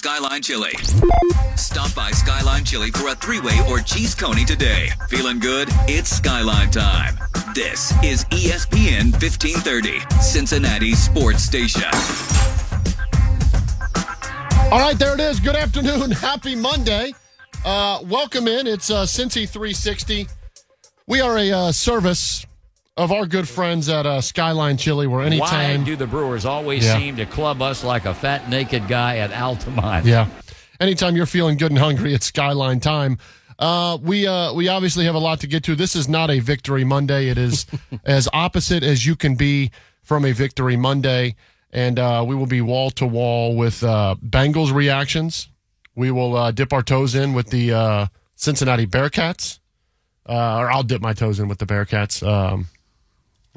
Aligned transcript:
Skyline 0.00 0.42
Chili. 0.42 0.74
Stop 1.56 1.92
by 1.92 2.12
Skyline 2.12 2.64
Chili 2.64 2.92
for 2.92 3.08
a 3.08 3.16
three-way 3.16 3.58
or 3.68 3.80
cheese 3.80 4.14
coney 4.14 4.44
today. 4.44 4.90
Feeling 5.08 5.40
good? 5.40 5.66
It's 5.88 6.08
Skyline 6.08 6.70
time. 6.70 7.18
This 7.52 7.90
is 8.04 8.24
ESPN 8.26 9.10
1530, 9.10 9.98
Cincinnati 10.22 10.92
Sports 10.94 11.42
Station. 11.42 11.90
All 14.70 14.78
right, 14.78 14.96
there 14.96 15.14
it 15.14 15.20
is. 15.20 15.40
Good 15.40 15.56
afternoon. 15.56 16.10
Happy 16.12 16.54
Monday. 16.54 17.12
Uh, 17.64 17.98
welcome 18.04 18.46
in. 18.46 18.68
It's 18.68 18.90
uh, 18.90 19.02
Cincy 19.02 19.48
360. 19.48 20.28
We 21.08 21.20
are 21.20 21.36
a 21.38 21.50
uh, 21.50 21.72
service 21.72 22.46
of 22.98 23.12
our 23.12 23.26
good 23.26 23.48
friends 23.48 23.88
at 23.88 24.04
uh, 24.06 24.20
Skyline 24.20 24.76
Chili, 24.76 25.06
where 25.06 25.20
Why 25.20 25.26
anytime. 25.26 25.84
do 25.84 25.96
the 25.96 26.06
Brewers 26.06 26.44
always 26.44 26.84
Yeah. 26.84 26.98
seem 26.98 27.16
to 27.16 27.24
club 27.26 27.62
us 27.62 27.82
like 27.84 28.04
a 28.04 28.12
fat 28.12 28.48
naked 28.50 28.88
guy 28.88 29.18
at 29.18 29.32
Altamont? 29.32 30.04
Yeah. 30.04 30.26
Anytime 30.80 31.16
you're 31.16 31.26
feeling 31.26 31.56
good 31.56 31.70
and 31.70 31.78
hungry, 31.78 32.12
it's 32.12 32.26
Skyline 32.26 32.80
time. 32.80 33.18
Uh, 33.58 33.98
we 34.00 34.26
uh, 34.26 34.52
we 34.52 34.68
obviously 34.68 35.04
have 35.04 35.14
a 35.16 35.18
lot 35.18 35.40
to 35.40 35.46
get 35.48 35.64
to. 35.64 35.74
This 35.74 35.96
is 35.96 36.08
not 36.08 36.30
a 36.30 36.38
victory 36.38 36.84
Monday. 36.84 37.28
It 37.28 37.38
is 37.38 37.66
as 38.04 38.28
opposite 38.32 38.82
as 38.84 39.04
you 39.06 39.16
can 39.16 39.34
be 39.34 39.70
from 40.02 40.24
a 40.24 40.30
victory 40.32 40.76
Monday, 40.76 41.34
and 41.72 41.98
uh, 41.98 42.24
we 42.26 42.36
will 42.36 42.46
be 42.46 42.60
wall 42.60 42.90
to 42.92 43.06
wall 43.06 43.56
with 43.56 43.82
uh, 43.82 44.14
Bengals 44.24 44.72
reactions. 44.72 45.48
We 45.96 46.12
will 46.12 46.36
uh, 46.36 46.50
dip 46.52 46.72
our 46.72 46.82
toes 46.84 47.16
in 47.16 47.32
with 47.32 47.50
the 47.50 47.72
uh, 47.72 48.06
Cincinnati 48.36 48.86
Bearcats, 48.86 49.58
uh, 50.28 50.58
or 50.58 50.70
I'll 50.70 50.84
dip 50.84 51.02
my 51.02 51.12
toes 51.12 51.40
in 51.40 51.48
with 51.48 51.58
the 51.58 51.66
Bearcats. 51.66 52.24
Um, 52.24 52.66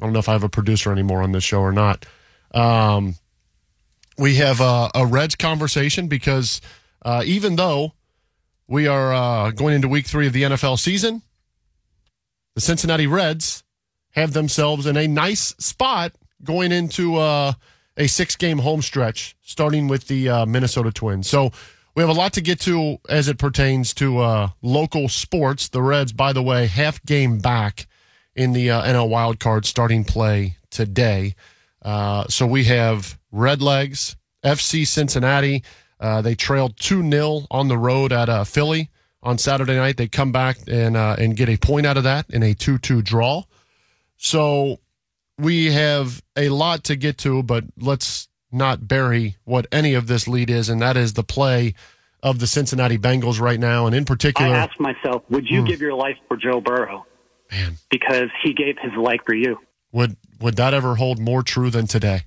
I 0.02 0.04
don't 0.04 0.12
know 0.12 0.18
if 0.18 0.28
I 0.28 0.32
have 0.32 0.42
a 0.42 0.48
producer 0.48 0.90
anymore 0.90 1.22
on 1.22 1.30
this 1.30 1.44
show 1.44 1.60
or 1.60 1.70
not. 1.70 2.04
Um, 2.52 3.14
we 4.18 4.34
have 4.36 4.60
a, 4.60 4.90
a 4.96 5.06
Reds 5.06 5.36
conversation 5.36 6.08
because 6.08 6.60
uh, 7.04 7.22
even 7.24 7.54
though 7.54 7.92
we 8.66 8.88
are 8.88 9.14
uh, 9.14 9.50
going 9.52 9.76
into 9.76 9.86
week 9.86 10.06
three 10.06 10.26
of 10.26 10.32
the 10.32 10.42
NFL 10.42 10.80
season, 10.80 11.22
the 12.56 12.60
Cincinnati 12.60 13.06
Reds 13.06 13.62
have 14.10 14.32
themselves 14.32 14.86
in 14.86 14.96
a 14.96 15.06
nice 15.06 15.54
spot 15.60 16.12
going 16.42 16.72
into 16.72 17.14
uh, 17.14 17.52
a 17.96 18.08
six 18.08 18.34
game 18.34 18.58
home 18.58 18.82
stretch, 18.82 19.36
starting 19.40 19.86
with 19.86 20.08
the 20.08 20.28
uh, 20.28 20.46
Minnesota 20.46 20.90
Twins. 20.90 21.28
So 21.28 21.52
we 21.94 22.02
have 22.02 22.10
a 22.10 22.14
lot 22.14 22.32
to 22.32 22.40
get 22.40 22.58
to 22.62 22.98
as 23.08 23.28
it 23.28 23.38
pertains 23.38 23.94
to 23.94 24.18
uh, 24.18 24.48
local 24.62 25.08
sports. 25.08 25.68
The 25.68 25.80
Reds, 25.80 26.12
by 26.12 26.32
the 26.32 26.42
way, 26.42 26.66
half 26.66 27.00
game 27.04 27.38
back 27.38 27.86
in 28.34 28.52
the 28.52 28.70
uh, 28.70 28.82
NL 28.82 29.08
wild 29.08 29.40
card 29.40 29.66
starting 29.66 30.04
play 30.04 30.56
today. 30.70 31.34
Uh, 31.82 32.26
so 32.28 32.46
we 32.46 32.64
have 32.64 33.18
Redlegs, 33.32 34.16
FC 34.44 34.86
Cincinnati. 34.86 35.62
Uh, 36.00 36.22
they 36.22 36.34
trailed 36.34 36.76
2 36.78 37.08
0 37.08 37.46
on 37.50 37.68
the 37.68 37.78
road 37.78 38.12
at 38.12 38.28
uh, 38.28 38.44
Philly 38.44 38.90
on 39.22 39.38
Saturday 39.38 39.76
night. 39.76 39.96
They 39.96 40.08
come 40.08 40.32
back 40.32 40.58
and, 40.66 40.96
uh, 40.96 41.16
and 41.18 41.36
get 41.36 41.48
a 41.48 41.56
point 41.56 41.86
out 41.86 41.96
of 41.96 42.04
that 42.04 42.28
in 42.30 42.42
a 42.42 42.54
2 42.54 42.78
2 42.78 43.02
draw. 43.02 43.44
So 44.16 44.78
we 45.38 45.72
have 45.72 46.22
a 46.36 46.48
lot 46.48 46.84
to 46.84 46.96
get 46.96 47.18
to, 47.18 47.42
but 47.42 47.64
let's 47.78 48.28
not 48.50 48.86
bury 48.86 49.36
what 49.44 49.66
any 49.72 49.94
of 49.94 50.06
this 50.06 50.28
lead 50.28 50.50
is, 50.50 50.68
and 50.68 50.80
that 50.82 50.96
is 50.96 51.14
the 51.14 51.24
play 51.24 51.74
of 52.22 52.38
the 52.38 52.46
Cincinnati 52.46 52.98
Bengals 52.98 53.40
right 53.40 53.58
now, 53.58 53.86
and 53.86 53.96
in 53.96 54.04
particular, 54.04 54.54
I 54.54 54.58
asked 54.58 54.78
myself, 54.78 55.22
would 55.28 55.48
you 55.48 55.64
give 55.64 55.80
your 55.80 55.94
life 55.94 56.16
for 56.28 56.36
Joe 56.36 56.60
Burrow? 56.60 57.04
Man. 57.52 57.76
Because 57.90 58.30
he 58.42 58.54
gave 58.54 58.78
his 58.80 58.92
life 58.94 59.20
for 59.24 59.34
you. 59.34 59.58
Would 59.92 60.16
would 60.40 60.56
that 60.56 60.74
ever 60.74 60.96
hold 60.96 61.18
more 61.18 61.42
true 61.42 61.70
than 61.70 61.86
today? 61.86 62.22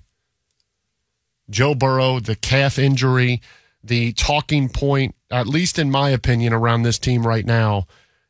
Joe 1.49 1.75
Burrow, 1.75 2.19
the 2.19 2.35
calf 2.35 2.79
injury, 2.79 3.41
the 3.83 4.13
talking 4.13 4.69
point, 4.69 5.15
at 5.29 5.47
least 5.47 5.77
in 5.77 5.91
my 5.91 6.09
opinion, 6.09 6.53
around 6.53 6.83
this 6.83 6.99
team 6.99 7.25
right 7.25 7.45
now, 7.45 7.87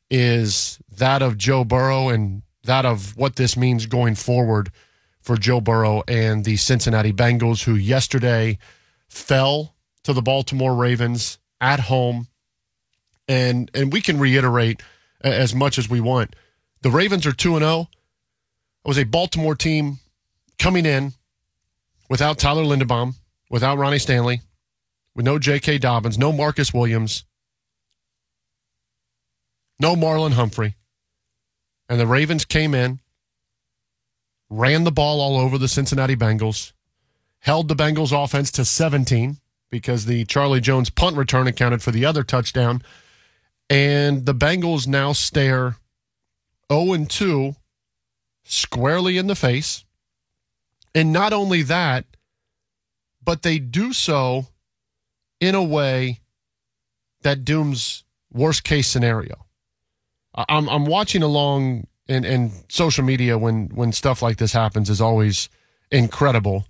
is 0.09 0.79
that 0.97 1.21
of 1.21 1.37
Joe 1.37 1.63
Burrow 1.63 2.09
and 2.09 2.41
that 2.63 2.85
of 2.85 3.15
what 3.15 3.35
this 3.35 3.55
means 3.55 3.85
going 3.85 4.15
forward 4.15 4.71
for 5.21 5.37
Joe 5.37 5.61
Burrow 5.61 6.03
and 6.07 6.45
the 6.45 6.55
Cincinnati 6.55 7.13
Bengals, 7.13 7.63
who 7.63 7.75
yesterday 7.75 8.57
fell 9.07 9.75
to 10.03 10.13
the 10.13 10.21
Baltimore 10.21 10.75
Ravens 10.75 11.39
at 11.59 11.81
home. 11.81 12.27
And 13.27 13.69
and 13.73 13.91
we 13.91 14.01
can 14.01 14.19
reiterate 14.19 14.81
as 15.21 15.55
much 15.55 15.77
as 15.77 15.89
we 15.89 15.99
want. 15.99 16.35
The 16.85 16.91
Ravens 16.91 17.25
are 17.25 17.31
2 17.31 17.55
and 17.55 17.63
0. 17.63 17.87
It 17.89 18.87
was 18.87 18.99
a 18.99 19.05
Baltimore 19.05 19.55
team 19.55 19.97
coming 20.59 20.85
in 20.85 21.13
without 22.11 22.37
Tyler 22.37 22.61
Linderbaum, 22.61 23.15
without 23.49 23.79
Ronnie 23.79 23.97
Stanley, 23.97 24.41
with 25.15 25.25
no 25.25 25.39
J.K. 25.39 25.79
Dobbins, 25.79 26.19
no 26.19 26.31
Marcus 26.31 26.75
Williams, 26.75 27.25
no 29.79 29.95
Marlon 29.95 30.33
Humphrey. 30.33 30.75
And 31.89 31.99
the 31.99 32.05
Ravens 32.05 32.45
came 32.45 32.75
in, 32.75 32.99
ran 34.51 34.83
the 34.83 34.91
ball 34.91 35.21
all 35.21 35.39
over 35.39 35.57
the 35.57 35.67
Cincinnati 35.67 36.15
Bengals, 36.15 36.71
held 37.39 37.67
the 37.67 37.75
Bengals 37.75 38.11
offense 38.11 38.51
to 38.51 38.63
17 38.63 39.37
because 39.71 40.05
the 40.05 40.23
Charlie 40.25 40.61
Jones 40.61 40.91
punt 40.91 41.17
return 41.17 41.47
accounted 41.47 41.81
for 41.81 41.89
the 41.89 42.05
other 42.05 42.21
touchdown. 42.21 42.83
And 43.71 44.27
the 44.27 44.35
Bengals 44.35 44.85
now 44.85 45.13
stare 45.13 45.77
0 46.71 46.93
and 46.93 47.09
2 47.09 47.55
squarely 48.43 49.17
in 49.17 49.27
the 49.27 49.35
face. 49.35 49.83
And 50.93 51.11
not 51.11 51.33
only 51.33 51.61
that, 51.63 52.05
but 53.23 53.41
they 53.41 53.59
do 53.59 53.91
so 53.91 54.47
in 55.41 55.55
a 55.55 55.63
way 55.63 56.21
that 57.23 57.43
dooms 57.43 58.03
worst 58.31 58.63
case 58.63 58.87
scenario. 58.87 59.45
I'm 60.35 60.69
I'm 60.69 60.85
watching 60.85 61.23
along 61.23 61.87
in, 62.07 62.23
in 62.23 62.51
social 62.69 63.03
media 63.03 63.37
when 63.37 63.69
when 63.69 63.91
stuff 63.91 64.21
like 64.21 64.37
this 64.37 64.53
happens 64.53 64.89
is 64.89 65.01
always 65.01 65.49
incredible. 65.91 66.65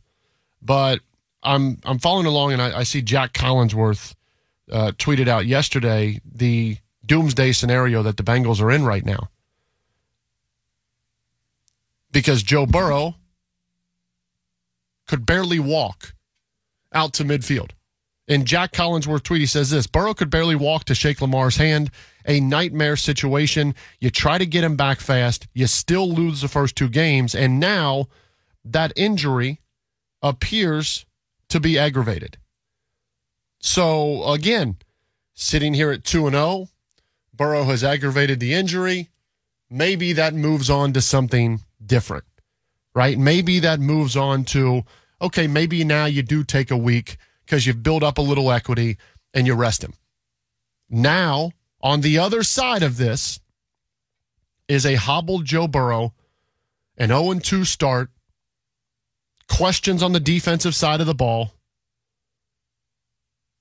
But 0.62 1.02
I'm 1.44 1.80
I'm 1.84 2.00
following 2.00 2.26
along 2.26 2.54
and 2.54 2.62
I, 2.62 2.80
I 2.80 2.84
see 2.84 3.02
Jack 3.02 3.34
Collinsworth 3.34 4.16
uh, 4.72 4.92
tweeted 4.98 5.28
out 5.28 5.46
yesterday 5.46 6.20
the 6.26 6.78
doomsday 7.06 7.52
scenario 7.52 8.02
that 8.02 8.18
the 8.18 8.24
Bengals 8.24 8.62
are 8.62 8.72
in 8.72 8.86
right 8.86 9.06
now 9.06 9.30
because 12.16 12.42
Joe 12.42 12.66
Burrow 12.66 13.16
could 15.06 15.26
barely 15.26 15.60
walk 15.60 16.16
out 16.94 17.12
to 17.16 17.26
midfield. 17.26 17.72
And 18.30 18.46
Jack 18.46 18.72
Collinsworth 18.72 19.24
tweet, 19.24 19.42
he 19.42 19.46
says 19.46 19.70
this 19.70 19.86
Burrow 19.86 20.14
could 20.14 20.30
barely 20.30 20.56
walk 20.56 20.86
to 20.86 20.96
shake 20.96 21.20
Lamar's 21.20 21.58
hand. 21.58 21.92
A 22.26 22.40
nightmare 22.40 22.96
situation. 22.96 23.76
You 24.00 24.10
try 24.10 24.38
to 24.38 24.46
get 24.46 24.64
him 24.64 24.78
back 24.78 25.02
fast. 25.02 25.48
You 25.54 25.68
still 25.68 26.10
lose 26.10 26.40
the 26.40 26.48
first 26.48 26.78
two 26.78 26.88
games. 26.88 27.36
And 27.36 27.60
now 27.60 28.08
that 28.64 28.94
injury 28.96 29.60
appears 30.22 31.06
to 31.50 31.60
be 31.60 31.78
aggravated. 31.78 32.38
So 33.60 34.24
again, 34.32 34.78
sitting 35.34 35.74
here 35.74 35.92
at 35.92 36.06
2 36.06 36.28
and 36.28 36.36
0, 36.36 36.70
Burrow 37.34 37.66
has 37.66 37.84
aggravated 37.84 38.40
the 38.40 38.54
injury. 38.54 39.10
Maybe 39.70 40.14
that 40.14 40.34
moves 40.34 40.70
on 40.70 40.94
to 40.94 41.02
something 41.02 41.60
different, 41.88 42.26
right? 42.94 43.18
Maybe 43.18 43.60
that 43.60 43.80
moves 43.80 44.16
on 44.16 44.44
to, 44.46 44.84
okay, 45.22 45.48
maybe 45.48 45.84
now 45.84 46.06
you 46.06 46.24
do 46.24 46.44
take 46.44 46.72
a 46.72 46.78
week 46.78 47.18
because 47.46 47.66
you've 47.66 47.84
built 47.84 48.04
up 48.04 48.18
a 48.18 48.22
little 48.22 48.52
equity 48.52 48.98
and 49.34 49.46
you 49.46 49.54
rest 49.54 49.84
him. 49.84 49.94
Now, 50.90 51.52
on 51.82 52.02
the 52.02 52.18
other 52.18 52.44
side 52.44 52.84
of 52.84 52.98
this 52.98 53.40
is 54.68 54.86
a 54.86 54.96
hobbled 54.96 55.46
Joe 55.46 55.68
Burrow, 55.68 56.14
an 56.98 57.10
0 57.10 57.40
2 57.40 57.66
start, 57.66 58.10
questions 59.48 60.02
on 60.02 60.14
the 60.14 60.20
defensive 60.20 60.76
side 60.76 61.02
of 61.02 61.08
the 61.08 61.14
ball, 61.14 61.54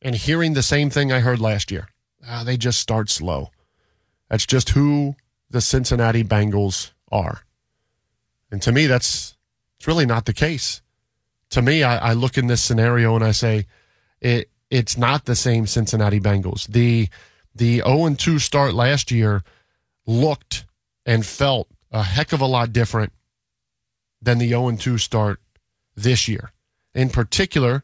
and 0.01 0.15
hearing 0.15 0.55
the 0.55 0.63
same 0.63 0.91
thing 0.91 1.13
I 1.13 1.21
heard 1.21 1.41
last 1.41 1.71
year. 1.71 1.89
Ah, 2.27 2.45
they 2.45 2.57
just 2.57 2.79
start 2.79 3.11
slow. 3.11 3.51
That's 4.31 4.47
just 4.47 4.71
who 4.71 5.17
the 5.51 5.61
Cincinnati 5.61 6.25
Bengals 6.25 6.93
are. 7.13 7.43
And 8.55 8.63
to 8.63 8.71
me, 8.71 8.87
that's 8.87 9.37
it's 9.77 9.89
really 9.89 10.07
not 10.07 10.27
the 10.27 10.33
case. 10.33 10.81
To 11.51 11.61
me, 11.61 11.83
I, 11.83 12.11
I 12.11 12.13
look 12.13 12.39
in 12.39 12.47
this 12.47 12.63
scenario 12.63 13.17
and 13.17 13.25
I 13.25 13.33
say, 13.33 13.67
it 14.21 14.49
it's 14.71 14.97
not 14.97 15.25
the 15.25 15.35
same 15.35 15.67
Cincinnati 15.67 16.21
Bengals. 16.21 16.69
The 16.69 17.09
the 17.53 17.83
0 17.85 18.15
2 18.15 18.39
start 18.39 18.73
last 18.73 19.11
year 19.11 19.43
looked 20.07 20.67
and 21.05 21.27
felt 21.27 21.67
a 21.91 22.05
heck 22.05 22.33
of 22.33 22.41
a 22.41 22.47
lot 22.47 22.73
different 22.73 23.13
than 24.23 24.39
the 24.39 24.51
0 24.51 24.77
2 24.77 24.99
start 24.99 25.41
this 25.97 26.29
year. 26.29 26.53
In 26.95 27.11
particular, 27.11 27.83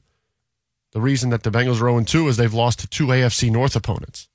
the 0.92 1.00
reason 1.00 1.30
that 1.30 1.42
the 1.42 1.50
Bengals 1.50 1.82
are 1.82 1.90
0 1.90 2.04
2 2.04 2.28
is 2.28 2.36
they've 2.36 2.54
lost 2.54 2.78
to 2.78 2.86
two 2.86 3.08
AFC 3.08 3.50
North 3.50 3.74
opponents. 3.74 4.28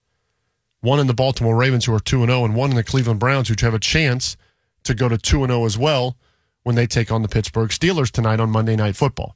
One 0.81 0.99
in 0.99 1.07
the 1.07 1.13
Baltimore 1.13 1.55
Ravens, 1.55 1.85
who 1.85 1.95
are 1.95 1.99
2 2.01 2.25
0, 2.25 2.43
and 2.43 2.57
one 2.57 2.71
in 2.71 2.75
the 2.75 2.83
Cleveland 2.83 3.21
Browns, 3.21 3.47
who 3.47 3.55
have 3.61 3.73
a 3.73 3.79
chance 3.79 4.35
to 4.83 4.93
go 4.93 5.07
to 5.07 5.17
2 5.17 5.47
0 5.47 5.63
as 5.63 5.77
well 5.77 6.17
when 6.65 6.75
they 6.75 6.87
take 6.87 7.11
on 7.11 7.21
the 7.21 7.27
Pittsburgh 7.27 7.69
Steelers 7.69 8.09
tonight 8.09 8.39
on 8.39 8.49
Monday 8.49 8.75
Night 8.75 8.95
Football. 8.95 9.35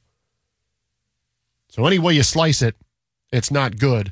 So, 1.69 1.85
any 1.85 1.99
way 1.99 2.15
you 2.15 2.23
slice 2.23 2.63
it, 2.63 2.75
it's 3.31 3.51
not 3.51 3.77
good. 3.77 4.11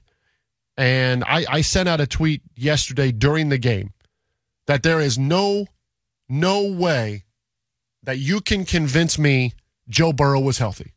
And 0.77 1.23
I, 1.23 1.43
I 1.49 1.61
sent 1.61 1.89
out 1.89 1.99
a 1.99 2.05
tweet 2.05 2.43
yesterday 2.55 3.11
during 3.11 3.49
the 3.49 3.57
game 3.57 3.93
that 4.67 4.83
there 4.83 4.99
is 4.99 5.17
no 5.17 5.65
no 6.29 6.71
way 6.71 7.23
that 8.03 8.19
you 8.19 8.39
can 8.39 8.65
convince 8.65 9.17
me 9.17 9.53
Joe 9.89 10.13
Burrow 10.13 10.39
was 10.39 10.59
healthy. 10.59 10.93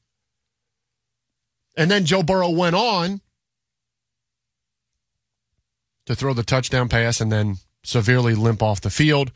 And 1.79 1.91
then 1.91 2.05
Joe 2.05 2.23
Burrow 2.23 2.51
went 2.51 2.77
on 2.77 3.23
to 6.05 6.15
throw 6.15 6.35
the 6.35 6.43
touchdown 6.43 6.91
pass 6.91 7.19
and 7.19 7.33
then 7.33 7.57
severely 7.83 8.35
limp 8.35 8.63
off 8.63 8.83
the 8.83 8.91
field. 8.91 9.33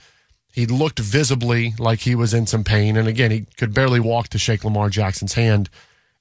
He 0.54 0.66
looked 0.66 1.00
visibly 1.00 1.74
like 1.80 1.98
he 1.98 2.14
was 2.14 2.32
in 2.32 2.46
some 2.46 2.62
pain. 2.62 2.96
And 2.96 3.08
again, 3.08 3.32
he 3.32 3.46
could 3.56 3.74
barely 3.74 3.98
walk 3.98 4.28
to 4.28 4.38
shake 4.38 4.62
Lamar 4.62 4.88
Jackson's 4.88 5.32
hand 5.32 5.68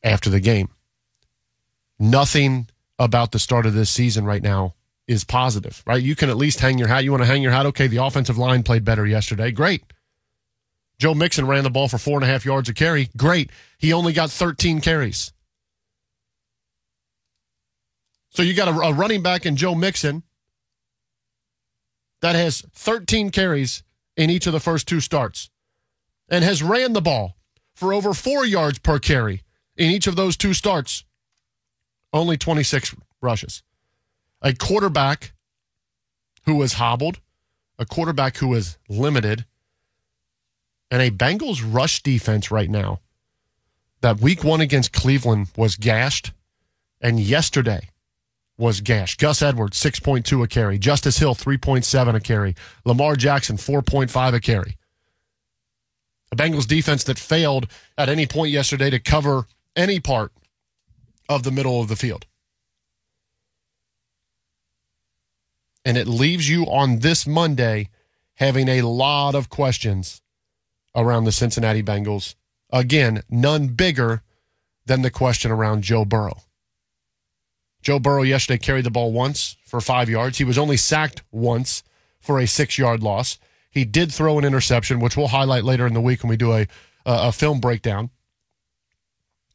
after 0.02 0.28
the 0.32 0.40
game. 0.40 0.70
Nothing 2.00 2.68
about 2.98 3.32
the 3.32 3.38
start 3.38 3.68
of 3.68 3.76
this 3.76 3.92
season 3.92 4.26
right 4.26 4.42
now 4.42 4.74
is 5.08 5.24
positive, 5.24 5.84
right? 5.86 6.02
You 6.02 6.16
can 6.16 6.32
at 6.32 6.38
least 6.38 6.62
hang 6.62 6.80
your 6.80 6.88
hat. 6.88 7.04
You 7.04 7.12
want 7.12 7.22
to 7.22 7.28
hang 7.28 7.44
your 7.44 7.52
hat? 7.52 7.68
Okay, 7.68 7.86
the 7.86 8.04
offensive 8.04 8.40
line 8.40 8.64
played 8.64 8.84
better 8.84 9.06
yesterday. 9.06 9.52
Great. 9.52 9.84
Joe 10.98 11.14
Mixon 11.14 11.46
ran 11.46 11.64
the 11.64 11.70
ball 11.70 11.88
for 11.88 12.00
four 12.00 12.16
and 12.16 12.24
a 12.24 12.28
half 12.28 12.44
yards 12.44 12.68
a 12.70 12.74
carry. 12.74 13.10
Great. 13.16 13.52
He 13.78 13.94
only 13.94 14.14
got 14.14 14.32
13 14.32 14.82
carries. 14.82 15.32
So 18.32 18.42
you 18.42 18.56
got 18.56 18.68
a, 18.68 18.72
a 18.72 18.94
running 18.94 19.22
back 19.22 19.46
in 19.46 19.58
Joe 19.58 19.76
Mixon 19.76 20.24
that 22.22 22.36
has 22.36 22.62
13 22.74 23.30
carries 23.30 23.84
in 24.16 24.30
each 24.30 24.48
of 24.48 24.54
the 24.54 24.60
first 24.60 24.88
two 24.88 25.00
starts 25.00 25.50
and 26.30 26.44
has 26.44 26.64
ran 26.64 26.94
the 26.94 27.02
ball 27.02 27.36
for 27.74 27.94
over 27.94 28.14
four 28.14 28.46
yards 28.46 28.80
per 28.80 29.00
carry 29.00 29.44
in 29.76 29.90
each 29.90 30.08
of 30.08 30.16
those 30.16 30.38
two 30.38 30.54
starts. 30.54 31.04
Only 32.12 32.38
26 32.38 32.96
rushes. 33.22 33.64
A 34.42 34.54
quarterback 34.54 35.34
who 36.46 36.56
was 36.56 36.74
hobbled, 36.74 37.20
a 37.80 37.86
quarterback 37.86 38.38
who 38.38 38.50
was 38.50 38.78
limited, 38.88 39.46
and 40.92 41.02
a 41.02 41.10
Bengals 41.10 41.64
rush 41.66 42.04
defense 42.04 42.52
right 42.52 42.70
now 42.70 43.00
that 44.02 44.20
week 44.20 44.44
one 44.44 44.62
against 44.62 44.92
Cleveland 44.92 45.48
was 45.56 45.78
gashed, 45.78 46.34
and 47.02 47.20
yesterday 47.20 47.88
was 48.64 48.80
gashed. 48.80 49.20
Gus 49.20 49.42
Edwards, 49.42 49.78
6.2 49.78 50.42
a 50.42 50.48
carry. 50.48 50.80
Justice 50.80 51.18
Hill, 51.18 51.36
3.7 51.36 52.16
a 52.16 52.20
carry. 52.22 52.56
Lamar 52.86 53.18
Jackson, 53.18 53.58
4.5 53.58 54.34
a 54.34 54.40
carry. 54.40 54.78
A 56.32 56.36
Bengals 56.38 56.66
defense 56.66 57.04
that 57.04 57.20
failed 57.20 57.68
at 57.98 58.08
any 58.08 58.26
point 58.26 58.52
yesterday 58.52 58.90
to 58.90 59.00
cover 59.00 59.48
any 59.76 60.00
part 60.00 60.32
of 61.28 61.44
the 61.44 61.52
middle 61.52 61.82
of 61.82 61.90
the 61.90 61.98
field. 61.98 62.26
And 65.84 65.98
it 65.98 66.08
leaves 66.08 66.50
you 66.50 66.64
on 66.64 67.00
this 67.00 67.28
Monday 67.28 67.90
having 68.36 68.70
a 68.70 68.84
lot 68.84 69.36
of 69.36 69.50
questions 69.50 70.22
around 70.96 71.26
the 71.26 71.34
Cincinnati 71.34 71.84
Bengals. 71.84 72.36
Again, 72.72 73.24
none 73.30 73.68
bigger 73.68 74.24
than 74.86 75.02
the 75.02 75.12
question 75.12 75.52
around 75.52 75.84
Joe 75.84 76.06
Burrow. 76.06 76.44
Joe 77.84 78.00
Burrow 78.00 78.24
yesterday 78.24 78.58
carried 78.58 78.86
the 78.86 78.92
ball 78.92 79.12
once 79.12 79.58
for 79.66 79.82
five 79.82 80.10
yards. 80.10 80.38
He 80.38 80.46
was 80.46 80.58
only 80.58 80.78
sacked 80.78 81.22
once 81.32 81.84
for 82.20 82.40
a 82.40 82.48
six 82.48 82.78
yard 82.78 83.04
loss. 83.04 83.38
He 83.70 83.86
did 83.86 84.12
throw 84.12 84.40
an 84.40 84.46
interception, 84.46 85.00
which 85.00 85.18
we'll 85.18 85.28
highlight 85.28 85.66
later 85.66 85.86
in 85.86 85.94
the 85.94 86.02
week 86.02 86.24
when 86.24 86.30
we 86.30 86.38
do 86.38 86.54
a, 86.54 86.68
a 87.06 87.32
film 87.32 87.60
breakdown. 87.60 88.10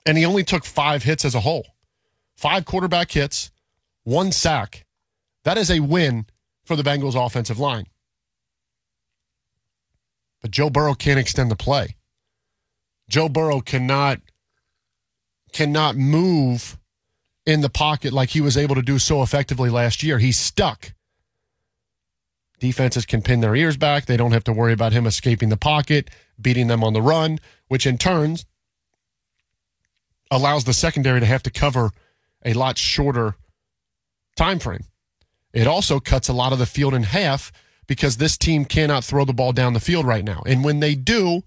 And 0.05 0.19
he 0.19 0.27
only 0.27 0.45
took 0.45 0.65
five 0.65 1.03
hits 1.03 1.25
as 1.25 1.35
a 1.35 1.41
whole 1.41 1.67
five 2.37 2.65
quarterback 2.65 3.11
hits, 3.11 3.51
one 4.05 4.31
sack. 4.31 4.87
That 5.45 5.59
is 5.59 5.71
a 5.71 5.81
win 5.81 6.27
for 6.65 6.77
the 6.77 6.85
Bengals 6.85 7.17
offensive 7.17 7.59
line. 7.59 7.87
But 10.41 10.53
Joe 10.53 10.71
Burrow 10.71 10.95
can't 10.95 11.19
extend 11.19 11.51
the 11.51 11.57
play. 11.57 11.97
Joe 13.09 13.29
Burrow 13.29 13.61
cannot 13.61 14.21
cannot 15.53 15.97
move 15.97 16.78
in 17.49 17.63
the 17.63 17.71
pocket 17.71 18.13
like 18.13 18.29
he 18.29 18.43
was 18.43 18.59
able 18.59 18.75
to 18.75 18.83
do 18.83 18.99
so 18.99 19.23
effectively 19.23 19.71
last 19.71 20.03
year. 20.03 20.19
He's 20.19 20.37
stuck. 20.37 20.93
Defenses 22.61 23.07
can 23.07 23.23
pin 23.23 23.41
their 23.41 23.57
ears 23.57 23.79
back. 23.79 24.05
They 24.05 24.19
don't 24.19 24.33
have 24.33 24.45
to 24.45 24.53
worry 24.53 24.75
about 24.75 24.93
him 24.93 25.07
escaping 25.07 25.49
the 25.49 25.57
pocket, 25.57 26.11
beating 26.39 26.67
them 26.67 26.85
on 26.85 26.93
the 26.93 27.01
run, 27.01 27.39
which 27.69 27.87
in 27.87 27.97
turn 27.97 28.37
allows 30.31 30.65
the 30.65 30.75
secondary 30.75 31.21
to 31.21 31.27
have 31.27 31.43
to 31.45 31.51
cover 31.51 31.93
a 32.45 32.53
lot 32.53 32.77
shorter 32.77 33.35
time 34.37 34.59
frame. 34.59 34.85
It 35.55 35.67
also 35.67 36.01
cuts 36.01 36.29
a 36.29 36.35
lot 36.35 36.53
of 36.53 36.59
the 36.59 36.67
field 36.67 36.93
in 36.93 37.05
half 37.05 37.51
because 37.87 38.19
this 38.19 38.37
team 38.37 38.67
cannot 38.67 39.05
throw 39.05 39.25
the 39.25 39.33
ball 39.33 39.55
down 39.55 39.73
the 39.73 39.81
field 39.81 40.05
right 40.05 40.25
now. 40.25 40.43
And 40.45 40.63
when 40.63 40.81
they 40.81 40.95
do, 40.95 41.45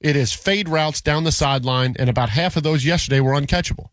it 0.00 0.14
is 0.14 0.32
fade 0.32 0.68
routes 0.68 1.00
down 1.00 1.24
the 1.24 1.32
sideline, 1.32 1.96
and 1.98 2.08
about 2.08 2.28
half 2.28 2.56
of 2.56 2.62
those 2.62 2.84
yesterday 2.84 3.18
were 3.18 3.32
uncatchable. 3.32 3.88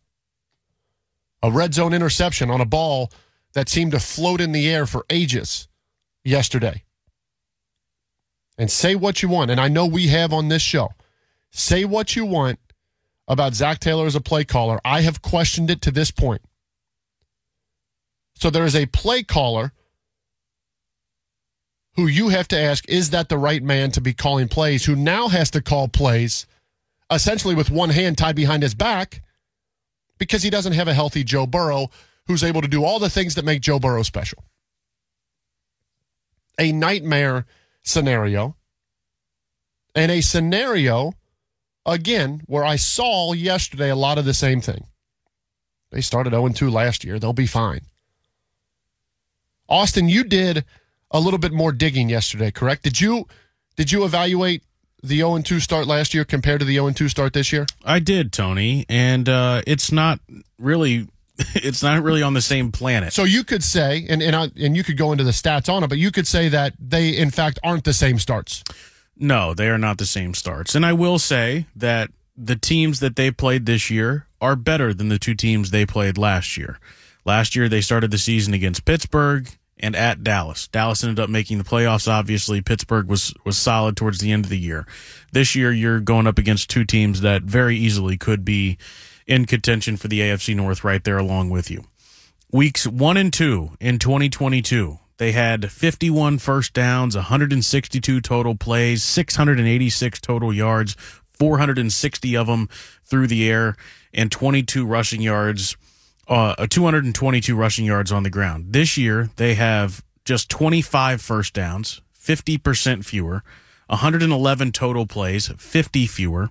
A 1.46 1.52
red 1.52 1.76
zone 1.76 1.94
interception 1.94 2.50
on 2.50 2.60
a 2.60 2.66
ball 2.66 3.12
that 3.54 3.70
seemed 3.70 3.92
to 3.92 4.00
float 4.00 4.42
in 4.42 4.52
the 4.52 4.68
air 4.68 4.88
for 4.88 5.06
ages 5.12 5.68
yesterday. 6.24 6.82
And 8.58 8.72
say 8.72 8.96
what 8.96 9.22
you 9.22 9.30
want, 9.30 9.52
and 9.52 9.62
I 9.62 9.68
know 9.68 9.86
we 9.86 10.08
have 10.08 10.34
on 10.34 10.48
this 10.48 10.64
show. 10.64 10.90
Say 11.52 11.86
what 11.86 12.16
you 12.16 12.26
want 12.26 12.58
about 13.28 13.54
Zac 13.54 13.78
Taylor 13.80 14.08
as 14.08 14.16
a 14.16 14.22
play 14.22 14.44
caller. 14.44 14.80
I 14.84 15.02
have 15.02 15.22
questioned 15.22 15.70
it 15.70 15.84
to 15.84 15.92
this 15.92 16.10
point. 16.10 16.42
So 18.34 18.50
there 18.50 18.66
is 18.66 18.76
a 18.76 18.88
play 18.88 19.22
caller 19.22 19.72
who 21.96 22.08
you 22.08 22.30
have 22.30 22.48
to 22.48 22.60
ask, 22.60 22.90
is 22.90 23.12
that 23.12 23.30
the 23.30 23.38
right 23.38 23.62
man 23.62 23.92
to 23.92 24.02
be 24.02 24.16
calling 24.16 24.48
plays, 24.48 24.86
who 24.86 24.96
now 24.96 25.28
has 25.28 25.52
to 25.52 25.62
call 25.62 25.90
plays 25.90 26.48
essentially 27.12 27.54
with 27.54 27.70
one 27.70 27.92
hand 27.92 28.18
tied 28.18 28.36
behind 28.36 28.64
his 28.64 28.74
back 28.74 29.22
because 30.18 30.44
he 30.44 30.50
doesn't 30.50 30.74
have 30.74 30.88
a 30.88 30.94
healthy 30.94 31.24
Joe 31.24 31.46
Burrow 31.46 31.90
who's 32.28 32.44
able 32.44 32.62
to 32.62 32.68
do 32.68 32.84
all 32.84 33.00
the 33.00 33.10
things 33.10 33.36
that 33.36 33.46
make 33.46 33.62
Joe 33.62 33.80
Burrow 33.80 34.04
special. 34.04 34.44
A 36.58 36.72
nightmare 36.72 37.46
scenario 37.84 38.56
and 39.94 40.12
a 40.12 40.22
scenario, 40.22 41.14
again, 41.86 42.42
where 42.46 42.66
I 42.66 42.76
saw 42.76 43.34
yesterday 43.34 43.90
a 43.90 43.96
lot 43.96 44.18
of 44.18 44.26
the 44.26 44.34
same 44.34 44.62
thing. 44.62 44.88
They 45.92 46.02
started 46.02 46.32
0 46.32 46.50
2 46.50 46.70
last 46.70 47.04
year. 47.04 47.20
They'll 47.20 47.34
be 47.34 47.48
fine. 47.48 47.82
Austin, 49.70 50.10
you 50.10 50.24
did 50.24 50.66
a 51.12 51.20
little 51.20 51.40
bit 51.40 51.54
more 51.54 51.72
digging 51.72 52.10
yesterday, 52.10 52.52
correct? 52.52 52.84
Did 52.84 53.00
you 53.00 53.28
did 53.76 53.92
you 53.92 54.04
evaluate 54.04 54.64
the 55.08 55.18
0 55.18 55.40
2 55.40 55.60
start 55.60 55.88
last 55.88 56.14
year 56.14 56.26
compared 56.26 56.60
to 56.60 56.66
the 56.66 56.76
0 56.76 56.92
2 56.92 57.10
start 57.10 57.34
this 57.34 57.52
year? 57.52 57.66
I 57.84 58.00
did, 58.00 58.32
Tony, 58.32 58.86
and 58.90 59.28
uh, 59.30 59.62
it's 59.66 59.92
not 59.92 60.20
really 60.58 61.08
it's 61.56 61.84
not 61.84 62.02
really 62.04 62.22
on 62.22 62.34
the 62.34 62.42
same 62.42 62.72
planet. 62.72 63.14
So 63.14 63.24
you 63.24 63.44
could 63.44 63.64
say, 63.64 64.06
and 64.10 64.22
and, 64.22 64.36
I, 64.36 64.50
and 64.58 64.76
you 64.76 64.84
could 64.84 64.98
go 64.98 65.12
into 65.12 65.24
the 65.24 65.32
stats 65.32 65.72
on 65.72 65.84
it, 65.84 65.88
but 65.88 65.98
you 65.98 66.12
could 66.12 66.28
say 66.28 66.50
that 66.50 66.74
they 66.80 67.10
in 67.10 67.32
fact 67.32 67.60
aren't 67.64 67.84
the 67.84 67.94
same 67.94 68.20
starts. 68.20 68.64
No, 69.18 69.54
they 69.54 69.70
are 69.70 69.78
not 69.78 69.98
the 69.98 70.06
same 70.06 70.34
starts. 70.34 70.76
And 70.76 70.86
I 70.86 70.94
will 70.94 71.20
say 71.20 71.68
that 71.76 72.12
the 72.36 72.56
teams 72.56 73.00
that 73.00 73.16
they 73.16 73.32
played 73.32 73.66
this 73.66 73.90
year 73.90 74.28
are 74.42 74.56
better 74.58 74.94
than 74.94 75.08
the 75.10 75.20
two 75.20 75.36
teams 75.36 75.72
they 75.72 75.86
played 75.86 76.18
last 76.18 76.58
year. 76.58 76.80
Last 77.24 77.56
year 77.56 77.70
they 77.70 77.82
started 77.82 78.12
the 78.12 78.18
season 78.18 78.54
against 78.54 78.86
Pittsburgh 78.86 79.50
and 79.78 79.96
at 79.96 80.24
Dallas. 80.24 80.68
Dallas 80.68 81.04
ended 81.04 81.20
up 81.20 81.30
making 81.30 81.58
the 81.58 81.64
playoffs. 81.64 82.08
Obviously, 82.08 82.62
Pittsburgh 82.62 83.08
was 83.08 83.34
was 83.46 83.58
solid 83.58 83.98
towards 83.98 84.20
the 84.20 84.32
end 84.32 84.46
of 84.46 84.50
the 84.50 84.60
year. 84.60 84.86
This 85.32 85.56
year, 85.56 85.72
you're 85.72 86.00
going 86.00 86.28
up 86.28 86.38
against 86.38 86.70
two 86.70 86.86
teams 86.86 87.22
that 87.22 87.44
very 87.44 87.78
easily 87.78 88.18
could 88.18 88.46
be 88.46 88.78
in 89.28 89.46
contention 89.46 89.98
for 89.98 90.08
the 90.08 90.22
AFC 90.22 90.56
North, 90.56 90.84
right 90.84 91.04
there 91.04 91.18
along 91.18 91.50
with 91.50 91.70
you. 91.70 91.84
Weeks 92.52 92.88
one 92.88 93.18
and 93.18 93.34
two 93.34 93.72
in 93.80 94.00
2022, 94.00 95.00
they 95.18 95.32
had 95.32 95.72
51 95.72 96.38
first 96.38 96.74
downs, 96.74 97.16
162 97.16 98.22
total 98.22 98.56
plays, 98.56 99.04
686 99.04 100.22
total 100.22 100.54
yards, 100.54 100.96
460 101.34 102.38
of 102.38 102.48
them 102.48 102.70
through 103.04 103.28
the 103.28 103.50
air, 103.50 103.76
and 104.14 104.32
22 104.32 104.86
rushing 104.86 105.22
yards 105.22 105.76
uh, 106.28 106.68
222 106.68 107.56
rushing 107.56 107.86
yards 107.86 108.12
on 108.12 108.24
the 108.24 108.30
ground. 108.30 108.74
This 108.74 108.98
year, 108.98 109.30
they 109.36 109.56
have 109.56 110.04
just 110.24 110.50
25 110.50 111.22
first 111.22 111.54
downs, 111.54 112.02
50% 112.20 113.06
fewer, 113.06 113.44
111 113.88 114.72
total 114.72 115.06
plays, 115.06 115.52
50 115.58 116.08
fewer, 116.08 116.50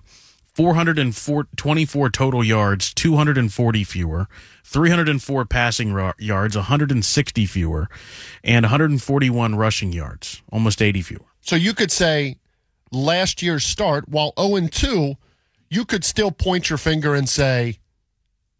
424 0.53 2.09
total 2.09 2.43
yards, 2.43 2.93
240 2.93 3.83
fewer, 3.83 4.27
304 4.63 5.45
passing 5.45 5.91
ra- 5.91 6.13
yards, 6.17 6.55
160 6.55 7.45
fewer, 7.45 7.89
and 8.41 8.63
141 8.63 9.55
rushing 9.55 9.91
yards, 9.91 10.41
almost 10.49 10.81
80 10.81 11.01
fewer. 11.01 11.25
So 11.41 11.57
you 11.57 11.73
could 11.73 11.91
say 11.91 12.37
last 12.91 13.41
year's 13.41 13.65
start, 13.65 14.07
while 14.07 14.31
0 14.39 14.55
and 14.55 14.71
2, 14.71 15.15
you 15.69 15.83
could 15.83 16.05
still 16.05 16.31
point 16.31 16.69
your 16.69 16.77
finger 16.77 17.13
and 17.13 17.27
say, 17.27 17.79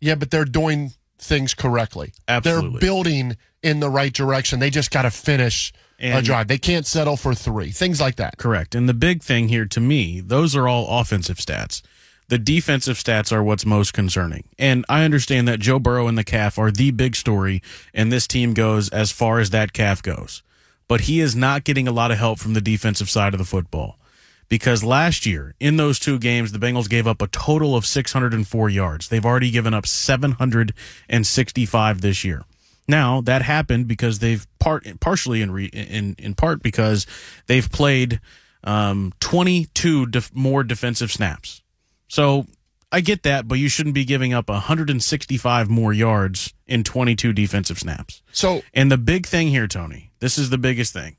yeah, 0.01 0.15
but 0.15 0.31
they're 0.31 0.43
doing 0.43 0.91
things 1.19 1.53
correctly. 1.53 2.13
Absolutely. 2.27 2.71
They're 2.71 2.79
building 2.79 3.37
in 3.63 3.79
the 3.79 3.89
right 3.89 4.13
direction. 4.13 4.59
They 4.59 4.69
just 4.69 4.91
got 4.91 5.03
to 5.03 5.11
finish 5.11 5.73
a 5.99 6.21
drive. 6.21 6.47
They 6.47 6.57
can't 6.57 6.85
settle 6.85 7.17
for 7.17 7.33
three. 7.33 7.71
Things 7.71 8.01
like 8.01 8.17
that. 8.17 8.37
Correct. 8.37 8.75
And 8.75 8.87
the 8.87 8.93
big 8.93 9.23
thing 9.23 9.47
here 9.47 9.65
to 9.65 9.79
me, 9.79 10.19
those 10.19 10.55
are 10.55 10.67
all 10.67 10.99
offensive 10.99 11.37
stats. 11.37 11.81
The 12.27 12.37
defensive 12.37 12.97
stats 12.97 13.31
are 13.31 13.43
what's 13.43 13.65
most 13.65 13.93
concerning. 13.93 14.45
And 14.57 14.83
I 14.89 15.03
understand 15.03 15.47
that 15.47 15.59
Joe 15.59 15.77
Burrow 15.77 16.07
and 16.07 16.17
the 16.17 16.23
calf 16.23 16.57
are 16.57 16.71
the 16.71 16.91
big 16.91 17.15
story, 17.15 17.61
and 17.93 18.11
this 18.11 18.25
team 18.25 18.53
goes 18.53 18.89
as 18.89 19.11
far 19.11 19.39
as 19.39 19.51
that 19.51 19.73
calf 19.73 20.01
goes. 20.01 20.41
But 20.87 21.01
he 21.01 21.19
is 21.19 21.35
not 21.35 21.63
getting 21.63 21.87
a 21.87 21.91
lot 21.91 22.11
of 22.11 22.17
help 22.17 22.39
from 22.39 22.53
the 22.53 22.61
defensive 22.61 23.09
side 23.09 23.33
of 23.33 23.37
the 23.37 23.45
football. 23.45 23.99
Because 24.47 24.83
last 24.83 25.25
year, 25.25 25.55
in 25.59 25.77
those 25.77 25.97
two 25.97 26.19
games, 26.19 26.51
the 26.51 26.59
Bengals 26.59 26.87
gave 26.87 27.07
up 27.07 27.19
a 27.21 27.27
total 27.27 27.75
of 27.75 27.85
604 27.85 28.69
yards. 28.69 29.09
They've 29.09 29.25
already 29.25 29.51
given 29.51 29.73
up 29.73 29.87
765 29.87 32.01
this 32.01 32.23
year. 32.23 32.43
Now 32.87 33.21
that 33.21 33.41
happened 33.41 33.87
because 33.87 34.19
they've 34.19 34.45
part 34.59 34.85
partially 34.99 35.41
in 35.41 35.51
re, 35.51 35.65
in 35.65 36.15
in 36.19 36.35
part 36.35 36.61
because 36.61 37.07
they've 37.47 37.71
played 37.71 38.19
um, 38.63 39.13
22 39.19 40.05
def, 40.07 40.33
more 40.35 40.63
defensive 40.63 41.11
snaps. 41.11 41.63
So 42.07 42.45
I 42.91 43.01
get 43.01 43.23
that, 43.23 43.47
but 43.47 43.59
you 43.59 43.69
shouldn't 43.69 43.95
be 43.95 44.05
giving 44.05 44.33
up 44.33 44.49
165 44.49 45.69
more 45.69 45.93
yards 45.93 46.53
in 46.67 46.83
22 46.83 47.33
defensive 47.33 47.79
snaps. 47.79 48.21
So 48.31 48.61
And 48.73 48.91
the 48.91 48.97
big 48.97 49.25
thing 49.25 49.47
here, 49.47 49.67
Tony, 49.67 50.11
this 50.19 50.37
is 50.37 50.49
the 50.49 50.57
biggest 50.57 50.93
thing. 50.93 51.17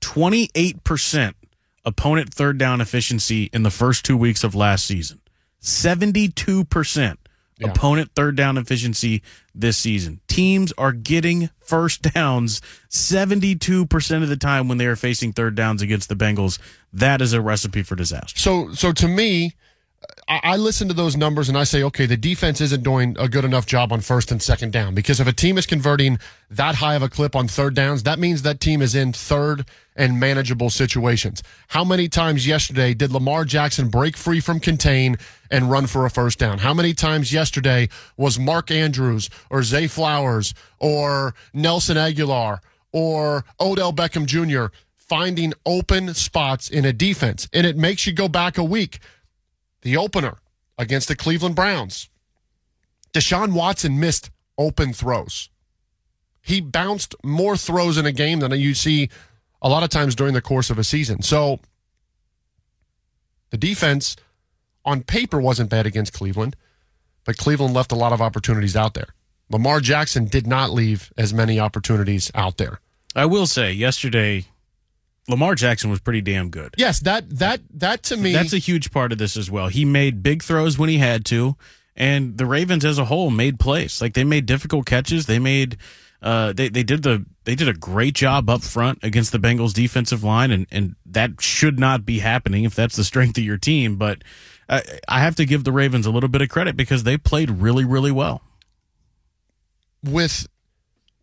28% 0.00 1.34
opponent 1.84 2.32
third 2.32 2.58
down 2.58 2.80
efficiency 2.80 3.50
in 3.52 3.62
the 3.62 3.70
first 3.70 4.04
two 4.04 4.16
weeks 4.16 4.44
of 4.44 4.54
last 4.54 4.86
season. 4.86 5.20
72% 5.60 7.16
opponent 7.64 8.10
third 8.14 8.36
down 8.36 8.58
efficiency 8.58 9.22
this 9.54 9.76
season. 9.76 10.20
Teams 10.26 10.72
are 10.78 10.92
getting 10.92 11.50
first 11.60 12.02
downs 12.02 12.60
72% 12.90 14.22
of 14.22 14.28
the 14.28 14.36
time 14.36 14.68
when 14.68 14.78
they 14.78 14.86
are 14.86 14.96
facing 14.96 15.32
third 15.32 15.54
downs 15.54 15.82
against 15.82 16.08
the 16.08 16.16
Bengals. 16.16 16.58
That 16.92 17.22
is 17.22 17.32
a 17.32 17.40
recipe 17.40 17.82
for 17.82 17.94
disaster. 17.94 18.38
So, 18.38 18.72
so 18.72 18.92
to 18.92 19.08
me, 19.08 19.52
I 20.42 20.56
listen 20.56 20.88
to 20.88 20.94
those 20.94 21.16
numbers 21.16 21.48
and 21.48 21.58
I 21.58 21.64
say, 21.64 21.82
okay, 21.82 22.06
the 22.06 22.16
defense 22.16 22.60
isn't 22.60 22.82
doing 22.82 23.16
a 23.18 23.28
good 23.28 23.44
enough 23.44 23.66
job 23.66 23.92
on 23.92 24.00
first 24.00 24.30
and 24.30 24.40
second 24.40 24.72
down 24.72 24.94
because 24.94 25.20
if 25.20 25.26
a 25.26 25.32
team 25.32 25.58
is 25.58 25.66
converting 25.66 26.18
that 26.50 26.76
high 26.76 26.94
of 26.94 27.02
a 27.02 27.08
clip 27.08 27.34
on 27.34 27.48
third 27.48 27.74
downs, 27.74 28.04
that 28.04 28.18
means 28.18 28.42
that 28.42 28.60
team 28.60 28.82
is 28.82 28.94
in 28.94 29.12
third 29.12 29.66
and 29.96 30.20
manageable 30.20 30.70
situations. 30.70 31.42
How 31.68 31.84
many 31.84 32.08
times 32.08 32.46
yesterday 32.46 32.94
did 32.94 33.10
Lamar 33.10 33.44
Jackson 33.44 33.88
break 33.88 34.16
free 34.16 34.40
from 34.40 34.60
contain 34.60 35.16
and 35.50 35.70
run 35.70 35.86
for 35.86 36.06
a 36.06 36.10
first 36.10 36.38
down? 36.38 36.58
How 36.58 36.72
many 36.72 36.94
times 36.94 37.32
yesterday 37.32 37.88
was 38.16 38.38
Mark 38.38 38.70
Andrews 38.70 39.28
or 39.50 39.62
Zay 39.62 39.86
Flowers 39.86 40.54
or 40.78 41.34
Nelson 41.52 41.96
Agholor 41.96 42.60
or 42.92 43.44
Odell 43.60 43.92
Beckham 43.92 44.26
Jr. 44.26 44.74
finding 44.96 45.52
open 45.66 46.14
spots 46.14 46.70
in 46.70 46.84
a 46.84 46.92
defense? 46.92 47.48
And 47.52 47.66
it 47.66 47.76
makes 47.76 48.06
you 48.06 48.12
go 48.12 48.28
back 48.28 48.56
a 48.56 48.64
week 48.64 49.00
the 49.82 49.96
opener 49.96 50.38
against 50.78 51.08
the 51.08 51.16
Cleveland 51.16 51.54
Browns. 51.54 52.08
Deshaun 53.12 53.52
Watson 53.52 54.00
missed 54.00 54.30
open 54.56 54.92
throws. 54.92 55.50
He 56.40 56.60
bounced 56.60 57.14
more 57.22 57.56
throws 57.56 57.98
in 57.98 58.06
a 58.06 58.12
game 58.12 58.40
than 58.40 58.50
you 58.52 58.74
see 58.74 59.10
a 59.60 59.68
lot 59.68 59.82
of 59.82 59.90
times 59.90 60.14
during 60.14 60.34
the 60.34 60.40
course 60.40 60.70
of 60.70 60.78
a 60.78 60.84
season. 60.84 61.22
So 61.22 61.60
the 63.50 63.58
defense 63.58 64.16
on 64.84 65.02
paper 65.02 65.40
wasn't 65.40 65.70
bad 65.70 65.86
against 65.86 66.12
Cleveland, 66.12 66.56
but 67.24 67.36
Cleveland 67.36 67.74
left 67.74 67.92
a 67.92 67.96
lot 67.96 68.12
of 68.12 68.20
opportunities 68.20 68.74
out 68.74 68.94
there. 68.94 69.08
Lamar 69.50 69.80
Jackson 69.80 70.24
did 70.24 70.46
not 70.46 70.70
leave 70.70 71.12
as 71.16 71.32
many 71.32 71.60
opportunities 71.60 72.30
out 72.34 72.56
there. 72.56 72.80
I 73.14 73.26
will 73.26 73.46
say, 73.46 73.70
yesterday, 73.72 74.46
Lamar 75.28 75.54
Jackson 75.54 75.90
was 75.90 76.00
pretty 76.00 76.20
damn 76.20 76.50
good. 76.50 76.74
Yes, 76.76 77.00
that 77.00 77.38
that 77.38 77.60
that 77.74 78.02
to 78.04 78.16
me 78.16 78.32
That's 78.32 78.52
a 78.52 78.58
huge 78.58 78.90
part 78.90 79.12
of 79.12 79.18
this 79.18 79.36
as 79.36 79.50
well. 79.50 79.68
He 79.68 79.84
made 79.84 80.22
big 80.22 80.42
throws 80.42 80.78
when 80.78 80.88
he 80.88 80.98
had 80.98 81.24
to, 81.26 81.56
and 81.94 82.38
the 82.38 82.46
Ravens 82.46 82.84
as 82.84 82.98
a 82.98 83.04
whole 83.04 83.30
made 83.30 83.60
plays. 83.60 84.00
Like 84.00 84.14
they 84.14 84.24
made 84.24 84.46
difficult 84.46 84.86
catches. 84.86 85.26
They 85.26 85.38
made 85.38 85.76
uh 86.22 86.52
they, 86.52 86.68
they 86.68 86.82
did 86.82 87.02
the 87.02 87.24
they 87.44 87.54
did 87.54 87.68
a 87.68 87.72
great 87.72 88.14
job 88.14 88.50
up 88.50 88.62
front 88.62 88.98
against 89.02 89.32
the 89.32 89.38
Bengals 89.38 89.72
defensive 89.72 90.24
line 90.24 90.50
and 90.50 90.66
and 90.72 90.96
that 91.06 91.40
should 91.40 91.78
not 91.78 92.04
be 92.04 92.18
happening 92.18 92.64
if 92.64 92.74
that's 92.74 92.96
the 92.96 93.04
strength 93.12 93.38
of 93.38 93.44
your 93.44 93.58
team, 93.58 93.96
but 93.96 94.22
I, 94.68 94.82
I 95.06 95.20
have 95.20 95.36
to 95.36 95.44
give 95.44 95.62
the 95.64 95.72
Ravens 95.72 96.06
a 96.06 96.10
little 96.10 96.28
bit 96.28 96.42
of 96.42 96.48
credit 96.48 96.76
because 96.76 97.04
they 97.04 97.16
played 97.16 97.50
really 97.50 97.84
really 97.84 98.12
well. 98.12 98.42
with 100.02 100.48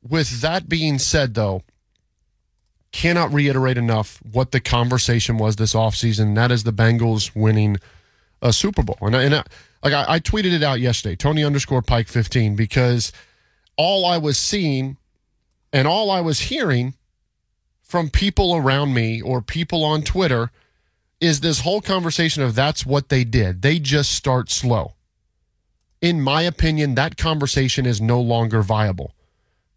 with 0.02 0.40
that 0.40 0.70
being 0.70 1.00
said 1.00 1.34
though 1.34 1.64
cannot 2.92 3.32
reiterate 3.32 3.78
enough 3.78 4.20
what 4.32 4.52
the 4.52 4.60
conversation 4.60 5.38
was 5.38 5.56
this 5.56 5.74
offseason 5.74 6.36
that 6.36 6.52
is 6.52 6.64
the 6.64 6.74
bengals 6.74 7.36
winning 7.36 7.78
a 8.42 8.52
super 8.52 8.82
bowl 8.82 8.98
and, 9.02 9.16
I, 9.16 9.24
and 9.24 9.36
I, 9.36 9.44
like 9.84 9.94
I, 9.94 10.16
I 10.16 10.20
tweeted 10.20 10.54
it 10.54 10.64
out 10.64 10.80
yesterday 10.80 11.16
tony 11.16 11.44
underscore 11.44 11.82
pike 11.82 12.08
15 12.08 12.56
because 12.56 13.12
all 13.78 14.06
i 14.06 14.18
was 14.18 14.38
seeing 14.38 14.98
and 15.72 15.88
all 15.88 16.10
i 16.10 16.22
was 16.22 16.40
hearing 16.40 16.96
from 17.82 18.10
people 18.10 18.56
around 18.56 18.94
me 18.94 19.22
or 19.22 19.42
people 19.42 19.84
on 19.84 20.02
twitter 20.02 20.52
is 21.22 21.42
this 21.42 21.62
whole 21.62 21.82
conversation 21.82 22.42
of 22.42 22.56
that's 22.56 22.86
what 22.86 23.10
they 23.10 23.24
did 23.24 23.62
they 23.62 23.78
just 23.78 24.12
start 24.12 24.50
slow 24.50 24.94
in 26.02 26.22
my 26.22 26.44
opinion, 26.44 26.96
that 26.96 27.18
conversation 27.18 27.86
is 27.86 28.00
no 28.00 28.22
longer 28.22 28.62
viable. 28.62 29.14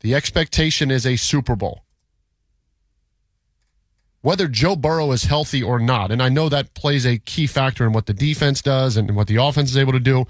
The 0.01 0.15
expectation 0.15 0.91
is 0.91 1.07
a 1.07 1.17
Super 1.17 1.57
Bowl. 1.57 1.83
Whether 4.23 4.47
Joe 4.47 4.77
Burrow 4.77 5.11
is 5.11 5.25
healthy 5.25 5.63
or 5.63 5.79
not, 5.79 6.11
and 6.11 6.23
I 6.23 6.29
know 6.29 6.49
that 6.49 6.75
plays 6.75 7.05
a 7.05 7.19
key 7.19 7.47
factor 7.47 7.85
in 7.85 7.93
what 7.93 8.07
the 8.07 8.15
defense 8.15 8.63
does 8.63 8.97
and 8.97 9.15
what 9.17 9.27
the 9.27 9.37
offense 9.37 9.71
is 9.71 9.77
able 9.77 9.93
to 9.93 10.01
do. 10.01 10.27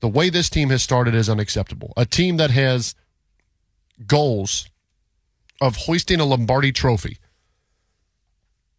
The 0.00 0.08
way 0.08 0.30
this 0.30 0.48
team 0.48 0.70
has 0.70 0.82
started 0.82 1.14
is 1.14 1.28
unacceptable. 1.28 1.92
A 1.98 2.06
team 2.06 2.38
that 2.38 2.50
has 2.50 2.94
goals 4.06 4.70
of 5.60 5.76
hoisting 5.76 6.20
a 6.20 6.24
Lombardi 6.24 6.72
trophy. 6.72 7.18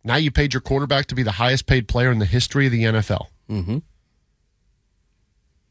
Now 0.03 0.15
you 0.15 0.31
paid 0.31 0.53
your 0.53 0.61
quarterback 0.61 1.05
to 1.07 1.15
be 1.15 1.21
the 1.21 1.33
highest 1.33 1.67
paid 1.67 1.87
player 1.87 2.11
in 2.11 2.17
the 2.17 2.25
history 2.25 2.65
of 2.65 2.71
the 2.71 2.83
NFL. 2.83 3.27
Mm-hmm. 3.47 3.77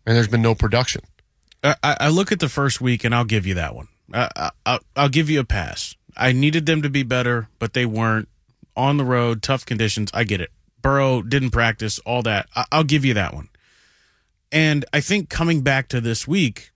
And 0.07 0.17
there's 0.17 0.29
been 0.29 0.43
no 0.43 0.55
production. 0.55 1.03
I, 1.63 1.75
I 1.83 2.09
look 2.09 2.33
at 2.33 2.39
the 2.39 2.49
first 2.49 2.81
week 2.81 3.05
and 3.05 3.15
I'll 3.15 3.25
give 3.25 3.47
you 3.47 3.55
that 3.55 3.75
one. 3.75 3.89
I, 4.13 4.51
I, 4.65 4.79
I'll 4.97 5.09
give 5.09 5.29
you 5.29 5.41
a 5.41 5.45
pass. 5.45 5.97
I 6.21 6.33
needed 6.33 6.67
them 6.67 6.83
to 6.83 6.91
be 6.91 7.03
better, 7.03 7.49
but 7.59 7.73
they 7.73 7.87
weren't 7.87 8.29
on 8.77 8.97
the 8.97 9.05
road, 9.05 9.43
tough 9.43 9.67
conditions. 9.67 10.11
I 10.15 10.25
get 10.25 10.41
it. 10.41 10.51
Burrow 10.83 11.23
didn't 11.23 11.51
practice, 11.51 11.99
all 12.01 12.23
that. 12.23 12.47
I, 12.55 12.65
I'll 12.71 12.85
give 12.85 13.05
you 13.05 13.15
that 13.15 13.35
one. 13.35 13.49
And 14.53 14.85
I 14.93 15.01
think 15.01 15.29
coming 15.29 15.63
back 15.63 15.89
to 15.89 16.01
this 16.01 16.29
week, 16.29 16.71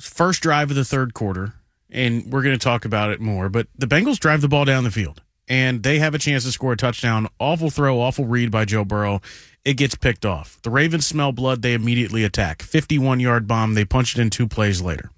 first 0.00 0.42
drive 0.42 0.70
of 0.70 0.76
the 0.76 0.84
third 0.84 1.14
quarter, 1.14 1.54
and 1.90 2.32
we're 2.32 2.42
going 2.42 2.58
to 2.58 2.62
talk 2.62 2.84
about 2.84 3.10
it 3.10 3.20
more, 3.20 3.48
but 3.48 3.68
the 3.76 3.86
Bengals 3.86 4.18
drive 4.18 4.40
the 4.40 4.48
ball 4.48 4.64
down 4.64 4.84
the 4.84 4.90
field 4.90 5.22
and 5.52 5.82
they 5.82 5.98
have 5.98 6.14
a 6.14 6.18
chance 6.18 6.44
to 6.44 6.50
score 6.50 6.72
a 6.72 6.76
touchdown. 6.78 7.28
Awful 7.38 7.68
throw, 7.68 8.00
awful 8.00 8.24
read 8.24 8.50
by 8.50 8.64
Joe 8.64 8.86
Burrow. 8.86 9.20
It 9.66 9.74
gets 9.74 9.94
picked 9.94 10.24
off. 10.24 10.58
The 10.62 10.70
Ravens 10.70 11.06
smell 11.06 11.30
blood. 11.30 11.60
They 11.60 11.74
immediately 11.74 12.24
attack. 12.24 12.62
51 12.62 13.20
yard 13.20 13.46
bomb. 13.46 13.74
They 13.74 13.84
punch 13.84 14.16
it 14.16 14.22
in 14.22 14.30
two 14.30 14.48
plays 14.48 14.80
later. 14.80 15.10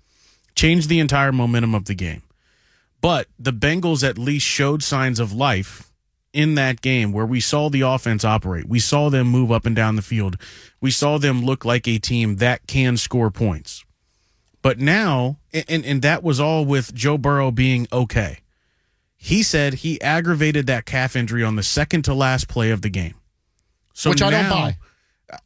Changed 0.56 0.88
the 0.88 0.98
entire 0.98 1.30
momentum 1.30 1.72
of 1.72 1.84
the 1.84 1.94
game. 1.94 2.22
But 3.04 3.28
the 3.38 3.52
Bengals 3.52 4.02
at 4.02 4.16
least 4.16 4.46
showed 4.46 4.82
signs 4.82 5.20
of 5.20 5.30
life 5.30 5.92
in 6.32 6.54
that 6.54 6.80
game 6.80 7.12
where 7.12 7.26
we 7.26 7.38
saw 7.38 7.68
the 7.68 7.82
offense 7.82 8.24
operate. 8.24 8.66
We 8.66 8.78
saw 8.78 9.10
them 9.10 9.26
move 9.26 9.52
up 9.52 9.66
and 9.66 9.76
down 9.76 9.96
the 9.96 10.00
field. 10.00 10.38
We 10.80 10.90
saw 10.90 11.18
them 11.18 11.44
look 11.44 11.66
like 11.66 11.86
a 11.86 11.98
team 11.98 12.36
that 12.36 12.66
can 12.66 12.96
score 12.96 13.30
points. 13.30 13.84
But 14.62 14.78
now, 14.78 15.36
and, 15.52 15.84
and 15.84 16.00
that 16.00 16.22
was 16.22 16.40
all 16.40 16.64
with 16.64 16.94
Joe 16.94 17.18
Burrow 17.18 17.50
being 17.50 17.86
okay. 17.92 18.38
He 19.18 19.42
said 19.42 19.74
he 19.74 20.00
aggravated 20.00 20.66
that 20.68 20.86
calf 20.86 21.14
injury 21.14 21.44
on 21.44 21.56
the 21.56 21.62
second 21.62 22.06
to 22.06 22.14
last 22.14 22.48
play 22.48 22.70
of 22.70 22.80
the 22.80 22.88
game. 22.88 23.16
So 23.92 24.08
Which 24.08 24.22
I 24.22 24.30
don't 24.30 24.48
buy. 24.48 24.78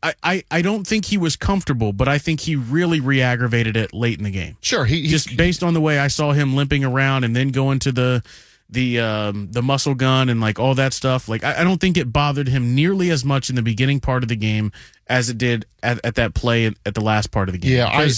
I, 0.02 0.14
I, 0.22 0.44
I 0.50 0.62
don't 0.62 0.86
think 0.86 1.04
he 1.06 1.18
was 1.18 1.36
comfortable, 1.36 1.92
but 1.92 2.08
I 2.08 2.18
think 2.18 2.40
he 2.40 2.56
really 2.56 3.00
re-aggravated 3.00 3.76
it 3.76 3.94
late 3.94 4.18
in 4.18 4.24
the 4.24 4.30
game. 4.30 4.56
Sure, 4.60 4.84
he, 4.84 5.02
he 5.02 5.08
Just 5.08 5.36
based 5.36 5.62
on 5.62 5.74
the 5.74 5.80
way 5.80 5.98
I 5.98 6.08
saw 6.08 6.32
him 6.32 6.56
limping 6.56 6.84
around 6.84 7.24
and 7.24 7.34
then 7.34 7.50
going 7.50 7.78
to 7.80 7.92
the 7.92 8.22
the 8.70 9.00
um, 9.00 9.50
the 9.50 9.62
muscle 9.62 9.94
gun 9.94 10.28
and 10.28 10.40
like 10.40 10.58
all 10.58 10.74
that 10.74 10.92
stuff. 10.92 11.28
Like 11.28 11.42
I, 11.44 11.60
I 11.60 11.64
don't 11.64 11.80
think 11.80 11.96
it 11.96 12.12
bothered 12.12 12.48
him 12.48 12.74
nearly 12.74 13.10
as 13.10 13.24
much 13.24 13.48
in 13.48 13.56
the 13.56 13.62
beginning 13.62 14.00
part 14.00 14.22
of 14.22 14.28
the 14.28 14.36
game 14.36 14.72
as 15.06 15.30
it 15.30 15.38
did 15.38 15.64
at, 15.82 16.04
at 16.04 16.16
that 16.16 16.34
play 16.34 16.66
at, 16.66 16.94
the 16.94 17.00
last 17.00 17.30
part 17.30 17.48
of 17.48 17.54
the 17.54 17.58
game. 17.58 17.72
Yeah, 17.72 17.88
I- 17.88 18.10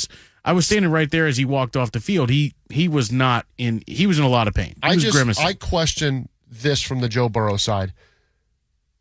I, 0.42 0.52
was 0.52 0.66
standing 0.66 0.90
right 0.90 1.10
there 1.10 1.26
as 1.26 1.36
he 1.36 1.44
walked 1.44 1.76
off 1.76 1.92
the 1.92 2.00
field. 2.00 2.30
He 2.30 2.54
he 2.70 2.88
was 2.88 3.12
not 3.12 3.46
in. 3.58 3.84
He 3.86 4.06
was 4.06 4.18
in 4.18 4.24
a 4.24 4.28
lot 4.28 4.48
of 4.48 4.54
pain. 4.54 4.74
He 4.82 4.90
I 4.90 4.94
was 4.94 5.04
just 5.04 5.14
grimacing. 5.14 5.46
I 5.46 5.52
question 5.52 6.28
this 6.50 6.82
from 6.82 7.00
the 7.00 7.08
Joe 7.08 7.28
Burrow 7.28 7.56
side. 7.56 7.92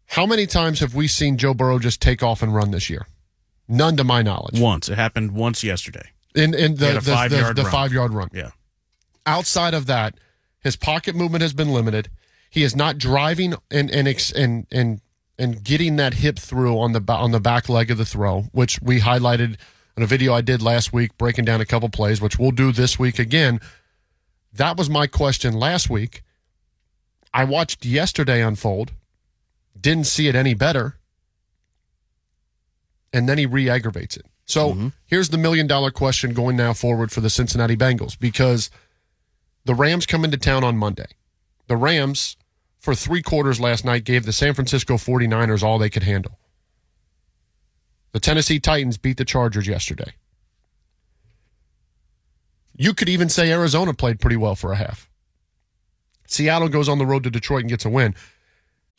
How 0.09 0.25
many 0.25 0.47
times 0.47 0.79
have 0.79 0.95
we 0.95 1.07
seen 1.07 1.37
Joe 1.37 1.53
Burrow 1.53 1.77
just 1.79 2.01
take 2.01 2.23
off 2.23 2.41
and 2.41 2.53
run 2.53 2.71
this 2.71 2.89
year? 2.89 3.05
None 3.67 3.95
to 3.97 4.03
my 4.03 4.21
knowledge. 4.23 4.59
once 4.59 4.89
it 4.89 4.95
happened 4.95 5.31
once 5.33 5.63
yesterday. 5.63 6.09
In 6.35 6.53
in 6.55 6.71
He 6.71 6.77
the 6.77 6.93
the, 6.93 7.01
five-yard 7.01 7.55
the, 7.55 7.61
the 7.61 7.63
run. 7.63 7.71
five 7.71 7.93
yard 7.93 8.13
run. 8.13 8.29
Yeah. 8.33 8.49
Outside 9.25 9.73
of 9.75 9.85
that, 9.85 10.15
his 10.61 10.75
pocket 10.75 11.15
movement 11.15 11.43
has 11.43 11.53
been 11.53 11.69
limited. 11.71 12.09
He 12.49 12.63
is 12.63 12.75
not 12.75 12.97
driving 12.97 13.53
and 13.69 13.91
and 13.91 14.07
and 14.35 14.65
and 14.71 15.01
and 15.37 15.63
getting 15.63 15.97
that 15.97 16.15
hip 16.15 16.39
through 16.39 16.79
on 16.79 16.93
the 16.93 17.03
on 17.13 17.31
the 17.31 17.39
back 17.39 17.69
leg 17.69 17.91
of 17.91 17.99
the 17.99 18.05
throw, 18.05 18.43
which 18.51 18.81
we 18.81 18.99
highlighted 19.01 19.57
in 19.95 20.01
a 20.03 20.07
video 20.07 20.33
I 20.33 20.41
did 20.41 20.61
last 20.63 20.91
week, 20.91 21.15
breaking 21.19 21.45
down 21.45 21.61
a 21.61 21.65
couple 21.65 21.89
plays, 21.89 22.19
which 22.19 22.39
we'll 22.39 22.51
do 22.51 22.71
this 22.71 22.97
week 22.97 23.19
again. 23.19 23.59
That 24.53 24.75
was 24.77 24.89
my 24.89 25.05
question 25.05 25.53
last 25.53 25.89
week. 25.89 26.23
I 27.31 27.43
watched 27.43 27.85
yesterday 27.85 28.41
unfold, 28.41 28.93
didn't 29.79 30.05
see 30.05 30.27
it 30.27 30.35
any 30.35 30.53
better, 30.53 30.97
and 33.11 33.27
then 33.27 33.37
he 33.37 33.45
re 33.45 33.69
aggravates 33.69 34.17
it. 34.17 34.25
So 34.45 34.71
mm-hmm. 34.71 34.87
here's 35.05 35.29
the 35.29 35.37
million 35.37 35.67
dollar 35.67 35.91
question 35.91 36.33
going 36.33 36.57
now 36.57 36.73
forward 36.73 37.11
for 37.11 37.21
the 37.21 37.29
Cincinnati 37.29 37.75
Bengals 37.75 38.17
because 38.19 38.69
the 39.65 39.75
Rams 39.75 40.05
come 40.05 40.25
into 40.25 40.37
town 40.37 40.63
on 40.63 40.77
Monday. 40.77 41.05
The 41.67 41.77
Rams, 41.77 42.35
for 42.79 42.95
three 42.95 43.21
quarters 43.21 43.59
last 43.59 43.85
night, 43.85 44.03
gave 44.03 44.25
the 44.25 44.33
San 44.33 44.55
Francisco 44.55 44.95
49ers 44.95 45.61
all 45.61 45.77
they 45.77 45.89
could 45.89 46.03
handle. 46.03 46.39
The 48.11 48.19
Tennessee 48.19 48.59
Titans 48.59 48.97
beat 48.97 49.17
the 49.17 49.25
Chargers 49.25 49.67
yesterday. 49.67 50.13
You 52.75 52.93
could 52.93 53.09
even 53.09 53.29
say 53.29 53.51
Arizona 53.51 53.93
played 53.93 54.19
pretty 54.19 54.37
well 54.37 54.55
for 54.55 54.71
a 54.71 54.77
half. 54.77 55.09
Seattle 56.25 56.69
goes 56.69 56.89
on 56.89 56.97
the 56.97 57.05
road 57.05 57.23
to 57.23 57.29
Detroit 57.29 57.61
and 57.61 57.69
gets 57.69 57.85
a 57.85 57.89
win. 57.89 58.15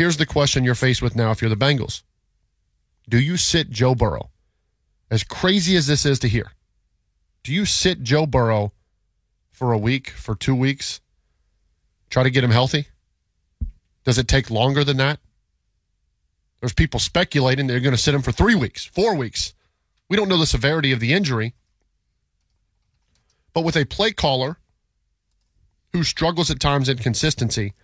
Here's 0.00 0.16
the 0.16 0.24
question 0.24 0.64
you're 0.64 0.74
faced 0.74 1.02
with 1.02 1.14
now 1.14 1.30
if 1.30 1.42
you're 1.42 1.50
the 1.50 1.56
Bengals. 1.56 2.04
Do 3.06 3.20
you 3.20 3.36
sit 3.36 3.68
Joe 3.68 3.94
Burrow? 3.94 4.30
As 5.10 5.22
crazy 5.22 5.76
as 5.76 5.86
this 5.86 6.06
is 6.06 6.18
to 6.20 6.26
hear, 6.26 6.52
do 7.44 7.52
you 7.52 7.66
sit 7.66 8.02
Joe 8.02 8.24
Burrow 8.24 8.72
for 9.50 9.72
a 9.72 9.78
week, 9.78 10.08
for 10.08 10.34
two 10.34 10.54
weeks? 10.54 11.02
Try 12.08 12.22
to 12.22 12.30
get 12.30 12.42
him 12.42 12.50
healthy? 12.50 12.86
Does 14.04 14.16
it 14.16 14.26
take 14.26 14.48
longer 14.48 14.84
than 14.84 14.96
that? 14.96 15.20
There's 16.60 16.72
people 16.72 16.98
speculating 16.98 17.66
they're 17.66 17.78
going 17.78 17.94
to 17.94 17.98
sit 17.98 18.14
him 18.14 18.22
for 18.22 18.32
three 18.32 18.54
weeks, 18.54 18.86
four 18.86 19.14
weeks. 19.14 19.52
We 20.08 20.16
don't 20.16 20.30
know 20.30 20.38
the 20.38 20.46
severity 20.46 20.92
of 20.92 21.00
the 21.00 21.12
injury. 21.12 21.52
But 23.52 23.64
with 23.64 23.76
a 23.76 23.84
play 23.84 24.12
caller 24.12 24.56
who 25.92 26.04
struggles 26.04 26.50
at 26.50 26.58
times 26.58 26.88
in 26.88 26.96
consistency, 26.96 27.74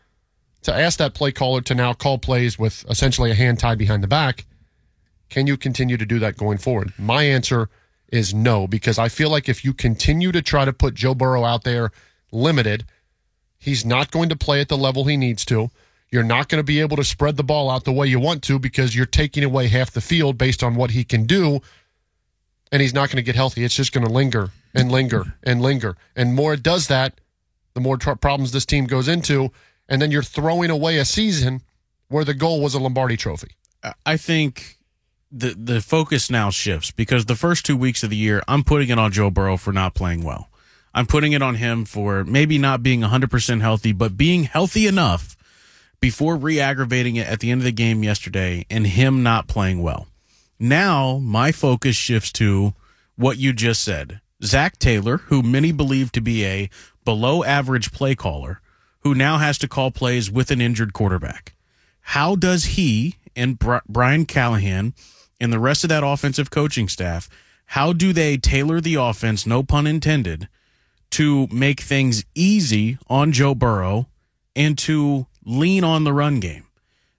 to 0.66 0.74
ask 0.74 0.98
that 0.98 1.14
play 1.14 1.32
caller 1.32 1.60
to 1.62 1.74
now 1.74 1.92
call 1.92 2.18
plays 2.18 2.58
with 2.58 2.84
essentially 2.88 3.30
a 3.30 3.34
hand 3.34 3.58
tied 3.58 3.78
behind 3.78 4.02
the 4.02 4.08
back, 4.08 4.44
can 5.30 5.46
you 5.46 5.56
continue 5.56 5.96
to 5.96 6.06
do 6.06 6.18
that 6.18 6.36
going 6.36 6.58
forward? 6.58 6.92
My 6.98 7.22
answer 7.22 7.68
is 8.12 8.34
no, 8.34 8.66
because 8.66 8.98
I 8.98 9.08
feel 9.08 9.30
like 9.30 9.48
if 9.48 9.64
you 9.64 9.72
continue 9.72 10.30
to 10.32 10.42
try 10.42 10.64
to 10.64 10.72
put 10.72 10.94
Joe 10.94 11.14
Burrow 11.14 11.44
out 11.44 11.64
there 11.64 11.90
limited, 12.30 12.84
he's 13.58 13.84
not 13.84 14.10
going 14.10 14.28
to 14.28 14.36
play 14.36 14.60
at 14.60 14.68
the 14.68 14.76
level 14.76 15.04
he 15.04 15.16
needs 15.16 15.44
to. 15.46 15.70
You're 16.10 16.22
not 16.22 16.48
going 16.48 16.60
to 16.60 16.64
be 16.64 16.80
able 16.80 16.96
to 16.96 17.04
spread 17.04 17.36
the 17.36 17.42
ball 17.42 17.68
out 17.68 17.84
the 17.84 17.92
way 17.92 18.06
you 18.06 18.20
want 18.20 18.42
to 18.44 18.58
because 18.58 18.94
you're 18.94 19.06
taking 19.06 19.42
away 19.42 19.68
half 19.68 19.90
the 19.90 20.00
field 20.00 20.38
based 20.38 20.62
on 20.62 20.76
what 20.76 20.92
he 20.92 21.02
can 21.02 21.24
do, 21.26 21.60
and 22.70 22.80
he's 22.80 22.94
not 22.94 23.08
going 23.08 23.16
to 23.16 23.22
get 23.22 23.34
healthy. 23.34 23.64
It's 23.64 23.74
just 23.74 23.92
going 23.92 24.06
to 24.06 24.12
linger 24.12 24.50
and 24.74 24.92
linger 24.92 25.34
and 25.42 25.60
linger. 25.60 25.96
And 26.14 26.34
more 26.34 26.54
it 26.54 26.62
does 26.62 26.86
that, 26.88 27.20
the 27.74 27.80
more 27.80 27.96
tr- 27.96 28.12
problems 28.12 28.52
this 28.52 28.66
team 28.66 28.86
goes 28.86 29.08
into, 29.08 29.50
and 29.88 30.00
then 30.00 30.10
you're 30.10 30.22
throwing 30.22 30.70
away 30.70 30.98
a 30.98 31.04
season 31.04 31.62
where 32.08 32.24
the 32.24 32.34
goal 32.34 32.60
was 32.60 32.74
a 32.74 32.78
Lombardi 32.78 33.16
trophy. 33.16 33.52
I 34.04 34.16
think 34.16 34.78
the 35.30 35.50
the 35.50 35.80
focus 35.80 36.30
now 36.30 36.50
shifts 36.50 36.90
because 36.90 37.26
the 37.26 37.36
first 37.36 37.64
two 37.64 37.76
weeks 37.76 38.02
of 38.02 38.10
the 38.10 38.16
year, 38.16 38.42
I'm 38.48 38.64
putting 38.64 38.88
it 38.88 38.98
on 38.98 39.12
Joe 39.12 39.30
Burrow 39.30 39.56
for 39.56 39.72
not 39.72 39.94
playing 39.94 40.24
well. 40.24 40.48
I'm 40.94 41.06
putting 41.06 41.32
it 41.32 41.42
on 41.42 41.56
him 41.56 41.84
for 41.84 42.24
maybe 42.24 42.56
not 42.56 42.82
being 42.82 43.02
100% 43.02 43.60
healthy, 43.60 43.92
but 43.92 44.16
being 44.16 44.44
healthy 44.44 44.86
enough 44.86 45.36
before 46.00 46.36
re 46.36 46.58
aggravating 46.58 47.16
it 47.16 47.26
at 47.26 47.40
the 47.40 47.50
end 47.50 47.60
of 47.60 47.66
the 47.66 47.72
game 47.72 48.02
yesterday 48.02 48.64
and 48.70 48.86
him 48.86 49.22
not 49.22 49.46
playing 49.46 49.82
well. 49.82 50.06
Now, 50.58 51.18
my 51.18 51.52
focus 51.52 51.96
shifts 51.96 52.32
to 52.32 52.72
what 53.16 53.36
you 53.36 53.52
just 53.52 53.84
said. 53.84 54.20
Zac 54.42 54.78
Taylor, 54.78 55.18
who 55.18 55.42
many 55.42 55.70
believe 55.70 56.12
to 56.12 56.20
be 56.20 56.44
a 56.44 56.70
below 57.04 57.44
average 57.44 57.92
play 57.92 58.14
caller, 58.14 58.60
who 59.06 59.14
now 59.14 59.38
has 59.38 59.56
to 59.56 59.68
call 59.68 59.92
plays 59.92 60.32
with 60.32 60.50
an 60.50 60.60
injured 60.60 60.92
quarterback. 60.92 61.54
How 62.00 62.34
does 62.34 62.64
he 62.64 63.14
and 63.36 63.56
Brian 63.86 64.26
Callahan 64.26 64.94
and 65.40 65.52
the 65.52 65.60
rest 65.60 65.84
of 65.84 65.90
that 65.90 66.02
offensive 66.02 66.50
coaching 66.50 66.88
staff, 66.88 67.28
how 67.66 67.92
do 67.92 68.12
they 68.12 68.36
tailor 68.36 68.80
the 68.80 68.96
offense, 68.96 69.46
no 69.46 69.62
pun 69.62 69.86
intended, 69.86 70.48
to 71.10 71.46
make 71.52 71.78
things 71.78 72.24
easy 72.34 72.98
on 73.06 73.30
Joe 73.30 73.54
Burrow 73.54 74.08
and 74.56 74.76
to 74.78 75.28
lean 75.44 75.84
on 75.84 76.02
the 76.02 76.12
run 76.12 76.40
game? 76.40 76.66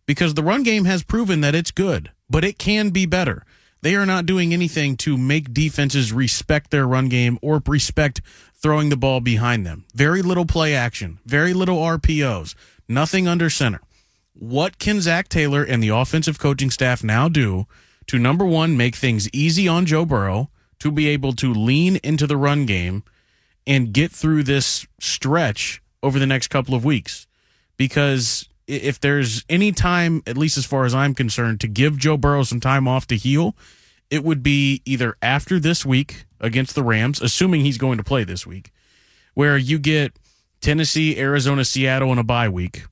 Because 0.06 0.34
the 0.34 0.44
run 0.44 0.64
game 0.64 0.84
has 0.84 1.04
proven 1.04 1.40
that 1.40 1.56
it's 1.56 1.72
good, 1.72 2.12
but 2.30 2.44
it 2.44 2.58
can 2.58 2.90
be 2.90 3.06
better. 3.06 3.46
They 3.82 3.96
are 3.96 4.06
not 4.06 4.26
doing 4.26 4.52
anything 4.52 4.98
to 4.98 5.18
make 5.18 5.54
defenses 5.54 6.12
respect 6.12 6.70
their 6.70 6.86
run 6.86 7.08
game 7.08 7.40
or 7.42 7.64
respect 7.66 8.20
throwing 8.58 8.90
the 8.90 8.98
ball 8.98 9.20
behind 9.20 9.66
them. 9.66 9.86
Very 9.94 10.22
little 10.22 10.46
play 10.46 10.76
action, 10.76 11.20
very 11.26 11.54
little 11.54 11.78
RPOs, 11.78 12.56
nothing 12.88 13.28
under 13.28 13.50
center. 13.50 13.82
What 14.34 14.80
can 14.80 15.02
Zac 15.02 15.30
Taylor 15.30 15.64
and 15.64 15.82
the 15.82 15.90
offensive 15.90 16.40
coaching 16.40 16.70
staff 16.70 17.04
now 17.04 17.30
do 17.30 17.66
to 18.08 18.20
number 18.20 18.46
one, 18.46 18.78
make 18.78 18.96
things 18.96 19.30
easy 19.34 19.68
on 19.68 19.86
Joe 19.86 20.06
Burrow, 20.06 20.50
to 20.80 20.92
be 20.92 21.08
able 21.08 21.34
to 21.34 21.54
lean 21.54 21.98
into 22.04 22.28
the 22.28 22.38
run 22.38 22.66
game 22.66 23.04
and 23.66 23.94
get 23.94 24.12
through 24.12 24.44
this 24.44 24.86
stretch 25.00 25.82
over 26.04 26.20
the 26.20 26.28
next 26.28 26.48
couple 26.48 26.76
of 26.76 26.86
weeks? 26.86 27.28
Because 27.78 28.48
if 28.68 29.00
there's 29.00 29.44
any 29.50 29.72
time, 29.72 30.22
at 30.28 30.38
least 30.38 30.58
as 30.58 30.66
far 30.66 30.86
as 30.86 30.94
I'm 30.94 31.16
concerned, 31.16 31.60
to 31.62 31.68
give 31.68 31.98
Joe 31.98 32.18
Burrow 32.18 32.44
some 32.44 32.60
time 32.60 32.88
off 32.88 33.08
to 33.08 33.16
heal, 33.16 33.56
it 34.10 34.24
would 34.24 34.44
be 34.44 34.82
either 34.86 35.18
after 35.22 35.60
this 35.60 35.86
week 35.86 36.27
against 36.40 36.76
the 36.76 36.84
Rams, 36.84 37.22
assuming 37.22 37.62
he's 37.62 37.78
going 37.78 37.98
to 37.98 38.04
play 38.04 38.24
this 38.24 38.46
week, 38.46 38.72
where 39.34 39.58
you 39.58 39.80
get 39.80 40.14
Tennessee, 40.62 41.20
Arizona, 41.20 41.64
Seattle 41.66 42.12
in 42.12 42.18
a 42.18 42.24
bye 42.24 42.50
week. 42.50 42.84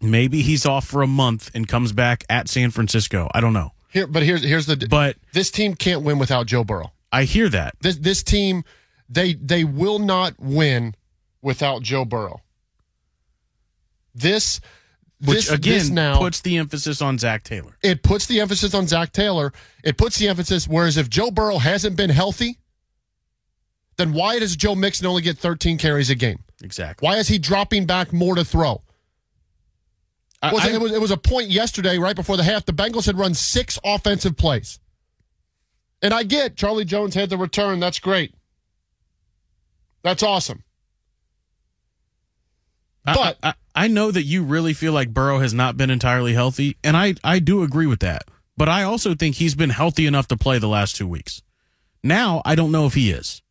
Maybe 0.00 0.42
he's 0.42 0.66
off 0.66 0.86
for 0.86 1.02
a 1.02 1.06
month 1.06 1.50
and 1.54 1.68
comes 1.68 1.92
back 1.92 2.24
at 2.28 2.48
San 2.48 2.70
Francisco. 2.70 3.30
I 3.32 3.40
don't 3.40 3.52
know. 3.52 3.70
Here, 3.88 4.06
but 4.06 4.22
here's 4.22 4.42
here's 4.42 4.66
the 4.66 4.86
But 4.88 5.16
this 5.32 5.50
team 5.50 5.74
can't 5.74 6.02
win 6.02 6.18
without 6.18 6.46
Joe 6.46 6.64
Burrow. 6.64 6.92
I 7.12 7.24
hear 7.24 7.48
that. 7.50 7.74
This 7.80 7.96
this 7.96 8.22
team 8.22 8.64
they 9.08 9.34
they 9.34 9.64
will 9.64 9.98
not 9.98 10.34
win 10.40 10.94
without 11.42 11.82
Joe 11.82 12.04
Burrow. 12.04 12.40
This 14.14 14.60
Which 15.24 15.46
this, 15.46 15.50
again 15.50 15.72
this 15.74 15.88
now 15.90 16.18
puts 16.18 16.40
the 16.40 16.58
emphasis 16.58 17.00
on 17.00 17.18
Zac 17.18 17.44
Taylor. 17.44 17.76
it 17.82 18.02
puts 18.02 18.26
the 18.26 18.40
emphasis 18.40 18.74
on 18.74 18.86
Zac 18.88 19.12
Taylor. 19.12 19.52
It 19.84 19.96
puts 19.96 20.18
the 20.18 20.28
emphasis. 20.28 20.66
Whereas 20.66 20.96
if 20.96 21.08
Joe 21.08 21.30
Burrow 21.30 21.58
hasn't 21.58 21.96
been 21.96 22.10
healthy, 22.10 22.58
then 23.98 24.12
why 24.12 24.38
does 24.40 24.56
Joe 24.56 24.74
Mixon 24.74 25.06
only 25.06 25.22
get 25.22 25.38
13 25.38 25.78
carries 25.78 26.10
a 26.10 26.14
game? 26.16 26.40
Exactly. 26.62 27.06
Why 27.06 27.16
is 27.18 27.28
he 27.28 27.38
dropping 27.38 27.86
back 27.86 28.12
more 28.12 28.34
to 28.34 28.44
throw? 28.44 28.82
I- 30.42 30.52
Was 30.52 30.64
it, 30.64 30.72
I- 30.72 30.74
it 30.74 30.80
was 30.80 30.92
it 30.92 31.00
was 31.00 31.10
a 31.12 31.16
point 31.16 31.50
yesterday, 31.50 31.98
right 31.98 32.16
before 32.16 32.36
the 32.36 32.42
half. 32.42 32.64
The 32.64 32.72
Bengals 32.72 33.06
had 33.06 33.16
run 33.16 33.32
six 33.34 33.78
offensive 33.84 34.36
plays, 34.36 34.80
and 36.02 36.12
I 36.12 36.24
get 36.24 36.56
Charlie 36.56 36.84
Jones 36.84 37.14
had 37.14 37.30
the 37.30 37.36
return. 37.38 37.78
That's 37.78 38.00
great. 38.00 38.34
That's 40.02 40.24
awesome. 40.24 40.64
But- 43.04 43.38
I, 43.42 43.54
I, 43.74 43.88
know 43.88 44.10
that 44.10 44.24
you 44.24 44.42
really 44.42 44.72
feel 44.72 44.92
like 44.92 45.14
Burrow 45.14 45.38
has 45.38 45.54
not 45.54 45.76
been 45.76 45.90
entirely 45.90 46.34
healthy, 46.34 46.76
and 46.82 46.96
I, 46.96 47.14
I 47.22 47.38
do 47.38 47.62
agree 47.62 47.86
with 47.86 48.00
that. 48.00 48.24
But 48.56 48.68
I 48.68 48.82
also 48.82 49.14
think 49.14 49.36
he's 49.36 49.54
been 49.54 49.70
healthy 49.70 50.06
enough 50.06 50.28
to 50.28 50.36
play 50.36 50.58
the 50.58 50.68
last 50.68 50.96
two 50.96 51.08
weeks. 51.08 51.42
Now, 52.02 52.42
I 52.44 52.54
don't 52.54 52.72
know 52.72 52.86
if 52.86 52.94
he 52.94 53.10
is. 53.10 53.42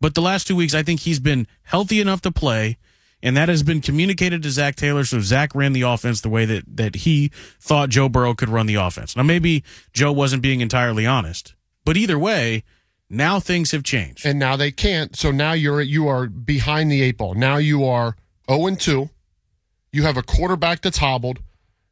But 0.00 0.14
the 0.14 0.20
last 0.20 0.46
two 0.46 0.56
weeks, 0.56 0.74
I 0.74 0.82
think 0.82 1.00
he's 1.00 1.20
been 1.20 1.46
healthy 1.62 2.00
enough 2.00 2.20
to 2.22 2.30
play, 2.30 2.76
and 3.22 3.36
that 3.36 3.48
has 3.48 3.62
been 3.62 3.80
communicated 3.80 4.42
to 4.42 4.50
Zac 4.50 4.76
Taylor. 4.76 5.04
So 5.04 5.20
Zac 5.20 5.54
ran 5.54 5.72
the 5.72 5.82
offense 5.82 6.20
the 6.20 6.28
way 6.28 6.44
that, 6.44 6.64
that 6.76 6.96
he 6.96 7.30
thought 7.60 7.88
Joe 7.88 8.08
Burrow 8.08 8.34
could 8.34 8.50
run 8.50 8.66
the 8.66 8.74
offense. 8.74 9.16
Now, 9.16 9.22
maybe 9.22 9.64
Joe 9.92 10.12
wasn't 10.12 10.42
being 10.42 10.60
entirely 10.60 11.06
honest, 11.06 11.54
but 11.84 11.96
either 11.96 12.18
way, 12.18 12.62
now 13.08 13.40
things 13.40 13.70
have 13.70 13.84
changed. 13.84 14.26
and 14.26 14.38
now 14.38 14.56
they 14.56 14.70
can't. 14.70 15.16
So 15.16 15.30
now 15.30 15.52
you're 15.52 15.80
you 15.80 16.08
are 16.08 16.26
behind 16.26 16.90
the 16.90 17.02
eight 17.02 17.16
ball. 17.16 17.34
Now 17.34 17.56
you 17.56 17.84
are 17.84 18.16
zero 18.50 18.66
and 18.66 18.78
two. 18.78 19.10
You 19.96 20.02
have 20.02 20.18
a 20.18 20.22
quarterback 20.22 20.82
that's 20.82 20.98
hobbled. 20.98 21.38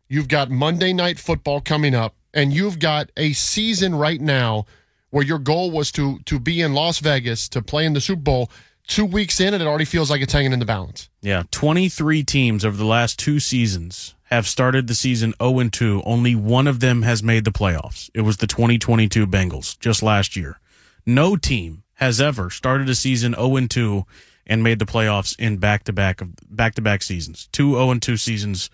You've 0.08 0.28
got 0.28 0.50
Monday 0.50 0.92
night 0.92 1.18
football 1.18 1.62
coming 1.62 1.94
up, 1.94 2.14
and 2.34 2.52
you've 2.52 2.78
got 2.78 3.10
a 3.16 3.32
season 3.32 3.94
right 3.94 4.20
now 4.20 4.66
where 5.08 5.24
your 5.24 5.38
goal 5.38 5.70
was 5.70 5.90
to 5.92 6.18
to 6.26 6.38
be 6.38 6.60
in 6.60 6.74
Las 6.74 6.98
Vegas 6.98 7.48
to 7.48 7.62
play 7.62 7.86
in 7.86 7.94
the 7.94 8.02
Super 8.02 8.20
Bowl. 8.20 8.50
Two 8.86 9.06
weeks 9.06 9.40
in, 9.40 9.54
and 9.54 9.62
it 9.62 9.66
already 9.66 9.86
feels 9.86 10.10
like 10.10 10.20
it's 10.20 10.34
hanging 10.34 10.52
in 10.52 10.58
the 10.58 10.66
balance. 10.66 11.08
Yeah, 11.22 11.44
23 11.50 12.22
teams 12.24 12.62
over 12.62 12.76
the 12.76 12.84
last 12.84 13.18
two 13.18 13.40
seasons 13.40 14.14
have 14.24 14.46
started 14.46 14.86
the 14.86 14.94
season 14.94 15.32
0 15.42 15.60
and 15.60 15.72
2. 15.72 16.02
Only 16.04 16.34
one 16.34 16.66
of 16.66 16.80
them 16.80 17.00
has 17.00 17.22
made 17.22 17.46
the 17.46 17.52
playoffs. 17.52 18.10
It 18.12 18.20
was 18.20 18.36
the 18.36 18.46
2022 18.46 19.26
Bengals 19.26 19.78
just 19.78 20.02
last 20.02 20.36
year. 20.36 20.60
No 21.06 21.36
team 21.36 21.84
has 21.94 22.20
ever 22.20 22.50
started 22.50 22.90
a 22.90 22.94
season 22.94 23.32
0 23.32 23.56
and 23.56 23.70
2 23.70 24.04
and 24.46 24.62
made 24.62 24.78
the 24.78 24.86
playoffs 24.86 25.38
in 25.38 25.56
back-to-back 25.58 26.20
of 26.20 26.30
back-to-back 26.48 27.02
seasons. 27.02 27.48
Two 27.52 27.72
0 27.72 27.90
and 27.90 28.02
2 28.02 28.16
seasons 28.16 28.70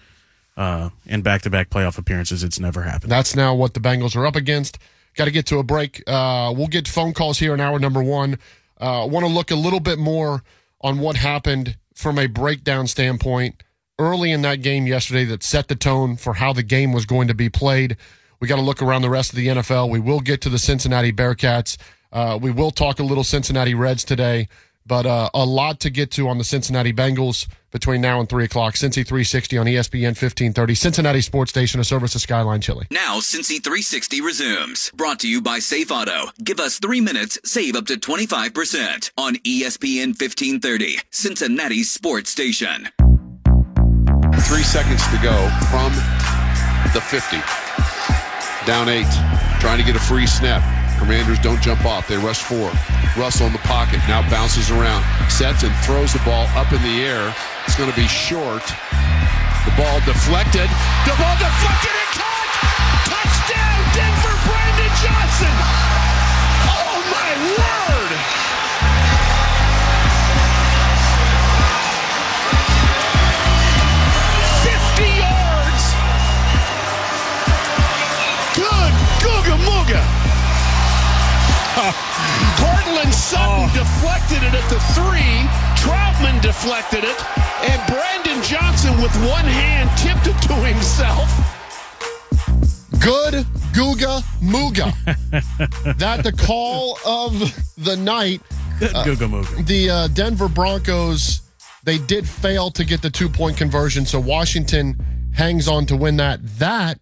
uh 0.57 0.91
and 1.07 1.23
back-to-back 1.23 1.71
playoff 1.71 1.99
appearances. 1.99 2.43
It's 2.43 2.59
never 2.59 2.83
happened. 2.83 3.11
That's 3.11 3.37
now 3.37 3.55
what 3.55 3.75
the 3.75 3.81
Bengals 3.81 4.17
are 4.17 4.27
up 4.27 4.37
against. 4.37 4.79
Got 5.17 5.25
to 5.27 5.31
get 5.31 5.47
to 5.47 5.59
a 5.59 5.63
break. 5.63 6.03
Uh, 6.07 6.53
we'll 6.57 6.69
get 6.69 6.87
phone 6.87 7.13
calls 7.13 7.39
here 7.39 7.53
in 7.55 7.61
hour 7.61 7.79
number 7.79 8.03
one. 8.03 8.39
Uh, 8.79 9.07
Want 9.11 9.27
to 9.27 9.33
look 9.33 9.51
a 9.51 9.57
little 9.57 9.81
bit 9.81 9.99
more 9.99 10.43
on 10.81 11.01
what 11.01 11.17
happened 11.17 11.77
from 11.95 12.19
a 12.19 12.27
breakdown 12.27 12.87
standpoint 12.87 13.63
early 13.99 14.33
in 14.33 14.43
that 14.43 14.63
game 14.63 14.87
yesterday 14.87 15.25
that 15.27 15.43
set 15.43 15.69
the 15.69 15.75
tone 15.75 16.17
for 16.17 16.35
how 16.35 16.53
the 16.53 16.63
game 16.63 16.93
was 16.93 17.05
going 17.05 17.29
to 17.29 17.35
be 17.35 17.49
played. 17.51 17.97
We 18.41 18.49
got 18.49 18.57
to 18.57 18.63
look 18.63 18.81
around 18.81 19.03
the 19.03 19.11
rest 19.11 19.31
of 19.31 19.37
the 19.37 19.49
NFL. 19.49 19.91
We 19.91 20.01
will 20.01 20.21
get 20.21 20.41
to 20.43 20.49
the 20.49 20.59
Cincinnati 20.59 21.13
Bearcats. 21.13 21.77
Uh, 22.11 22.39
we 22.41 22.51
will 22.51 22.71
talk 22.71 22.99
a 22.99 23.03
little 23.03 23.23
Cincinnati 23.25 23.75
Reds 23.75 24.03
today, 24.03 24.49
but 24.87 25.07
uh, 25.07 25.31
a 25.35 25.45
lot 25.45 25.81
to 25.81 25.91
get 25.91 26.11
to 26.13 26.29
on 26.29 26.39
the 26.39 26.45
Cincinnati 26.45 26.93
Bengals 26.93 27.47
between 27.71 28.01
now 28.01 28.21
and 28.21 28.29
3 28.29 28.45
o'clock. 28.45 28.75
Cincy 28.75 29.07
360 29.07 29.59
on 29.59 29.67
ESPN 29.67 30.17
1530, 30.17 30.75
Cincinnati 30.75 31.21
Sports 31.21 31.51
Station, 31.51 31.81
a 31.81 31.85
service 31.85 32.15
of 32.15 32.21
Skyline 32.21 32.61
Chili. 32.61 32.87
Now, 32.91 33.19
Cincy 33.19 33.63
360 33.63 34.21
resumes. 34.21 34.91
Brought 34.95 35.21
to 35.21 35.29
you 35.29 35.41
by 35.41 35.59
Safe 35.59 35.91
Auto. 35.91 36.31
Give 36.43 36.61
us 36.61 36.79
three 36.79 37.01
minutes, 37.01 37.39
save 37.45 37.77
up 37.77 37.87
to 37.87 37.95
25% 37.95 39.11
on 39.17 39.37
ESPN 39.37 40.09
1530, 40.09 40.99
Cincinnati 41.11 41.83
sports 41.83 42.31
station. 42.31 42.89
Three 44.43 44.63
seconds 44.63 45.07
to 45.09 45.19
go 45.23 45.49
from 45.71 45.93
the 46.93 47.01
50. 47.01 47.37
Down 48.67 48.89
eight. 48.89 49.07
Trying 49.61 49.79
to 49.79 49.85
get 49.85 49.95
a 49.95 50.01
free 50.01 50.27
snap. 50.27 50.80
Commanders 51.01 51.39
don't 51.39 51.61
jump 51.63 51.87
off. 51.87 52.07
They 52.07 52.19
rush 52.19 52.43
four. 52.43 52.71
Russell 53.17 53.47
in 53.47 53.55
the 53.55 53.65
pocket. 53.65 54.01
Now 54.07 54.21
bounces 54.29 54.71
around. 54.71 55.03
Sets 55.31 55.65
and 55.65 55.75
throws 55.77 56.13
the 56.13 56.21
ball 56.29 56.47
up 56.55 56.71
in 56.73 56.83
the 56.83 57.01
air. 57.01 57.35
It's 57.65 57.75
going 57.75 57.89
to 57.89 57.97
be 57.97 58.07
short. 58.07 58.63
The 59.65 59.73
ball 59.81 59.99
deflected. 60.05 60.69
The 61.09 61.17
ball 61.17 61.37
deflected 61.41 61.97
and 61.97 62.11
caught. 62.21 62.49
Touchdown, 63.09 63.81
Denver, 63.97 64.37
Brandon 64.45 64.93
Johnson. 65.01 65.90
Courtland 83.11 83.73
Sutton 83.73 83.85
deflected 83.85 84.43
it 84.43 84.55
at 84.55 84.71
the 84.71 84.79
three. 84.95 85.49
Troutman 85.77 86.41
deflected 86.43 87.03
it. 87.03 87.17
And 87.69 87.83
Brandon 87.89 88.43
Johnson 88.43 88.95
with 89.03 89.15
one 89.29 89.45
hand 89.45 89.91
tipped 89.99 90.27
it 90.27 90.41
to 90.47 90.55
himself. 90.55 91.29
Good 93.01 93.47
Googa 93.73 94.23
Mooga. 94.41 94.95
that 95.99 96.23
the 96.23 96.33
call 96.33 96.99
of 97.05 97.33
the 97.77 97.97
night. 97.97 98.43
Good 98.79 98.91
Googa 98.91 99.29
Mooga. 99.29 99.67
The 99.67 99.91
uh, 99.91 100.09
Denver 100.09 100.49
Broncos, 100.49 101.41
they 101.83 101.99
did 101.99 102.29
fail 102.29 102.71
to 102.71 102.85
get 102.85 103.03
the 103.03 103.11
two 103.11 103.29
point 103.29 103.57
conversion, 103.57 104.07
so 104.07 104.21
Washington 104.21 104.97
hangs 105.35 105.67
on 105.67 105.87
to 105.87 105.97
win 105.97 106.17
that. 106.19 106.41
That 106.59 107.01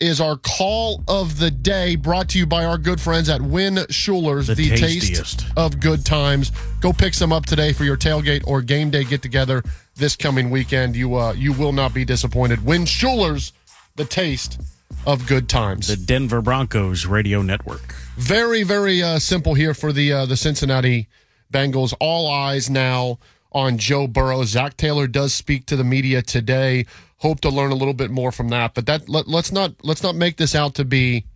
is 0.00 0.20
our 0.20 0.36
call 0.36 1.02
of 1.08 1.38
the 1.38 1.50
day 1.50 1.96
brought 1.96 2.28
to 2.30 2.38
you 2.38 2.46
by 2.46 2.64
our 2.64 2.78
good 2.78 3.00
friends 3.00 3.28
at 3.28 3.40
Win 3.40 3.80
Schuler's, 3.90 4.46
The 4.46 4.54
the, 4.54 4.70
tastiest. 4.70 5.40
taste 5.40 5.52
of 5.56 5.80
good 5.80 6.04
times. 6.06 6.52
Go 6.80 6.92
pick 6.92 7.14
some 7.14 7.32
up 7.32 7.46
today 7.46 7.72
for 7.72 7.84
your 7.84 7.96
tailgate 7.96 8.46
or 8.46 8.62
game 8.62 8.90
day 8.90 9.04
get 9.04 9.22
together 9.22 9.62
this 9.96 10.14
coming 10.14 10.50
weekend. 10.50 10.94
You 10.94 11.16
uh, 11.16 11.32
you 11.32 11.52
will 11.52 11.72
not 11.72 11.92
be 11.94 12.04
disappointed. 12.04 12.64
Win 12.64 12.84
Schuler's, 12.86 13.52
the 13.96 14.04
taste 14.04 14.60
of 15.06 15.26
good 15.26 15.48
times. 15.48 15.88
The 15.88 15.96
Denver 15.96 16.40
Broncos 16.40 17.06
radio 17.06 17.42
network. 17.42 17.94
Very, 18.16 18.62
very 18.62 19.02
uh, 19.02 19.18
simple 19.18 19.54
here 19.54 19.74
for 19.74 19.92
the 19.92 20.12
uh, 20.12 20.26
the 20.26 20.36
Cincinnati 20.36 21.08
Bengals. 21.52 21.92
All 21.98 22.30
eyes 22.30 22.70
now 22.70 23.18
on 23.58 23.76
Joe 23.76 24.06
Burrow. 24.06 24.44
Zac 24.44 24.76
Taylor 24.76 25.08
does 25.08 25.34
speak 25.34 25.66
to 25.66 25.76
the 25.76 25.84
media 25.84 26.22
today. 26.22 26.86
Hope 27.16 27.40
to 27.40 27.50
learn 27.50 27.72
a 27.72 27.74
little 27.74 27.94
bit 27.94 28.10
more 28.10 28.30
from 28.30 28.48
that. 28.50 28.74
But 28.74 28.86
that 28.86 29.08
let, 29.08 29.26
let's 29.26 29.50
not 29.50 29.72
let's 29.82 30.02
not 30.02 30.14
make 30.14 30.36
this 30.36 30.54
out 30.54 30.76
to 30.76 30.84
be 30.84 31.26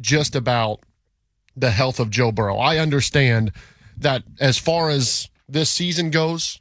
just 0.00 0.36
about 0.36 0.80
the 1.56 1.70
health 1.70 1.98
of 1.98 2.08
Joe 2.08 2.30
Burrow. 2.30 2.56
I 2.56 2.78
understand 2.78 3.50
that 3.98 4.22
as 4.40 4.58
far 4.58 4.90
as 4.90 5.28
this 5.48 5.68
season 5.68 6.10
goes, 6.10 6.60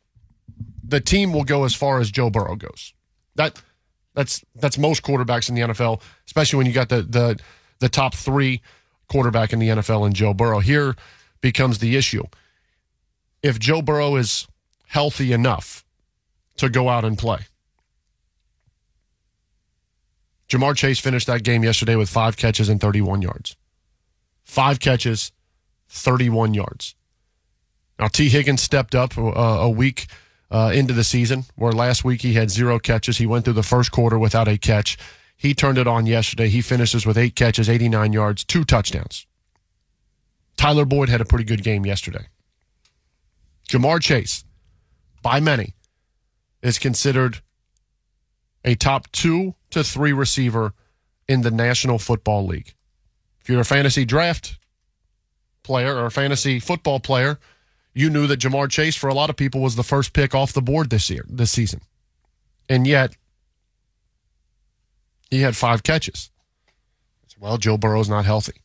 the 0.83 0.99
team 0.99 1.31
will 1.31 1.43
go 1.43 1.63
as 1.63 1.75
far 1.75 1.99
as 1.99 2.09
Joe 2.09 2.31
Burrow 2.31 2.55
goes. 2.55 2.93
That 3.35 3.61
that's 4.15 4.43
that's 4.55 4.79
most 4.79 5.03
quarterbacks 5.03 5.49
in 5.49 5.55
the 5.55 5.61
NFL, 5.61 6.01
especially 6.25 6.57
when 6.57 6.65
you 6.65 6.73
got 6.73 6.89
the 6.89 7.03
the 7.03 7.39
the 7.79 7.89
top 7.89 8.15
three 8.15 8.61
quarterback 9.07 9.53
in 9.53 9.59
the 9.59 9.69
NFL 9.69 10.07
and 10.07 10.15
Joe 10.15 10.33
Burrow. 10.33 10.59
Here 10.59 10.95
becomes 11.41 11.77
the 11.77 11.95
issue. 11.95 12.23
If 13.43 13.59
Joe 13.59 13.83
Burrow 13.83 14.15
is 14.15 14.47
healthy 14.91 15.31
enough 15.31 15.85
to 16.57 16.67
go 16.67 16.89
out 16.89 17.05
and 17.05 17.17
play. 17.17 17.39
Ja'Marr 20.49 20.75
Chase 20.75 20.99
finished 20.99 21.27
that 21.27 21.43
game 21.43 21.63
yesterday 21.63 21.95
with 21.95 22.09
five 22.09 22.35
catches 22.35 22.67
and 22.67 22.81
31 22.81 23.21
yards. 23.21 23.55
Five 24.43 24.81
catches, 24.81 25.31
31 25.87 26.53
yards. 26.53 26.93
Now, 27.97 28.07
Tee 28.09 28.27
Higgins 28.27 28.61
stepped 28.61 28.93
up 28.93 29.17
uh, 29.17 29.21
a 29.21 29.69
week 29.69 30.07
uh, 30.49 30.73
into 30.75 30.93
the 30.93 31.05
season, 31.05 31.45
where 31.55 31.71
last 31.71 32.03
week 32.03 32.21
he 32.21 32.33
had 32.33 32.51
zero 32.51 32.77
catches. 32.77 33.17
He 33.17 33.25
went 33.25 33.45
through 33.45 33.53
the 33.53 33.63
first 33.63 33.93
quarter 33.93 34.19
without 34.19 34.49
a 34.49 34.57
catch. 34.57 34.97
He 35.37 35.53
turned 35.53 35.77
it 35.77 35.87
on 35.87 36.05
yesterday. 36.05 36.49
He 36.49 36.61
finishes 36.61 37.05
with 37.05 37.17
eight 37.17 37.37
catches, 37.37 37.69
89 37.69 38.11
yards, 38.11 38.43
two 38.43 38.65
touchdowns. 38.65 39.25
Tyler 40.57 40.83
Boyd 40.83 41.07
had 41.07 41.21
a 41.21 41.25
pretty 41.25 41.45
good 41.45 41.63
game 41.63 41.85
yesterday. 41.85 42.27
Ja'Marr 43.69 44.01
Chase, 44.01 44.43
by 45.21 45.39
many, 45.39 45.73
is 46.61 46.79
considered 46.79 47.41
a 48.63 48.75
top 48.75 49.11
two 49.11 49.55
to 49.71 49.83
three 49.83 50.13
receiver 50.13 50.73
in 51.27 51.41
the 51.41 51.51
National 51.51 51.97
Football 51.97 52.45
League. 52.45 52.73
If 53.41 53.49
you're 53.49 53.61
a 53.61 53.65
fantasy 53.65 54.05
draft 54.05 54.57
player 55.63 55.95
or 55.95 56.05
a 56.05 56.11
fantasy 56.11 56.59
football 56.59 56.99
player, 56.99 57.39
you 57.93 58.09
knew 58.09 58.27
that 58.27 58.39
Ja'Marr 58.39 58.69
Chase 58.69 58.95
for 58.95 59.07
a 59.09 59.13
lot 59.13 59.29
of 59.29 59.35
people 59.35 59.61
was 59.61 59.75
the 59.75 59.83
first 59.83 60.13
pick 60.13 60.33
off 60.33 60.53
the 60.53 60.61
board 60.61 60.89
this 60.89 61.09
year, 61.09 61.25
this 61.27 61.51
season. 61.51 61.81
And 62.69 62.87
yet 62.87 63.15
he 65.29 65.41
had 65.41 65.55
five 65.55 65.83
catches. 65.83 66.29
Well, 67.39 67.57
Joe 67.57 67.77
Burrow's 67.77 68.07
not 68.07 68.25
healthy. 68.25 68.61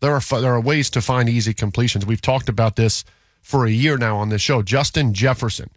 There 0.00 0.12
are 0.12 0.20
there 0.40 0.52
are 0.52 0.60
ways 0.60 0.90
to 0.90 1.00
find 1.00 1.26
easy 1.26 1.54
completions. 1.54 2.04
We've 2.04 2.20
talked 2.20 2.50
about 2.50 2.76
this 2.76 3.02
for 3.48 3.64
a 3.64 3.70
year 3.70 3.96
now 3.96 4.18
on 4.18 4.28
this 4.28 4.42
show. 4.42 4.60
Justin 4.60 5.14
Jefferson. 5.14 5.70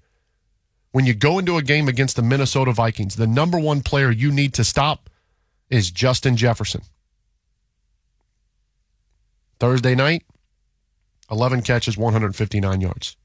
When 0.92 1.06
you 1.06 1.14
go 1.14 1.40
into 1.40 1.56
a 1.56 1.62
game 1.62 1.88
against 1.88 2.18
the 2.18 2.22
Minnesota 2.22 2.74
Vikings, 2.74 3.16
the 3.16 3.26
number 3.26 3.58
one 3.58 3.80
player 3.80 4.12
you 4.12 4.30
need 4.30 4.54
to 4.56 4.66
stop 4.66 5.10
is 5.70 5.90
Justin 5.90 6.36
Jefferson. 6.36 6.82
Thursday 9.58 9.96
night, 9.96 10.26
11 11.32 11.62
catches, 11.62 11.98
159 11.98 12.82
yards. 12.82 13.16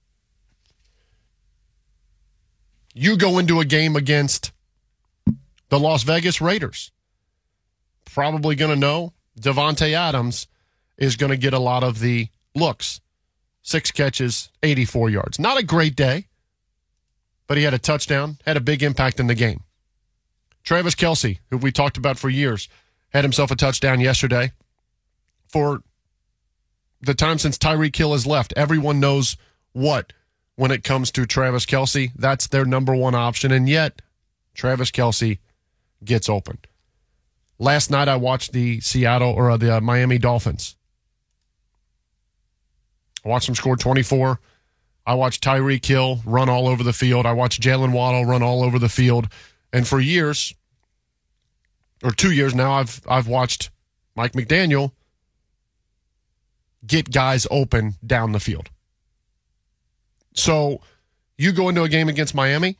You 2.94 3.16
go 3.16 3.38
into 3.38 3.58
a 3.58 3.64
game 3.64 3.96
against 3.96 4.52
the 5.70 5.80
Las 5.80 6.04
Vegas 6.04 6.40
Raiders. 6.40 6.92
Probably 8.04 8.54
going 8.54 8.70
to 8.70 8.78
know 8.78 9.12
Davante 9.40 9.92
Adams 9.92 10.46
is 10.96 11.16
going 11.16 11.30
to 11.30 11.36
get 11.36 11.52
a 11.52 11.58
lot 11.58 11.82
of 11.82 11.98
the 11.98 12.28
looks. 12.54 13.00
Six 13.66 13.90
catches, 13.90 14.48
84 14.62 15.10
yards. 15.10 15.40
Not 15.40 15.58
a 15.58 15.64
great 15.64 15.96
day, 15.96 16.28
but 17.48 17.56
he 17.56 17.64
had 17.64 17.74
a 17.74 17.80
touchdown, 17.80 18.38
had 18.46 18.56
a 18.56 18.60
big 18.60 18.80
impact 18.80 19.18
in 19.18 19.26
the 19.26 19.34
game. 19.34 19.64
Travis 20.62 20.94
Kelce, 20.94 21.40
who 21.50 21.58
we 21.58 21.72
talked 21.72 21.96
about 21.96 22.16
for 22.16 22.28
years, 22.28 22.68
had 23.08 23.24
himself 23.24 23.50
a 23.50 23.56
touchdown 23.56 23.98
yesterday. 23.98 24.52
For 25.48 25.82
the 27.00 27.12
time 27.12 27.38
since 27.38 27.58
Tyreek 27.58 27.96
Hill 27.96 28.12
has 28.12 28.24
left, 28.24 28.54
everyone 28.56 29.00
knows 29.00 29.36
what 29.72 30.12
when 30.54 30.70
it 30.70 30.84
comes 30.84 31.10
to 31.10 31.26
Travis 31.26 31.66
Kelce. 31.66 32.12
That's 32.14 32.46
their 32.46 32.64
number 32.64 32.94
one 32.94 33.16
option. 33.16 33.50
And 33.50 33.68
yet, 33.68 34.00
Travis 34.54 34.92
Kelce 34.92 35.40
gets 36.04 36.28
open. 36.28 36.58
Last 37.58 37.90
night, 37.90 38.06
I 38.06 38.14
watched 38.14 38.52
the 38.52 38.78
Seattle 38.78 39.32
or 39.32 39.58
the 39.58 39.78
uh, 39.78 39.80
Miami 39.80 40.18
Dolphins. 40.18 40.75
I 43.26 43.28
watched 43.28 43.46
them 43.46 43.56
score 43.56 43.76
24. 43.76 44.38
I 45.04 45.14
watched 45.14 45.42
Tyreek 45.42 45.84
Hill 45.84 46.20
run 46.24 46.48
all 46.48 46.68
over 46.68 46.84
the 46.84 46.92
field. 46.92 47.26
I 47.26 47.32
watched 47.32 47.60
Jaylen 47.60 47.92
Waddle 47.92 48.24
run 48.24 48.42
all 48.42 48.62
over 48.62 48.78
the 48.78 48.88
field. 48.88 49.28
And 49.72 49.86
for 49.86 49.98
years, 49.98 50.54
or 52.04 52.12
two 52.12 52.30
years 52.30 52.54
now, 52.54 52.74
I've 52.74 53.00
I've 53.08 53.26
watched 53.26 53.70
Mike 54.14 54.32
McDaniel 54.32 54.92
get 56.86 57.10
guys 57.10 57.48
open 57.50 57.94
down 58.06 58.30
the 58.30 58.38
field. 58.38 58.70
So 60.34 60.80
you 61.36 61.50
go 61.50 61.68
into 61.68 61.82
a 61.82 61.88
game 61.88 62.08
against 62.08 62.32
Miami, 62.32 62.78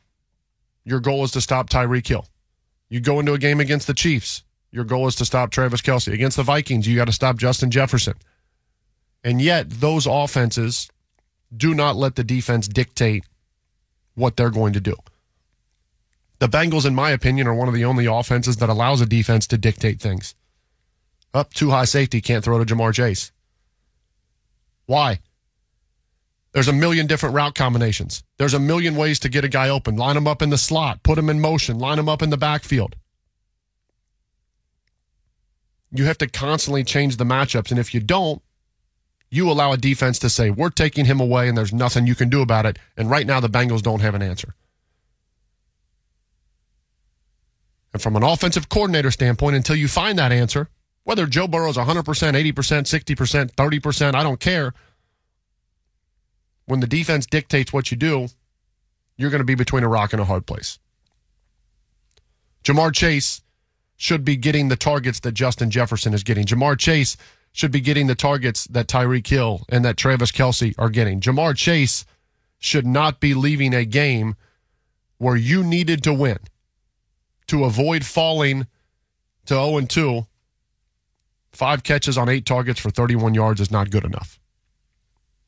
your 0.85 1.01
goal 1.01 1.25
is 1.25 1.31
to 1.31 1.41
stop 1.41 1.69
Tyreek 1.69 2.07
Hill. 2.07 2.25
You 2.87 3.01
go 3.01 3.19
into 3.19 3.33
a 3.33 3.37
game 3.37 3.59
against 3.59 3.85
the 3.85 3.93
Chiefs, 3.93 4.43
your 4.71 4.85
goal 4.85 5.07
is 5.07 5.15
to 5.15 5.25
stop 5.25 5.51
Travis 5.51 5.81
Kelce. 5.81 6.13
Against 6.13 6.37
the 6.37 6.43
Vikings, 6.43 6.87
you 6.87 6.95
got 6.95 7.05
to 7.05 7.11
stop 7.11 7.35
Justin 7.35 7.69
Jefferson. 7.69 8.13
And 9.23 9.41
yet, 9.41 9.69
those 9.69 10.07
offenses 10.07 10.89
do 11.55 11.73
not 11.73 11.95
let 11.95 12.15
the 12.15 12.23
defense 12.23 12.67
dictate 12.67 13.25
what 14.15 14.35
they're 14.35 14.49
going 14.49 14.73
to 14.73 14.79
do. 14.79 14.95
The 16.39 16.47
Bengals, 16.47 16.85
in 16.85 16.93
my 16.95 17.11
opinion, 17.11 17.47
are 17.47 17.53
one 17.53 17.67
of 17.67 17.73
the 17.73 17.85
only 17.85 18.05
offenses 18.05 18.57
that 18.57 18.69
allows 18.69 19.01
a 19.01 19.05
defense 19.05 19.47
to 19.47 19.57
dictate 19.57 19.99
things. 19.99 20.35
Up 21.33 21.53
two 21.53 21.71
high 21.71 21.85
safety, 21.85 22.21
can't 22.21 22.43
throw 22.43 22.63
to 22.63 22.75
Ja'Marr 22.75 22.93
Chase. 22.93 23.31
Why? 24.85 25.19
There's 26.53 26.67
a 26.67 26.73
million 26.73 27.07
different 27.07 27.35
route 27.35 27.55
combinations. 27.55 28.23
There's 28.37 28.53
a 28.53 28.59
million 28.59 28.95
ways 28.95 29.19
to 29.19 29.29
get 29.29 29.45
a 29.45 29.49
guy 29.49 29.69
open. 29.69 29.95
Line 29.95 30.17
him 30.17 30.27
up 30.27 30.41
in 30.41 30.49
the 30.49 30.57
slot, 30.57 31.03
put 31.03 31.17
him 31.17 31.29
in 31.29 31.39
motion, 31.39 31.77
line 31.77 31.99
him 31.99 32.09
up 32.09 32.21
in 32.21 32.29
the 32.29 32.37
backfield. 32.37 32.95
You 35.91 36.05
have 36.05 36.17
to 36.19 36.27
constantly 36.27 36.83
change 36.83 37.17
the 37.17 37.25
matchups. 37.25 37.71
And 37.71 37.79
if 37.79 37.93
you 37.93 37.99
don't, 37.99 38.41
you 39.29 39.49
allow 39.49 39.73
a 39.73 39.77
defense 39.77 40.19
to 40.19 40.29
say, 40.29 40.49
we're 40.49 40.69
taking 40.69 41.05
him 41.05 41.19
away 41.19 41.49
and 41.49 41.57
there's 41.57 41.73
nothing 41.73 42.07
you 42.07 42.15
can 42.15 42.29
do 42.29 42.41
about 42.41 42.65
it. 42.65 42.79
And 42.95 43.09
right 43.09 43.27
now, 43.27 43.39
the 43.39 43.49
Bengals 43.49 43.81
don't 43.81 44.01
have 44.01 44.15
an 44.15 44.21
answer. 44.21 44.55
And 47.93 48.01
from 48.01 48.15
an 48.15 48.23
offensive 48.23 48.69
coordinator 48.69 49.11
standpoint, 49.11 49.55
until 49.55 49.75
you 49.75 49.87
find 49.87 50.17
that 50.19 50.31
answer, 50.31 50.69
whether 51.03 51.25
Joe 51.25 51.47
Burrow's 51.47 51.77
100%, 51.77 52.03
80%, 52.03 52.53
60%, 52.53 53.51
30%, 53.51 54.15
I 54.15 54.23
don't 54.23 54.39
care. 54.39 54.73
When 56.65 56.79
the 56.79 56.87
defense 56.87 57.25
dictates 57.25 57.71
what 57.71 57.91
you 57.91 57.97
do, 57.97 58.27
you're 59.17 59.29
going 59.29 59.39
to 59.39 59.45
be 59.45 59.55
between 59.55 59.83
a 59.83 59.87
rock 59.87 60.13
and 60.13 60.21
a 60.21 60.25
hard 60.25 60.45
place. 60.45 60.79
Ja'Marr 62.63 62.93
Chase 62.93 63.41
should 63.95 64.23
be 64.23 64.35
getting 64.35 64.67
the 64.67 64.75
targets 64.75 65.21
that 65.21 65.31
Justin 65.31 65.71
Jefferson 65.71 66.13
is 66.13 66.23
getting. 66.23 66.45
Ja'Marr 66.45 66.77
Chase 66.77 67.17
should 67.51 67.71
be 67.71 67.81
getting 67.81 68.07
the 68.07 68.15
targets 68.15 68.65
that 68.65 68.87
Tyreek 68.87 69.27
Hill 69.27 69.65
and 69.69 69.83
that 69.83 69.97
Travis 69.97 70.31
Kelce 70.31 70.75
are 70.77 70.89
getting. 70.89 71.19
Ja'Marr 71.19 71.55
Chase 71.55 72.05
should 72.59 72.85
not 72.85 73.19
be 73.19 73.33
leaving 73.33 73.73
a 73.73 73.85
game 73.85 74.35
where 75.17 75.35
you 75.35 75.63
needed 75.63 76.03
to 76.03 76.13
win 76.13 76.37
to 77.47 77.63
avoid 77.63 78.05
falling 78.05 78.67
to 79.45 79.53
0 79.55 79.81
2. 79.81 80.27
Five 81.51 81.81
catches 81.83 82.17
on 82.17 82.29
eight 82.29 82.45
targets 82.45 82.79
for 82.79 82.91
31 82.91 83.33
yards 83.33 83.59
is 83.59 83.71
not 83.71 83.89
good 83.89 84.05
enough. 84.05 84.39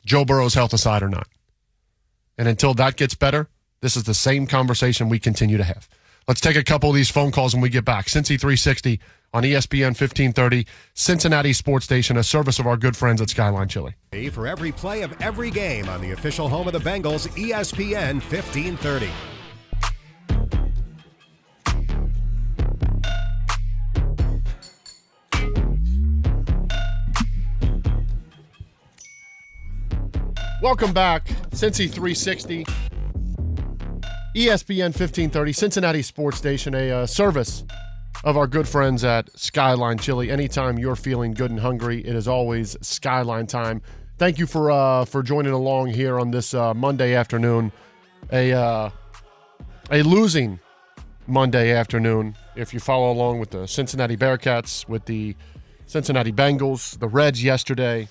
Joe 0.06 0.26
Burrow's 0.26 0.56
health 0.56 0.74
aside 0.74 1.04
or 1.04 1.10
not. 1.10 1.28
And 2.38 2.48
until 2.48 2.74
that 2.76 2.96
gets 2.96 3.14
better, 3.14 3.50
this 3.82 3.96
is 3.96 4.06
the 4.06 4.14
same 4.14 4.48
conversation 4.48 5.10
we 5.10 5.20
continue 5.20 5.58
to 5.58 5.64
have. 5.64 5.88
Let's 6.28 6.42
take 6.42 6.56
a 6.56 6.64
couple 6.64 6.90
of 6.90 6.96
these 6.96 7.10
phone 7.10 7.32
calls 7.32 7.54
when 7.54 7.62
we 7.62 7.70
get 7.70 7.86
back. 7.86 8.06
Cincy 8.06 8.40
360 8.40 9.00
on 9.34 9.44
ESPN 9.44 9.90
1530, 9.90 10.66
Cincinnati 10.94 11.54
Sports 11.54 11.86
Station, 11.86 12.18
a 12.18 12.24
service 12.24 12.60
of 12.60 12.68
our 12.68 12.78
good 12.78 12.98
friends 12.98 13.22
at 13.22 13.30
Skyline 13.30 13.68
Chili. 13.68 13.96
For 14.32 14.48
every 14.48 14.72
play 14.72 15.04
of 15.04 15.14
every 15.22 15.52
game 15.52 15.88
on 15.88 16.02
the 16.02 16.12
official 16.12 16.50
home 16.50 16.68
of 16.68 16.74
the 16.74 16.80
Bengals, 16.80 17.28
ESPN 17.38 18.16
1530. 18.16 19.10
Welcome 30.62 30.92
back, 30.92 31.28
Cincy 31.52 31.90
360, 31.90 32.66
ESPN 34.36 34.92
1530, 34.92 35.54
Cincinnati 35.54 36.02
Sports 36.02 36.38
Station, 36.38 36.76
a 36.76 36.92
uh, 36.92 37.06
service 37.06 37.64
of 38.24 38.38
our 38.38 38.48
good 38.48 38.68
friends 38.68 39.04
at 39.04 39.30
Skyline 39.38 39.98
Chili. 39.98 40.30
Anytime 40.30 40.78
you're 40.78 40.96
feeling 40.96 41.34
good 41.34 41.52
and 41.52 41.60
hungry, 41.60 42.06
it 42.06 42.16
is 42.16 42.28
always 42.28 42.76
Skyline 42.82 43.48
time. 43.48 43.82
Thank 44.18 44.38
you 44.38 44.46
for 44.46 44.72
uh, 44.72 45.06
for 45.06 45.24
joining 45.24 45.54
along 45.54 45.90
here 45.90 46.20
on 46.20 46.32
this 46.32 46.54
uh, 46.54 46.74
Monday 46.74 47.16
afternoon, 47.16 47.72
a 48.32 48.52
uh, 48.52 48.90
a 49.92 50.04
losing 50.04 50.60
Monday 51.26 51.72
afternoon. 51.72 52.36
If 52.56 52.74
you 52.74 52.80
follow 52.80 53.12
along 53.12 53.40
with 53.40 53.52
the 53.52 53.68
Cincinnati 53.68 54.18
Bearcats, 54.18 54.88
with 54.90 55.06
the 55.06 55.36
Cincinnati 55.86 56.34
Bengals, 56.34 57.00
the 57.00 57.08
Reds 57.08 57.42
yesterday, 57.44 58.10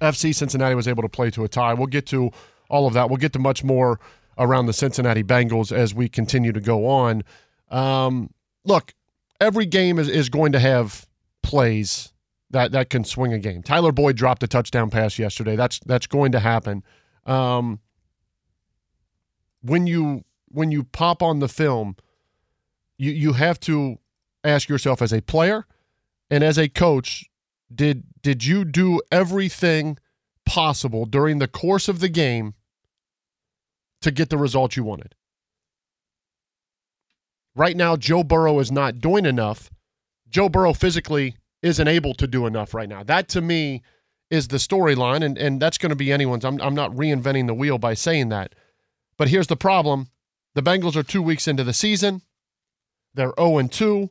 FC 0.00 0.34
Cincinnati 0.34 0.74
was 0.74 0.86
able 0.86 1.02
to 1.02 1.08
play 1.08 1.30
to 1.30 1.44
a 1.44 1.48
tie. 1.48 1.74
We'll 1.74 1.86
get 1.86 2.06
to 2.06 2.30
all 2.70 2.86
of 2.86 2.94
that. 2.94 3.08
We'll 3.08 3.16
get 3.16 3.32
to 3.32 3.38
much 3.38 3.64
more 3.64 3.98
around 4.38 4.66
the 4.66 4.72
Cincinnati 4.72 5.24
Bengals 5.24 5.72
as 5.72 5.94
we 5.94 6.08
continue 6.08 6.52
to 6.52 6.60
go 6.60 6.86
on. 6.86 7.24
Um, 7.70 8.30
look, 8.64 8.94
every 9.40 9.66
game 9.66 9.98
is, 9.98 10.08
is 10.08 10.28
going 10.28 10.52
to 10.52 10.58
have 10.58 11.06
plays 11.42 12.12
that 12.50 12.72
that 12.72 12.90
can 12.90 13.04
swing 13.04 13.32
a 13.32 13.38
game. 13.38 13.62
Tyler 13.62 13.92
Boyd 13.92 14.16
dropped 14.16 14.42
a 14.42 14.46
touchdown 14.46 14.90
pass 14.90 15.18
yesterday. 15.18 15.56
That's 15.56 15.78
that's 15.80 16.06
going 16.06 16.32
to 16.32 16.40
happen. 16.40 16.82
Um, 17.26 17.80
when 19.62 19.86
you 19.86 20.24
when 20.48 20.70
you 20.70 20.84
pop 20.84 21.22
on 21.22 21.40
the 21.40 21.48
film, 21.48 21.96
you 22.96 23.12
you 23.12 23.32
have 23.34 23.60
to 23.60 23.98
ask 24.44 24.68
yourself 24.68 25.02
as 25.02 25.12
a 25.12 25.20
player 25.20 25.66
and 26.30 26.44
as 26.44 26.58
a 26.58 26.68
coach, 26.68 27.30
did 27.74 28.04
did 28.22 28.44
you 28.44 28.64
do 28.64 29.00
everything 29.10 29.98
possible 30.44 31.04
during 31.04 31.38
the 31.38 31.48
course 31.48 31.88
of 31.88 32.00
the 32.00 32.08
game 32.08 32.54
to 34.00 34.10
get 34.10 34.30
the 34.30 34.38
result 34.38 34.76
you 34.76 34.84
wanted? 34.84 35.14
Right 37.58 37.76
now, 37.76 37.96
Joe 37.96 38.22
Burrow 38.22 38.60
is 38.60 38.70
not 38.70 39.00
doing 39.00 39.26
enough. 39.26 39.68
Joe 40.28 40.48
Burrow 40.48 40.72
physically 40.72 41.34
isn't 41.60 41.88
able 41.88 42.14
to 42.14 42.28
do 42.28 42.46
enough 42.46 42.72
right 42.72 42.88
now. 42.88 43.02
That 43.02 43.28
to 43.30 43.40
me 43.40 43.82
is 44.30 44.46
the 44.46 44.58
storyline, 44.58 45.24
and, 45.24 45.36
and 45.36 45.60
that's 45.60 45.76
going 45.76 45.90
to 45.90 45.96
be 45.96 46.12
anyone's. 46.12 46.44
I'm, 46.44 46.60
I'm 46.60 46.76
not 46.76 46.92
reinventing 46.92 47.48
the 47.48 47.54
wheel 47.54 47.76
by 47.76 47.94
saying 47.94 48.28
that. 48.28 48.54
But 49.16 49.26
here's 49.26 49.48
the 49.48 49.56
problem 49.56 50.06
The 50.54 50.62
Bengals 50.62 50.94
are 50.94 51.02
two 51.02 51.20
weeks 51.20 51.48
into 51.48 51.64
the 51.64 51.72
season. 51.72 52.22
They're 53.14 53.34
0 53.36 53.66
2. 53.66 54.08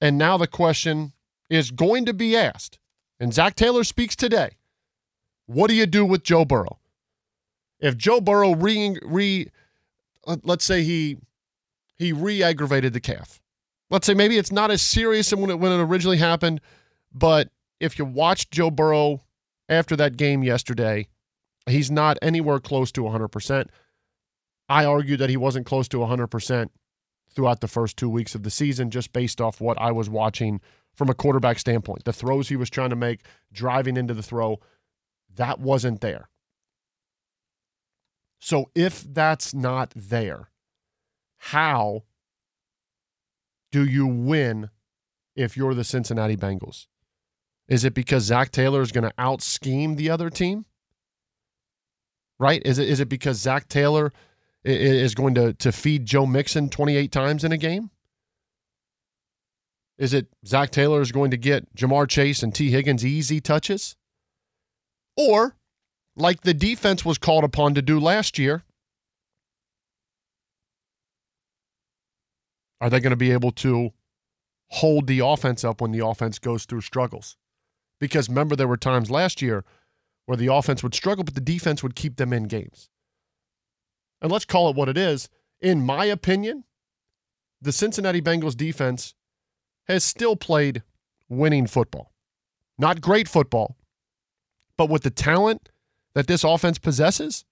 And 0.00 0.18
now 0.18 0.36
the 0.36 0.48
question 0.48 1.12
is 1.48 1.70
going 1.70 2.06
to 2.06 2.12
be 2.12 2.36
asked. 2.36 2.80
And 3.20 3.32
Zac 3.32 3.54
Taylor 3.54 3.84
speaks 3.84 4.16
today. 4.16 4.56
What 5.46 5.68
do 5.68 5.76
you 5.76 5.86
do 5.86 6.04
with 6.04 6.24
Joe 6.24 6.44
Burrow? 6.44 6.80
If 7.78 7.96
Joe 7.96 8.20
Burrow 8.20 8.56
re, 8.56 8.98
re 9.04 9.48
let's 10.26 10.64
say 10.64 10.82
he 10.82 11.18
he 11.96 12.12
re-aggravated 12.12 12.92
the 12.92 13.00
calf. 13.00 13.40
Let's 13.90 14.06
say 14.06 14.14
maybe 14.14 14.38
it's 14.38 14.52
not 14.52 14.70
as 14.70 14.82
serious 14.82 15.32
when 15.32 15.50
it 15.50 15.58
when 15.58 15.72
it 15.72 15.82
originally 15.82 16.18
happened, 16.18 16.60
but 17.12 17.50
if 17.80 17.98
you 17.98 18.04
watched 18.04 18.50
Joe 18.50 18.70
Burrow 18.70 19.20
after 19.68 19.96
that 19.96 20.16
game 20.16 20.42
yesterday, 20.42 21.08
he's 21.66 21.90
not 21.90 22.18
anywhere 22.22 22.60
close 22.60 22.90
to 22.92 23.02
100%. 23.02 23.68
I 24.68 24.84
argue 24.84 25.16
that 25.16 25.30
he 25.30 25.36
wasn't 25.36 25.66
close 25.66 25.88
to 25.88 25.98
100% 25.98 26.68
throughout 27.30 27.60
the 27.60 27.68
first 27.68 27.96
two 27.96 28.08
weeks 28.08 28.34
of 28.34 28.42
the 28.42 28.50
season, 28.50 28.90
just 28.90 29.12
based 29.12 29.40
off 29.40 29.60
what 29.60 29.80
I 29.80 29.92
was 29.92 30.08
watching 30.08 30.60
from 30.94 31.10
a 31.10 31.14
quarterback 31.14 31.58
standpoint. 31.58 32.04
The 32.04 32.12
throws 32.12 32.48
he 32.48 32.56
was 32.56 32.70
trying 32.70 32.90
to 32.90 32.96
make, 32.96 33.20
driving 33.52 33.96
into 33.96 34.14
the 34.14 34.22
throw, 34.22 34.60
that 35.34 35.58
wasn't 35.58 36.00
there. 36.00 36.28
So 38.38 38.70
if 38.74 39.02
that's 39.02 39.52
not 39.52 39.92
there, 39.96 40.50
how 41.48 42.04
do 43.70 43.84
you 43.84 44.06
win 44.06 44.70
if 45.36 45.58
you're 45.58 45.74
the 45.74 45.84
Cincinnati 45.84 46.38
Bengals? 46.38 46.86
Is 47.68 47.84
it 47.84 47.92
because 47.92 48.24
Zac 48.24 48.50
Taylor 48.50 48.80
is 48.80 48.92
going 48.92 49.04
to 49.04 49.12
out 49.18 49.42
scheme 49.42 49.96
the 49.96 50.08
other 50.08 50.30
team? 50.30 50.64
Right? 52.38 52.62
Is 52.64 52.78
it 52.78 52.88
is 52.88 52.98
it 52.98 53.10
because 53.10 53.38
Zac 53.38 53.68
Taylor 53.68 54.10
is 54.64 55.14
going 55.14 55.34
to 55.34 55.52
to 55.52 55.70
feed 55.70 56.06
Joe 56.06 56.24
Mixon 56.24 56.70
28 56.70 57.12
times 57.12 57.44
in 57.44 57.52
a 57.52 57.58
game? 57.58 57.90
Is 59.98 60.14
it 60.14 60.28
Zac 60.46 60.70
Taylor 60.70 61.02
is 61.02 61.12
going 61.12 61.30
to 61.30 61.36
get 61.36 61.74
Ja'Marr 61.76 62.08
Chase 62.08 62.42
and 62.42 62.54
Tee 62.54 62.70
Higgins 62.70 63.04
easy 63.04 63.40
touches? 63.40 63.96
Or, 65.14 65.56
like 66.16 66.40
the 66.40 66.54
defense 66.54 67.04
was 67.04 67.18
called 67.18 67.44
upon 67.44 67.74
to 67.74 67.82
do 67.82 68.00
last 68.00 68.38
year, 68.38 68.64
are 72.84 72.90
they 72.90 73.00
going 73.00 73.12
to 73.12 73.16
be 73.16 73.32
able 73.32 73.50
to 73.50 73.94
hold 74.68 75.06
the 75.06 75.20
offense 75.20 75.64
up 75.64 75.80
when 75.80 75.90
the 75.90 76.06
offense 76.06 76.38
goes 76.38 76.66
through 76.66 76.82
struggles? 76.82 77.38
Because 77.98 78.28
remember, 78.28 78.54
there 78.54 78.68
were 78.68 78.76
times 78.76 79.10
last 79.10 79.40
year 79.40 79.64
where 80.26 80.36
the 80.36 80.52
offense 80.52 80.82
would 80.82 80.94
struggle, 80.94 81.24
but 81.24 81.34
the 81.34 81.40
defense 81.40 81.82
would 81.82 81.94
keep 81.94 82.16
them 82.16 82.30
in 82.30 82.42
games. 82.42 82.90
And 84.20 84.30
let's 84.30 84.44
call 84.44 84.68
it 84.68 84.76
what 84.76 84.90
it 84.90 84.98
is. 84.98 85.30
In 85.62 85.80
my 85.80 86.04
opinion, 86.04 86.64
the 87.58 87.72
Cincinnati 87.72 88.20
Bengals 88.20 88.54
defense 88.54 89.14
has 89.88 90.04
still 90.04 90.36
played 90.36 90.82
winning 91.26 91.66
football. 91.66 92.12
Not 92.76 93.00
great 93.00 93.28
football, 93.28 93.78
but 94.76 94.90
with 94.90 95.04
the 95.04 95.10
talent 95.10 95.70
that 96.14 96.26
this 96.26 96.44
offense 96.44 96.78
possesses, 96.78 97.46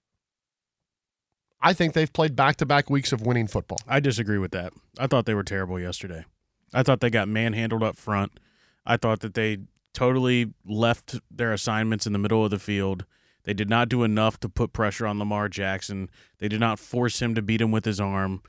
I 1.63 1.71
think 1.71 1.93
they've 1.93 2.11
played 2.11 2.35
back 2.35 2.57
to 2.57 2.65
back 2.65 2.89
weeks 2.89 3.13
of 3.13 3.25
winning 3.25 3.47
football. 3.47 3.79
I 3.87 4.01
disagree 4.01 4.37
with 4.37 4.51
that. 4.51 4.73
I 4.99 5.07
thought 5.07 5.25
they 5.25 5.33
were 5.33 5.45
terrible 5.45 5.79
yesterday. 5.79 6.25
I 6.73 6.83
thought 6.83 6.99
they 6.99 7.09
got 7.09 7.29
manhandled 7.29 7.81
up 7.81 7.95
front. 7.95 8.39
I 8.85 8.97
thought 8.97 9.21
that 9.21 9.33
they 9.33 9.59
totally 9.93 10.53
left 10.65 11.19
their 11.31 11.53
assignments 11.53 12.05
in 12.05 12.11
the 12.11 12.19
middle 12.19 12.43
of 12.43 12.51
the 12.51 12.59
field. 12.59 13.05
They 13.45 13.53
did 13.53 13.69
not 13.69 13.87
do 13.87 14.03
enough 14.03 14.39
to 14.41 14.49
put 14.49 14.73
pressure 14.73 15.07
on 15.07 15.19
Lamar 15.19 15.47
Jackson. 15.47 16.09
They 16.39 16.49
did 16.49 16.59
not 16.59 16.79
force 16.79 17.21
him 17.21 17.33
to 17.35 17.41
beat 17.41 17.61
him 17.61 17.71
with 17.71 17.85
his 17.85 17.99
arm. 17.99 18.41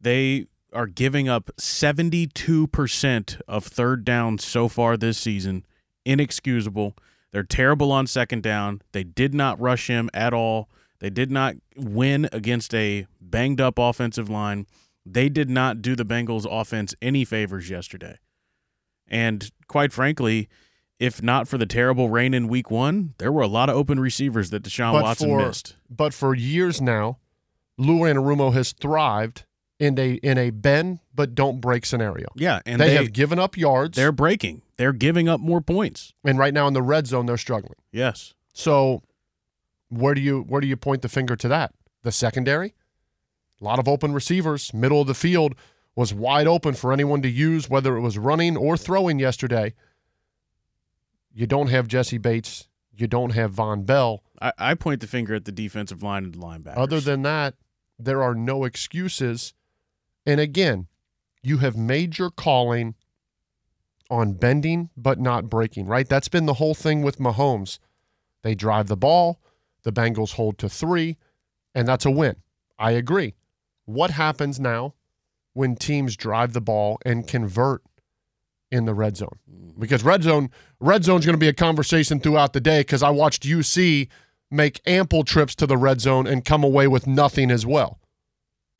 They 0.00 0.46
are 0.72 0.86
giving 0.86 1.28
up 1.28 1.50
72% 1.58 3.40
of 3.46 3.64
third 3.64 4.04
down 4.04 4.38
so 4.38 4.68
far 4.68 4.96
this 4.96 5.18
season. 5.18 5.64
Inexcusable. 6.04 6.94
They're 7.30 7.42
terrible 7.42 7.92
on 7.92 8.06
second 8.06 8.42
down. 8.42 8.80
They 8.92 9.04
did 9.04 9.34
not 9.34 9.60
rush 9.60 9.88
him 9.88 10.08
at 10.14 10.32
all. 10.32 10.68
They 11.04 11.10
did 11.10 11.30
not 11.30 11.56
win 11.76 12.30
against 12.32 12.74
a 12.74 13.06
banged 13.20 13.60
up 13.60 13.78
offensive 13.78 14.30
line. 14.30 14.66
They 15.04 15.28
did 15.28 15.50
not 15.50 15.82
do 15.82 15.94
the 15.94 16.02
Bengals 16.06 16.46
offense 16.50 16.94
any 17.02 17.26
favors 17.26 17.68
yesterday. 17.68 18.20
And 19.06 19.50
quite 19.68 19.92
frankly, 19.92 20.48
if 20.98 21.22
not 21.22 21.46
for 21.46 21.58
the 21.58 21.66
terrible 21.66 22.08
rain 22.08 22.32
in 22.32 22.48
week 22.48 22.70
one, 22.70 23.12
there 23.18 23.30
were 23.30 23.42
a 23.42 23.46
lot 23.46 23.68
of 23.68 23.76
open 23.76 24.00
receivers 24.00 24.48
that 24.48 24.62
Deshaun 24.62 24.92
but 24.92 25.02
Watson 25.02 25.28
for, 25.28 25.46
missed. 25.46 25.74
But 25.90 26.14
for 26.14 26.34
years 26.34 26.80
now, 26.80 27.18
Lou 27.76 27.98
Anarumo 27.98 28.54
has 28.54 28.72
thrived 28.72 29.44
in 29.78 29.98
a 29.98 30.14
in 30.14 30.38
a 30.38 30.48
bend 30.48 31.00
but 31.14 31.34
don't 31.34 31.60
break 31.60 31.84
scenario. 31.84 32.28
Yeah, 32.34 32.60
and 32.64 32.80
they, 32.80 32.88
they 32.88 32.94
have 32.94 33.12
given 33.12 33.38
up 33.38 33.58
yards. 33.58 33.94
They're 33.94 34.10
breaking. 34.10 34.62
They're 34.78 34.94
giving 34.94 35.28
up 35.28 35.38
more 35.38 35.60
points. 35.60 36.14
And 36.24 36.38
right 36.38 36.54
now 36.54 36.66
in 36.66 36.72
the 36.72 36.80
red 36.80 37.06
zone, 37.06 37.26
they're 37.26 37.36
struggling. 37.36 37.76
Yes. 37.92 38.32
So 38.54 39.02
where 39.98 40.14
do 40.14 40.20
you 40.20 40.40
where 40.42 40.60
do 40.60 40.66
you 40.66 40.76
point 40.76 41.02
the 41.02 41.08
finger 41.08 41.36
to 41.36 41.48
that? 41.48 41.74
The 42.02 42.12
secondary? 42.12 42.74
A 43.60 43.64
lot 43.64 43.78
of 43.78 43.88
open 43.88 44.12
receivers. 44.12 44.74
Middle 44.74 45.00
of 45.00 45.06
the 45.06 45.14
field 45.14 45.54
was 45.96 46.12
wide 46.12 46.46
open 46.46 46.74
for 46.74 46.92
anyone 46.92 47.22
to 47.22 47.28
use, 47.28 47.70
whether 47.70 47.96
it 47.96 48.00
was 48.00 48.18
running 48.18 48.56
or 48.56 48.76
throwing 48.76 49.18
yesterday. 49.18 49.74
You 51.32 51.46
don't 51.46 51.68
have 51.68 51.88
Jessie 51.88 52.18
Bates. 52.18 52.68
You 52.96 53.06
don't 53.06 53.30
have 53.30 53.52
Vonn 53.52 53.86
Bell. 53.86 54.22
I, 54.40 54.52
I 54.58 54.74
point 54.74 55.00
the 55.00 55.06
finger 55.06 55.34
at 55.34 55.44
the 55.44 55.52
defensive 55.52 56.02
line 56.02 56.24
and 56.24 56.34
the 56.34 56.38
linebackers. 56.38 56.76
Other 56.76 57.00
than 57.00 57.22
that, 57.22 57.54
there 57.98 58.22
are 58.22 58.34
no 58.34 58.64
excuses. 58.64 59.54
And 60.26 60.40
again, 60.40 60.86
you 61.42 61.58
have 61.58 61.76
made 61.76 62.18
your 62.18 62.30
calling 62.30 62.94
on 64.10 64.34
bending 64.34 64.90
but 64.96 65.18
not 65.18 65.48
breaking, 65.48 65.86
right? 65.86 66.08
That's 66.08 66.28
been 66.28 66.46
the 66.46 66.54
whole 66.54 66.74
thing 66.74 67.02
with 67.02 67.18
Mahomes. 67.18 67.78
They 68.42 68.54
drive 68.54 68.88
the 68.88 68.96
ball, 68.96 69.40
the 69.84 69.92
Bengals 69.92 70.32
hold 70.32 70.58
to 70.58 70.68
three, 70.68 71.16
and 71.74 71.86
that's 71.86 72.04
a 72.04 72.10
win. 72.10 72.36
I 72.78 72.92
agree. 72.92 73.34
What 73.84 74.10
happens 74.10 74.58
now 74.58 74.94
when 75.52 75.76
teams 75.76 76.16
drive 76.16 76.52
the 76.52 76.60
ball 76.60 76.98
and 77.04 77.26
convert 77.28 77.82
in 78.70 78.86
the 78.86 78.94
red 78.94 79.16
zone? 79.16 79.38
Mm. 79.50 79.78
Because 79.78 80.02
red 80.02 80.22
zone, 80.22 80.50
red 80.80 81.04
zone's 81.04 81.24
going 81.24 81.34
to 81.34 81.38
be 81.38 81.48
a 81.48 81.52
conversation 81.52 82.18
throughout 82.18 82.52
the 82.52 82.60
day 82.60 82.80
because 82.80 83.02
I 83.02 83.10
watched 83.10 83.44
UC 83.44 84.08
make 84.50 84.80
ample 84.86 85.24
trips 85.24 85.54
to 85.56 85.66
the 85.66 85.76
red 85.76 86.00
zone 86.00 86.26
and 86.26 86.44
come 86.44 86.64
away 86.64 86.88
with 86.88 87.06
nothing 87.06 87.50
as 87.50 87.64
well. 87.66 88.00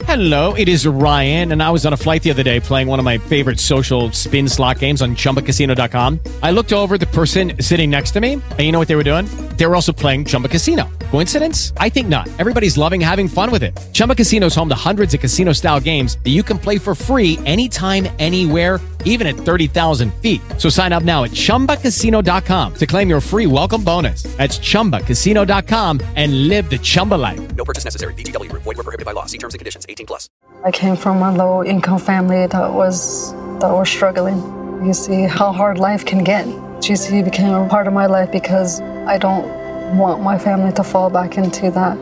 Hello, 0.03 0.55
it 0.55 0.69
is 0.69 0.87
Ryan, 0.87 1.53
and 1.53 1.63
I 1.63 1.71
was 1.71 1.87
on 1.87 1.93
a 1.93 1.97
flight 1.97 2.25
the 2.25 2.31
other 2.31 2.43
day 2.43 2.59
playing 2.59 2.89
one 2.89 2.99
of 2.99 3.05
my 3.05 3.17
favorite 3.17 3.61
social 3.61 4.11
spin 4.11 4.49
slot 4.49 4.81
games 4.81 5.01
on 5.01 5.15
chumbacasino.com. 5.15 6.21
I 6.43 6.51
looked 6.51 6.73
over 6.73 6.99
the 6.99 7.07
person 7.07 7.53
sitting 7.61 7.91
next 7.91 8.11
to 8.13 8.21
me, 8.21 8.35
and 8.35 8.61
you 8.61 8.73
know 8.73 8.79
what 8.81 8.89
they 8.89 8.97
were 8.97 9.05
doing? 9.05 9.44
They 9.57 9.67
were 9.67 9.75
also 9.75 9.93
playing 9.93 10.27
Chumba 10.27 10.49
Casino. 10.49 10.89
Coincidence? 11.11 11.73
I 11.77 11.89
think 11.89 12.09
not. 12.09 12.29
Everybody's 12.39 12.77
loving 12.77 13.01
having 13.01 13.29
fun 13.29 13.51
with 13.51 13.63
it. 13.63 13.79
Chumba 13.93 14.15
Casino 14.15 14.47
is 14.47 14.55
home 14.55 14.69
to 14.69 14.75
hundreds 14.75 15.15
of 15.15 15.21
casino 15.21 15.53
style 15.53 15.81
games 15.81 16.19
that 16.25 16.31
you 16.31 16.43
can 16.43 16.59
play 16.59 16.79
for 16.79 16.95
free 16.95 17.39
anytime, 17.47 18.09
anywhere, 18.19 18.81
even 19.05 19.27
at 19.27 19.37
30,000 19.37 20.13
feet. 20.15 20.41
So 20.59 20.69
sign 20.69 20.93
up 20.93 21.05
now 21.05 21.23
at 21.25 21.31
chumbacasino.com 21.31 22.75
to 22.75 22.87
claim 22.87 23.09
your 23.09 23.21
free 23.21 23.47
welcome 23.47 23.85
bonus. 23.85 24.25
That's 24.37 24.59
chumbacasino.com 24.59 26.01
and 26.17 26.49
live 26.49 26.69
the 26.69 26.79
Chumba 26.79 27.15
life. 27.15 27.55
No 27.55 27.65
purchase 27.65 27.85
necessary. 27.85 28.15
VGW, 28.15 28.51
void, 28.51 28.67
were 28.67 28.83
prohibited 28.83 29.07
by 29.07 29.13
law. 29.13 29.27
See 29.27 29.39
terms 29.39 29.55
and 29.55 29.61
conditions 29.61 29.87
18 29.89 30.07
plus. 30.07 30.29
I 30.65 30.71
came 30.73 30.97
from 30.97 31.23
a 31.23 31.31
low 31.33 31.63
income 31.63 32.01
family 32.01 32.47
that 32.49 32.73
was 32.73 33.33
that 33.61 33.71
was 33.71 33.89
struggling. 33.89 34.39
You 34.85 34.95
see 34.95 35.23
how 35.23 35.53
hard 35.53 35.79
life 35.79 36.05
can 36.05 36.25
get. 36.25 36.47
GC 36.85 37.25
became 37.25 37.55
a 37.55 37.67
part 37.67 37.87
of 37.87 37.95
my 37.95 38.05
life 38.05 38.31
because 38.31 38.83
I 39.09 39.17
don't 39.17 39.97
want 39.97 40.23
my 40.23 40.37
family 40.39 40.71
to 40.73 40.85
fall 40.85 41.09
back 41.09 41.39
into 41.39 41.71
that. 41.71 41.97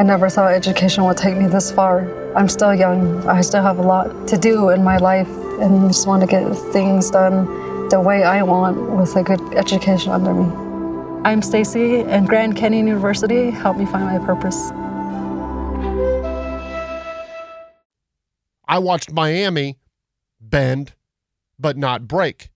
I 0.00 0.02
never 0.02 0.28
thought 0.28 0.52
education 0.52 1.04
would 1.04 1.16
take 1.16 1.36
me 1.36 1.46
this 1.46 1.70
far. 1.70 2.00
I'm 2.34 2.48
still 2.48 2.74
young. 2.74 3.24
I 3.28 3.40
still 3.42 3.62
have 3.62 3.78
a 3.78 3.82
lot 3.82 4.26
to 4.26 4.36
do 4.36 4.70
in 4.70 4.82
my 4.82 4.96
life 4.96 5.28
and 5.60 5.88
just 5.88 6.08
want 6.08 6.22
to 6.22 6.26
get 6.26 6.42
things 6.72 7.08
done 7.08 7.88
the 7.88 8.00
way 8.00 8.24
I 8.24 8.42
want 8.42 8.90
with 8.98 9.14
a 9.14 9.22
good 9.22 9.40
education 9.54 10.10
under 10.10 10.34
me. 10.34 10.50
I'm 11.24 11.40
Stacy 11.40 12.00
and 12.00 12.28
Grand 12.28 12.56
Canyon 12.56 12.88
University 12.88 13.50
helped 13.50 13.78
me 13.78 13.86
find 13.86 14.06
my 14.06 14.18
purpose. 14.26 14.72
I 18.66 18.80
watched 18.80 19.12
Miami 19.12 19.78
bend 20.40 20.94
but 21.60 21.76
not 21.76 22.08
break. 22.08 22.50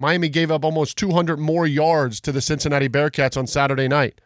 Miami 0.00 0.28
gave 0.28 0.50
up 0.50 0.64
almost 0.64 0.96
200 0.96 1.38
more 1.38 1.66
yards 1.66 2.20
to 2.20 2.32
the 2.32 2.40
Cincinnati 2.40 2.88
Bearcats 2.88 3.36
on 3.36 3.46
Saturday 3.46 3.88
night. 3.88 4.20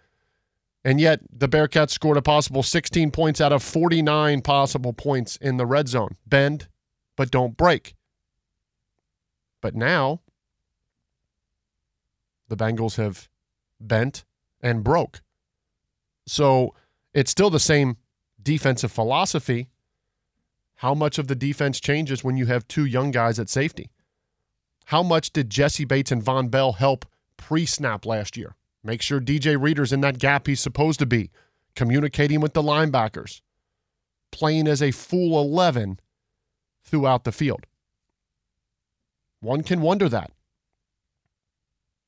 And 0.85 1.01
yet, 1.01 1.21
the 1.31 1.49
Bearcats 1.49 1.91
scored 1.91 2.17
a 2.17 2.23
possible 2.23 2.63
16 2.63 3.11
points 3.13 3.41
out 3.41 3.53
of 3.53 3.63
49 3.63 4.43
possible 4.43 4.93
points 4.93 5.37
in 5.37 5.57
the 5.57 5.67
red 5.67 5.89
zone. 5.89 6.17
Bend, 6.27 6.69
but 7.17 7.31
don't 7.31 7.57
break. 7.57 7.95
But 9.61 9.77
now, 9.77 10.21
the 12.49 12.57
Bengals 12.57 12.97
have 12.97 13.29
bent 13.81 14.25
and 14.61 14.83
broke. 14.83 15.23
So 16.27 16.75
it's 17.15 17.31
still 17.31 17.51
the 17.51 17.61
same 17.61 17.97
defensive 18.43 18.91
philosophy, 18.91 19.69
how 20.77 20.95
much 20.95 21.19
of 21.19 21.29
the 21.29 21.37
defense 21.37 21.79
changes 21.79 22.25
when 22.25 22.37
you 22.37 22.47
have 22.47 22.67
two 22.67 22.85
young 22.85 23.13
guys 23.13 23.39
at 23.39 23.49
safety? 23.49 23.92
How 24.87 25.03
much 25.03 25.33
did 25.33 25.51
Jessie 25.51 25.85
Bates 25.85 26.13
and 26.13 26.23
Vonn 26.23 26.51
Bell 26.51 26.73
help 26.73 27.07
pre 27.37 27.67
snap 27.67 28.05
last 28.05 28.37
year? 28.37 28.57
Make 28.85 29.03
sure 29.03 29.21
DJ 29.21 29.61
Reader's 29.61 29.93
in 29.93 30.01
that 30.01 30.19
gap 30.19 30.47
he's 30.47 30.61
supposed 30.61 30.99
to 30.99 31.07
be, 31.07 31.31
communicating 31.77 32.41
with 32.41 32.53
the 32.53 32.63
linebackers, 32.63 33.41
playing 34.33 34.67
as 34.67 34.83
a 34.83 34.91
full 34.91 35.41
11 35.41 36.01
throughout 36.85 37.25
the 37.25 37.33
field. 37.33 37.67
One 39.41 39.63
can 39.63 39.81
wonder 39.81 40.09
that. 40.09 40.31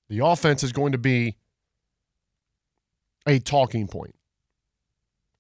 The 0.09 0.25
offense 0.25 0.62
is 0.62 0.72
going 0.72 0.93
to 0.93 0.99
be 0.99 1.37
a 3.27 3.39
talking 3.39 3.89
point. 3.89 4.14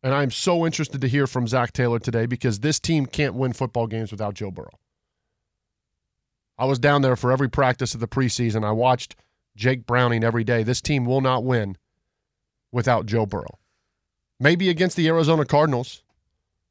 And 0.02 0.14
I'm 0.14 0.30
so 0.30 0.66
interested 0.66 1.00
to 1.00 1.08
hear 1.08 1.26
from 1.26 1.48
Zac 1.48 1.72
Taylor 1.72 1.98
today 1.98 2.26
because 2.26 2.60
this 2.60 2.78
team 2.78 3.06
can't 3.06 3.34
win 3.34 3.52
football 3.52 3.86
games 3.86 4.10
without 4.10 4.34
Joe 4.34 4.50
Burrow. 4.50 4.78
I 6.56 6.66
was 6.66 6.78
down 6.78 7.02
there 7.02 7.16
for 7.16 7.32
every 7.32 7.48
practice 7.48 7.94
of 7.94 8.00
the 8.00 8.08
preseason. 8.08 8.64
I 8.64 8.72
watched 8.72 9.16
Jake 9.56 9.86
Browning 9.86 10.22
every 10.22 10.44
day. 10.44 10.62
This 10.62 10.80
team 10.80 11.04
will 11.04 11.20
not 11.20 11.44
win 11.44 11.76
without 12.70 13.06
Joe 13.06 13.26
Burrow. 13.26 13.58
Maybe 14.38 14.68
against 14.68 14.96
the 14.96 15.08
Arizona 15.08 15.44
Cardinals, 15.44 16.02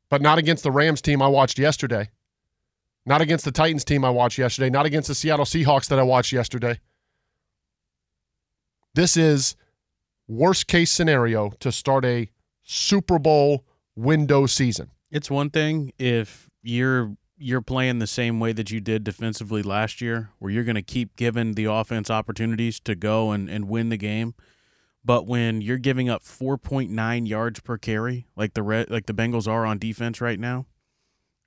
but 0.10 0.22
not 0.22 0.38
against 0.38 0.64
the 0.64 0.72
Rams 0.72 1.02
team 1.02 1.22
I 1.22 1.28
watched 1.28 1.58
yesterday. 1.58 2.10
Not 3.06 3.22
against 3.22 3.46
the 3.46 3.52
Titans 3.52 3.84
team 3.84 4.06
I 4.06 4.10
watched 4.10 4.38
yesterday. 4.38 4.70
Not 4.70 4.86
against 4.86 5.08
the 5.08 5.16
Seattle 5.16 5.46
Seahawks 5.46 5.88
that 5.90 6.00
I 6.00 6.04
watched 6.04 6.32
yesterday. 6.32 6.80
This 8.96 9.18
is 9.18 9.56
worst 10.28 10.68
case 10.68 10.92
scenario 10.92 11.50
to 11.60 11.72
start 11.72 12.06
a 12.06 12.30
Super 12.62 13.20
Bowl 13.20 13.66
window 13.96 14.46
season. 14.46 14.92
It's 15.12 15.30
one 15.30 15.50
thing 15.50 15.92
if 15.98 16.50
you're 16.62 17.16
you're 17.44 17.62
playing 17.62 18.00
the 18.00 18.08
same 18.08 18.40
way 18.40 18.54
that 18.54 18.72
you 18.72 18.80
did 18.80 19.04
defensively 19.04 19.62
last 19.62 20.00
year, 20.00 20.30
where 20.40 20.52
you're 20.52 20.64
going 20.64 20.76
to 20.76 20.82
keep 20.82 21.16
giving 21.16 21.54
the 21.54 21.66
offense 21.66 22.10
opportunities 22.10 22.80
to 22.80 22.96
go 22.96 23.32
and, 23.32 23.50
and 23.50 23.68
win 23.68 23.90
the 23.90 23.98
game. 23.98 24.34
But 25.04 25.28
when 25.28 25.62
you're 25.62 25.78
giving 25.78 26.10
up 26.10 26.24
4.9 26.24 27.28
yards 27.28 27.60
per 27.60 27.78
carry, 27.78 28.28
like 28.38 28.54
the 28.54 28.64
red, 28.64 28.90
like 28.90 29.08
the 29.08 29.14
Bengals 29.14 29.48
are 29.48 29.66
on 29.66 29.78
defense 29.78 30.22
right 30.22 30.40
now, 30.40 30.66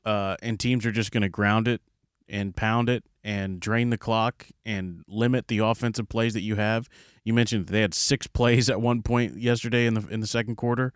uh, 0.04 0.36
and 0.42 0.60
teams 0.60 0.84
are 0.84 0.92
just 0.92 1.10
going 1.10 1.22
to 1.22 1.30
ground 1.30 1.66
it 1.66 1.80
and 2.28 2.54
pound 2.54 2.90
it 2.90 3.04
and 3.24 3.58
drain 3.58 3.88
the 3.88 3.96
clock 3.96 4.46
and 4.66 5.02
limit 5.08 5.48
the 5.48 5.58
offensive 5.58 6.10
plays 6.10 6.34
that 6.34 6.42
you 6.42 6.56
have. 6.56 6.88
You 7.24 7.32
mentioned 7.32 7.68
they 7.68 7.80
had 7.80 7.94
six 7.94 8.26
plays 8.26 8.68
at 8.68 8.82
one 8.82 9.02
point 9.02 9.38
yesterday 9.38 9.86
in 9.86 9.94
the 9.94 10.06
in 10.08 10.20
the 10.20 10.26
second 10.26 10.56
quarter. 10.56 10.92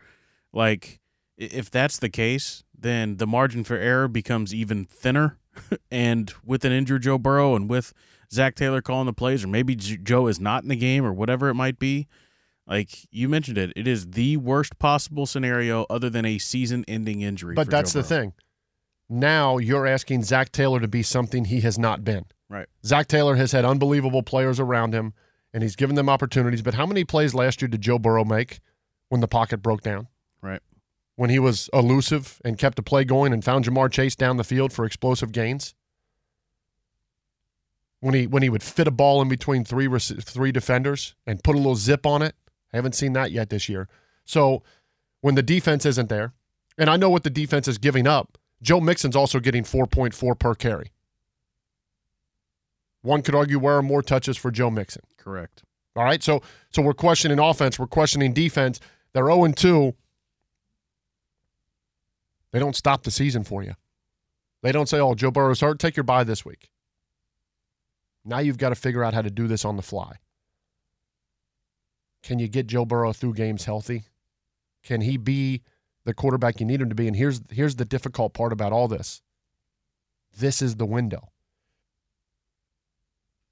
Like 0.53 1.01
if 1.39 1.71
that's 1.71 1.99
the 1.99 2.11
case, 2.11 2.65
then 2.83 3.17
the 3.17 3.27
margin 3.27 3.65
for 3.65 3.77
error 3.77 4.09
becomes 4.09 4.55
even 4.55 4.85
thinner. 4.85 5.37
and 5.91 6.33
with 6.45 6.65
an 6.65 6.73
injured 6.73 7.03
Joe 7.03 7.19
Burrow 7.19 7.55
and 7.57 7.69
with 7.69 7.93
Zac 8.33 8.55
Taylor 8.55 8.81
calling 8.81 9.07
the 9.07 9.13
plays, 9.13 9.45
or 9.45 9.49
maybe 9.49 9.75
Joe 9.75 10.29
is 10.29 10.41
not 10.41 10.63
in 10.63 10.69
the 10.69 10.77
game 10.77 11.05
or 11.05 11.13
whatever 11.13 11.49
it 11.49 11.55
might 11.55 11.79
be, 11.79 12.07
like 12.67 13.09
you 13.11 13.29
mentioned 13.29 13.59
it, 13.59 13.73
it 13.75 13.89
is 13.89 14.13
the 14.13 14.37
worst 14.37 14.79
possible 14.79 15.27
scenario 15.27 15.87
other 15.91 16.09
than 16.09 16.25
a 16.25 16.39
season 16.39 16.85
ending 16.87 17.21
injury. 17.21 17.55
But 17.55 17.69
that's 17.69 17.93
Joe 17.93 18.01
the 18.01 18.07
thing. 18.07 18.33
Now 19.09 19.59
you're 19.59 19.89
asking 19.89 20.23
Zac 20.23 20.53
Taylor 20.53 20.79
to 20.79 20.87
be 20.87 21.03
something 21.03 21.47
he 21.47 21.61
has 21.63 21.79
not 21.79 22.05
been. 22.05 22.27
Right. 22.49 22.69
Zac 22.87 23.09
Taylor 23.09 23.35
has 23.35 23.51
had 23.51 23.65
unbelievable 23.65 24.23
players 24.23 24.61
around 24.61 24.95
him 24.95 25.15
and 25.53 25.65
he's 25.65 25.75
given 25.75 25.97
them 25.97 26.09
opportunities. 26.09 26.63
But 26.63 26.75
how 26.75 26.87
many 26.87 27.05
plays 27.05 27.35
last 27.35 27.61
year 27.61 27.69
did 27.69 27.81
Joe 27.81 27.99
Burrow 27.99 28.25
make 28.25 28.61
when 29.09 29.21
the 29.21 29.29
pocket 29.29 29.63
broke 29.63 29.83
down? 29.83 30.07
Right. 30.41 30.61
When 31.21 31.29
he 31.29 31.39
was 31.39 31.69
elusive 31.75 32.41
and 32.47 32.57
kept 32.57 32.77
the 32.77 32.83
play 32.83 33.05
going 33.05 33.35
and 33.35 33.45
found 33.45 33.67
Ja'Marr 33.67 33.93
Chase 33.93 34.17
down 34.17 34.39
the 34.39 34.43
field 34.43 34.73
for 34.73 34.87
explosive 34.87 35.33
gains? 35.33 35.75
When 38.01 38.15
he 38.15 38.27
when 38.27 38.43
he 38.43 38.49
would 38.49 38.63
fit 38.63 38.89
a 38.89 38.91
ball 38.91 39.21
in 39.21 39.29
between 39.29 39.63
three 39.63 39.87
three 39.99 40.51
defenders 40.51 41.15
and 41.27 41.45
put 41.45 41.57
a 41.57 41.59
little 41.59 41.77
zip 41.77 42.07
on 42.07 42.23
it? 42.23 42.37
I 42.73 42.79
haven't 42.79 42.95
seen 42.95 43.13
that 43.13 43.33
yet 43.33 43.51
this 43.51 43.69
year. 43.69 43.87
So 44.25 44.63
when 45.21 45.35
the 45.35 45.43
defense 45.43 45.85
isn't 45.85 46.09
there, 46.09 46.33
and 46.79 46.89
I 46.89 46.97
know 46.97 47.11
what 47.11 47.25
the 47.25 47.29
defense 47.29 47.69
is 47.69 47.77
giving 47.77 48.07
up, 48.07 48.39
Joe 48.63 48.81
Mixon's 48.81 49.15
also 49.15 49.41
getting 49.41 49.63
4.4 49.63 50.39
per 50.39 50.55
carry. 50.55 50.91
One 53.03 53.21
could 53.21 53.35
argue 53.35 53.59
where 53.59 53.77
are 53.77 53.83
more 53.83 54.01
touches 54.01 54.39
for 54.39 54.51
Joe 54.51 54.71
Mixon. 54.71 55.03
Correct. 55.19 55.65
All 55.97 56.05
right. 56.05 56.23
So 56.23 56.41
so 56.71 56.81
we're 56.81 56.95
questioning 56.95 57.39
offense, 57.39 57.79
we're 57.79 57.89
questioning 57.89 58.33
defense. 58.33 58.81
They're 59.13 59.27
0 59.27 59.49
2. 59.49 59.95
They 62.53 62.59
don't 62.59 62.77
stop 62.77 63.03
the 63.03 63.11
season 63.11 63.45
for 63.45 63.63
you. 63.63 63.75
They 64.63 64.73
don't 64.73 64.89
say, 64.89 64.99
oh, 64.99 65.15
Joe 65.15 65.31
Burrow's 65.31 65.61
hurt. 65.61 65.79
Take 65.79 65.97
your 65.97 66.05
bye 66.05 66.25
this 66.25 66.45
week. 66.45 66.71
Now 68.25 68.39
you've 68.39 68.59
got 68.59 68.71
to 68.71 68.75
figure 68.75 69.03
out 69.03 69.15
how 69.15 69.23
to 69.23 69.31
do 69.31 69.47
this 69.47 69.65
on 69.65 69.77
the 69.77 69.83
fly. 69.83 70.17
Can 72.23 72.39
you 72.39 72.49
get 72.49 72.67
Joe 72.67 72.85
Burrow 72.85 73.13
through 73.13 73.35
games 73.35 73.65
healthy? 73.65 74.05
Can 74.83 75.01
he 75.01 75.17
be 75.17 75.63
the 76.05 76.13
quarterback 76.13 76.61
you 76.61 76.67
need 76.67 76.81
him 76.81 76.89
to 76.91 76.95
be? 76.95 77.07
And 77.07 77.17
here's 77.17 77.41
here's 77.51 77.77
the 77.77 77.85
difficult 77.85 78.35
part 78.35 78.53
about 78.53 78.73
all 78.73 78.89
this. 78.89 79.23
This 80.37 80.61
is 80.61 80.77
the 80.77 80.87
window. 80.87 81.31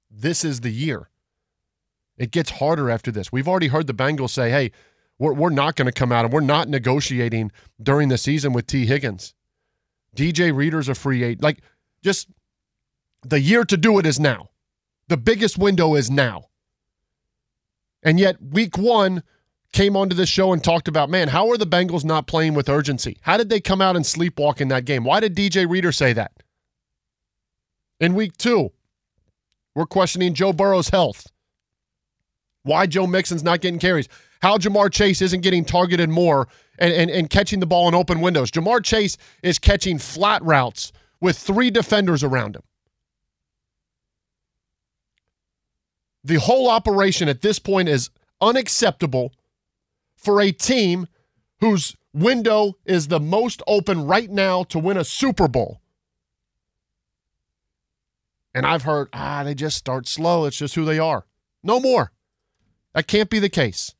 This 0.09 0.43
is 0.43 0.61
the 0.61 0.71
year. 0.71 1.09
It 2.17 2.31
gets 2.31 2.51
harder 2.51 2.89
after 2.89 3.11
this. 3.11 3.31
We've 3.31 3.47
already 3.47 3.67
heard 3.67 3.87
the 3.87 3.93
Bengals 3.93 4.31
say, 4.31 4.49
hey, 4.49 4.71
we're, 5.19 5.33
we're 5.33 5.49
not 5.49 5.75
going 5.75 5.85
to 5.85 5.91
come 5.91 6.11
out 6.11 6.25
and 6.25 6.33
we're 6.33 6.39
not 6.39 6.69
negotiating 6.69 7.51
during 7.81 8.09
the 8.09 8.17
season 8.17 8.53
with 8.53 8.65
Tee 8.65 8.85
Higgins. 8.85 9.35
DJ 10.15 10.55
Reader's 10.55 10.89
a 10.89 10.95
free 10.95 11.23
agent. 11.23 11.43
Like, 11.43 11.61
just 12.03 12.29
the 13.21 13.39
year 13.39 13.65
to 13.65 13.77
do 13.77 13.99
it 13.99 14.05
is 14.05 14.19
now. 14.19 14.49
The 15.09 15.17
biggest 15.17 15.57
window 15.57 15.95
is 15.95 16.09
now. 16.09 16.45
And 18.01 18.19
yet, 18.19 18.41
week 18.41 18.77
one 18.77 19.23
came 19.73 19.95
onto 19.95 20.15
this 20.15 20.29
show 20.29 20.53
and 20.53 20.63
talked 20.63 20.87
about, 20.87 21.09
man, 21.09 21.27
how 21.27 21.49
are 21.49 21.57
the 21.57 21.67
Bengals 21.67 22.05
not 22.05 22.27
playing 22.27 22.53
with 22.53 22.69
urgency? 22.69 23.17
How 23.21 23.37
did 23.37 23.49
they 23.49 23.59
come 23.59 23.81
out 23.81 23.95
and 23.95 24.05
sleepwalk 24.05 24.61
in 24.61 24.69
that 24.69 24.85
game? 24.85 25.03
Why 25.03 25.19
did 25.19 25.35
DJ 25.35 25.69
Reader 25.69 25.91
say 25.91 26.13
that? 26.13 26.31
In 27.99 28.15
week 28.15 28.37
two, 28.37 28.71
we're 29.75 29.85
questioning 29.85 30.33
Joe 30.33 30.53
Burrow's 30.53 30.89
health. 30.89 31.27
Why 32.63 32.85
Joe 32.85 33.05
Mixon's 33.05 33.43
not 33.43 33.61
getting 33.61 33.79
carries. 33.79 34.07
How 34.41 34.57
Ja'Marr 34.57 34.91
Chase 34.91 35.21
isn't 35.21 35.41
getting 35.41 35.65
targeted 35.65 36.09
more 36.09 36.47
and, 36.77 36.93
and, 36.93 37.11
and 37.11 37.29
catching 37.29 37.59
the 37.59 37.65
ball 37.65 37.87
in 37.87 37.95
open 37.95 38.21
windows. 38.21 38.51
Ja'Marr 38.51 38.83
Chase 38.83 39.17
is 39.43 39.59
catching 39.59 39.99
flat 39.99 40.41
routes 40.43 40.91
with 41.19 41.37
three 41.37 41.69
defenders 41.69 42.23
around 42.23 42.55
him. 42.55 42.63
The 46.23 46.35
whole 46.35 46.69
operation 46.69 47.27
at 47.27 47.41
this 47.41 47.59
point 47.59 47.89
is 47.89 48.09
unacceptable 48.41 49.33
for 50.15 50.41
a 50.41 50.51
team 50.51 51.07
whose 51.59 51.95
window 52.13 52.77
is 52.85 53.07
the 53.07 53.19
most 53.19 53.61
open 53.67 54.05
right 54.05 54.29
now 54.29 54.63
to 54.63 54.79
win 54.79 54.97
a 54.97 55.03
Super 55.03 55.47
Bowl. 55.47 55.81
And 58.53 58.65
I've 58.65 58.83
heard, 58.83 59.09
ah, 59.13 59.43
they 59.43 59.53
just 59.53 59.77
start 59.77 60.07
slow. 60.07 60.45
It's 60.45 60.57
just 60.57 60.75
who 60.75 60.85
they 60.85 60.99
are. 60.99 61.25
No 61.63 61.79
more. 61.79 62.11
That 62.93 63.07
can't 63.07 63.29
be 63.29 63.39
the 63.39 63.49
case. 63.49 63.93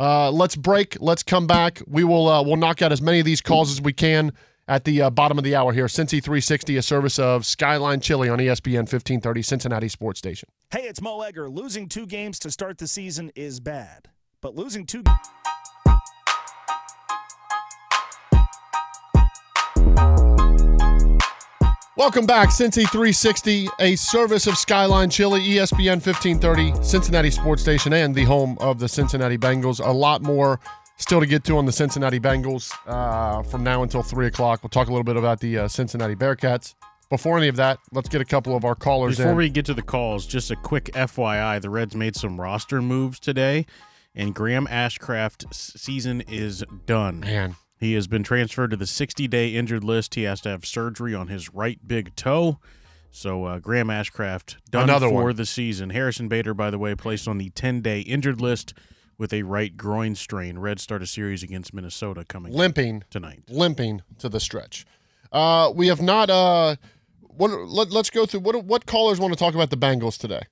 Uh, 0.00 0.30
let's 0.30 0.56
break. 0.56 0.96
Let's 0.98 1.22
come 1.22 1.46
back. 1.46 1.82
We 1.86 2.04
will 2.04 2.26
uh, 2.26 2.42
we'll 2.42 2.56
knock 2.56 2.80
out 2.80 2.90
as 2.90 3.02
many 3.02 3.20
of 3.20 3.26
these 3.26 3.42
calls 3.42 3.70
as 3.70 3.82
we 3.82 3.92
can 3.92 4.32
at 4.66 4.84
the 4.84 5.02
uh, 5.02 5.10
bottom 5.10 5.36
of 5.36 5.44
the 5.44 5.54
hour 5.54 5.74
here. 5.74 5.86
Cincy 5.86 6.22
360, 6.22 6.78
a 6.78 6.82
service 6.82 7.18
of 7.18 7.44
Skyline 7.44 8.00
Chili 8.00 8.30
on 8.30 8.38
ESPN 8.38 8.88
1530, 8.88 9.42
Cincinnati 9.42 9.88
Sports 9.88 10.18
Station. 10.18 10.48
Hey, 10.70 10.84
it's 10.84 11.02
Mo 11.02 11.20
Egger. 11.20 11.50
Losing 11.50 11.86
two 11.86 12.06
games 12.06 12.38
to 12.38 12.50
start 12.50 12.78
the 12.78 12.88
season 12.88 13.30
is 13.34 13.60
bad, 13.60 14.08
but 14.40 14.54
losing 14.54 14.86
two. 14.86 15.04
Welcome 21.96 22.24
back, 22.24 22.50
Cincy 22.50 22.88
360, 22.88 23.68
a 23.80 23.96
service 23.96 24.46
of 24.46 24.56
Skyline 24.56 25.10
Chili, 25.10 25.40
ESPN 25.40 26.00
1530, 26.00 26.82
Cincinnati 26.84 27.30
Sports 27.30 27.62
Station, 27.62 27.92
and 27.92 28.14
the 28.14 28.22
home 28.24 28.56
of 28.60 28.78
the 28.78 28.88
Cincinnati 28.88 29.36
Bengals. 29.36 29.84
A 29.84 29.90
lot 29.90 30.22
more 30.22 30.60
still 30.98 31.20
to 31.20 31.26
get 31.26 31.42
to 31.44 31.58
on 31.58 31.66
the 31.66 31.72
Cincinnati 31.72 32.20
Bengals 32.20 32.72
uh, 32.86 33.42
from 33.42 33.64
now 33.64 33.82
until 33.82 34.02
3 34.02 34.28
o'clock. 34.28 34.62
We'll 34.62 34.70
talk 34.70 34.86
a 34.86 34.90
little 34.92 35.04
bit 35.04 35.16
about 35.16 35.40
the 35.40 35.58
uh, 35.58 35.68
Cincinnati 35.68 36.14
Bearcats. 36.14 36.74
Before 37.10 37.36
any 37.36 37.48
of 37.48 37.56
that, 37.56 37.78
let's 37.92 38.08
get 38.08 38.20
a 38.20 38.24
couple 38.24 38.54
of 38.56 38.64
our 38.64 38.76
callers 38.76 39.16
Before 39.16 39.32
in. 39.32 39.36
we 39.36 39.50
get 39.50 39.66
to 39.66 39.74
the 39.74 39.82
calls, 39.82 40.26
just 40.26 40.52
a 40.52 40.56
quick 40.56 40.84
FYI: 40.94 41.60
the 41.60 41.70
Reds 41.70 41.96
made 41.96 42.14
some 42.14 42.40
roster 42.40 42.80
moves 42.80 43.18
today, 43.18 43.66
and 44.14 44.32
Graham 44.32 44.68
Ashcraft's 44.68 45.78
season 45.80 46.20
is 46.28 46.62
done. 46.86 47.20
Man, 47.20 47.56
he 47.80 47.94
has 47.94 48.06
been 48.06 48.22
transferred 48.22 48.70
to 48.70 48.76
the 48.76 48.84
60-day 48.84 49.48
injured 49.54 49.82
list. 49.82 50.14
He 50.14 50.24
has 50.24 50.40
to 50.42 50.50
have 50.50 50.66
surgery 50.66 51.14
on 51.14 51.28
his 51.28 51.52
right 51.52 51.78
big 51.86 52.14
toe. 52.14 52.58
So 53.10 53.44
uh, 53.44 53.58
Graham 53.58 53.88
Ashcraft 53.88 54.56
done 54.70 54.84
Another 54.84 55.08
for 55.08 55.24
one. 55.24 55.36
the 55.36 55.46
season. 55.46 55.90
Harrison 55.90 56.28
Bader, 56.28 56.54
by 56.54 56.70
the 56.70 56.78
way, 56.78 56.94
placed 56.94 57.26
on 57.26 57.38
the 57.38 57.50
10-day 57.50 58.00
injured 58.00 58.40
list 58.40 58.74
with 59.18 59.32
a 59.32 59.42
right 59.42 59.76
groin 59.76 60.14
strain. 60.14 60.58
Red 60.58 60.78
start 60.78 61.02
a 61.02 61.06
series 61.06 61.42
against 61.42 61.74
Minnesota 61.74 62.24
coming 62.24 62.52
limping 62.52 63.02
tonight. 63.10 63.42
limping 63.48 64.02
to 64.18 64.28
the 64.28 64.40
stretch. 64.40 64.86
Uh, 65.32 65.72
we 65.74 65.88
have 65.88 66.02
not. 66.02 66.30
Uh, 66.30 66.76
what? 67.20 67.48
Let, 67.50 67.94
us 67.94 68.10
go 68.10 68.26
through. 68.26 68.40
What? 68.40 68.64
What 68.64 68.86
callers 68.86 69.18
want 69.18 69.32
to 69.32 69.38
talk 69.38 69.54
about 69.54 69.70
the 69.70 69.76
Bengals 69.76 70.18
today? 70.18 70.42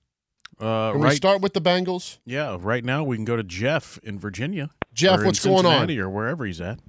Uh, 0.60 0.92
Can 0.92 1.00
right, 1.00 1.10
we 1.10 1.16
start 1.16 1.40
with 1.40 1.54
the 1.54 1.60
Bengals? 1.60 2.18
yeah, 2.24 2.56
right 2.60 2.84
now 2.84 3.04
we 3.04 3.16
can 3.16 3.24
go 3.24 3.36
to 3.36 3.44
Jeff 3.44 3.98
in 4.02 4.18
Virginia. 4.18 4.70
Jeff, 4.92 5.24
what's 5.24 5.44
going 5.44 5.64
on? 5.66 5.90
Or 5.90 6.10
wherever 6.10 6.44
he's 6.44 6.60
at. 6.60 6.80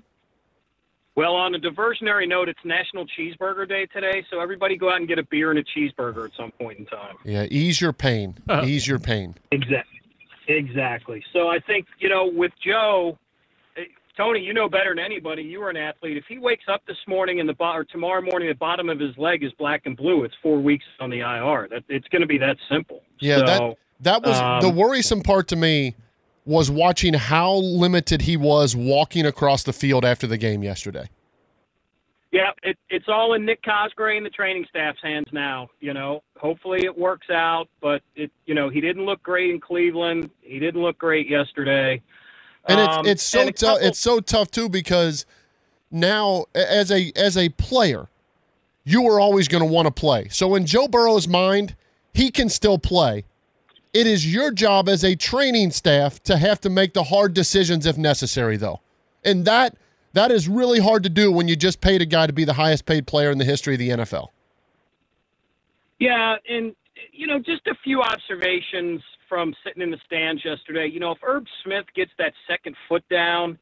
Well, 1.20 1.36
on 1.36 1.54
a 1.54 1.60
diversionary 1.60 2.30
note, 2.30 2.48
it's 2.48 2.62
National 2.64 3.06
Cheeseburger 3.06 3.68
Day 3.68 3.86
today, 3.88 4.24
so 4.32 4.40
everybody 4.40 4.78
go 4.78 4.90
out 4.90 5.02
and 5.02 5.08
get 5.08 5.20
a 5.20 5.24
beer 5.24 5.52
and 5.52 5.60
a 5.60 5.64
cheeseburger 5.66 6.24
at 6.24 6.32
some 6.38 6.50
point 6.52 6.80
in 6.80 6.86
time. 6.86 7.18
Yeah, 7.26 7.46
ease 7.52 7.82
your 7.82 7.92
pain. 7.92 8.38
ease 8.64 8.88
your 8.88 9.00
pain. 9.00 9.36
Exactly. 9.52 10.00
Exactly. 10.48 11.22
So 11.34 11.50
I 11.50 11.60
think, 11.60 11.88
you 12.00 12.08
know, 12.08 12.32
with 12.34 12.54
Joe, 12.66 13.18
eh, 13.76 13.82
Tony, 14.16 14.40
you 14.40 14.54
know 14.54 14.70
better 14.70 14.96
than 14.96 15.04
anybody. 15.04 15.42
You 15.42 15.60
were 15.60 15.70
an 15.70 15.76
athlete. 15.76 16.16
If 16.16 16.24
he 16.30 16.38
wakes 16.38 16.64
up 16.72 16.84
this 16.88 16.96
morning 17.06 17.42
and 17.42 17.50
the 17.50 17.54
bo- 17.54 17.74
or 17.74 17.84
tomorrow 17.84 18.22
morning, 18.22 18.48
the 18.48 18.56
bottom 18.56 18.88
of 18.88 18.98
his 18.98 19.18
leg 19.18 19.44
is 19.44 19.52
black 19.60 19.82
and 19.84 19.98
blue, 19.98 20.24
it's 20.24 20.36
four 20.42 20.62
weeks 20.62 20.86
on 21.02 21.10
the 21.10 21.20
IR. 21.20 21.68
That 21.70 21.84
it's 21.90 22.08
going 22.08 22.22
to 22.22 22.28
be 22.28 22.38
that 22.38 22.56
simple. 22.72 23.02
Yeah, 23.20 23.40
So, 23.40 23.46
that 23.46 23.78
that 24.00 24.24
was 24.24 24.40
um, 24.40 24.62
the 24.62 24.70
worrisome 24.70 25.22
part 25.22 25.50
to 25.50 25.58
me 25.58 25.98
was 26.50 26.72
watching 26.72 27.14
how 27.14 27.54
limited 27.54 28.24
he 28.24 28.36
was 28.36 28.76
walking 28.76 29.24
across 29.24 29.62
the 29.62 29.72
field 29.72 30.04
after 30.04 30.26
the 30.26 30.36
game 30.38 30.64
yesterday. 30.64 31.08
Yeah, 32.32 32.50
it, 32.64 32.76
it's 32.90 33.06
all 33.08 33.34
in 33.36 33.46
Nick 33.46 33.62
Cosgray 33.62 34.18
and 34.18 34.26
the 34.26 34.32
training 34.32 34.66
staff's 34.68 34.98
hands 35.04 35.28
now. 35.32 35.70
You 35.80 35.94
know, 35.94 36.24
hopefully 36.38 36.80
it 36.84 36.98
works 36.98 37.30
out. 37.30 37.68
But 37.82 38.02
it, 38.16 38.32
you 38.48 38.56
know, 38.56 38.68
he 38.70 38.82
didn't 38.82 39.06
look 39.06 39.22
great 39.22 39.52
in 39.52 39.60
Cleveland. 39.60 40.32
He 40.42 40.58
didn't 40.58 40.82
look 40.82 40.98
great 40.98 41.30
yesterday. 41.30 42.02
And 42.68 42.80
Um, 42.82 43.00
it's 43.02 43.10
it's 43.10 43.24
so 43.24 43.50
tough. 43.52 43.76
couple- 43.76 43.88
It's 43.88 44.00
so 44.00 44.20
tough 44.20 44.50
too 44.50 44.70
because 44.70 45.28
now 45.92 46.46
as 46.56 46.92
a 46.92 47.12
as 47.16 47.38
a 47.38 47.50
player, 47.50 48.08
you 48.84 49.08
are 49.08 49.20
always 49.20 49.48
going 49.48 49.64
to 49.64 49.72
want 49.72 49.86
to 49.88 49.92
play. 49.92 50.28
So 50.30 50.56
in 50.56 50.66
Joe 50.66 50.88
Burrow's 50.88 51.28
mind, 51.28 51.76
he 52.12 52.32
can 52.32 52.50
still 52.50 52.80
play. 52.80 53.26
It 53.94 54.06
is 54.06 54.32
your 54.32 54.52
job 54.52 54.88
as 54.88 55.04
a 55.04 55.16
training 55.16 55.72
staff 55.72 56.22
to 56.24 56.38
have 56.38 56.62
to 56.62 56.70
make 56.70 56.94
the 56.94 57.04
hard 57.04 57.34
decisions 57.34 57.86
if 57.86 57.98
necessary, 57.98 58.56
though, 58.56 58.82
and 59.24 59.46
that 59.46 59.76
that 60.14 60.32
is 60.32 60.48
really 60.48 60.80
hard 60.80 61.04
to 61.04 61.10
do 61.10 61.32
when 61.32 61.48
you 61.48 61.56
just 61.56 61.82
paid 61.82 62.02
a 62.02 62.06
guy 62.06 62.28
to 62.28 62.34
be 62.34 62.44
the 62.44 62.54
highest 62.54 62.86
paid 62.86 63.08
player 63.08 63.32
in 63.32 63.38
the 63.38 63.46
history 63.46 63.76
of 63.76 63.80
the 63.80 63.90
NFL. 63.90 64.30
Yeah, 66.00 66.36
and 66.48 66.76
you 67.12 67.28
know, 67.28 67.40
just 67.40 67.66
a 67.68 67.76
few 67.84 68.02
observations 68.02 69.02
from 69.28 69.54
sitting 69.64 69.82
in 69.82 69.92
the 69.92 70.00
stands 70.06 70.44
yesterday. 70.46 70.88
You 70.88 71.00
know, 71.00 71.12
if 71.12 71.20
Herb 71.22 71.46
Smith 71.64 71.86
gets 71.96 72.12
that 72.18 72.34
second 72.48 72.76
foot 72.88 73.04
down, 73.10 73.58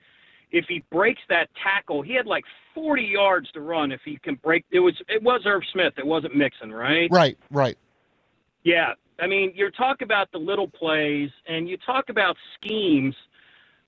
if 0.52 0.66
he 0.68 0.84
breaks 0.92 1.22
that 1.30 1.50
tackle, 1.62 2.02
he 2.02 2.14
had 2.14 2.26
like 2.26 2.46
40 2.74 3.04
yards 3.04 3.52
to 3.52 3.62
run. 3.62 3.92
If 3.92 4.02
he 4.06 4.18
can 4.18 4.36
break, 4.36 4.66
it 4.72 4.80
was 4.80 4.96
it 5.10 5.22
was 5.24 5.42
Herb 5.46 5.64
Smith. 5.72 5.94
It 5.98 6.06
wasn't 6.06 6.36
Mixon, 6.36 6.72
right? 6.72 7.10
Right, 7.12 7.38
right. 7.50 7.78
Yeah, 8.64 8.94
I 9.20 9.28
mean, 9.28 9.52
you 9.56 9.70
talk 9.72 10.02
about 10.02 10.32
the 10.32 10.38
little 10.38 10.68
plays 10.68 11.30
and 11.48 11.68
you 11.68 11.78
talk 11.78 12.10
about 12.10 12.36
schemes. 12.56 13.16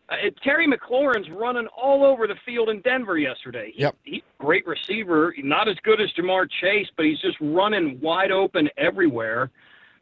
Uh, 0.09 0.15
Terry 0.43 0.67
McLaurin's 0.67 1.30
running 1.30 1.67
all 1.67 2.03
over 2.03 2.25
the 2.25 2.36
field 2.45 2.69
in 2.69 2.82
Denver 2.82 3.17
yesterday. 3.17 3.71
He, 3.75 3.82
Yep. 3.82 3.95
He's 4.03 4.21
a 4.39 4.43
great 4.43 4.65
receiver, 4.65 5.34
not 5.43 5.67
as 5.67 5.75
good 5.84 6.01
as 6.01 6.09
Ja'Marr 6.17 6.47
Chase, 6.61 6.88
but 6.97 7.05
he's 7.05 7.19
just 7.19 7.38
running 7.39 7.99
wide 8.01 8.32
open 8.32 8.69
everywhere. 8.77 9.51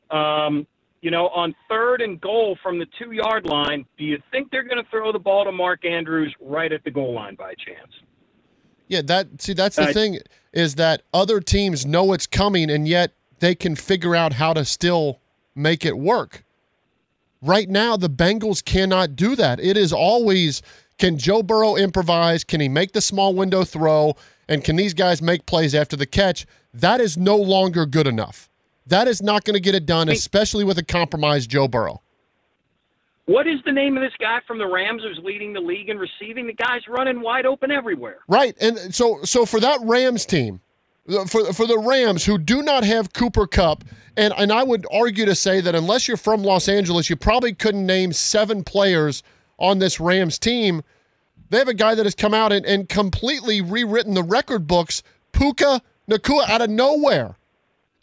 Um, 0.09 0.65
you 1.01 1.11
know, 1.11 1.27
on 1.29 1.53
third 1.69 2.01
and 2.01 2.19
goal 2.21 2.57
from 2.63 2.79
the 2.79 2.87
two 2.97 3.11
yard 3.11 3.45
line, 3.45 3.85
do 3.97 4.05
you 4.05 4.17
think 4.31 4.49
they're 4.49 4.63
going 4.63 4.81
to 4.83 4.89
throw 4.89 5.11
the 5.11 5.19
ball 5.19 5.43
to 5.43 5.51
Mark 5.51 5.85
Andrews 5.85 6.33
right 6.39 6.71
at 6.71 6.83
the 6.85 6.91
goal 6.91 7.13
line 7.13 7.35
by 7.35 7.53
chance? 7.53 7.91
Yeah, 8.87 9.01
that 9.03 9.41
see 9.41 9.53
that's 9.53 9.75
the 9.75 9.89
Uh, 9.89 9.93
thing 9.93 10.19
is 10.53 10.75
that 10.75 11.01
other 11.13 11.41
teams 11.41 11.85
know 11.85 12.13
it's 12.13 12.25
coming 12.25 12.71
and 12.71 12.87
yet 12.87 13.11
they 13.39 13.55
can 13.55 13.75
figure 13.75 14.15
out 14.15 14.33
how 14.33 14.53
to 14.53 14.65
still 14.65 15.19
make 15.55 15.85
it 15.85 15.97
work. 15.97 16.43
Right 17.41 17.69
now 17.69 17.97
the 17.97 18.09
Bengals 18.09 18.63
cannot 18.63 19.15
do 19.15 19.35
that. 19.35 19.59
It 19.59 19.77
is 19.77 19.93
always 19.93 20.61
can 20.97 21.17
Joe 21.17 21.43
Burrow 21.43 21.75
improvise? 21.75 22.43
Can 22.43 22.59
he 22.59 22.67
make 22.67 22.93
the 22.93 23.01
small 23.01 23.33
window 23.35 23.63
throw? 23.63 24.15
And 24.49 24.63
can 24.63 24.75
these 24.75 24.93
guys 24.93 25.21
make 25.21 25.45
plays 25.45 25.75
after 25.75 25.95
the 25.95 26.05
catch? 26.05 26.45
That 26.73 26.99
is 26.99 27.17
no 27.17 27.35
longer 27.35 27.85
good 27.85 28.07
enough. 28.07 28.49
That 28.87 29.07
is 29.07 29.21
not 29.21 29.43
going 29.43 29.53
to 29.55 29.59
get 29.59 29.75
it 29.75 29.85
done, 29.85 30.09
especially 30.09 30.63
with 30.63 30.77
a 30.77 30.83
compromised 30.83 31.49
Joe 31.49 31.67
Burrow. 31.67 32.01
What 33.25 33.45
is 33.45 33.59
the 33.65 33.73
name 33.73 33.97
of 33.97 34.03
this 34.03 34.13
guy 34.19 34.39
from 34.47 34.57
the 34.57 34.65
Rams 34.65 35.03
who's 35.03 35.19
leading 35.21 35.51
the 35.51 35.59
league 35.59 35.89
in 35.89 35.97
receiving? 35.99 36.47
The 36.47 36.53
guy's 36.53 36.87
running 36.87 37.19
wide 37.19 37.45
open 37.45 37.71
everywhere. 37.71 38.19
Right, 38.29 38.55
and 38.61 38.95
so 38.95 39.19
so 39.23 39.45
for 39.45 39.59
that 39.59 39.81
Rams 39.83 40.25
team, 40.25 40.61
for 41.27 41.53
for 41.53 41.65
the 41.65 41.79
Rams 41.79 42.25
who 42.25 42.37
do 42.37 42.61
not 42.61 42.83
have 42.83 43.13
Cooper 43.13 43.47
Kupp, 43.47 43.83
and 44.15 44.33
and 44.37 44.51
I 44.51 44.63
would 44.63 44.85
argue 44.91 45.25
to 45.25 45.35
say 45.35 45.61
that 45.61 45.75
unless 45.75 46.07
you're 46.07 46.17
from 46.17 46.43
Los 46.43 46.67
Angeles, 46.67 47.09
you 47.09 47.15
probably 47.15 47.53
couldn't 47.53 47.85
name 47.85 48.13
seven 48.13 48.63
players 48.63 49.23
on 49.57 49.79
this 49.79 49.99
Rams 49.99 50.37
team. 50.37 50.83
They 51.49 51.59
have 51.59 51.67
a 51.69 51.73
guy 51.73 51.95
that 51.95 52.05
has 52.05 52.15
come 52.15 52.33
out 52.33 52.51
and, 52.51 52.65
and 52.65 52.89
completely 52.89 53.61
rewritten 53.61 54.13
the 54.13 54.23
record 54.23 54.67
books. 54.67 55.01
Puka 55.31 55.81
Nacua 56.09 56.49
out 56.49 56.61
of 56.61 56.69
nowhere, 56.69 57.37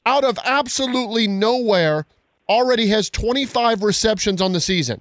out 0.07 0.25
of 0.25 0.39
absolutely 0.45 1.27
nowhere, 1.27 2.07
already 2.49 2.89
has 2.89 3.11
25 3.11 3.83
receptions 3.83 4.41
on 4.41 4.53
the 4.53 4.61
season. 4.61 5.01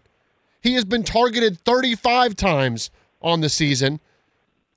He 0.62 0.74
has 0.74 0.86
been 0.86 1.04
targeted 1.04 1.60
35 1.60 2.36
times 2.36 2.90
on 3.22 3.42
the 3.42 3.50
season. 3.50 4.00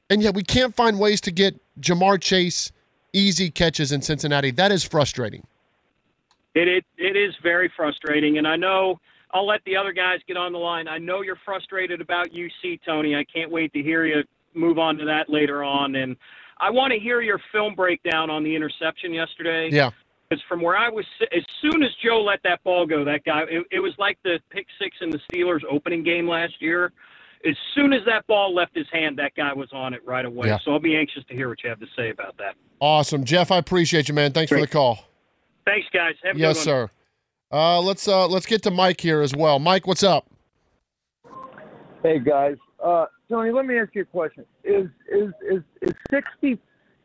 And 0.09 0.23
yet 0.23 0.35
we 0.35 0.43
can't 0.43 0.75
find 0.75 0.99
ways 0.99 1.21
to 1.23 1.31
get 1.31 1.61
Ja'Marr 1.81 2.21
Chase 2.21 2.71
easy 3.17 3.51
catches 3.51 3.93
in 3.93 4.03
Cincinnati. 4.03 4.51
That 4.51 4.71
is 4.71 4.85
frustrating. 4.85 5.47
It, 6.55 6.69
it 6.69 6.85
it 6.97 7.17
is 7.17 7.35
very 7.43 7.71
frustrating, 7.77 8.39
and 8.39 8.47
I 8.47 8.57
know 8.57 9.01
I'll 9.33 9.47
let 9.47 9.63
the 9.65 9.77
other 9.77 9.93
guys 9.93 10.21
get 10.29 10.37
on 10.37 10.53
the 10.53 10.59
line. 10.59 10.89
I 10.89 10.99
know 10.99 11.23
you're 11.23 11.39
frustrated 11.45 12.01
about 12.01 12.31
UC, 12.31 12.81
Tony. 12.85 13.15
I 13.15 13.25
can't 13.25 13.51
wait 13.51 13.73
to 13.73 13.83
hear 13.83 14.07
you 14.07 14.23
move 14.55 14.79
on 14.79 14.97
to 14.99 15.05
that 15.05 15.29
later 15.29 15.65
on, 15.65 15.97
and 15.97 16.17
I 16.59 16.71
want 16.71 16.93
to 16.93 16.99
hear 16.99 17.21
your 17.21 17.41
film 17.53 17.75
breakdown 17.75 18.31
on 18.31 18.43
the 18.43 18.55
interception 18.55 19.13
yesterday. 19.13 19.69
Yeah. 19.71 19.91
Because 20.29 20.43
from 20.49 20.61
where 20.61 20.77
I 20.77 20.89
was, 20.89 21.05
as 21.21 21.45
soon 21.63 21.85
as 21.85 21.91
Joe 22.05 22.21
let 22.21 22.43
that 22.43 22.65
ball 22.65 22.85
go, 22.85 23.05
that 23.05 23.25
guy, 23.25 23.43
it, 23.43 23.65
it 23.71 23.79
was 23.79 23.93
like 23.97 24.19
the 24.25 24.41
pick 24.51 24.67
six 24.81 24.97
in 25.01 25.11
the 25.11 25.21
Steelers 25.31 25.61
opening 25.71 26.03
game 26.03 26.27
last 26.27 26.55
year. 26.61 26.93
As 27.45 27.57
soon 27.75 27.93
as 27.93 28.01
that 28.07 28.27
ball 28.27 28.55
left 28.55 28.75
his 28.77 28.87
hand, 28.93 29.19
that 29.19 29.35
guy 29.37 29.53
was 29.53 29.69
on 29.73 29.95
it 29.95 30.01
right 30.07 30.25
away. 30.25 30.49
Yeah. 30.49 30.59
So 30.65 30.73
I'll 30.73 30.79
be 30.79 30.97
anxious 30.97 31.25
to 31.29 31.35
hear 31.35 31.49
what 31.49 31.63
you 31.63 31.69
have 31.71 31.81
to 31.81 31.87
say 31.97 32.11
about 32.11 32.37
that. 32.39 32.55
Awesome. 32.81 33.25
Jeff, 33.25 33.51
I 33.51 33.59
appreciate 33.59 34.09
you, 34.09 34.15
man. 34.15 34.33
Thanks 34.33 34.51
for 34.51 34.61
the 34.61 34.67
call. 34.67 34.99
Thanks, 35.65 35.87
guys. 35.93 36.15
Have 36.25 36.37
a 36.37 36.39
Yes, 36.39 36.65
good 36.65 36.71
one. 36.71 36.89
sir. 36.89 36.91
Uh, 37.53 37.81
let's 37.81 38.09
uh, 38.09 38.27
let's 38.27 38.47
get 38.47 38.63
to 38.65 38.71
Mike 38.71 39.01
here 39.01 39.21
as 39.21 39.35
well. 39.35 39.59
Mike, 39.59 39.87
what's 39.87 40.03
up? 40.03 40.27
Hey 42.03 42.19
guys, 42.21 42.57
uh, 42.85 43.07
Tony, 43.29 43.51
let 43.51 43.67
me 43.67 43.79
ask 43.79 43.95
you 43.95 44.03
a 44.03 44.05
question. 44.05 44.45
Is 44.65 44.89
is 45.11 45.33
is 45.49 45.63
is 45.83 45.93
sixty 46.11 46.59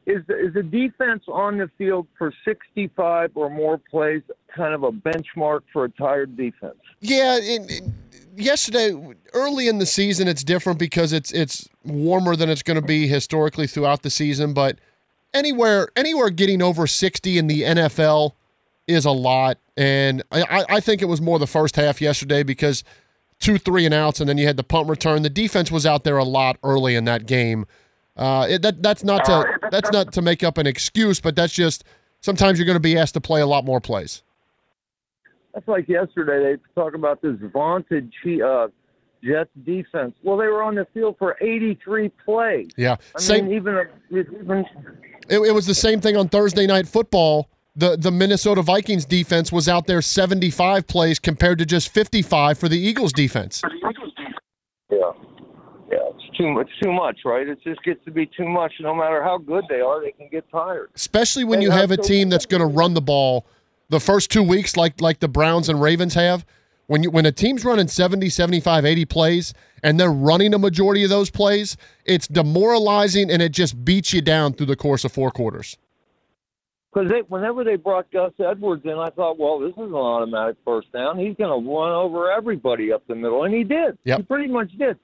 is 0.05 0.23
the, 0.27 0.37
is 0.47 0.53
the 0.53 0.63
defense 0.63 1.23
on 1.27 1.57
the 1.57 1.69
field 1.77 2.07
for 2.17 2.33
sixty 2.45 2.87
five 2.95 3.31
or 3.35 3.49
more 3.49 3.77
plays 3.89 4.21
kind 4.55 4.73
of 4.73 4.83
a 4.83 4.91
benchmark 4.91 5.61
for 5.71 5.85
a 5.85 5.89
tired 5.89 6.35
defense? 6.37 6.75
Yeah, 6.99 7.37
it, 7.37 7.69
it- 7.71 7.83
yesterday, 8.35 8.97
early 9.33 9.67
in 9.67 9.79
the 9.79 9.85
season, 9.85 10.27
it's 10.27 10.43
different 10.43 10.79
because 10.79 11.13
it's 11.13 11.31
it's 11.31 11.67
warmer 11.83 12.35
than 12.35 12.49
it's 12.49 12.63
going 12.63 12.79
to 12.79 12.85
be 12.85 13.07
historically 13.07 13.67
throughout 13.67 14.03
the 14.03 14.09
season. 14.09 14.53
But 14.53 14.79
anywhere 15.33 15.89
anywhere 15.95 16.29
getting 16.29 16.61
over 16.61 16.87
sixty 16.87 17.37
in 17.37 17.47
the 17.47 17.61
NFL 17.63 18.33
is 18.87 19.05
a 19.05 19.11
lot, 19.11 19.57
and 19.77 20.23
I, 20.31 20.65
I- 20.69 20.79
think 20.79 21.01
it 21.01 21.05
was 21.05 21.21
more 21.21 21.39
the 21.39 21.47
first 21.47 21.75
half 21.75 22.01
yesterday 22.01 22.43
because 22.43 22.83
two 23.39 23.57
three 23.57 23.85
and 23.85 23.93
outs, 23.93 24.19
and 24.19 24.27
then 24.27 24.37
you 24.37 24.45
had 24.47 24.57
the 24.57 24.63
punt 24.63 24.89
return. 24.89 25.21
The 25.21 25.29
defense 25.29 25.71
was 25.71 25.85
out 25.85 26.03
there 26.03 26.17
a 26.17 26.23
lot 26.25 26.57
early 26.63 26.95
in 26.95 27.05
that 27.05 27.25
game. 27.25 27.65
Uh, 28.17 28.47
it, 28.49 28.61
that 28.61 28.83
that's 28.83 29.03
not 29.03 29.23
to 29.25 29.45
that's 29.71 29.91
not 29.91 30.11
to 30.13 30.21
make 30.21 30.43
up 30.43 30.57
an 30.57 30.67
excuse, 30.67 31.19
but 31.21 31.35
that's 31.35 31.53
just 31.53 31.83
sometimes 32.21 32.59
you're 32.59 32.65
going 32.65 32.75
to 32.75 32.79
be 32.79 32.97
asked 32.97 33.13
to 33.13 33.21
play 33.21 33.41
a 33.41 33.47
lot 33.47 33.63
more 33.63 33.79
plays. 33.79 34.23
That's 35.53 35.67
like 35.67 35.87
yesterday. 35.87 36.55
They 36.55 36.81
talk 36.81 36.93
about 36.93 37.21
this 37.21 37.35
vaunted 37.53 38.11
uh, 38.43 38.67
Jets 39.23 39.49
defense. 39.65 40.15
Well, 40.23 40.37
they 40.37 40.47
were 40.47 40.63
on 40.63 40.75
the 40.75 40.87
field 40.93 41.15
for 41.19 41.37
eighty 41.41 41.77
three 41.83 42.09
plays. 42.25 42.69
Yeah, 42.77 42.95
I 43.15 43.19
same. 43.19 43.45
mean, 43.47 43.55
even 43.55 43.87
even 44.11 44.65
It, 45.29 45.39
it 45.39 45.53
was 45.53 45.65
the 45.65 45.75
same 45.75 45.99
thing 46.01 46.15
on 46.17 46.29
Thursday 46.29 46.65
night 46.67 46.87
football. 46.87 47.49
The 47.75 47.95
the 47.97 48.11
Minnesota 48.11 48.61
Vikings 48.61 49.05
defense 49.05 49.51
was 49.51 49.69
out 49.69 49.87
there 49.87 50.01
75 50.01 50.87
plays 50.87 51.19
compared 51.19 51.57
to 51.59 51.65
just 51.65 51.87
55 51.89 52.57
for 52.57 52.67
the 52.67 52.77
Eagles 52.77 53.13
defense. 53.13 53.61
Yeah. 54.89 54.97
Yeah, 55.89 55.97
it's 56.15 56.37
too 56.37 56.49
much. 56.49 56.69
Too 56.81 56.91
much, 56.91 57.19
right? 57.25 57.47
It 57.47 57.59
just 57.63 57.81
gets 57.83 58.03
to 58.05 58.11
be 58.11 58.25
too 58.25 58.47
much. 58.47 58.73
No 58.79 58.93
matter 58.95 59.21
how 59.23 59.37
good 59.37 59.65
they 59.69 59.81
are, 59.81 60.01
they 60.01 60.11
can 60.11 60.27
get 60.29 60.49
tired. 60.49 60.89
Especially 60.95 61.43
when 61.43 61.59
Hey, 61.59 61.65
you 61.65 61.71
have 61.71 61.91
a 61.91 61.97
team 61.97 62.29
that's 62.29 62.45
going 62.45 62.61
to 62.61 62.67
run 62.67 62.93
the 62.93 63.01
ball 63.01 63.45
the 63.91 63.99
first 63.99 64.31
2 64.31 64.41
weeks 64.41 64.75
like 64.75 64.99
like 64.99 65.19
the 65.19 65.27
Browns 65.27 65.69
and 65.69 65.79
Ravens 65.79 66.15
have. 66.15 66.45
When 66.87 67.03
you 67.03 67.11
when 67.11 67.25
a 67.25 67.31
team's 67.31 67.63
running 67.63 67.87
70, 67.87 68.29
75, 68.29 68.85
80 68.85 69.05
plays 69.05 69.53
and 69.83 69.99
they're 69.99 70.11
running 70.11 70.53
a 70.53 70.59
majority 70.59 71.03
of 71.03 71.09
those 71.09 71.29
plays, 71.29 71.77
it's 72.05 72.27
demoralizing 72.27 73.29
and 73.29 73.41
it 73.41 73.51
just 73.51 73.85
beats 73.85 74.11
you 74.11 74.21
down 74.21 74.53
through 74.53 74.65
the 74.65 74.75
course 74.75 75.05
of 75.05 75.11
four 75.11 75.31
quarters. 75.31 75.77
Because 76.91 77.09
they, 77.09 77.19
whenever 77.29 77.63
they 77.63 77.77
brought 77.77 78.11
Gus 78.11 78.33
Edwards 78.39 78.83
in, 78.83 78.91
I 78.91 79.09
thought, 79.11 79.39
well, 79.39 79.59
this 79.59 79.71
is 79.71 79.77
an 79.77 79.93
automatic 79.93 80.57
first 80.65 80.91
down. 80.91 81.17
He's 81.17 81.37
going 81.37 81.63
to 81.63 81.69
run 81.69 81.93
over 81.93 82.29
everybody 82.29 82.91
up 82.91 83.07
the 83.07 83.15
middle, 83.15 83.45
and 83.45 83.53
he 83.53 83.63
did. 83.63 83.97
Yep. 84.03 84.17
He 84.17 84.23
pretty 84.23 84.47
much 84.51 84.69
did. 84.77 84.97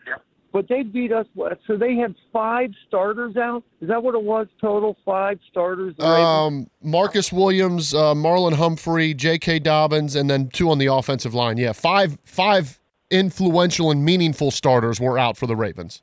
But 0.58 0.68
they 0.70 0.82
beat 0.82 1.12
us. 1.12 1.28
So 1.68 1.78
they 1.78 1.98
had 1.98 2.16
five 2.34 2.72
starters 2.88 3.38
out. 3.38 3.64
Is 3.80 3.90
that 3.90 4.02
what 4.02 4.16
it 4.16 4.24
was 4.24 4.48
total? 4.60 4.98
Five 5.06 5.38
starters. 5.52 5.94
Um, 6.00 6.68
Marcus 6.82 7.32
Williams, 7.32 7.94
uh, 7.94 8.16
Marlon 8.16 8.54
Humphrey, 8.54 9.14
J.K. 9.14 9.60
Dobbins, 9.60 10.16
and 10.16 10.28
then 10.28 10.50
two 10.50 10.72
on 10.72 10.80
the 10.80 10.88
offensive 10.88 11.36
line. 11.36 11.58
Yeah, 11.58 11.74
five 11.74 12.18
five 12.26 12.80
influential 13.12 13.92
and 13.92 14.04
meaningful 14.04 14.50
starters 14.50 15.00
were 15.00 15.20
out 15.20 15.38
for 15.38 15.46
the 15.46 15.56
Ravens. 15.56 16.02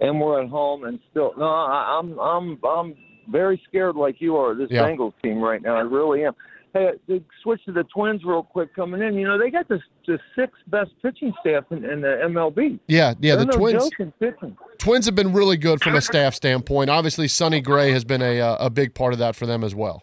and 0.00 0.20
we're 0.20 0.42
at 0.42 0.48
home, 0.48 0.82
and 0.82 0.98
still, 1.12 1.32
no, 1.38 1.44
I, 1.46 2.00
I'm, 2.00 2.18
I'm, 2.18 2.58
I'm 2.66 2.94
very 3.30 3.62
scared 3.68 3.94
like 3.94 4.20
you 4.20 4.36
are. 4.36 4.56
This 4.56 4.72
Yeah. 4.72 4.82
Bengals 4.82 5.12
team 5.22 5.38
right 5.40 5.62
now, 5.62 5.76
I 5.76 5.82
really 5.82 6.24
am. 6.24 6.34
Hey, 6.76 6.90
to 7.08 7.24
switch 7.42 7.64
to 7.64 7.72
the 7.72 7.84
Twins 7.84 8.22
real 8.22 8.42
quick 8.42 8.74
coming 8.74 9.00
in. 9.00 9.14
You 9.14 9.26
know, 9.26 9.38
they 9.38 9.50
got 9.50 9.66
the 9.66 9.80
the 10.06 10.18
sixth 10.36 10.60
best 10.66 10.90
pitching 11.00 11.32
staff 11.40 11.64
in, 11.70 11.84
in 11.84 12.02
the 12.02 12.20
MLB. 12.24 12.78
Yeah, 12.86 13.14
yeah. 13.20 13.36
They're 13.36 13.44
the 13.44 13.52
no 13.52 13.56
Twins 13.56 13.84
joke 13.84 13.92
in 14.00 14.12
pitching. 14.12 14.56
Twins 14.78 15.06
have 15.06 15.14
been 15.14 15.32
really 15.32 15.56
good 15.56 15.80
from 15.80 15.94
a 15.94 16.02
staff 16.02 16.34
standpoint. 16.34 16.90
Obviously, 16.90 17.28
Sonny 17.28 17.62
Gray 17.62 17.92
has 17.92 18.04
been 18.04 18.20
a 18.20 18.40
uh, 18.40 18.66
a 18.66 18.68
big 18.68 18.94
part 18.94 19.14
of 19.14 19.18
that 19.20 19.34
for 19.36 19.46
them 19.46 19.64
as 19.64 19.74
well. 19.74 20.02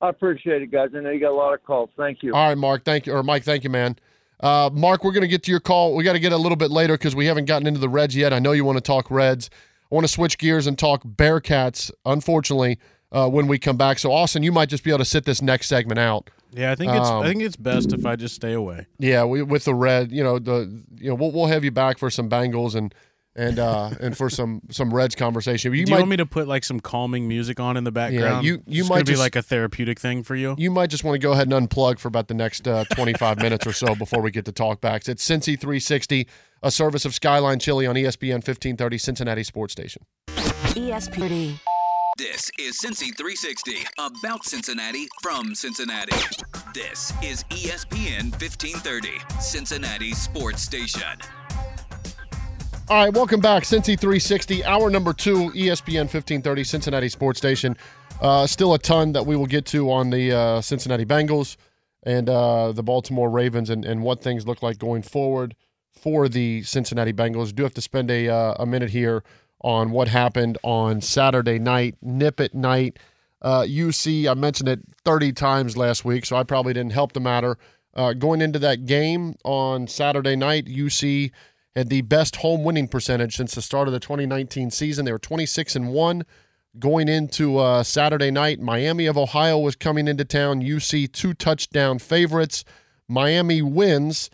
I 0.00 0.10
appreciate 0.10 0.62
it, 0.62 0.70
guys. 0.70 0.90
I 0.94 1.00
know 1.00 1.10
you 1.10 1.18
got 1.18 1.32
a 1.32 1.34
lot 1.34 1.52
of 1.52 1.64
calls. 1.64 1.90
Thank 1.96 2.22
you. 2.22 2.32
All 2.32 2.48
right, 2.48 2.56
Mark. 2.56 2.84
Thank 2.84 3.06
you, 3.06 3.14
or 3.14 3.24
Mike. 3.24 3.42
Thank 3.42 3.64
you, 3.64 3.70
man. 3.70 3.96
Uh, 4.40 4.70
Mark, 4.72 5.02
we're 5.02 5.10
going 5.10 5.22
to 5.22 5.28
get 5.28 5.42
to 5.44 5.50
your 5.50 5.58
call. 5.58 5.96
We 5.96 6.04
got 6.04 6.12
to 6.12 6.20
get 6.20 6.32
a 6.32 6.36
little 6.36 6.54
bit 6.54 6.70
later 6.70 6.94
because 6.94 7.16
we 7.16 7.26
haven't 7.26 7.46
gotten 7.46 7.66
into 7.66 7.80
the 7.80 7.88
Reds 7.88 8.14
yet. 8.14 8.32
I 8.32 8.38
know 8.38 8.52
you 8.52 8.64
want 8.64 8.78
to 8.78 8.82
talk 8.82 9.10
Reds. 9.10 9.50
I 9.90 9.94
want 9.94 10.06
to 10.06 10.12
switch 10.12 10.38
gears 10.38 10.68
and 10.68 10.78
talk 10.78 11.02
Bearcats. 11.02 11.90
Unfortunately, 12.04 12.78
uh, 13.12 13.28
when 13.28 13.46
we 13.46 13.58
come 13.58 13.76
back, 13.76 13.98
so 13.98 14.12
Austin, 14.12 14.42
you 14.42 14.52
might 14.52 14.68
just 14.68 14.84
be 14.84 14.90
able 14.90 14.98
to 14.98 15.04
sit 15.04 15.24
this 15.24 15.40
next 15.42 15.68
segment 15.68 15.98
out. 15.98 16.30
Yeah, 16.52 16.72
I 16.72 16.74
think 16.74 16.92
it's 16.92 17.08
Um, 17.08 17.22
I 17.22 17.26
think 17.28 17.42
it's 17.42 17.56
best 17.56 17.92
if 17.92 18.06
I 18.06 18.16
just 18.16 18.34
stay 18.34 18.52
away. 18.54 18.86
Yeah, 18.98 19.24
we, 19.24 19.42
with 19.42 19.64
the 19.64 19.74
red, 19.74 20.10
you 20.12 20.22
know, 20.24 20.38
the 20.38 20.82
you 20.96 21.10
know, 21.10 21.14
we'll, 21.14 21.30
we'll 21.32 21.46
have 21.46 21.64
you 21.64 21.70
back 21.70 21.98
for 21.98 22.08
some 22.10 22.28
Bengals 22.30 22.74
and 22.74 22.94
and 23.36 23.58
uh 23.58 23.90
and 24.00 24.16
for 24.16 24.30
some 24.30 24.62
some 24.70 24.92
Reds 24.92 25.14
conversation. 25.14 25.72
You 25.74 25.84
Do 25.84 25.90
you 25.90 25.94
might 25.94 26.00
want 26.00 26.10
me 26.10 26.16
to 26.16 26.26
put 26.26 26.48
like 26.48 26.64
some 26.64 26.80
calming 26.80 27.28
music 27.28 27.60
on 27.60 27.76
in 27.76 27.84
the 27.84 27.92
background? 27.92 28.44
Yeah, 28.46 28.52
you- 28.52 28.62
you 28.66 28.80
It's 28.80 28.88
might 28.88 29.04
gonna 29.04 29.16
be 29.16 29.16
like 29.16 29.36
a 29.36 29.42
therapeutic 29.42 30.00
thing 30.00 30.22
for 30.22 30.34
you. 30.34 30.54
you 30.58 30.70
might 30.70 30.88
just 30.88 31.04
want 31.04 31.14
to 31.14 31.18
go 31.18 31.32
ahead 31.32 31.52
and 31.52 31.68
unplug 31.68 31.98
for 31.98 32.08
about 32.08 32.28
the 32.28 32.34
next 32.34 32.66
uh, 32.66 32.84
25 32.94 33.36
minutes 33.42 33.66
or 33.66 33.72
so 33.74 33.94
before 33.94 34.22
we 34.22 34.30
get 34.30 34.46
to 34.46 34.52
talkbacks. 34.52 35.06
It's 35.08 35.26
Cincy 35.28 35.60
360, 35.60 36.26
a 36.62 36.70
service 36.70 37.04
of 37.04 37.14
Skyline 37.14 37.58
Chili 37.58 37.86
on 37.86 37.94
ESPN 37.94 38.36
1530 38.36 38.96
Cincinnati 38.98 39.42
Sports 39.44 39.72
Station. 39.72 40.02
ESPN. 40.28 41.58
This 42.18 42.50
is 42.58 42.76
Cincy 42.76 43.16
360, 43.16 43.86
about 43.96 44.44
Cincinnati 44.44 45.06
from 45.22 45.54
Cincinnati. 45.54 46.16
This 46.74 47.12
is 47.22 47.44
ESPN 47.44 48.32
1530, 48.32 49.20
Cincinnati 49.40 50.10
Sports 50.14 50.62
Station. 50.62 51.16
All 52.88 53.04
right, 53.04 53.14
welcome 53.14 53.38
back. 53.38 53.62
Cincy 53.62 53.96
360, 53.96 54.64
hour 54.64 54.90
number 54.90 55.12
two, 55.12 55.52
ESPN 55.52 56.10
1530, 56.10 56.64
Cincinnati 56.64 57.08
Sports 57.08 57.38
Station. 57.38 57.76
Uh, 58.20 58.48
still 58.48 58.74
a 58.74 58.80
ton 58.80 59.12
that 59.12 59.24
we 59.24 59.36
will 59.36 59.46
get 59.46 59.64
to 59.66 59.88
on 59.92 60.10
the 60.10 60.32
uh, 60.32 60.60
Cincinnati 60.60 61.04
Bengals 61.04 61.56
and 62.02 62.28
uh, 62.28 62.72
the 62.72 62.82
Baltimore 62.82 63.30
Ravens 63.30 63.70
and, 63.70 63.84
and 63.84 64.02
what 64.02 64.24
things 64.24 64.44
look 64.44 64.60
like 64.60 64.78
going 64.78 65.02
forward 65.02 65.54
for 65.92 66.28
the 66.28 66.64
Cincinnati 66.64 67.12
Bengals. 67.12 67.54
Do 67.54 67.62
have 67.62 67.74
to 67.74 67.80
spend 67.80 68.10
a, 68.10 68.28
uh, 68.28 68.54
a 68.58 68.66
minute 68.66 68.90
here 68.90 69.22
on 69.60 69.90
what 69.90 70.08
happened 70.08 70.58
on 70.62 71.00
Saturday 71.00 71.58
night, 71.58 71.96
nip 72.02 72.40
at 72.40 72.54
night. 72.54 72.98
Uh, 73.40 73.62
UC, 73.62 74.28
I 74.28 74.34
mentioned 74.34 74.68
it 74.68 74.80
30 75.04 75.32
times 75.32 75.76
last 75.76 76.04
week, 76.04 76.26
so 76.26 76.36
I 76.36 76.42
probably 76.42 76.72
didn't 76.72 76.92
help 76.92 77.12
the 77.12 77.20
matter. 77.20 77.56
Uh, 77.94 78.12
going 78.12 78.40
into 78.40 78.58
that 78.60 78.86
game 78.86 79.34
on 79.44 79.86
Saturday 79.88 80.36
night, 80.36 80.66
UC 80.66 81.30
had 81.74 81.88
the 81.88 82.02
best 82.02 82.36
home 82.36 82.64
winning 82.64 82.88
percentage 82.88 83.36
since 83.36 83.54
the 83.54 83.62
start 83.62 83.88
of 83.88 83.92
the 83.92 84.00
2019 84.00 84.70
season. 84.70 85.04
They 85.04 85.12
were 85.12 85.18
26 85.18 85.76
and 85.76 85.92
1 85.92 86.24
going 86.78 87.08
into 87.08 87.58
uh, 87.58 87.82
Saturday 87.82 88.30
night. 88.30 88.60
Miami 88.60 89.06
of 89.06 89.16
Ohio 89.16 89.58
was 89.58 89.76
coming 89.76 90.08
into 90.08 90.24
town. 90.24 90.62
UC 90.62 91.12
two 91.12 91.34
touchdown 91.34 91.98
favorites. 91.98 92.64
Miami 93.08 93.62
wins 93.62 94.30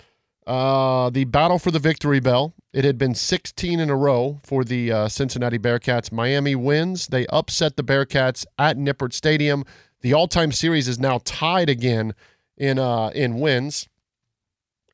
uh, 0.46 1.10
the 1.10 1.24
battle 1.24 1.58
for 1.58 1.70
the 1.70 1.78
victory 1.78 2.20
bell. 2.20 2.54
It 2.72 2.84
had 2.84 2.98
been 2.98 3.14
16 3.14 3.80
in 3.80 3.88
a 3.88 3.96
row 3.96 4.40
for 4.42 4.64
the 4.64 4.92
uh, 4.92 5.08
Cincinnati 5.08 5.58
Bearcats. 5.58 6.12
Miami 6.12 6.54
wins. 6.54 7.06
They 7.06 7.26
upset 7.28 7.76
the 7.76 7.84
Bearcats 7.84 8.44
at 8.58 8.76
Nippert 8.76 9.12
Stadium. 9.12 9.64
The 10.00 10.12
all-time 10.12 10.52
series 10.52 10.88
is 10.88 10.98
now 10.98 11.20
tied 11.24 11.68
again 11.70 12.14
in 12.56 12.78
uh, 12.78 13.08
in 13.14 13.40
wins. 13.40 13.88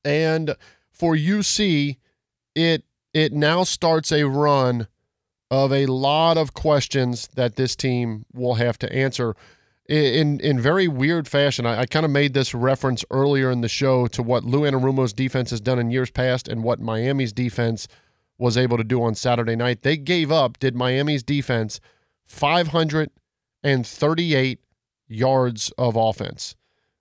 And 0.04 0.56
for 0.90 1.14
UC, 1.16 1.96
it 2.54 2.84
it 3.12 3.32
now 3.32 3.64
starts 3.64 4.12
a 4.12 4.24
run 4.24 4.86
of 5.50 5.72
a 5.72 5.86
lot 5.86 6.38
of 6.38 6.54
questions 6.54 7.28
that 7.34 7.56
this 7.56 7.74
team 7.74 8.24
will 8.32 8.54
have 8.54 8.78
to 8.78 8.92
answer 8.92 9.34
in 9.90 10.40
in 10.40 10.60
very 10.60 10.88
weird 10.88 11.26
fashion. 11.26 11.66
I, 11.66 11.80
I 11.80 11.86
kind 11.86 12.04
of 12.04 12.12
made 12.12 12.34
this 12.34 12.54
reference 12.54 13.04
earlier 13.10 13.50
in 13.50 13.60
the 13.60 13.68
show 13.68 14.06
to 14.08 14.22
what 14.22 14.44
Lou 14.44 14.60
Anarumo's 14.60 15.12
defense 15.12 15.50
has 15.50 15.60
done 15.60 15.78
in 15.78 15.90
years 15.90 16.10
past 16.10 16.48
and 16.48 16.62
what 16.62 16.80
Miami's 16.80 17.32
defense 17.32 17.88
was 18.38 18.56
able 18.56 18.76
to 18.76 18.84
do 18.84 19.02
on 19.02 19.14
Saturday 19.14 19.56
night. 19.56 19.82
They 19.82 19.96
gave 19.96 20.32
up, 20.32 20.58
did 20.58 20.74
Miami's 20.74 21.22
defense, 21.22 21.80
538 22.24 24.60
yards 25.08 25.72
of 25.76 25.96
offense. 25.96 26.56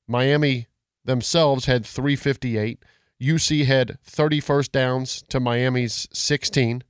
Miami 0.08 0.68
themselves 1.06 1.66
had 1.66 1.86
358. 1.86 2.84
UC 3.22 3.66
had 3.66 4.00
30 4.04 4.40
first 4.40 4.72
downs 4.72 5.24
to 5.30 5.40
Miami's 5.40 6.08
16. 6.12 6.84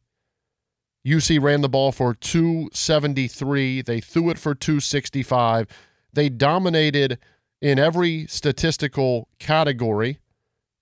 UC 1.05 1.41
ran 1.41 1.61
the 1.61 1.69
ball 1.69 1.91
for 1.91 2.13
273. 2.13 3.81
They 3.81 3.99
threw 3.99 4.29
it 4.29 4.39
for 4.39 4.55
265. 4.55 5.67
They 6.13 6.29
dominated 6.29 7.19
in 7.61 7.79
every 7.79 8.25
statistical 8.27 9.27
category. 9.39 10.19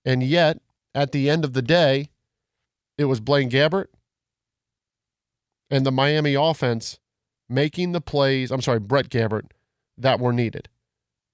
And 0.04 0.22
yet, 0.22 0.60
at 0.94 1.12
the 1.12 1.28
end 1.28 1.44
of 1.44 1.52
the 1.52 1.62
day, 1.62 2.10
it 2.96 3.04
was 3.04 3.20
Blaine 3.20 3.50
Gabbert 3.50 3.86
and 5.70 5.84
the 5.84 5.92
Miami 5.92 6.34
offense 6.34 6.98
making 7.48 7.92
the 7.92 8.00
plays, 8.00 8.50
I'm 8.50 8.62
sorry, 8.62 8.80
Brett 8.80 9.08
Gabbert, 9.08 9.50
that 9.96 10.20
were 10.20 10.32
needed. 10.32 10.68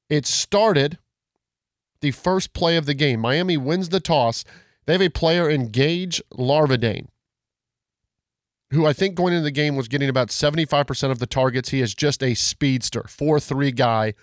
It 0.09 0.27
started 0.27 0.99
the 2.01 2.11
first 2.11 2.53
play 2.53 2.77
of 2.77 2.87
the 2.87 2.95
game. 2.95 3.21
Miami 3.21 3.57
wins 3.57 3.89
the 3.89 4.01
toss. 4.01 4.45
They 4.87 4.93
have 4.93 5.03
a 5.03 5.09
player 5.09 5.49
in 5.49 5.69
Gage 5.69 6.23
Larvadain, 6.33 7.07
who 8.71 8.87
I 8.87 8.93
think 8.93 9.15
going 9.15 9.33
into 9.33 9.45
the 9.45 9.51
game 9.51 9.77
was 9.77 9.89
getting 9.89 10.09
about 10.09 10.29
75% 10.29 11.11
of 11.11 11.19
the 11.19 11.27
targets. 11.27 11.71
He 11.71 11.81
is 11.81 11.95
just 11.95 12.23
a 12.23 12.35
speedster, 12.35 13.05
4 13.09 13.41
3 13.41 13.73
guy. 13.73 14.15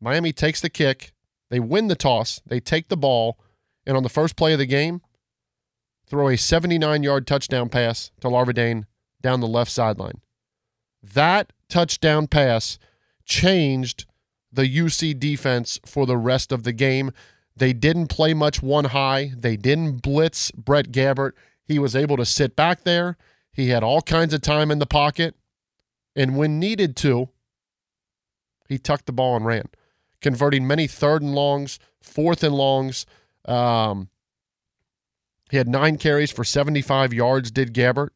Miami 0.00 0.32
takes 0.32 0.60
the 0.60 0.70
kick. 0.70 1.12
They 1.50 1.60
win 1.60 1.88
the 1.88 1.96
toss. 1.96 2.40
They 2.46 2.60
take 2.60 2.88
the 2.88 2.96
ball. 2.96 3.38
And 3.86 3.96
on 3.96 4.02
the 4.02 4.08
first 4.08 4.36
play 4.36 4.52
of 4.52 4.58
the 4.58 4.66
game, 4.66 5.00
throw 6.06 6.28
a 6.28 6.36
79 6.36 7.02
yard 7.02 7.26
touchdown 7.26 7.68
pass 7.68 8.10
to 8.20 8.28
Larvadain 8.28 8.84
down 9.22 9.40
the 9.40 9.46
left 9.46 9.70
sideline. 9.70 10.20
That 11.02 11.52
touchdown 11.68 12.26
pass 12.26 12.78
changed 13.24 14.06
the 14.52 14.62
UC 14.64 15.18
defense 15.18 15.78
for 15.84 16.06
the 16.06 16.16
rest 16.16 16.52
of 16.52 16.62
the 16.62 16.72
game. 16.72 17.12
They 17.56 17.72
didn't 17.72 18.06
play 18.08 18.34
much 18.34 18.62
one 18.62 18.86
high. 18.86 19.32
They 19.36 19.56
didn't 19.56 20.02
blitz 20.02 20.50
Brett 20.52 20.90
Gabbert. 20.90 21.32
He 21.68 21.78
was 21.78 21.94
able 21.94 22.16
to 22.16 22.24
sit 22.24 22.56
back 22.56 22.84
there. 22.84 23.18
He 23.52 23.68
had 23.68 23.84
all 23.84 24.00
kinds 24.00 24.32
of 24.32 24.40
time 24.40 24.70
in 24.70 24.78
the 24.78 24.86
pocket. 24.86 25.36
And 26.16 26.36
when 26.36 26.58
needed 26.58 26.96
to, 26.96 27.28
he 28.68 28.78
tucked 28.78 29.04
the 29.04 29.12
ball 29.12 29.36
and 29.36 29.44
ran, 29.44 29.68
converting 30.22 30.66
many 30.66 30.86
third 30.86 31.20
and 31.20 31.34
longs, 31.34 31.78
fourth 32.00 32.42
and 32.42 32.54
longs. 32.54 33.04
Um, 33.44 34.08
he 35.50 35.58
had 35.58 35.68
nine 35.68 35.98
carries 35.98 36.30
for 36.30 36.42
75 36.42 37.12
yards, 37.12 37.50
did 37.50 37.74
Gabbert. 37.74 38.10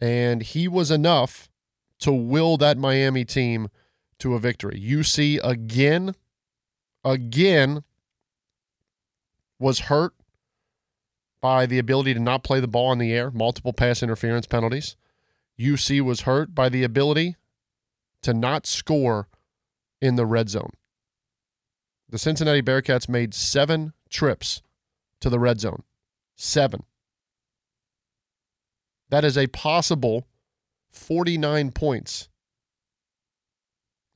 And 0.00 0.42
he 0.42 0.68
was 0.68 0.92
enough 0.92 1.50
to 1.98 2.12
will 2.12 2.56
that 2.58 2.78
Miami 2.78 3.24
team 3.24 3.68
to 4.20 4.34
a 4.34 4.38
victory. 4.38 4.80
UC 4.80 5.40
again, 5.42 6.14
again 7.04 7.82
was 9.58 9.80
hurt 9.80 10.14
by 11.40 11.66
the 11.66 11.78
ability 11.78 12.14
to 12.14 12.20
not 12.20 12.42
play 12.44 12.60
the 12.60 12.68
ball 12.68 12.92
in 12.92 12.98
the 12.98 13.12
air, 13.12 13.30
multiple 13.30 13.72
pass 13.72 14.02
interference 14.02 14.46
penalties. 14.46 14.96
UC 15.58 16.00
was 16.00 16.22
hurt 16.22 16.54
by 16.54 16.68
the 16.68 16.84
ability 16.84 17.36
to 18.22 18.34
not 18.34 18.66
score 18.66 19.28
in 20.00 20.16
the 20.16 20.26
red 20.26 20.48
zone. 20.48 20.70
The 22.08 22.18
Cincinnati 22.18 22.62
Bearcats 22.62 23.08
made 23.08 23.34
seven 23.34 23.92
trips 24.08 24.62
to 25.20 25.28
the 25.28 25.38
red 25.38 25.60
zone. 25.60 25.82
Seven. 26.36 26.84
That 29.10 29.24
is 29.24 29.36
a 29.36 29.46
possible 29.48 30.26
49 30.90 31.72
points. 31.72 32.28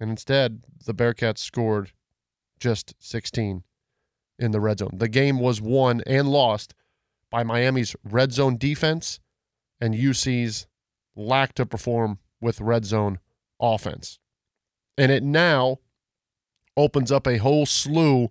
And 0.00 0.10
instead, 0.10 0.62
the 0.84 0.94
Bearcats 0.94 1.38
scored 1.38 1.92
just 2.58 2.94
16 2.98 3.62
in 4.38 4.50
the 4.50 4.60
red 4.60 4.78
zone. 4.78 4.94
The 4.94 5.08
game 5.08 5.38
was 5.38 5.60
won 5.60 6.02
and 6.06 6.28
lost 6.28 6.74
by 7.32 7.42
Miami's 7.42 7.96
red 8.04 8.32
zone 8.32 8.56
defense 8.56 9.18
and 9.80 9.94
UC's 9.94 10.68
lack 11.16 11.54
to 11.54 11.66
perform 11.66 12.20
with 12.40 12.60
red 12.60 12.84
zone 12.84 13.18
offense. 13.60 14.20
And 14.96 15.10
it 15.10 15.24
now 15.24 15.78
opens 16.76 17.10
up 17.10 17.26
a 17.26 17.38
whole 17.38 17.66
slew 17.66 18.30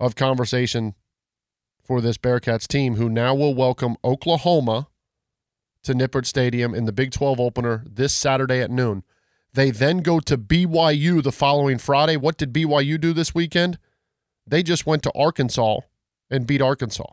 of 0.00 0.14
conversation 0.16 0.94
for 1.84 2.00
this 2.00 2.16
Bearcats 2.16 2.66
team, 2.66 2.94
who 2.94 3.10
now 3.10 3.34
will 3.34 3.54
welcome 3.54 3.96
Oklahoma 4.04 4.88
to 5.82 5.92
Nippert 5.92 6.26
Stadium 6.26 6.74
in 6.74 6.84
the 6.84 6.92
Big 6.92 7.10
12 7.10 7.40
opener 7.40 7.84
this 7.86 8.14
Saturday 8.14 8.60
at 8.60 8.70
noon. 8.70 9.02
They 9.52 9.70
then 9.70 9.98
go 9.98 10.20
to 10.20 10.38
BYU 10.38 11.22
the 11.22 11.32
following 11.32 11.78
Friday. 11.78 12.16
What 12.16 12.38
did 12.38 12.52
BYU 12.52 13.00
do 13.00 13.12
this 13.12 13.34
weekend? 13.34 13.78
They 14.46 14.62
just 14.62 14.86
went 14.86 15.02
to 15.02 15.12
Arkansas 15.14 15.80
and 16.30 16.46
beat 16.46 16.62
Arkansas. 16.62 17.12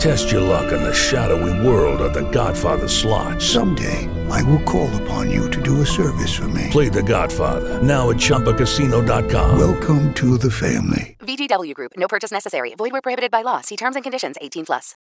Test 0.00 0.30
your 0.30 0.40
luck 0.42 0.72
in 0.72 0.82
the 0.82 0.92
shadowy 0.92 1.66
world 1.66 2.00
of 2.02 2.12
The 2.12 2.28
Godfather 2.30 2.88
slot. 2.88 3.40
Someday, 3.40 4.08
I 4.30 4.42
will 4.42 4.62
call 4.62 4.94
upon 5.02 5.30
you 5.30 5.48
to 5.50 5.62
do 5.62 5.80
a 5.80 5.86
service 5.86 6.34
for 6.34 6.48
me. 6.48 6.68
Play 6.70 6.88
The 6.90 7.02
Godfather 7.02 7.82
now 7.82 8.10
at 8.10 8.16
ChumbaCasino.com. 8.16 9.58
Welcome 9.58 10.12
to 10.14 10.36
the 10.38 10.50
family. 10.50 11.16
VGW 11.20 11.74
Group. 11.74 11.92
No 11.96 12.06
purchase 12.08 12.30
necessary. 12.30 12.74
Void 12.74 12.92
where 12.92 13.00
prohibited 13.00 13.30
by 13.30 13.42
law. 13.42 13.60
See 13.62 13.76
terms 13.76 13.96
and 13.96 14.02
conditions. 14.02 14.36
18 14.40 14.66
plus. 14.66 14.94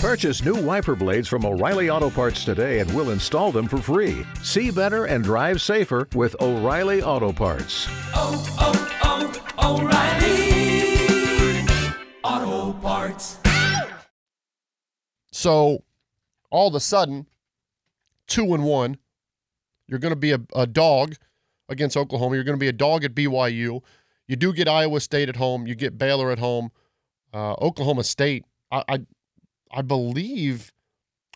Purchase 0.00 0.44
new 0.44 0.54
wiper 0.54 0.94
blades 0.94 1.26
from 1.26 1.44
O'Reilly 1.44 1.90
Auto 1.90 2.08
Parts 2.10 2.44
today 2.44 2.78
and 2.78 2.94
we'll 2.94 3.10
install 3.10 3.50
them 3.50 3.66
for 3.66 3.78
free. 3.78 4.24
See 4.42 4.70
better 4.70 5.06
and 5.06 5.24
drive 5.24 5.60
safer 5.60 6.06
with 6.14 6.36
O'Reilly 6.40 7.02
Auto 7.02 7.32
Parts. 7.32 7.88
Oh, 8.14 8.44
oh, 8.60 9.32
oh, 9.58 9.80
O'Reilly 9.80 11.66
Auto 12.22 12.78
Parts. 12.80 13.38
So 15.38 15.84
all 16.50 16.66
of 16.66 16.74
a 16.74 16.80
sudden, 16.80 17.24
two 18.26 18.54
and 18.54 18.64
one, 18.64 18.98
you're 19.86 20.00
going 20.00 20.10
to 20.10 20.16
be 20.16 20.32
a, 20.32 20.40
a 20.52 20.66
dog 20.66 21.14
against 21.68 21.96
Oklahoma. 21.96 22.34
You're 22.34 22.42
going 22.42 22.58
to 22.58 22.60
be 22.60 22.66
a 22.66 22.72
dog 22.72 23.04
at 23.04 23.14
BYU. 23.14 23.80
You 24.26 24.36
do 24.36 24.52
get 24.52 24.66
Iowa 24.66 24.98
State 24.98 25.28
at 25.28 25.36
home. 25.36 25.68
You 25.68 25.76
get 25.76 25.96
Baylor 25.96 26.32
at 26.32 26.40
home. 26.40 26.72
Uh, 27.32 27.52
Oklahoma 27.52 28.02
State. 28.02 28.46
I, 28.72 28.82
I, 28.88 28.98
I 29.70 29.82
believe 29.82 30.72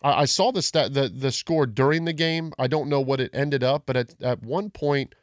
I, 0.03 0.25
saw 0.25 0.51
the 0.51 0.61
stat 0.61 0.93
the 0.93 1.07
the 1.07 1.31
score 1.31 1.65
during 1.65 2.03
the 2.03 2.11
game. 2.11 2.51
I 2.59 2.67
don't 2.67 2.89
know 2.89 2.99
what 2.99 3.21
it 3.21 3.31
ended 3.33 3.63
up, 3.63 3.83
but 3.85 3.95
at 3.95 4.21
at 4.21 4.43
one 4.43 4.69
point, 4.69 5.15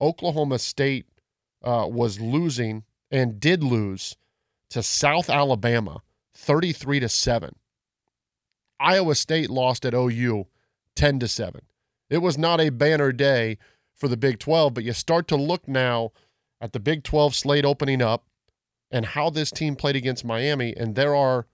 Oklahoma 0.00 0.60
State 0.60 1.06
uh, 1.64 1.88
was 1.90 2.20
losing 2.20 2.84
and 3.10 3.40
did 3.40 3.64
lose 3.64 4.16
to 4.68 4.84
South 4.84 5.28
Alabama, 5.28 6.02
thirty 6.32 6.72
three 6.72 7.00
to 7.00 7.08
seven. 7.08 7.56
Iowa 8.80 9.14
State 9.14 9.50
lost 9.50 9.84
at 9.84 9.94
OU 9.94 10.46
10 10.96 11.18
to 11.20 11.28
7. 11.28 11.60
It 12.08 12.18
was 12.18 12.36
not 12.36 12.60
a 12.60 12.70
banner 12.70 13.12
day 13.12 13.58
for 13.94 14.08
the 14.08 14.16
Big 14.16 14.38
12, 14.38 14.74
but 14.74 14.84
you 14.84 14.92
start 14.92 15.28
to 15.28 15.36
look 15.36 15.68
now 15.68 16.12
at 16.60 16.72
the 16.72 16.80
Big 16.80 17.04
12 17.04 17.34
slate 17.34 17.64
opening 17.64 18.02
up 18.02 18.24
and 18.90 19.06
how 19.06 19.30
this 19.30 19.50
team 19.50 19.76
played 19.76 19.94
against 19.94 20.24
Miami, 20.24 20.74
and 20.76 20.96
there 20.96 21.14
are 21.14 21.46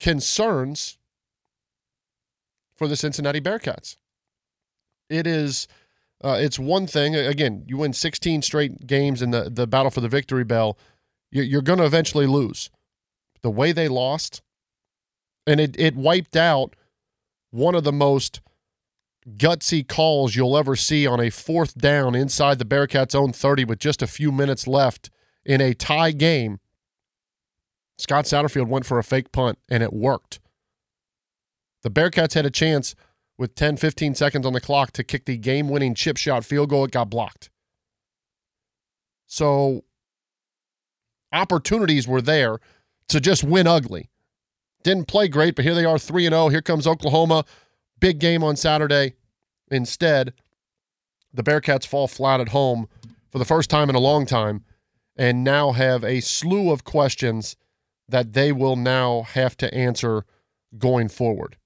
concerns 0.00 0.96
for 2.74 2.88
the 2.88 2.96
Cincinnati 2.96 3.40
Bearcats. 3.40 3.98
It 5.10 5.26
is 5.26 5.66
uh, 6.22 6.38
it's 6.40 6.58
one 6.58 6.86
thing 6.86 7.14
again, 7.14 7.64
you 7.66 7.76
win 7.76 7.92
16 7.92 8.42
straight 8.42 8.86
games 8.86 9.20
in 9.20 9.30
the 9.30 9.50
the 9.50 9.66
battle 9.66 9.90
for 9.90 10.00
the 10.00 10.08
victory 10.08 10.44
bell, 10.44 10.78
you're 11.30 11.62
going 11.62 11.78
to 11.78 11.84
eventually 11.84 12.26
lose. 12.26 12.70
The 13.42 13.50
way 13.50 13.72
they 13.72 13.88
lost 13.88 14.42
and 15.48 15.60
it 15.60 15.74
it 15.78 15.96
wiped 15.96 16.36
out 16.36 16.76
one 17.50 17.74
of 17.74 17.82
the 17.82 17.92
most 17.92 18.40
gutsy 19.36 19.86
calls 19.86 20.36
you'll 20.36 20.56
ever 20.56 20.76
see 20.76 21.06
on 21.06 21.20
a 21.20 21.30
fourth 21.30 21.76
down 21.76 22.14
inside 22.14 22.58
the 22.58 22.64
Bearcats' 22.64 23.14
own 23.14 23.32
30 23.32 23.64
with 23.64 23.78
just 23.78 24.02
a 24.02 24.06
few 24.06 24.30
minutes 24.30 24.66
left 24.66 25.10
in 25.44 25.60
a 25.60 25.74
tie 25.74 26.12
game. 26.12 26.60
Scott 27.98 28.26
Satterfield 28.26 28.68
went 28.68 28.86
for 28.86 28.98
a 28.98 29.04
fake 29.04 29.32
punt 29.32 29.58
and 29.68 29.82
it 29.82 29.92
worked. 29.92 30.40
The 31.82 31.90
Bearcats 31.90 32.34
had 32.34 32.46
a 32.46 32.50
chance 32.50 32.94
with 33.38 33.54
10, 33.54 33.76
15 33.76 34.14
seconds 34.14 34.46
on 34.46 34.52
the 34.52 34.60
clock 34.60 34.92
to 34.92 35.04
kick 35.04 35.24
the 35.24 35.36
game 35.36 35.68
winning 35.68 35.94
chip 35.94 36.16
shot 36.16 36.44
field 36.44 36.70
goal. 36.70 36.84
It 36.84 36.90
got 36.90 37.10
blocked. 37.10 37.50
So 39.26 39.84
opportunities 41.32 42.06
were 42.06 42.22
there 42.22 42.58
to 43.08 43.20
just 43.20 43.44
win 43.44 43.66
ugly. 43.66 44.10
Didn't 44.82 45.08
play 45.08 45.28
great, 45.28 45.56
but 45.56 45.64
here 45.64 45.74
they 45.74 45.84
are 45.84 45.98
3 45.98 46.26
and 46.26 46.32
0. 46.34 46.48
Here 46.48 46.62
comes 46.62 46.86
Oklahoma. 46.86 47.44
Big 48.00 48.18
game 48.18 48.44
on 48.44 48.56
Saturday. 48.56 49.14
Instead, 49.70 50.32
the 51.32 51.42
Bearcats 51.42 51.86
fall 51.86 52.08
flat 52.08 52.40
at 52.40 52.50
home 52.50 52.88
for 53.30 53.38
the 53.38 53.44
first 53.44 53.70
time 53.70 53.90
in 53.90 53.96
a 53.96 54.00
long 54.00 54.24
time 54.24 54.64
and 55.16 55.42
now 55.42 55.72
have 55.72 56.04
a 56.04 56.20
slew 56.20 56.70
of 56.70 56.84
questions 56.84 57.56
that 58.08 58.32
they 58.32 58.52
will 58.52 58.76
now 58.76 59.22
have 59.22 59.56
to 59.58 59.72
answer 59.74 60.24
going 60.78 61.08
forward. 61.08 61.56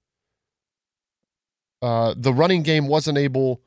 Uh, 1.81 2.13
the 2.17 2.33
running 2.33 2.63
game 2.63 2.87
wasn't 2.87 3.17
able, 3.17 3.61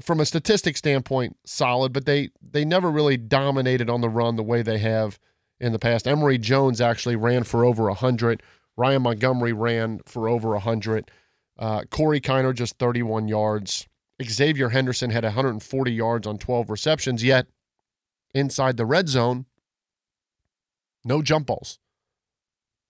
from 0.00 0.20
a 0.20 0.26
statistic 0.26 0.76
standpoint, 0.76 1.36
solid, 1.44 1.92
but 1.92 2.06
they 2.06 2.30
they 2.40 2.64
never 2.64 2.90
really 2.90 3.16
dominated 3.16 3.88
on 3.88 4.00
the 4.00 4.08
run 4.08 4.36
the 4.36 4.42
way 4.42 4.62
they 4.62 4.78
have 4.78 5.18
in 5.60 5.72
the 5.72 5.78
past. 5.78 6.08
Emory 6.08 6.38
Jones 6.38 6.80
actually 6.80 7.16
ran 7.16 7.44
for 7.44 7.64
over 7.64 7.84
100. 7.84 8.42
Ryan 8.76 9.02
Montgomery 9.02 9.52
ran 9.52 10.00
for 10.06 10.28
over 10.28 10.50
100. 10.50 11.10
Uh, 11.58 11.82
Corey 11.90 12.20
Kiner 12.20 12.54
just 12.54 12.78
31 12.78 13.28
yards. 13.28 13.86
Xavier 14.22 14.70
Henderson 14.70 15.10
had 15.10 15.24
140 15.24 15.92
yards 15.92 16.26
on 16.26 16.38
12 16.38 16.70
receptions, 16.70 17.24
yet 17.24 17.46
inside 18.34 18.76
the 18.76 18.86
red 18.86 19.08
zone, 19.08 19.46
no 21.04 21.22
jump 21.22 21.46
balls. 21.46 21.78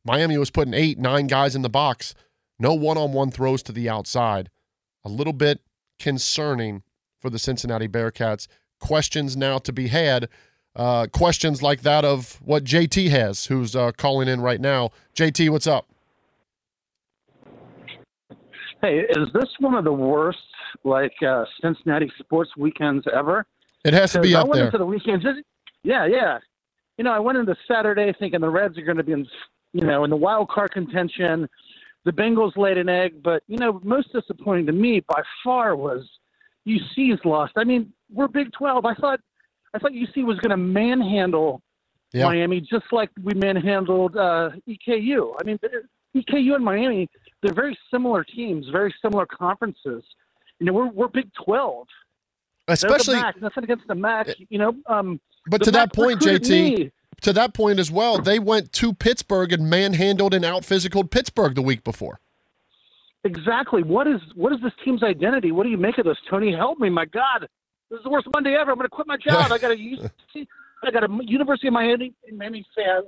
Miami 0.05 0.37
was 0.37 0.51
putting 0.51 0.75
eight, 0.75 0.99
nine 0.99 1.27
guys 1.27 1.55
in 1.55 1.63
the 1.63 1.71
box, 1.71 2.15
no 2.59 2.75
one 2.75 2.99
on 2.99 3.13
one 3.13 3.31
throws 3.31 3.63
to 3.65 3.73
the 3.73 3.89
outside. 3.89 4.51
A 5.05 5.09
little 5.09 5.33
bit 5.33 5.61
concerning 5.99 6.83
for 7.21 7.31
the 7.31 7.39
Cincinnati 7.39 7.89
Bearcats. 7.89 8.47
Questions 8.81 9.37
now 9.37 9.59
to 9.59 9.73
be 9.73 9.89
had. 9.89 10.29
Uh, 10.75 11.07
questions 11.07 11.63
like 11.63 11.83
that 11.83 12.05
of 12.05 12.41
what 12.45 12.65
JT 12.65 13.11
has, 13.11 13.47
who's 13.47 13.77
uh, 13.77 13.93
calling 13.93 14.27
in 14.27 14.41
right 14.41 14.61
now. 14.61 14.91
JT, 15.15 15.51
what's 15.51 15.67
up? 15.67 15.87
Hey, 18.81 19.01
is 19.01 19.29
this 19.35 19.49
one 19.61 19.75
of 19.75 19.85
the 19.85 19.93
worst 19.93 20.39
like 20.83 21.13
uh, 21.27 21.45
Cincinnati 21.61 22.11
sports 22.19 22.51
weekends 22.57 23.05
ever? 23.15 23.47
It 23.85 23.93
has 23.93 24.13
to 24.13 24.21
be 24.21 24.35
up 24.35 24.47
I 24.47 24.49
went 24.49 24.55
there. 24.55 24.67
into 24.67 24.79
the 24.79 24.87
weekend 24.87 25.23
just 25.23 25.41
yeah, 25.85 26.07
yeah. 26.07 26.39
You 26.97 27.05
know, 27.05 27.13
I 27.13 27.19
went 27.19 27.39
into 27.39 27.55
Saturday 27.69 28.13
thinking 28.19 28.41
the 28.41 28.49
Reds 28.49 28.79
are 28.79 28.83
going 28.83 28.97
to 28.97 29.03
be 29.03 29.13
in 29.13 29.27
you 29.73 29.87
know 29.87 30.05
in 30.05 30.11
the 30.11 30.17
wild 30.17 30.49
card 30.49 30.73
contention. 30.73 31.49
The 32.05 32.13
Bengals 32.13 32.57
laid 32.57 32.79
an 32.79 32.89
egg, 32.89 33.23
but 33.23 33.43
you 33.47 33.59
know, 33.59 33.81
most 33.85 34.13
disappointing 34.13 34.67
to 34.67 34.73
me 34.73 35.01
by 35.07 35.23
far 35.45 35.77
was 35.77 36.09
UC's 36.67 37.21
lost. 37.25 37.53
I 37.57 37.65
mean, 37.65 37.93
we're 38.13 38.29
Big 38.29 38.53
Twelve. 38.53 38.85
I 38.85 38.95
thought 38.95 39.21
I 39.75 39.79
thought 39.79 39.93
UC 39.93 40.25
was 40.25 40.39
going 40.39 40.51
to 40.51 40.57
manhandle. 40.57 41.63
Miami 42.15 42.61
just 42.61 42.85
like 42.93 43.09
we 43.23 43.33
manhandled 43.35 44.17
uh, 44.17 44.51
EKU. 44.69 45.35
I 45.41 45.45
mean, 45.45 45.59
EKU 46.15 46.55
and 46.55 46.63
Miami, 46.65 47.09
they're 47.43 47.55
very 47.55 47.77
similar 47.91 48.23
teams, 48.23 48.67
very 48.71 48.95
similar 49.01 49.25
conferences. 49.25 50.05
You 50.59 50.67
know, 50.67 50.75
we're 50.75 50.89
we're 50.91 51.09
Big 51.09 51.31
Twelve. 51.43 51.87
They're 52.69 52.77
the 52.77 52.87
Especially- 52.87 53.15
MAC. 53.17 53.41
nothing 53.41 53.65
against 53.65 53.87
the 53.89 53.95
MAC. 53.95 54.29
You 54.51 54.59
know, 54.59 54.75
um, 54.87 55.21
But 55.49 55.63
to 55.65 55.71
that 55.71 55.93
point, 55.95 56.21
JT, 56.21 56.51
me. 56.51 56.93
to 57.23 57.33
that 57.33 57.55
point 57.55 57.79
as 57.81 57.91
well, 57.91 58.19
they 58.19 58.39
went 58.39 58.73
to 58.75 58.93
Pittsburgh 58.93 59.53
and 59.53 59.69
manhandled 59.71 60.35
and 60.35 60.45
out 60.45 60.63
physicaled 60.65 61.11
Pittsburgh 61.11 61.55
the 61.55 61.63
week 61.63 61.83
before. 61.83 62.21
exactly 63.25 63.83
what 63.83 64.07
is 64.07 64.21
what 64.35 64.53
is 64.53 64.61
this 64.63 64.73
team's 64.85 65.03
identity? 65.03 65.51
What 65.53 65.63
do 65.65 65.71
you 65.71 65.77
make 65.79 65.97
of 65.99 66.05
this? 66.05 66.19
Tony, 66.29 66.53
help 66.53 66.79
me! 66.79 66.91
My 66.91 67.05
God, 67.07 67.49
this 67.93 67.99
is 67.99 68.05
the 68.05 68.11
worst 68.11 68.27
Monday 68.33 68.55
ever. 68.55 68.71
I'm 68.71 68.79
going 68.79 68.89
to 68.89 68.91
quit 68.91 69.07
my 69.07 69.17
job. 69.25 69.53
I 69.53 69.59
got 69.59 69.71
a 69.71 69.75
UC, 69.77 70.47
I 70.83 70.91
got 70.91 71.05
a 71.05 71.09
University 71.23 71.69
of 71.69 71.75
Miami 71.75 72.15
Miami 72.33 72.67
fan, 72.75 73.03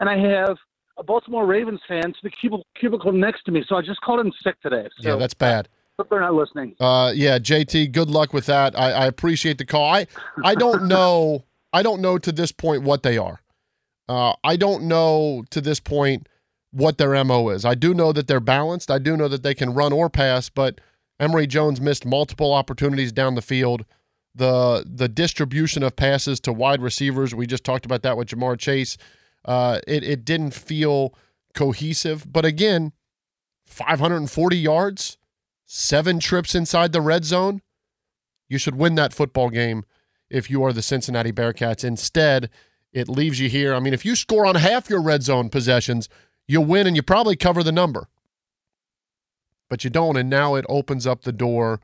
and 0.00 0.08
I 0.08 0.18
have 0.18 0.56
a 0.98 1.04
Baltimore 1.04 1.46
Ravens 1.46 1.80
fan 1.86 2.04
to 2.04 2.18
the 2.22 2.30
cubicle, 2.30 2.66
cubicle 2.78 3.12
next 3.12 3.44
to 3.44 3.52
me. 3.52 3.62
So 3.68 3.76
I 3.76 3.82
just 3.82 4.00
called 4.00 4.20
in 4.24 4.32
sick 4.42 4.60
today. 4.62 4.88
So 5.00 5.10
yeah, 5.10 5.16
that's 5.16 5.34
bad. 5.34 5.68
They're 6.10 6.20
not 6.20 6.32
listening. 6.32 6.74
Uh, 6.80 7.12
yeah, 7.14 7.38
JT, 7.38 7.92
good 7.92 8.08
luck 8.08 8.32
with 8.32 8.46
that. 8.46 8.78
I, 8.78 8.92
I 8.92 9.06
appreciate 9.06 9.58
the 9.58 9.66
call. 9.66 9.84
I 9.84 10.06
I 10.42 10.54
don't 10.54 10.88
know. 10.88 11.44
I 11.74 11.82
don't 11.82 12.00
know 12.00 12.16
to 12.16 12.32
this 12.32 12.52
point 12.52 12.84
what 12.84 13.02
they 13.02 13.18
are. 13.18 13.42
Uh, 14.08 14.32
I 14.42 14.56
don't 14.56 14.84
know 14.84 15.44
to 15.50 15.60
this 15.60 15.78
point 15.78 16.26
what 16.72 16.96
their 16.96 17.22
mo 17.22 17.50
is. 17.50 17.66
I 17.66 17.74
do 17.74 17.92
know 17.92 18.12
that 18.12 18.28
they're 18.28 18.40
balanced. 18.40 18.90
I 18.90 18.98
do 18.98 19.14
know 19.14 19.28
that 19.28 19.42
they 19.42 19.54
can 19.54 19.74
run 19.74 19.92
or 19.92 20.08
pass, 20.08 20.48
but 20.48 20.80
Emory 21.20 21.46
Jones 21.46 21.82
missed 21.82 22.06
multiple 22.06 22.54
opportunities 22.54 23.12
down 23.12 23.34
the 23.34 23.42
field. 23.42 23.84
The 24.34 24.84
the 24.86 25.08
distribution 25.08 25.82
of 25.82 25.96
passes 25.96 26.38
to 26.40 26.52
wide 26.52 26.80
receivers, 26.80 27.34
we 27.34 27.46
just 27.46 27.64
talked 27.64 27.84
about 27.84 28.02
that 28.02 28.16
with 28.16 28.28
Ja'Marr 28.28 28.58
Chase. 28.58 28.96
Uh, 29.44 29.80
it 29.86 30.04
it 30.04 30.24
didn't 30.24 30.52
feel 30.52 31.14
cohesive. 31.54 32.32
But 32.32 32.44
again, 32.44 32.92
540 33.66 34.56
yards, 34.56 35.18
seven 35.66 36.20
trips 36.20 36.54
inside 36.54 36.92
the 36.92 37.00
red 37.00 37.24
zone. 37.24 37.62
You 38.48 38.58
should 38.58 38.76
win 38.76 38.96
that 38.96 39.12
football 39.12 39.50
game 39.50 39.84
if 40.28 40.50
you 40.50 40.62
are 40.64 40.72
the 40.72 40.82
Cincinnati 40.82 41.32
Bearcats. 41.32 41.84
Instead, 41.84 42.50
it 42.92 43.08
leaves 43.08 43.38
you 43.38 43.48
here. 43.48 43.74
I 43.74 43.80
mean, 43.80 43.94
if 43.94 44.04
you 44.04 44.16
score 44.16 44.46
on 44.46 44.56
half 44.56 44.90
your 44.90 45.00
red 45.00 45.22
zone 45.22 45.48
possessions, 45.48 46.08
you 46.48 46.60
win 46.60 46.86
and 46.86 46.96
you 46.96 47.02
probably 47.02 47.36
cover 47.36 47.62
the 47.62 47.72
number. 47.72 48.08
But 49.68 49.84
you 49.84 49.90
don't, 49.90 50.16
and 50.16 50.28
now 50.28 50.56
it 50.56 50.66
opens 50.68 51.06
up 51.06 51.22
the 51.22 51.32
door 51.32 51.80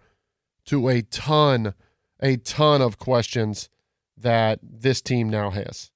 to 0.66 0.88
a 0.88 1.02
ton, 1.02 1.74
a 2.20 2.36
ton 2.36 2.80
of 2.82 2.98
questions 2.98 3.68
that 4.16 4.58
this 4.62 5.00
team 5.00 5.28
now 5.28 5.50
has. 5.50 5.90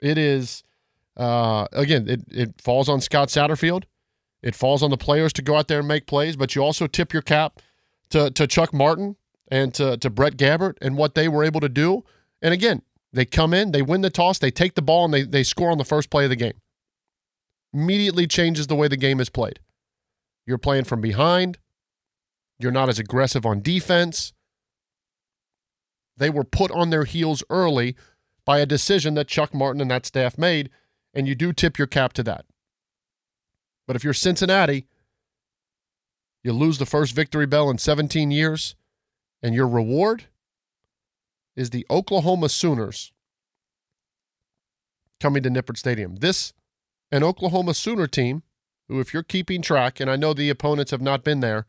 It 0.00 0.16
is, 0.16 0.62
uh, 1.16 1.66
again, 1.72 2.08
it, 2.08 2.20
it 2.30 2.60
falls 2.60 2.88
on 2.88 3.00
Scott 3.00 3.28
Satterfield. 3.28 3.84
It 4.42 4.54
falls 4.54 4.82
on 4.82 4.90
the 4.90 4.96
players 4.96 5.32
to 5.34 5.42
go 5.42 5.56
out 5.56 5.68
there 5.68 5.80
and 5.80 5.88
make 5.88 6.06
plays, 6.06 6.36
but 6.36 6.54
you 6.54 6.62
also 6.62 6.86
tip 6.86 7.12
your 7.12 7.22
cap 7.22 7.60
to, 8.08 8.30
to 8.30 8.46
Chuck 8.46 8.72
Martin 8.72 9.16
and 9.48 9.74
to, 9.74 9.98
to 9.98 10.08
Brett 10.08 10.36
Gabbert 10.36 10.76
and 10.80 10.96
what 10.96 11.14
they 11.14 11.28
were 11.28 11.44
able 11.44 11.60
to 11.60 11.68
do. 11.68 12.04
And 12.40 12.54
again, 12.54 12.82
they 13.12 13.26
come 13.26 13.52
in, 13.52 13.72
they 13.72 13.82
win 13.82 14.00
the 14.00 14.08
toss, 14.08 14.38
they 14.38 14.50
take 14.50 14.74
the 14.74 14.82
ball, 14.82 15.04
and 15.04 15.12
they, 15.12 15.22
they 15.22 15.42
score 15.42 15.70
on 15.70 15.78
the 15.78 15.84
first 15.84 16.08
play 16.08 16.24
of 16.24 16.30
the 16.30 16.36
game 16.36 16.54
immediately 17.72 18.26
changes 18.26 18.66
the 18.66 18.74
way 18.74 18.88
the 18.88 18.96
game 18.96 19.20
is 19.20 19.28
played. 19.28 19.60
You're 20.46 20.58
playing 20.58 20.84
from 20.84 21.00
behind. 21.00 21.58
You're 22.58 22.72
not 22.72 22.88
as 22.88 22.98
aggressive 22.98 23.46
on 23.46 23.62
defense. 23.62 24.32
They 26.20 26.30
were 26.30 26.44
put 26.44 26.70
on 26.70 26.90
their 26.90 27.04
heels 27.04 27.42
early 27.48 27.96
by 28.44 28.58
a 28.58 28.66
decision 28.66 29.14
that 29.14 29.26
Chuck 29.26 29.54
Martin 29.54 29.80
and 29.80 29.90
that 29.90 30.04
staff 30.04 30.36
made, 30.36 30.68
and 31.14 31.26
you 31.26 31.34
do 31.34 31.50
tip 31.50 31.78
your 31.78 31.86
cap 31.86 32.12
to 32.12 32.22
that. 32.24 32.44
But 33.86 33.96
if 33.96 34.04
you're 34.04 34.12
Cincinnati, 34.12 34.86
you 36.44 36.52
lose 36.52 36.76
the 36.76 36.84
first 36.84 37.14
victory 37.14 37.46
bell 37.46 37.70
in 37.70 37.78
17 37.78 38.30
years, 38.30 38.76
and 39.42 39.54
your 39.54 39.66
reward 39.66 40.24
is 41.56 41.70
the 41.70 41.86
Oklahoma 41.88 42.50
Sooners 42.50 43.12
coming 45.20 45.42
to 45.42 45.50
Nippert 45.50 45.78
Stadium. 45.78 46.16
This 46.16 46.52
an 47.10 47.24
Oklahoma 47.24 47.72
Sooner 47.72 48.06
team 48.06 48.42
who, 48.88 49.00
if 49.00 49.14
you're 49.14 49.22
keeping 49.22 49.62
track, 49.62 50.00
and 50.00 50.10
I 50.10 50.16
know 50.16 50.34
the 50.34 50.50
opponents 50.50 50.90
have 50.90 51.00
not 51.00 51.24
been 51.24 51.40
there, 51.40 51.64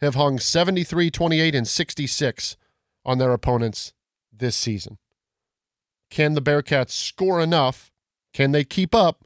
have 0.00 0.14
hung 0.14 0.38
73, 0.38 1.10
28, 1.10 1.54
and 1.56 1.66
66 1.66 2.56
on 3.04 3.18
their 3.18 3.32
opponents 3.32 3.92
this 4.32 4.56
season. 4.56 4.98
Can 6.10 6.34
the 6.34 6.42
Bearcats 6.42 6.90
score 6.90 7.40
enough? 7.40 7.90
Can 8.32 8.52
they 8.52 8.64
keep 8.64 8.94
up 8.94 9.24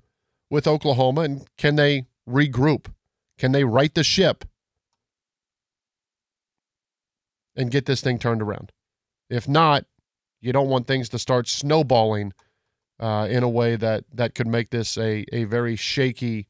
with 0.50 0.66
Oklahoma? 0.66 1.22
And 1.22 1.46
can 1.56 1.76
they 1.76 2.06
regroup? 2.28 2.86
Can 3.38 3.52
they 3.52 3.64
right 3.64 3.92
the 3.94 4.04
ship 4.04 4.44
and 7.54 7.70
get 7.70 7.86
this 7.86 8.00
thing 8.00 8.18
turned 8.18 8.42
around? 8.42 8.72
If 9.28 9.48
not, 9.48 9.84
you 10.40 10.52
don't 10.52 10.68
want 10.68 10.86
things 10.86 11.08
to 11.10 11.18
start 11.18 11.48
snowballing 11.48 12.32
uh, 13.00 13.26
in 13.28 13.42
a 13.42 13.48
way 13.48 13.76
that 13.76 14.04
that 14.12 14.34
could 14.34 14.46
make 14.46 14.70
this 14.70 14.96
a 14.96 15.24
a 15.32 15.44
very 15.44 15.76
shaky 15.76 16.46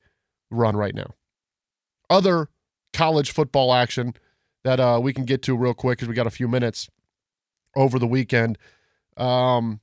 run 0.51 0.77
right 0.77 0.95
now. 0.95 1.15
Other 2.09 2.49
college 2.93 3.33
football 3.33 3.73
action 3.73 4.15
that 4.65 4.79
uh, 4.81 5.01
we 5.03 5.13
can 5.13 5.25
get 5.25 5.43
to 5.43 5.57
real 5.57 5.75
quick 5.75 5.99
because 5.99 6.09
we 6.09 6.15
got 6.15 6.27
a 6.27 6.31
few 6.31 6.47
minutes 6.47 6.89
over 7.77 7.99
the 7.99 8.07
weekend. 8.07 8.59
Um, 9.17 9.81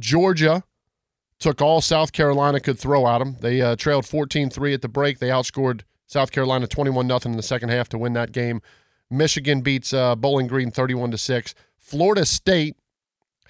Georgia 0.00 0.64
took 1.38 1.60
all 1.60 1.80
South 1.80 2.12
Carolina 2.12 2.58
could 2.58 2.78
throw 2.78 3.06
at 3.06 3.18
them. 3.18 3.36
They 3.40 3.60
uh, 3.60 3.76
trailed 3.76 4.04
14-3 4.04 4.74
at 4.74 4.82
the 4.82 4.88
break. 4.88 5.18
They 5.18 5.28
outscored 5.28 5.82
South 6.06 6.32
Carolina 6.32 6.66
21 6.66 7.06
0 7.06 7.20
in 7.24 7.36
the 7.36 7.42
second 7.42 7.68
half 7.68 7.88
to 7.90 7.98
win 7.98 8.12
that 8.14 8.32
game. 8.32 8.60
Michigan 9.10 9.60
beats 9.60 9.92
uh, 9.92 10.16
Bowling 10.16 10.46
Green 10.46 10.70
31 10.70 11.10
to 11.12 11.18
6. 11.18 11.54
Florida 11.78 12.24
State 12.24 12.76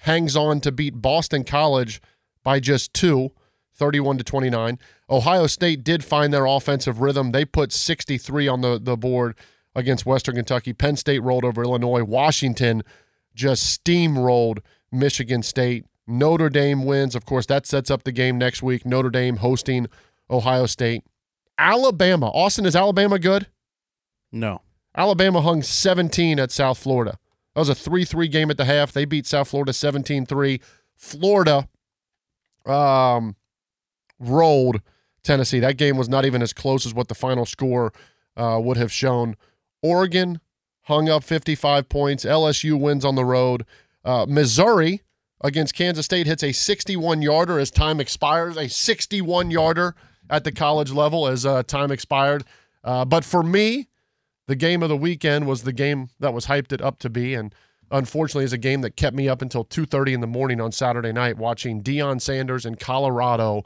hangs 0.01 0.35
on 0.35 0.59
to 0.61 0.71
beat 0.71 1.01
Boston 1.01 1.43
College 1.43 2.01
by 2.43 2.59
just 2.59 2.93
two, 2.93 3.31
31 3.75 4.17
to 4.19 4.23
29. 4.23 4.79
Ohio 5.09 5.47
State 5.47 5.83
did 5.83 6.03
find 6.03 6.33
their 6.33 6.45
offensive 6.45 6.99
rhythm. 6.99 7.31
They 7.31 7.45
put 7.45 7.71
63 7.71 8.47
on 8.47 8.61
the, 8.61 8.79
the 8.81 8.97
board 8.97 9.35
against 9.73 10.05
Western 10.05 10.35
Kentucky. 10.35 10.73
Penn 10.73 10.95
State 10.95 11.19
rolled 11.19 11.45
over 11.45 11.63
Illinois. 11.63 12.03
Washington 12.03 12.83
just 13.35 13.83
steamrolled 13.83 14.59
Michigan 14.91 15.43
State. 15.43 15.85
Notre 16.07 16.49
Dame 16.49 16.85
wins. 16.85 17.15
Of 17.15 17.25
course, 17.25 17.45
that 17.47 17.65
sets 17.65 17.91
up 17.91 18.03
the 18.03 18.11
game 18.11 18.37
next 18.37 18.63
week. 18.63 18.85
Notre 18.85 19.09
Dame 19.09 19.37
hosting 19.37 19.87
Ohio 20.29 20.65
State. 20.65 21.03
Alabama. 21.57 22.27
Austin, 22.27 22.65
is 22.65 22.75
Alabama 22.75 23.19
good? 23.19 23.47
No. 24.31 24.61
Alabama 24.95 25.41
hung 25.41 25.61
17 25.61 26.39
at 26.39 26.51
South 26.51 26.77
Florida. 26.77 27.17
That 27.53 27.61
was 27.61 27.69
a 27.69 27.75
3 27.75 28.05
3 28.05 28.27
game 28.27 28.51
at 28.51 28.57
the 28.57 28.65
half. 28.65 28.91
They 28.91 29.05
beat 29.05 29.25
South 29.25 29.49
Florida 29.49 29.73
17 29.73 30.25
3. 30.25 30.61
Florida 30.95 31.67
um, 32.65 33.35
rolled 34.19 34.81
Tennessee. 35.23 35.59
That 35.59 35.77
game 35.77 35.97
was 35.97 36.09
not 36.09 36.25
even 36.25 36.41
as 36.41 36.53
close 36.53 36.85
as 36.85 36.93
what 36.93 37.07
the 37.07 37.15
final 37.15 37.45
score 37.45 37.93
uh, 38.37 38.59
would 38.61 38.77
have 38.77 38.91
shown. 38.91 39.35
Oregon 39.81 40.39
hung 40.85 41.09
up 41.09 41.23
55 41.23 41.87
points. 41.89 42.25
LSU 42.25 42.79
wins 42.79 43.05
on 43.05 43.15
the 43.15 43.25
road. 43.25 43.65
Uh, 44.03 44.25
Missouri 44.27 45.01
against 45.41 45.75
Kansas 45.75 46.05
State 46.05 46.27
hits 46.27 46.43
a 46.43 46.51
61 46.51 47.21
yarder 47.21 47.59
as 47.59 47.69
time 47.69 47.99
expires, 47.99 48.57
a 48.57 48.67
61 48.67 49.51
yarder 49.51 49.95
at 50.29 50.43
the 50.43 50.51
college 50.51 50.91
level 50.91 51.27
as 51.27 51.45
uh, 51.45 51.63
time 51.63 51.91
expired. 51.91 52.43
Uh, 52.83 53.05
but 53.05 53.23
for 53.23 53.43
me, 53.43 53.87
the 54.47 54.55
game 54.55 54.83
of 54.83 54.89
the 54.89 54.97
weekend 54.97 55.47
was 55.47 55.63
the 55.63 55.73
game 55.73 56.09
that 56.19 56.33
was 56.33 56.45
hyped 56.45 56.71
it 56.71 56.81
up 56.81 56.99
to 56.99 57.09
be. 57.09 57.33
And 57.33 57.53
unfortunately 57.91 58.45
is 58.45 58.53
a 58.53 58.57
game 58.57 58.81
that 58.81 58.95
kept 58.95 59.15
me 59.15 59.29
up 59.29 59.41
until 59.41 59.65
2.30 59.65 60.13
in 60.13 60.21
the 60.21 60.27
morning 60.27 60.59
on 60.59 60.71
saturday 60.71 61.11
night 61.11 61.37
watching 61.37 61.83
Deion 61.83 62.19
sanders 62.19 62.65
in 62.65 62.75
colorado 62.75 63.63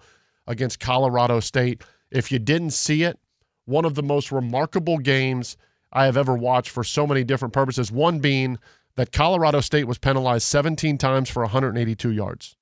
against 0.47 0.79
colorado 0.79 1.39
state 1.39 1.83
if 2.11 2.31
you 2.31 2.39
didn't 2.39 2.71
see 2.71 3.03
it 3.03 3.19
one 3.65 3.85
of 3.85 3.95
the 3.95 4.03
most 4.03 4.31
remarkable 4.31 4.97
games 4.97 5.55
i 5.91 6.05
have 6.05 6.17
ever 6.17 6.35
watched 6.35 6.69
for 6.69 6.83
so 6.83 7.07
many 7.07 7.23
different 7.23 7.53
purposes. 7.53 7.91
One 7.91 8.19
being 8.19 8.57
that 8.95 9.11
colorado 9.11 9.61
state 9.61 9.85
was 9.85 9.97
penalized 9.97 10.43
17 10.43 10.97
times 10.97 11.29
for 11.29 11.41
182 11.43 12.11
yards. 12.11 12.55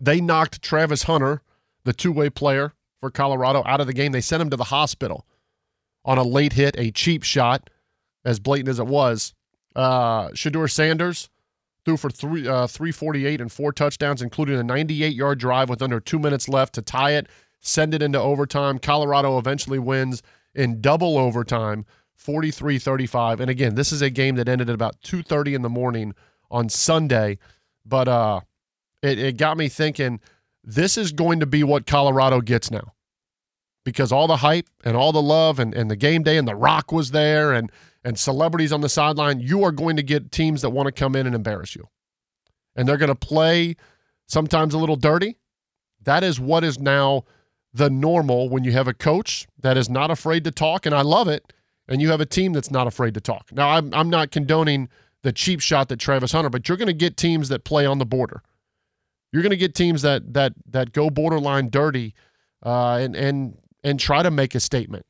They 0.00 0.20
knocked 0.20 0.62
travis 0.62 1.04
hunter 1.04 1.42
the 1.84 1.92
two-way 1.92 2.30
player 2.30 2.74
for 3.00 3.10
colorado 3.10 3.62
out 3.64 3.80
of 3.80 3.86
the 3.86 3.92
game. 3.92 4.12
They 4.12 4.20
sent 4.20 4.42
him 4.42 4.50
to 4.50 4.56
the 4.56 4.64
hospital 4.64 5.26
on 6.04 6.18
a 6.18 6.22
late 6.22 6.52
hit 6.52 6.74
a 6.78 6.90
cheap 6.90 7.22
shot 7.22 7.70
as 8.24 8.40
blatant 8.40 8.68
as 8.68 8.78
it 8.78 8.86
was. 8.86 9.34
Uh, 9.74 10.28
Shedeur 10.30 10.70
Sanders 10.70 11.30
threw 11.84 11.96
for 11.96 12.10
three, 12.10 12.46
uh, 12.46 12.66
348 12.66 13.40
and 13.40 13.52
four 13.52 13.72
touchdowns, 13.72 14.20
including 14.20 14.58
a 14.58 14.62
98 14.62 15.14
yard 15.14 15.38
drive 15.38 15.68
with 15.68 15.80
under 15.80 16.00
two 16.00 16.18
minutes 16.18 16.48
left 16.48 16.74
to 16.74 16.82
tie 16.82 17.12
it, 17.12 17.28
send 17.60 17.94
it 17.94 18.02
into 18.02 18.20
overtime. 18.20 18.78
Colorado 18.78 19.38
eventually 19.38 19.78
wins 19.78 20.22
in 20.56 20.80
double 20.80 21.18
overtime, 21.18 21.84
43 22.14 22.78
35. 22.78 23.40
And 23.40 23.50
again, 23.50 23.74
this 23.74 23.92
is 23.92 24.02
a 24.02 24.10
game 24.10 24.36
that 24.36 24.48
ended 24.48 24.68
at 24.68 24.74
about 24.74 25.00
2.30 25.02 25.54
in 25.54 25.62
the 25.62 25.68
morning 25.68 26.14
on 26.50 26.68
Sunday. 26.68 27.38
But 27.84 28.08
uh, 28.08 28.40
it, 29.02 29.18
it 29.18 29.36
got 29.36 29.56
me 29.56 29.68
thinking 29.68 30.20
this 30.64 30.98
is 30.98 31.12
going 31.12 31.38
to 31.40 31.46
be 31.46 31.62
what 31.62 31.86
Colorado 31.86 32.40
gets 32.40 32.70
now 32.70 32.94
because 33.84 34.10
all 34.10 34.26
the 34.26 34.38
hype 34.38 34.66
and 34.84 34.96
all 34.96 35.12
the 35.12 35.22
love 35.22 35.60
and, 35.60 35.72
and 35.72 35.88
the 35.88 35.96
game 35.96 36.24
day 36.24 36.36
and 36.36 36.48
the 36.48 36.56
rock 36.56 36.90
was 36.90 37.12
there 37.12 37.52
and 37.52 37.70
and 38.02 38.16
celebrities 38.16 38.72
on 38.72 38.82
the 38.82 38.88
sideline, 38.88 39.40
you 39.40 39.64
are 39.64 39.72
going 39.72 39.96
to 39.96 40.02
get 40.02 40.30
teams 40.30 40.62
that 40.62 40.70
want 40.70 40.86
to 40.86 40.92
come 40.92 41.16
in 41.16 41.26
and 41.26 41.34
embarrass 41.34 41.74
you. 41.74 41.88
And 42.76 42.86
they're 42.86 42.98
going 42.98 43.08
to 43.08 43.16
play 43.16 43.74
sometimes 44.28 44.74
a 44.74 44.78
little 44.78 44.94
dirty. 44.94 45.38
That 46.02 46.22
is 46.22 46.38
what 46.38 46.62
is 46.62 46.78
now 46.78 47.24
the 47.76 47.90
normal 47.90 48.48
when 48.48 48.64
you 48.64 48.72
have 48.72 48.88
a 48.88 48.94
coach 48.94 49.46
that 49.60 49.76
is 49.76 49.90
not 49.90 50.10
afraid 50.10 50.44
to 50.44 50.50
talk, 50.50 50.86
and 50.86 50.94
I 50.94 51.02
love 51.02 51.28
it, 51.28 51.52
and 51.86 52.00
you 52.00 52.10
have 52.10 52.22
a 52.22 52.26
team 52.26 52.54
that's 52.54 52.70
not 52.70 52.86
afraid 52.86 53.12
to 53.14 53.20
talk. 53.20 53.52
Now, 53.52 53.68
I'm, 53.68 53.92
I'm 53.92 54.08
not 54.08 54.30
condoning 54.30 54.88
the 55.22 55.32
cheap 55.32 55.60
shot 55.60 55.88
that 55.90 55.98
Travis 55.98 56.32
Hunter, 56.32 56.48
but 56.48 56.68
you're 56.68 56.78
going 56.78 56.86
to 56.86 56.94
get 56.94 57.18
teams 57.18 57.50
that 57.50 57.64
play 57.64 57.84
on 57.84 57.98
the 57.98 58.06
border. 58.06 58.42
You're 59.30 59.42
going 59.42 59.50
to 59.50 59.58
get 59.58 59.74
teams 59.74 60.00
that 60.02 60.32
that 60.32 60.54
that 60.70 60.92
go 60.92 61.10
borderline 61.10 61.68
dirty, 61.68 62.14
uh, 62.64 62.94
and 62.94 63.14
and 63.14 63.58
and 63.84 64.00
try 64.00 64.22
to 64.22 64.30
make 64.30 64.54
a 64.54 64.60
statement. 64.60 65.04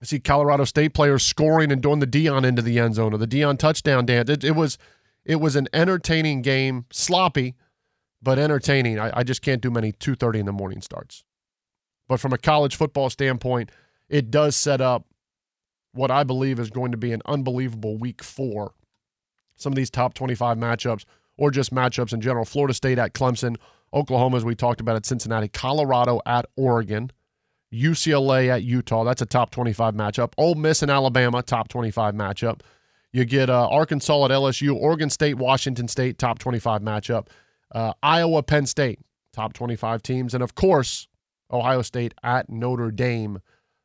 I 0.00 0.06
see 0.06 0.20
Colorado 0.20 0.64
State 0.64 0.94
players 0.94 1.22
scoring 1.22 1.70
and 1.70 1.82
doing 1.82 1.98
the 1.98 2.06
Deion 2.06 2.44
into 2.44 2.62
the 2.62 2.78
end 2.78 2.94
zone 2.94 3.12
or 3.12 3.18
the 3.18 3.26
Deion 3.26 3.58
touchdown 3.58 4.06
dance. 4.06 4.30
It, 4.30 4.42
it 4.42 4.56
was 4.56 4.78
it 5.24 5.36
was 5.36 5.54
an 5.54 5.68
entertaining 5.74 6.40
game, 6.40 6.86
sloppy, 6.90 7.56
but 8.22 8.38
entertaining. 8.38 8.98
I, 8.98 9.18
I 9.18 9.22
just 9.22 9.42
can't 9.42 9.60
do 9.60 9.70
many 9.70 9.92
two 9.92 10.14
thirty 10.14 10.38
in 10.38 10.46
the 10.46 10.52
morning 10.52 10.80
starts. 10.80 11.24
But 12.12 12.20
from 12.20 12.34
a 12.34 12.36
college 12.36 12.76
football 12.76 13.08
standpoint, 13.08 13.70
it 14.10 14.30
does 14.30 14.54
set 14.54 14.82
up 14.82 15.06
what 15.94 16.10
I 16.10 16.24
believe 16.24 16.60
is 16.60 16.68
going 16.68 16.92
to 16.92 16.98
be 16.98 17.10
an 17.12 17.22
unbelievable 17.24 17.96
week 17.96 18.22
four. 18.22 18.74
Some 19.56 19.72
of 19.72 19.76
these 19.76 19.88
top 19.88 20.12
25 20.12 20.58
matchups 20.58 21.06
or 21.38 21.50
just 21.50 21.74
matchups 21.74 22.12
in 22.12 22.20
general. 22.20 22.44
Florida 22.44 22.74
State 22.74 22.98
at 22.98 23.14
Clemson, 23.14 23.56
Oklahoma, 23.94 24.36
as 24.36 24.44
we 24.44 24.54
talked 24.54 24.78
about 24.78 24.94
at 24.94 25.06
Cincinnati, 25.06 25.48
Colorado 25.48 26.20
at 26.26 26.44
Oregon, 26.54 27.10
UCLA 27.72 28.48
at 28.48 28.62
Utah. 28.62 29.04
That's 29.04 29.22
a 29.22 29.26
top 29.26 29.48
25 29.48 29.94
matchup. 29.94 30.34
Ole 30.36 30.56
Miss 30.56 30.82
and 30.82 30.90
Alabama, 30.90 31.42
top 31.42 31.68
25 31.68 32.12
matchup. 32.12 32.60
You 33.10 33.24
get 33.24 33.48
uh, 33.48 33.68
Arkansas 33.70 34.26
at 34.26 34.30
LSU, 34.30 34.76
Oregon 34.76 35.08
State, 35.08 35.38
Washington 35.38 35.88
State, 35.88 36.18
top 36.18 36.38
25 36.38 36.82
matchup. 36.82 37.28
Uh, 37.74 37.94
Iowa, 38.02 38.42
Penn 38.42 38.66
State, 38.66 38.98
top 39.32 39.54
25 39.54 40.02
teams. 40.02 40.34
And 40.34 40.42
of 40.42 40.54
course, 40.54 41.08
Ohio 41.52 41.82
State 41.82 42.14
at 42.22 42.48
Notre 42.48 42.90
Dame. 42.90 43.40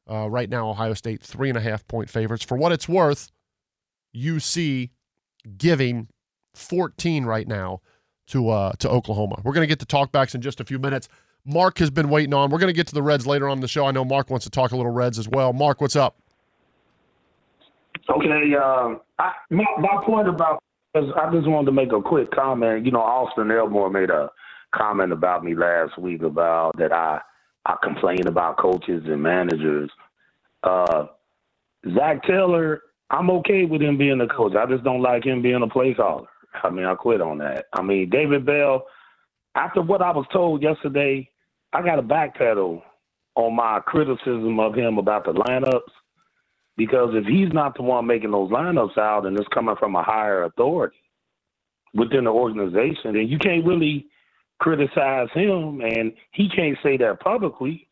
Uh, 0.10 0.30
right 0.30 0.50
now, 0.50 0.70
Ohio 0.70 0.94
State, 0.94 1.22
three 1.22 1.50
and 1.50 1.58
a 1.58 1.62
half 1.62 1.86
point 1.88 2.10
favorites. 2.10 2.44
For 2.44 2.58
what 2.58 2.72
it's 2.72 2.88
worth, 2.88 3.30
UC 4.16 4.90
giving 5.58 6.08
14 6.54 7.26
right 7.26 7.48
now 7.48 7.82
to 8.28 8.50
uh, 8.50 8.72
to 8.80 8.90
Oklahoma. 8.90 9.42
We're 9.44 9.54
going 9.54 9.68
to 9.68 9.76
get 9.76 9.80
to 9.80 9.86
talkbacks 9.86 10.34
in 10.36 10.42
just 10.42 10.60
a 10.60 10.66
few 10.66 10.80
minutes. 10.80 11.10
Mark 11.46 11.80
has 11.80 11.90
been 11.90 12.10
waiting 12.10 12.34
on. 12.34 12.50
We're 12.50 12.60
going 12.60 12.74
to 12.74 12.78
get 12.78 12.88
to 12.88 12.94
the 12.94 13.04
Reds 13.04 13.26
later 13.26 13.48
on 13.48 13.58
in 13.58 13.62
the 13.62 13.68
show. 13.68 13.86
I 13.86 13.92
know 13.92 14.04
Mark 14.04 14.30
wants 14.30 14.46
to 14.46 14.50
talk 14.50 14.72
a 14.72 14.76
little 14.76 14.92
Reds 14.92 15.18
as 15.18 15.30
well. 15.30 15.54
Mark, 15.54 15.80
what's 15.80 15.96
up? 15.96 16.18
Okay, 18.10 18.56
um, 18.56 19.02
I, 19.20 19.32
my, 19.50 19.66
my 19.80 20.04
point 20.06 20.28
about 20.28 20.62
I 20.96 21.32
just 21.32 21.48
wanted 21.48 21.68
to 21.68 21.72
make 21.72 21.92
a 21.92 22.02
quick 22.02 22.32
comment. 22.32 22.86
You 22.86 22.92
know, 22.92 23.02
Austin 23.02 23.52
Elmore 23.52 23.90
made 23.90 24.10
a 24.10 24.30
comment 24.76 25.12
about 25.12 25.44
me 25.44 25.56
last 25.56 25.98
week 25.98 26.22
about 26.22 26.76
that 26.78 26.92
I 26.92 27.22
I 27.68 27.76
complain 27.84 28.28
about 28.28 28.58
coaches 28.58 29.04
and 29.06 29.22
managers. 29.22 29.92
Uh, 30.64 31.08
Zac 31.94 32.24
Taylor, 32.24 32.82
I'm 33.10 33.30
okay 33.30 33.66
with 33.66 33.82
him 33.82 33.98
being 33.98 34.22
a 34.22 34.28
coach. 34.28 34.56
I 34.56 34.66
just 34.66 34.86
don't 34.86 35.02
like 35.02 35.26
him 35.26 35.42
being 35.42 35.62
a 35.62 35.68
play 35.68 35.94
caller. 35.94 36.28
I 36.64 36.70
mean, 36.70 36.86
I 36.86 36.96
quit 36.96 37.22
on 37.22 37.40
that. 37.40 37.66
I 37.74 37.82
mean, 37.82 38.10
David 38.10 38.46
Bell, 38.46 38.86
after 39.56 39.82
what 39.82 40.02
I 40.02 40.12
was 40.12 40.26
told 40.32 40.64
yesterday, 40.64 41.30
I 41.74 41.82
got 41.82 41.98
to 41.98 42.02
backpedal 42.02 42.82
on 43.36 43.56
my 43.56 43.82
criticism 43.86 44.60
of 44.60 44.74
him 44.74 44.98
about 44.98 45.26
the 45.26 45.34
lineups 45.34 45.92
because 46.78 47.10
if 47.14 47.26
he's 47.26 47.52
not 47.52 47.76
the 47.76 47.84
one 47.84 48.08
making 48.08 48.32
those 48.32 48.50
lineups 48.50 48.98
out 48.98 49.26
and 49.26 49.38
it's 49.38 49.48
coming 49.50 49.76
from 49.78 49.96
a 49.96 50.04
higher 50.04 50.44
authority 50.44 50.98
within 51.94 52.24
the 52.24 52.32
organization, 52.32 53.14
then 53.14 53.28
you 53.28 53.38
can't 53.38 53.66
really 53.66 54.08
criticize 54.60 55.28
him 55.34 55.82
and 55.82 56.14
he 56.32 56.50
can't 56.50 56.78
say 56.84 56.98
that 56.98 57.20
publicly, 57.20 57.88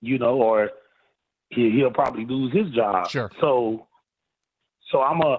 you 0.00 0.18
know, 0.18 0.34
or 0.42 0.70
he, 1.50 1.70
he'll 1.70 1.90
probably 1.90 2.24
lose 2.26 2.52
his 2.52 2.70
job. 2.74 3.08
Sure. 3.08 3.30
So, 3.40 3.86
so 4.90 5.00
I'm 5.00 5.20
a, 5.20 5.38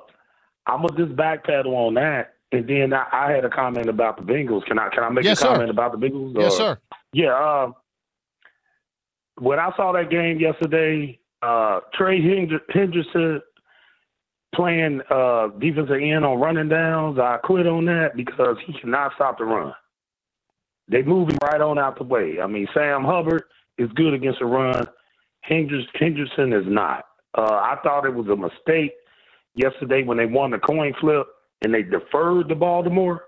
I'm 0.68 0.84
a 0.86 0.88
just 0.98 1.16
backpedal 1.16 1.68
on 1.68 1.94
that. 1.96 2.34
And 2.52 2.68
then 2.68 2.94
I, 2.94 3.06
I 3.12 3.32
had 3.32 3.44
a 3.44 3.50
comment 3.50 3.90
about 3.90 4.18
the 4.18 4.24
Bengals. 4.24 4.66
Can 4.66 4.80
I 4.80 4.90
can 4.90 5.04
I 5.04 5.10
make 5.10 5.26
Yes, 5.26 5.40
a 5.40 5.42
sir. 5.42 5.48
comment 5.50 5.70
about 5.70 5.92
the 5.92 5.98
Bengals? 6.08 6.36
Yes, 6.40 6.56
sir. 6.56 6.78
Yeah. 7.12 7.34
Uh, 7.34 7.72
when 9.40 9.60
I 9.60 9.72
saw 9.76 9.92
that 9.92 10.10
game 10.10 10.40
yesterday, 10.40 11.20
uh, 11.42 11.82
Trey 11.94 12.22
Hend- 12.22 12.62
Henderson 12.70 13.42
playing 14.56 15.02
uh, 15.10 15.48
defensive 15.60 15.98
end 16.02 16.24
on 16.24 16.40
running 16.40 16.70
downs, 16.70 17.20
I 17.20 17.38
quit 17.44 17.68
on 17.68 17.86
that 17.86 18.12
because 18.16 18.56
he 18.66 18.74
cannot 18.80 19.12
stop 19.16 19.38
the 19.38 19.44
run. 19.44 19.74
They 20.88 21.02
move 21.02 21.30
him 21.30 21.38
right 21.44 21.62
on 21.62 21.80
out 21.80 21.98
the 21.98 22.04
way. 22.04 22.40
I 22.42 22.48
mean, 22.48 22.68
Sam 22.74 23.04
Hubbard 23.04 23.44
is 23.78 23.90
good 23.96 24.14
against 24.14 24.40
the 24.40 24.46
run. 24.46 24.86
Henders- 25.42 25.88
Henderson 25.96 26.54
is 26.54 26.66
not. 26.68 27.06
Uh, 27.38 27.60
I 27.62 27.78
thought 27.84 28.06
it 28.06 28.14
was 28.14 28.28
a 28.28 28.36
mistake 28.36 28.94
yesterday 29.56 30.04
when 30.04 30.18
they 30.18 30.26
won 30.26 30.52
the 30.52 30.60
coin 30.60 30.94
flip 31.00 31.28
and 31.64 31.74
they 31.74 31.84
deferred 31.84 32.50
to 32.50 32.56
Baltimore 32.56 33.26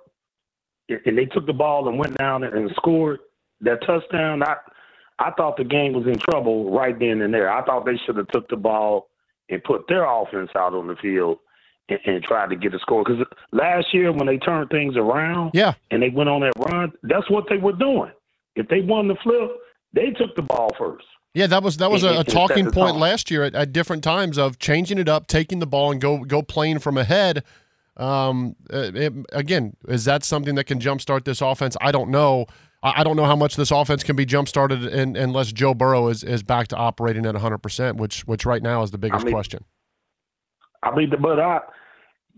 and 0.90 1.18
they 1.18 1.26
took 1.26 1.46
the 1.46 1.54
ball 1.54 1.88
and 1.90 1.98
went 1.98 2.18
down 2.18 2.44
and 2.44 2.72
scored 2.76 3.20
that 3.62 3.82
touchdown. 3.86 4.44
I 4.44 4.56
I 5.20 5.32
thought 5.32 5.58
the 5.58 5.64
game 5.64 5.94
was 5.94 6.06
in 6.06 6.18
trouble 6.20 6.72
right 6.72 6.98
then 6.98 7.22
and 7.22 7.34
there. 7.34 7.52
I 7.52 7.66
thought 7.66 7.86
they 7.86 7.98
should 8.06 8.18
have 8.18 8.28
took 8.28 8.48
the 8.50 8.56
ball 8.56 9.10
and 9.50 9.64
put 9.64 9.88
their 9.88 10.06
offense 10.06 10.52
out 10.56 10.74
on 10.74 10.88
the 10.88 10.96
field 10.98 11.40
and, 11.90 12.00
and 12.06 12.24
tried 12.24 12.50
to 12.50 12.56
get 12.56 12.74
a 12.74 12.80
score. 12.80 13.04
Because 13.04 13.26
last 13.52 13.94
year 13.94 14.12
when 14.12 14.28
they 14.28 14.38
turned 14.38 14.70
things 14.70 14.96
around, 14.98 15.52
yeah, 15.54 15.74
and 15.92 16.02
they 16.02 16.10
went 16.10 16.30
on 16.30 16.42
that 16.42 16.54
run, 16.58 16.92
that's 17.04 17.30
what 17.30 17.46
they 17.50 17.58
were 17.58 17.74
doing. 17.74 18.12
If 18.56 18.68
they 18.70 18.82
won 18.82 19.08
the 19.08 19.16
flip, 19.24 19.52
they 19.94 20.12
took 20.12 20.36
the 20.36 20.42
ball 20.42 20.72
first. 20.78 21.06
Yeah, 21.34 21.48
that 21.48 21.62
was 21.62 21.78
that 21.78 21.92
was 21.92 22.04
a, 22.04 22.22
a 22.22 22.24
talking 22.24 22.72
point 22.72 22.98
last 22.98 23.30
year 23.30 23.44
at, 23.44 23.54
at 23.54 23.72
different 23.72 24.04
times 24.04 24.38
of 24.40 24.58
changing 24.58 24.98
it 24.98 25.08
up, 25.08 25.28
taking 25.28 25.60
the 25.60 25.68
ball 25.68 25.92
and 25.92 26.02
go 26.02 26.24
go 26.24 26.42
playing 26.42 26.80
from 26.80 26.98
ahead. 26.98 27.44
Um, 27.96 28.56
uh, 28.72 28.92
it- 28.94 29.14
again, 29.34 29.76
is 29.88 30.06
that 30.06 30.24
something 30.24 30.56
that 30.56 30.64
can 30.66 30.80
jumpstart 30.80 31.26
this 31.26 31.42
offense? 31.42 31.76
I 31.82 31.92
don't 31.92 32.10
know. 32.10 32.46
I, 32.84 33.02
I 33.02 33.04
don't 33.04 33.16
know 33.16 33.26
how 33.26 33.36
much 33.36 33.56
this 33.56 33.72
offense 33.72 34.04
can 34.04 34.16
be 34.16 34.26
jumpstarted 34.26 34.90
in, 34.92 35.16
unless 35.16 35.52
Joe 35.52 35.74
Burrow 35.74 36.08
is, 36.10 36.24
is 36.24 36.44
back 36.44 36.68
to 36.70 36.76
operating 36.76 37.26
at 37.26 37.34
100, 37.34 37.58
percent 37.60 37.98
which 37.98 38.22
which 38.28 38.46
right 38.46 38.62
now 38.62 38.82
is 38.84 38.92
the 38.92 38.98
biggest 38.98 39.26
mean- 39.26 39.34
question. 39.34 39.64
I 40.84 40.96
mean, 40.96 41.12
but 41.22 41.40
I, 41.40 41.60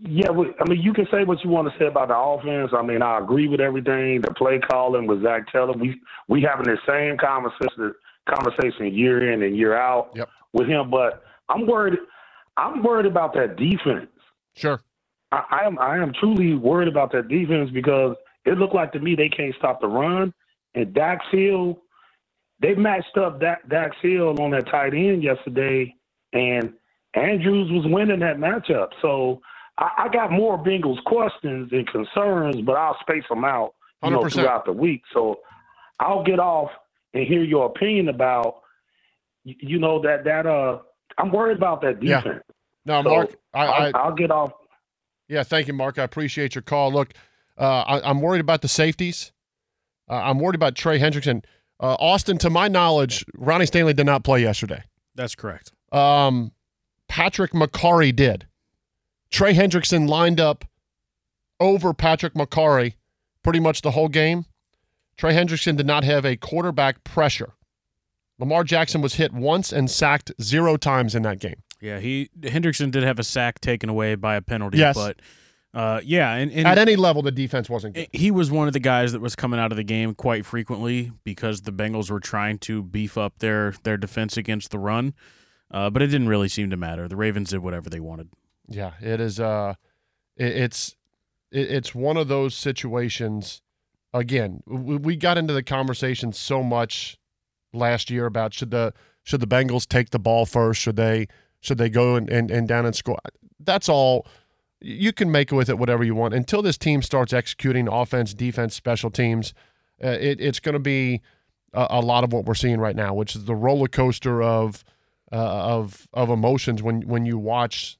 yeah, 0.02 0.30
I 0.30 0.68
mean, 0.68 0.80
you 0.80 0.92
can 0.92 1.06
say 1.10 1.24
what 1.24 1.44
you 1.44 1.50
want 1.50 1.70
to 1.70 1.78
say 1.78 1.86
about 1.86 2.08
the 2.08 2.16
offense. 2.16 2.72
I 2.76 2.82
mean, 2.82 3.02
I 3.02 3.18
agree 3.18 3.48
with 3.48 3.60
everything. 3.60 4.22
The 4.22 4.32
play 4.34 4.58
calling 4.58 5.06
with 5.06 5.22
Zac 5.22 5.52
Taylor, 5.52 5.72
we 5.72 6.00
we 6.28 6.42
having 6.42 6.66
the 6.66 6.78
same 6.88 7.18
conversation 7.18 7.94
conversation 8.28 8.94
year 8.94 9.32
in 9.32 9.42
and 9.42 9.56
year 9.56 9.76
out 9.76 10.16
with 10.52 10.68
him. 10.68 10.90
But 10.90 11.24
I'm 11.48 11.66
worried. 11.66 11.98
I'm 12.56 12.82
worried 12.82 13.06
about 13.06 13.34
that 13.34 13.56
defense. 13.56 14.10
Sure. 14.54 14.80
I, 15.32 15.44
I 15.50 15.66
am. 15.66 15.78
I 15.78 15.98
am 15.98 16.12
truly 16.18 16.54
worried 16.54 16.88
about 16.88 17.12
that 17.12 17.28
defense 17.28 17.70
because 17.70 18.16
it 18.46 18.58
looked 18.58 18.74
like 18.74 18.92
to 18.92 19.00
me 19.00 19.14
they 19.14 19.28
can't 19.28 19.54
stop 19.58 19.80
the 19.80 19.86
run. 19.86 20.32
And 20.74 20.94
Dax 20.94 21.24
Hill, 21.30 21.78
they 22.60 22.74
matched 22.74 23.16
up 23.18 23.40
Dak, 23.40 23.68
Dax 23.68 23.96
Hill 24.00 24.40
on 24.40 24.52
that 24.52 24.66
tight 24.70 24.94
end 24.94 25.22
yesterday, 25.22 25.94
and 26.32 26.72
Andrews 27.14 27.70
was 27.72 27.84
winning 27.86 28.20
that 28.20 28.36
matchup. 28.36 28.88
So 29.02 29.40
I, 29.78 30.04
I 30.04 30.08
got 30.12 30.30
more 30.30 30.56
Bengals 30.62 31.02
questions 31.04 31.70
and 31.72 31.86
concerns, 31.88 32.56
but 32.64 32.76
I'll 32.76 32.96
space 33.00 33.24
them 33.28 33.44
out, 33.44 33.74
you 34.02 34.10
know, 34.10 34.20
100%. 34.22 34.32
throughout 34.32 34.64
the 34.64 34.72
week. 34.72 35.02
So 35.12 35.40
I'll 35.98 36.22
get 36.24 36.38
off 36.38 36.70
and 37.14 37.26
hear 37.26 37.42
your 37.42 37.66
opinion 37.66 38.08
about, 38.08 38.60
you 39.44 39.78
know, 39.78 40.00
that 40.02 40.24
that 40.24 40.46
uh, 40.46 40.78
I'm 41.18 41.32
worried 41.32 41.56
about 41.56 41.80
that 41.82 42.02
Yeah. 42.02 42.20
defense. 42.20 42.44
No, 42.86 43.02
So 43.02 43.08
Mark, 43.10 43.30
I, 43.52 43.66
I 43.66 43.86
I'll, 43.86 43.92
I'll 43.96 44.14
get 44.14 44.30
off. 44.30 44.52
Yeah, 45.28 45.42
thank 45.42 45.66
you, 45.68 45.74
Mark. 45.74 45.98
I 45.98 46.02
appreciate 46.04 46.54
your 46.54 46.62
call. 46.62 46.92
Look, 46.92 47.12
uh, 47.58 47.82
I, 47.82 48.08
I'm 48.08 48.20
worried 48.20 48.40
about 48.40 48.62
the 48.62 48.68
safeties. 48.68 49.32
Uh, 50.08 50.14
I'm 50.14 50.38
worried 50.40 50.56
about 50.56 50.74
Trey 50.74 50.98
Hendrickson. 50.98 51.44
Uh, 51.78 51.94
Austin, 52.00 52.36
to 52.38 52.50
my 52.50 52.68
knowledge, 52.68 53.24
Ronnie 53.36 53.66
Stanley 53.66 53.92
did 53.94 54.06
not 54.06 54.24
play 54.24 54.42
yesterday. 54.42 54.82
That's 55.14 55.34
correct. 55.34 55.72
Um, 55.92 56.52
Patrick 57.10 57.50
Mekari 57.52 58.14
did. 58.14 58.46
Trey 59.30 59.52
Hendrickson 59.52 60.08
lined 60.08 60.40
up 60.40 60.64
over 61.58 61.92
Patrick 61.92 62.34
Mekari 62.34 62.94
pretty 63.42 63.58
much 63.60 63.82
the 63.82 63.90
whole 63.90 64.08
game. 64.08 64.44
Trey 65.16 65.34
Hendrickson 65.34 65.76
did 65.76 65.86
not 65.86 66.04
have 66.04 66.24
a 66.24 66.36
quarterback 66.36 67.02
pressure. 67.04 67.54
Lamar 68.38 68.62
Jackson 68.64 69.02
was 69.02 69.14
hit 69.14 69.32
once 69.32 69.72
and 69.72 69.90
sacked 69.90 70.32
zero 70.40 70.76
times 70.76 71.14
in 71.14 71.22
that 71.24 71.40
game. 71.40 71.62
Yeah, 71.80 71.98
he 71.98 72.30
Hendrickson 72.40 72.90
did 72.90 73.02
have 73.02 73.18
a 73.18 73.24
sack 73.24 73.60
taken 73.60 73.88
away 73.90 74.14
by 74.14 74.36
a 74.36 74.40
penalty, 74.40 74.78
Yes. 74.78 74.96
but 74.96 75.20
uh, 75.74 76.00
yeah, 76.04 76.34
and, 76.34 76.50
and 76.52 76.66
At 76.66 76.78
any 76.78 76.96
level, 76.96 77.22
the 77.22 77.30
defense 77.32 77.68
wasn't 77.68 77.94
good. 77.96 78.08
he 78.12 78.30
was 78.30 78.50
one 78.50 78.66
of 78.66 78.72
the 78.72 78.80
guys 78.80 79.12
that 79.12 79.20
was 79.20 79.34
coming 79.36 79.58
out 79.60 79.72
of 79.72 79.76
the 79.76 79.84
game 79.84 80.14
quite 80.14 80.44
frequently 80.46 81.12
because 81.24 81.62
the 81.62 81.72
Bengals 81.72 82.10
were 82.10 82.20
trying 82.20 82.58
to 82.60 82.82
beef 82.82 83.18
up 83.18 83.38
their 83.40 83.74
their 83.82 83.96
defense 83.96 84.36
against 84.36 84.70
the 84.70 84.78
run, 84.78 85.14
uh, 85.70 85.90
but 85.90 86.02
it 86.02 86.08
didn't 86.08 86.28
really 86.28 86.48
seem 86.48 86.70
to 86.70 86.76
matter. 86.76 87.08
The 87.08 87.16
Ravens 87.16 87.50
did 87.50 87.60
whatever 87.60 87.88
they 87.88 88.00
wanted. 88.00 88.30
Yeah, 88.68 88.92
it 89.00 89.20
is. 89.20 89.38
Uh, 89.40 89.74
it, 90.36 90.56
it's 90.56 90.96
it, 91.50 91.70
it's 91.70 91.94
one 91.94 92.16
of 92.16 92.28
those 92.28 92.54
situations. 92.54 93.62
Again, 94.12 94.62
we, 94.66 94.96
we 94.96 95.16
got 95.16 95.38
into 95.38 95.54
the 95.54 95.62
conversation 95.62 96.32
so 96.32 96.62
much 96.62 97.18
last 97.72 98.10
year 98.10 98.26
about 98.26 98.54
should 98.54 98.70
the 98.70 98.92
should 99.22 99.40
the 99.40 99.46
Bengals 99.46 99.86
take 99.86 100.10
the 100.10 100.18
ball 100.18 100.46
first? 100.46 100.80
Should 100.80 100.96
they 100.96 101.28
should 101.60 101.78
they 101.78 101.90
go 101.90 102.16
and, 102.16 102.28
and, 102.30 102.50
and 102.50 102.66
down 102.66 102.86
and 102.86 102.94
score? 102.94 103.18
That's 103.58 103.88
all. 103.88 104.26
You 104.80 105.12
can 105.12 105.30
make 105.30 105.52
with 105.52 105.68
it 105.68 105.78
whatever 105.78 106.02
you 106.02 106.14
want 106.14 106.32
until 106.32 106.62
this 106.62 106.78
team 106.78 107.02
starts 107.02 107.34
executing 107.34 107.86
offense, 107.86 108.32
defense, 108.32 108.74
special 108.74 109.10
teams. 109.10 109.52
Uh, 110.02 110.08
it, 110.08 110.40
it's 110.40 110.58
going 110.58 110.72
to 110.72 110.78
be 110.78 111.20
a, 111.74 111.86
a, 111.90 112.00
lot 112.00 112.24
of 112.24 112.32
what 112.32 112.46
we're 112.46 112.54
seeing 112.54 112.80
right 112.80 112.96
now, 112.96 113.12
which 113.12 113.36
is 113.36 113.44
the 113.44 113.54
roller 113.54 113.88
coaster 113.88 114.42
of 114.42 114.82
uh, 115.32 115.36
of 115.36 116.08
of 116.12 116.30
emotions 116.30 116.82
when 116.82 117.02
when 117.02 117.24
you 117.24 117.38
watch 117.38 117.98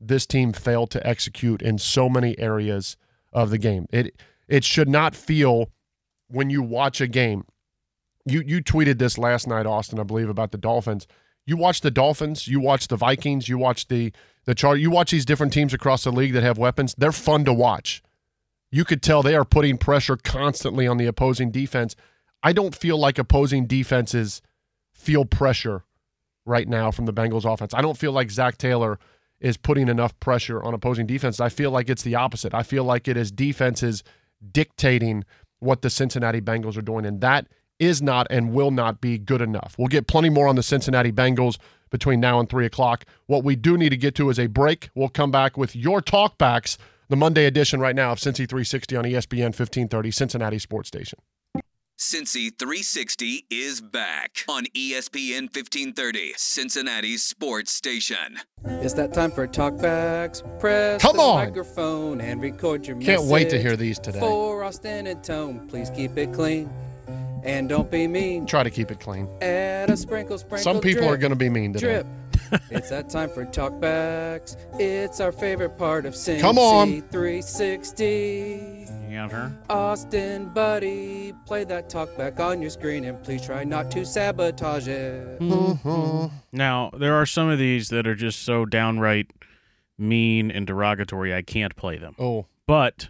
this 0.00 0.26
team 0.26 0.52
fail 0.52 0.86
to 0.88 1.06
execute 1.06 1.62
in 1.62 1.78
so 1.78 2.08
many 2.08 2.38
areas 2.38 2.96
of 3.32 3.50
the 3.50 3.58
game. 3.58 3.86
It 3.90 4.20
it 4.48 4.64
should 4.64 4.88
not 4.88 5.14
feel 5.14 5.70
when 6.28 6.50
you 6.50 6.62
watch 6.62 7.00
a 7.00 7.06
game. 7.06 7.44
You 8.24 8.42
you 8.44 8.62
tweeted 8.62 8.98
this 8.98 9.18
last 9.18 9.46
night, 9.46 9.66
Austin, 9.66 10.00
I 10.00 10.04
believe, 10.04 10.28
about 10.28 10.52
the 10.52 10.58
Dolphins. 10.58 11.06
You 11.44 11.56
watch 11.56 11.80
the 11.80 11.90
Dolphins, 11.90 12.46
you 12.46 12.60
watch 12.60 12.88
the 12.88 12.96
Vikings, 12.96 13.48
you 13.48 13.58
watch 13.58 13.88
the 13.88 14.12
the 14.44 14.54
chart. 14.54 14.80
You 14.80 14.90
watch 14.90 15.10
these 15.10 15.24
different 15.24 15.52
teams 15.52 15.72
across 15.72 16.04
the 16.04 16.12
league 16.12 16.32
that 16.32 16.42
have 16.42 16.58
weapons. 16.58 16.94
They're 16.98 17.12
fun 17.12 17.44
to 17.44 17.52
watch. 17.52 18.02
You 18.70 18.84
could 18.84 19.02
tell 19.02 19.22
they 19.22 19.36
are 19.36 19.44
putting 19.44 19.78
pressure 19.78 20.16
constantly 20.16 20.86
on 20.86 20.96
the 20.96 21.06
opposing 21.06 21.50
defense. 21.50 21.94
I 22.42 22.52
don't 22.52 22.74
feel 22.74 22.98
like 22.98 23.18
opposing 23.18 23.66
defenses 23.66 24.42
feel 24.92 25.24
pressure 25.24 25.84
right 26.44 26.68
now 26.68 26.90
from 26.90 27.06
the 27.06 27.12
Bengals 27.12 27.50
offense. 27.50 27.74
I 27.74 27.82
don't 27.82 27.96
feel 27.96 28.12
like 28.12 28.30
Zac 28.30 28.58
Taylor 28.58 28.98
is 29.40 29.56
putting 29.56 29.88
enough 29.88 30.18
pressure 30.20 30.62
on 30.62 30.74
opposing 30.74 31.06
defense. 31.06 31.40
I 31.40 31.48
feel 31.48 31.70
like 31.70 31.90
it's 31.90 32.02
the 32.02 32.14
opposite. 32.14 32.54
I 32.54 32.62
feel 32.62 32.84
like 32.84 33.08
it 33.08 33.16
is 33.16 33.30
defenses 33.32 34.02
dictating 34.52 35.24
what 35.58 35.82
the 35.82 35.90
Cincinnati 35.90 36.40
Bengals 36.40 36.76
are 36.76 36.82
doing, 36.82 37.04
and 37.04 37.20
that 37.20 37.48
is 37.78 38.00
not 38.00 38.26
and 38.30 38.52
will 38.52 38.70
not 38.70 39.00
be 39.00 39.18
good 39.18 39.40
enough. 39.40 39.74
We'll 39.78 39.88
get 39.88 40.06
plenty 40.06 40.30
more 40.30 40.46
on 40.46 40.56
the 40.56 40.62
Cincinnati 40.62 41.12
Bengals 41.12 41.58
between 41.90 42.20
now 42.20 42.40
and 42.40 42.48
3 42.48 42.66
o'clock. 42.66 43.04
What 43.26 43.44
we 43.44 43.56
do 43.56 43.76
need 43.76 43.90
to 43.90 43.96
get 43.96 44.14
to 44.16 44.30
is 44.30 44.38
a 44.38 44.46
break. 44.46 44.90
We'll 44.94 45.08
come 45.08 45.30
back 45.30 45.56
with 45.56 45.74
your 45.76 46.00
talkbacks, 46.00 46.78
the 47.08 47.16
Monday 47.16 47.44
edition 47.44 47.80
right 47.80 47.94
now 47.94 48.12
of 48.12 48.18
Cincy 48.18 48.48
360 48.48 48.96
on 48.96 49.04
ESPN 49.04 49.46
1530, 49.46 50.10
Cincinnati 50.10 50.58
Sports 50.58 50.88
Station. 50.88 51.18
Cincy 52.02 52.50
360 52.58 53.46
is 53.48 53.80
back 53.80 54.44
on 54.48 54.64
ESPN 54.74 55.42
1530, 55.42 56.32
Cincinnati's 56.36 57.22
sports 57.22 57.70
station. 57.70 58.40
It's 58.64 58.92
that 58.94 59.14
time 59.14 59.30
for 59.30 59.46
talkbacks. 59.46 60.42
Press 60.58 61.00
Come 61.00 61.16
the 61.16 61.22
on. 61.22 61.46
microphone 61.46 62.20
and 62.20 62.42
record 62.42 62.88
your 62.88 62.96
Can't 62.96 63.22
wait 63.22 63.48
to 63.50 63.62
hear 63.62 63.76
these 63.76 64.00
today. 64.00 64.18
For 64.18 64.64
Austin 64.64 65.06
and 65.06 65.22
Tone, 65.22 65.68
please 65.68 65.90
keep 65.90 66.18
it 66.18 66.32
clean 66.32 66.68
and 67.42 67.68
don't 67.68 67.90
be 67.90 68.06
mean. 68.06 68.46
Try 68.46 68.62
to 68.62 68.70
keep 68.70 68.90
it 68.90 69.00
clean. 69.00 69.28
Add 69.40 69.90
a 69.90 69.96
sprinkle, 69.96 70.38
sprinkle. 70.38 70.64
Some 70.64 70.80
people 70.80 71.02
drip, 71.02 71.12
are 71.14 71.16
going 71.16 71.30
to 71.30 71.36
be 71.36 71.48
mean 71.48 71.72
today. 71.72 72.02
Drip. 72.02 72.06
it's 72.70 72.90
that 72.90 73.08
time 73.08 73.30
for 73.30 73.44
talkbacks. 73.46 74.56
It's 74.78 75.20
our 75.20 75.32
favorite 75.32 75.78
part 75.78 76.04
of 76.06 76.14
Cincy 76.14 76.40
Come 76.40 76.58
on. 76.58 77.02
360. 77.02 78.86
Yeah, 79.08 79.28
her. 79.28 79.52
Austin, 79.68 80.48
buddy, 80.48 81.32
play 81.46 81.64
that 81.64 81.88
talkback 81.90 82.40
on 82.40 82.60
your 82.60 82.70
screen 82.70 83.04
and 83.04 83.22
please 83.22 83.44
try 83.44 83.64
not 83.64 83.90
to 83.92 84.04
sabotage 84.04 84.88
it. 84.88 85.38
Mm-hmm. 85.40 86.34
Now, 86.52 86.90
there 86.96 87.14
are 87.14 87.26
some 87.26 87.48
of 87.48 87.58
these 87.58 87.88
that 87.88 88.06
are 88.06 88.14
just 88.14 88.42
so 88.42 88.64
downright 88.64 89.30
mean 89.98 90.50
and 90.50 90.66
derogatory, 90.66 91.34
I 91.34 91.42
can't 91.42 91.76
play 91.76 91.98
them. 91.98 92.14
Oh. 92.18 92.46
But, 92.66 93.08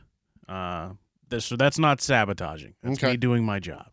uh, 0.49 0.91
this, 1.29 1.47
so 1.47 1.57
that's 1.57 1.79
not 1.79 2.01
sabotaging. 2.01 2.75
That's 2.83 2.99
Okay. 2.99 3.13
me 3.13 3.17
doing 3.17 3.45
my 3.45 3.59
job. 3.61 3.92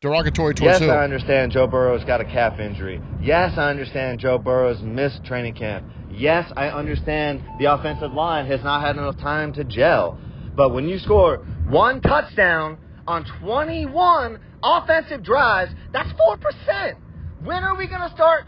Derogatory 0.00 0.54
Yes, 0.60 0.78
towards 0.78 0.92
who? 0.92 0.96
I 0.96 1.02
understand 1.02 1.50
Joe 1.50 1.66
Burrow's 1.66 2.04
got 2.04 2.20
a 2.20 2.24
calf 2.24 2.60
injury. 2.60 3.02
Yes, 3.20 3.58
I 3.58 3.68
understand 3.68 4.20
Joe 4.20 4.38
Burrow's 4.38 4.80
missed 4.80 5.24
training 5.24 5.54
camp. 5.54 5.84
Yes, 6.12 6.48
I 6.56 6.68
understand 6.68 7.42
the 7.58 7.64
offensive 7.64 8.12
line 8.12 8.46
has 8.46 8.62
not 8.62 8.80
had 8.80 8.96
enough 8.96 9.18
time 9.18 9.52
to 9.54 9.64
gel. 9.64 10.16
But 10.54 10.72
when 10.72 10.88
you 10.88 11.00
score 11.00 11.38
one 11.68 12.00
touchdown 12.00 12.78
on 13.08 13.24
21 13.40 14.38
offensive 14.62 15.24
drives, 15.24 15.72
that's 15.92 16.10
4%. 16.10 16.94
When 17.42 17.64
are 17.64 17.76
we 17.76 17.88
going 17.88 18.08
to 18.08 18.14
start 18.14 18.44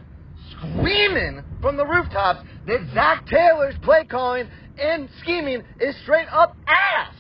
screaming 0.53 1.43
from 1.61 1.77
the 1.77 1.85
rooftops 1.85 2.47
that 2.69 2.79
Zac 2.95 3.27
Taylor's 3.27 3.75
play 3.83 4.05
calling 4.05 4.49
and 4.79 5.09
scheming 5.21 5.65
is 5.81 5.97
straight 6.05 6.29
up 6.31 6.57
ass? 6.69 7.13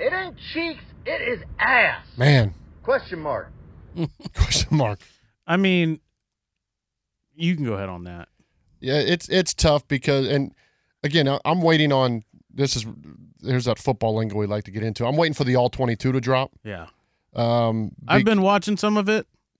It 0.00 0.12
ain't 0.12 0.36
cheeks, 0.52 0.82
it 1.04 1.38
is 1.38 1.44
ass. 1.60 2.04
Man. 2.16 2.52
Question 2.82 3.20
mark. 3.20 3.52
Question 4.34 4.76
mark. 4.76 5.00
I 5.46 5.56
mean, 5.56 6.00
you 7.34 7.54
can 7.54 7.64
go 7.64 7.74
ahead 7.74 7.88
on 7.88 8.04
that. 8.04 8.28
Yeah, 8.80 8.98
it's 8.98 9.28
it's 9.28 9.54
tough 9.54 9.86
because, 9.88 10.26
and 10.28 10.54
again, 11.02 11.28
I'm 11.44 11.62
waiting 11.62 11.92
on. 11.92 12.22
This 12.52 12.76
is 12.76 12.86
there's 13.40 13.66
that 13.66 13.78
football 13.78 14.16
lingo 14.16 14.36
we 14.36 14.46
like 14.46 14.64
to 14.64 14.70
get 14.70 14.82
into. 14.82 15.06
I'm 15.06 15.16
waiting 15.16 15.34
for 15.34 15.44
the 15.44 15.56
all 15.56 15.70
22 15.70 16.12
to 16.12 16.20
drop. 16.20 16.52
Yeah. 16.64 16.86
Um, 17.34 17.92
I've 18.08 18.24
been 18.24 18.42
watching 18.42 18.76
some 18.76 18.96
of 18.96 19.08
it. 19.08 19.26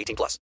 18 0.00 0.16
plus. 0.16 0.38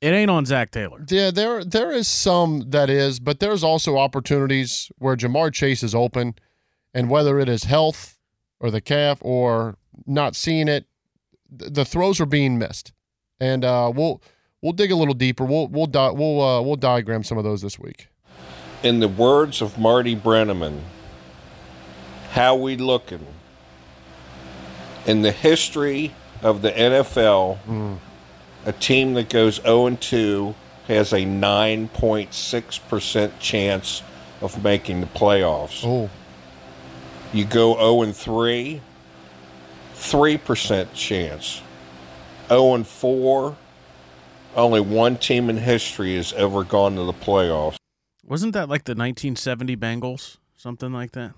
It 0.00 0.08
ain't 0.12 0.30
on 0.30 0.44
Zac 0.46 0.72
Taylor. 0.72 1.04
Yeah, 1.08 1.30
there 1.30 1.64
there 1.64 1.92
is 1.92 2.08
some 2.08 2.70
that 2.70 2.90
is, 2.90 3.20
but 3.20 3.38
there's 3.38 3.62
also 3.62 3.98
opportunities 3.98 4.90
where 4.98 5.16
Ja'Marr 5.16 5.52
Chase 5.52 5.84
is 5.84 5.94
open, 5.94 6.34
and 6.92 7.08
whether 7.08 7.38
it 7.38 7.48
is 7.48 7.64
health 7.64 8.18
or 8.58 8.70
the 8.72 8.80
calf 8.80 9.18
or 9.20 9.76
not 10.04 10.34
seeing 10.34 10.66
it, 10.66 10.86
th- 11.56 11.72
the 11.72 11.84
throws 11.84 12.20
are 12.20 12.26
being 12.26 12.58
missed, 12.58 12.92
and 13.38 13.64
uh, 13.64 13.92
we'll 13.94 14.20
we'll 14.60 14.72
dig 14.72 14.90
a 14.90 14.96
little 14.96 15.14
deeper. 15.14 15.44
We'll 15.44 15.68
we'll 15.68 15.86
di- 15.86 16.10
we'll 16.10 16.40
uh, 16.40 16.60
we'll 16.62 16.74
diagram 16.76 17.22
some 17.22 17.38
of 17.38 17.44
those 17.44 17.62
this 17.62 17.78
week. 17.78 18.08
In 18.82 18.98
the 18.98 19.06
words 19.08 19.62
of 19.62 19.78
Marty 19.78 20.16
Brennaman, 20.16 20.80
how 22.32 22.56
we 22.56 22.76
looking? 22.76 23.24
In 25.06 25.22
the 25.22 25.30
history 25.30 26.12
of 26.42 26.62
the 26.62 26.72
NFL, 26.72 27.98
a 28.64 28.72
team 28.72 29.14
that 29.14 29.28
goes 29.28 29.56
0 29.62 29.96
2 29.96 30.54
has 30.88 31.12
a 31.12 31.18
9.6% 31.18 33.32
chance 33.38 34.02
of 34.40 34.62
making 34.62 35.00
the 35.00 35.06
playoffs. 35.06 35.82
Oh. 35.84 36.10
You 37.32 37.44
go 37.44 37.74
0 37.74 38.12
3, 38.12 38.80
3% 39.94 40.94
chance. 40.94 41.62
0 42.48 42.84
4, 42.84 43.56
only 44.54 44.80
one 44.80 45.16
team 45.16 45.48
in 45.48 45.56
history 45.56 46.16
has 46.16 46.32
ever 46.34 46.64
gone 46.64 46.96
to 46.96 47.04
the 47.04 47.12
playoffs. 47.12 47.76
Wasn't 48.24 48.52
that 48.52 48.68
like 48.68 48.84
the 48.84 48.92
1970 48.92 49.76
Bengals? 49.76 50.36
Something 50.56 50.92
like 50.92 51.12
that? 51.12 51.32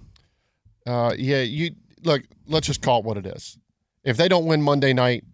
Uh, 0.87 1.15
yeah, 1.17 1.41
you 1.41 1.75
look. 2.03 2.23
Let's 2.47 2.67
just 2.67 2.83
call 2.83 3.01
it 3.01 3.07
what 3.07 3.17
it 3.17 3.27
is. 3.27 3.57
If 4.03 4.19
they 4.19 4.29
don't 4.29 4.45
win 4.45 4.61
Monday 4.61 4.93
night, 4.93 5.25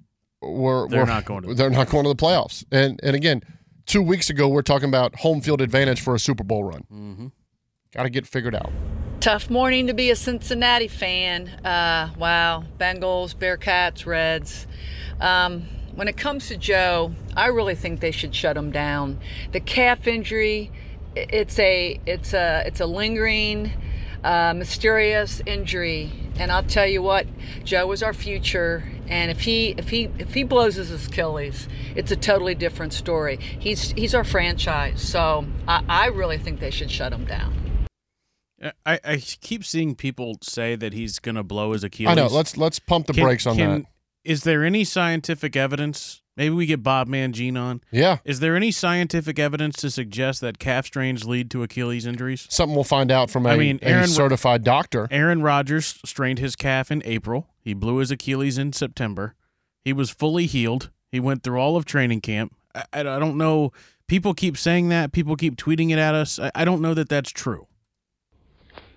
we're 0.42 0.88
They're 0.88 1.00
we're- 1.00 1.12
not 1.12 1.24
going 1.24 1.42
to 1.42 1.48
the 1.48 1.54
they're 1.54 1.70
not 1.70 1.88
going 1.90 2.04
to 2.04 2.08
the 2.10 2.16
playoffs. 2.16 2.64
And 2.72 2.98
and 3.02 3.14
again, 3.16 3.42
two 3.86 4.02
weeks 4.02 4.30
ago 4.30 4.48
we're 4.48 4.62
talking 4.62 4.88
about 4.88 5.16
home 5.16 5.40
field 5.40 5.60
advantage 5.60 6.00
for 6.00 6.14
a 6.14 6.18
Super 6.18 6.44
Bowl 6.44 6.64
run. 6.64 6.84
Mm-hmm. 6.92 7.26
Got 7.92 8.04
to 8.04 8.10
get 8.10 8.26
figured 8.26 8.54
out. 8.54 8.70
Tough 9.20 9.50
morning 9.50 9.86
to 9.88 9.92
be 9.94 10.10
a 10.10 10.16
Cincinnati 10.16 10.88
fan. 10.88 11.48
Uh, 11.48 12.10
wow, 12.16 12.64
Bengals, 12.78 13.34
Bearcats, 13.34 14.06
Reds. 14.06 14.66
Um, 15.20 15.64
when 15.94 16.08
it 16.08 16.16
comes 16.16 16.48
to 16.48 16.56
Joe, 16.56 17.12
I 17.36 17.48
really 17.48 17.74
think 17.74 18.00
they 18.00 18.12
should 18.12 18.34
shut 18.34 18.56
him 18.56 18.70
down. 18.70 19.18
The 19.52 19.60
calf 19.60 20.06
injury, 20.06 20.70
it's 21.16 21.58
a 21.58 22.00
it's 22.06 22.32
a 22.32 22.62
it's 22.64 22.80
a 22.80 22.86
lingering, 22.86 23.72
uh, 24.24 24.54
mysterious 24.54 25.42
injury, 25.44 26.10
and 26.38 26.50
I'll 26.50 26.62
tell 26.62 26.86
you 26.86 27.02
what, 27.02 27.26
Joe 27.64 27.90
is 27.92 28.02
our 28.02 28.14
future. 28.14 28.84
And 29.10 29.30
if 29.30 29.40
he 29.40 29.74
if 29.76 29.88
he 29.90 30.08
if 30.18 30.32
he 30.32 30.44
blows 30.44 30.76
his 30.76 31.06
Achilles, 31.06 31.68
it's 31.94 32.10
a 32.10 32.16
totally 32.16 32.54
different 32.54 32.92
story. 32.92 33.36
He's 33.36 33.90
he's 33.92 34.14
our 34.14 34.24
franchise, 34.24 35.02
so 35.02 35.46
I, 35.68 35.84
I 35.88 36.06
really 36.06 36.38
think 36.38 36.60
they 36.60 36.70
should 36.70 36.90
shut 36.90 37.12
him 37.12 37.24
down. 37.24 37.54
I, 38.84 39.00
I 39.04 39.16
keep 39.16 39.64
seeing 39.64 39.94
people 39.94 40.36
say 40.42 40.76
that 40.76 40.92
he's 40.92 41.18
going 41.18 41.34
to 41.34 41.42
blow 41.42 41.72
his 41.72 41.82
Achilles. 41.82 42.10
I 42.10 42.14
know. 42.14 42.28
Let's 42.28 42.56
let's 42.56 42.78
pump 42.78 43.06
the 43.06 43.14
Can- 43.14 43.24
brakes 43.24 43.46
on 43.46 43.56
can- 43.56 43.70
that. 43.82 43.86
Is 44.22 44.44
there 44.44 44.64
any 44.64 44.84
scientific 44.84 45.56
evidence 45.56 46.20
Maybe 46.40 46.54
we 46.54 46.64
get 46.64 46.82
Bob 46.82 47.06
Mangine 47.06 47.60
on. 47.60 47.82
Yeah. 47.90 48.16
Is 48.24 48.40
there 48.40 48.56
any 48.56 48.70
scientific 48.70 49.38
evidence 49.38 49.76
to 49.82 49.90
suggest 49.90 50.40
that 50.40 50.58
calf 50.58 50.86
strains 50.86 51.26
lead 51.26 51.50
to 51.50 51.62
Achilles 51.62 52.06
injuries? 52.06 52.46
Something 52.48 52.74
we'll 52.74 52.82
find 52.82 53.10
out 53.10 53.28
from 53.28 53.44
a, 53.44 53.50
I 53.50 53.56
mean, 53.58 53.78
a 53.82 53.88
Aaron- 53.88 54.08
certified 54.08 54.64
doctor. 54.64 55.06
Aaron 55.10 55.42
Rodgers 55.42 55.98
strained 56.02 56.38
his 56.38 56.56
calf 56.56 56.90
in 56.90 57.02
April. 57.04 57.46
He 57.62 57.74
blew 57.74 57.98
his 57.98 58.10
Achilles 58.10 58.58
in 58.58 58.72
September. 58.72 59.34
He 59.84 59.92
was 59.92 60.10
fully 60.10 60.46
healed. 60.46 60.90
He 61.10 61.20
went 61.20 61.42
through 61.42 61.60
all 61.60 61.76
of 61.76 61.84
training 61.84 62.20
camp. 62.20 62.54
I, 62.74 62.84
I 62.92 63.02
don't 63.02 63.36
know. 63.36 63.72
People 64.06 64.34
keep 64.34 64.56
saying 64.56 64.88
that. 64.88 65.12
People 65.12 65.36
keep 65.36 65.56
tweeting 65.56 65.90
it 65.90 65.98
at 65.98 66.14
us. 66.14 66.38
I, 66.38 66.50
I 66.54 66.64
don't 66.64 66.82
know 66.82 66.94
that 66.94 67.08
that's 67.08 67.30
true. 67.30 67.66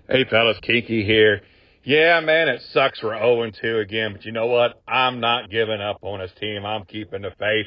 Hey 0.08 0.24
fellas, 0.24 0.58
Kiki 0.60 1.04
here. 1.04 1.40
Yeah, 1.82 2.20
man, 2.20 2.48
it 2.48 2.62
sucks 2.72 3.02
we're 3.02 3.16
0 3.18 3.50
2 3.50 3.78
again, 3.78 4.12
but 4.12 4.24
you 4.24 4.32
know 4.32 4.46
what? 4.46 4.82
I'm 4.88 5.20
not 5.20 5.50
giving 5.50 5.80
up 5.80 5.98
on 6.02 6.20
his 6.20 6.30
team. 6.40 6.64
I'm 6.64 6.84
keeping 6.84 7.22
the 7.22 7.30
faith. 7.38 7.66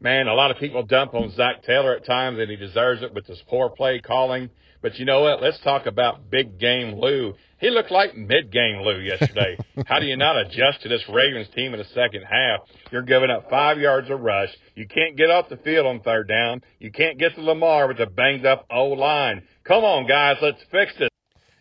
Man, 0.00 0.28
a 0.28 0.34
lot 0.34 0.50
of 0.50 0.58
people 0.58 0.82
dump 0.82 1.14
on 1.14 1.30
Zac 1.34 1.62
Taylor 1.62 1.96
at 1.96 2.04
times, 2.04 2.38
and 2.38 2.50
he 2.50 2.56
deserves 2.56 3.02
it 3.02 3.14
with 3.14 3.26
his 3.26 3.42
poor 3.48 3.70
play 3.70 4.00
calling. 4.00 4.50
But 4.82 4.98
you 4.98 5.06
know 5.06 5.22
what? 5.22 5.40
Let's 5.40 5.58
talk 5.60 5.86
about 5.86 6.30
big 6.30 6.58
game 6.58 7.00
Lou. 7.00 7.34
He 7.64 7.70
looked 7.70 7.90
like 7.90 8.14
mid 8.14 8.52
game 8.52 8.82
Lou 8.82 9.00
yesterday. 9.00 9.56
How 9.86 9.98
do 9.98 10.04
you 10.04 10.18
not 10.18 10.36
adjust 10.36 10.82
to 10.82 10.88
this 10.90 11.00
Ravens 11.08 11.48
team 11.54 11.72
in 11.72 11.78
the 11.78 11.86
second 11.94 12.24
half? 12.30 12.60
You're 12.92 13.00
giving 13.00 13.30
up 13.30 13.48
five 13.48 13.78
yards 13.78 14.10
of 14.10 14.20
rush. 14.20 14.54
You 14.74 14.86
can't 14.86 15.16
get 15.16 15.30
off 15.30 15.48
the 15.48 15.56
field 15.56 15.86
on 15.86 16.00
third 16.00 16.28
down. 16.28 16.60
You 16.78 16.92
can't 16.92 17.18
get 17.18 17.34
to 17.36 17.40
Lamar 17.40 17.88
with 17.88 17.98
a 18.00 18.06
banged 18.06 18.44
up 18.44 18.66
O 18.70 18.88
line. 18.88 19.44
Come 19.64 19.82
on, 19.82 20.06
guys, 20.06 20.36
let's 20.42 20.62
fix 20.70 20.92
this. 20.98 21.08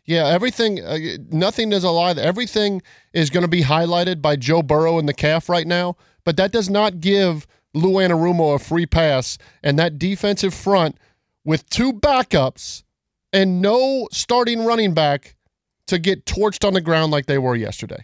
Yeah, 0.04 0.28
everything, 0.28 0.82
uh, 0.82 0.98
nothing 1.32 1.72
is 1.72 1.86
a 1.86 1.90
lie. 1.90 2.12
Everything 2.12 2.82
is 3.14 3.30
going 3.30 3.44
to 3.44 3.48
be 3.48 3.64
highlighted 3.64 4.22
by 4.22 4.36
Joe 4.36 4.62
Burrow 4.62 5.00
and 5.00 5.08
the 5.08 5.14
calf 5.14 5.48
right 5.48 5.66
now, 5.66 5.96
but 6.26 6.36
that 6.36 6.52
does 6.52 6.70
not 6.70 7.00
give 7.00 7.48
Lou 7.74 7.94
Anarumo 7.94 8.56
a 8.56 8.60
free 8.60 8.86
pass. 8.86 9.38
And 9.64 9.80
that 9.80 9.98
defensive 10.00 10.54
front 10.54 10.98
with 11.46 11.70
two 11.70 11.94
backups 11.94 12.84
and 13.32 13.62
no 13.62 14.10
starting 14.12 14.66
running 14.66 14.94
back 14.94 15.36
to 15.88 16.00
get 16.00 16.26
torched 16.26 16.66
on 16.66 16.74
the 16.74 16.82
ground 16.82 17.12
like 17.12 17.26
they 17.26 17.38
were 17.38 17.56
yesterday. 17.56 18.04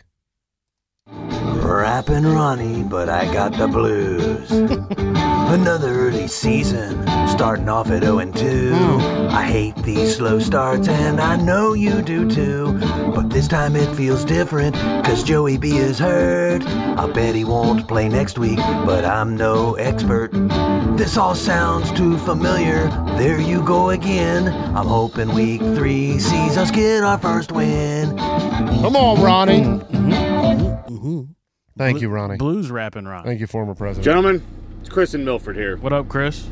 Rapping 1.07 2.25
Ronnie, 2.25 2.83
but 2.83 3.09
I 3.09 3.31
got 3.33 3.53
the 3.53 3.67
blues. 3.67 4.49
Another 5.51 5.89
early 5.89 6.27
season, 6.27 7.01
starting 7.27 7.67
off 7.69 7.89
at 7.89 8.03
0 8.03 8.19
and 8.19 8.35
2. 8.35 8.71
Hmm. 8.71 9.27
I 9.31 9.45
hate 9.45 9.75
these 9.77 10.15
slow 10.15 10.37
starts, 10.37 10.87
and 10.87 11.19
I 11.19 11.37
know 11.37 11.73
you 11.73 12.03
do 12.03 12.29
too. 12.29 12.77
But 13.15 13.31
this 13.31 13.47
time 13.47 13.75
it 13.75 13.91
feels 13.95 14.23
different, 14.23 14.75
cause 15.03 15.23
Joey 15.23 15.57
B 15.57 15.77
is 15.77 15.97
hurt. 15.97 16.63
I 16.67 17.11
bet 17.11 17.33
he 17.33 17.45
won't 17.45 17.87
play 17.87 18.07
next 18.07 18.37
week, 18.37 18.57
but 18.57 19.03
I'm 19.05 19.35
no 19.35 19.73
expert. 19.73 20.29
This 20.95 21.17
all 21.17 21.33
sounds 21.33 21.91
too 21.93 22.19
familiar. 22.19 22.87
There 23.17 23.41
you 23.41 23.63
go 23.63 23.89
again. 23.89 24.49
I'm 24.75 24.85
hoping 24.85 25.33
week 25.33 25.61
three 25.61 26.19
sees 26.19 26.57
us 26.57 26.69
get 26.69 27.03
our 27.03 27.17
first 27.17 27.51
win. 27.51 28.15
Come 28.17 28.95
on, 28.95 29.19
Ronnie. 29.19 29.61
Mm-hmm. 29.63 30.93
Mm-hmm. 30.93 31.21
Thank 31.75 32.01
you, 32.01 32.09
Ronnie. 32.09 32.37
Blues 32.37 32.69
rapping 32.69 33.05
Ronnie. 33.05 33.25
Thank 33.25 33.39
you, 33.39 33.47
former 33.47 33.73
president. 33.73 34.03
Gentlemen, 34.05 34.45
it's 34.79 34.89
Chris 34.89 35.13
and 35.13 35.25
Milford 35.25 35.55
here. 35.55 35.77
What 35.77 35.93
up, 35.93 36.07
Chris? 36.07 36.45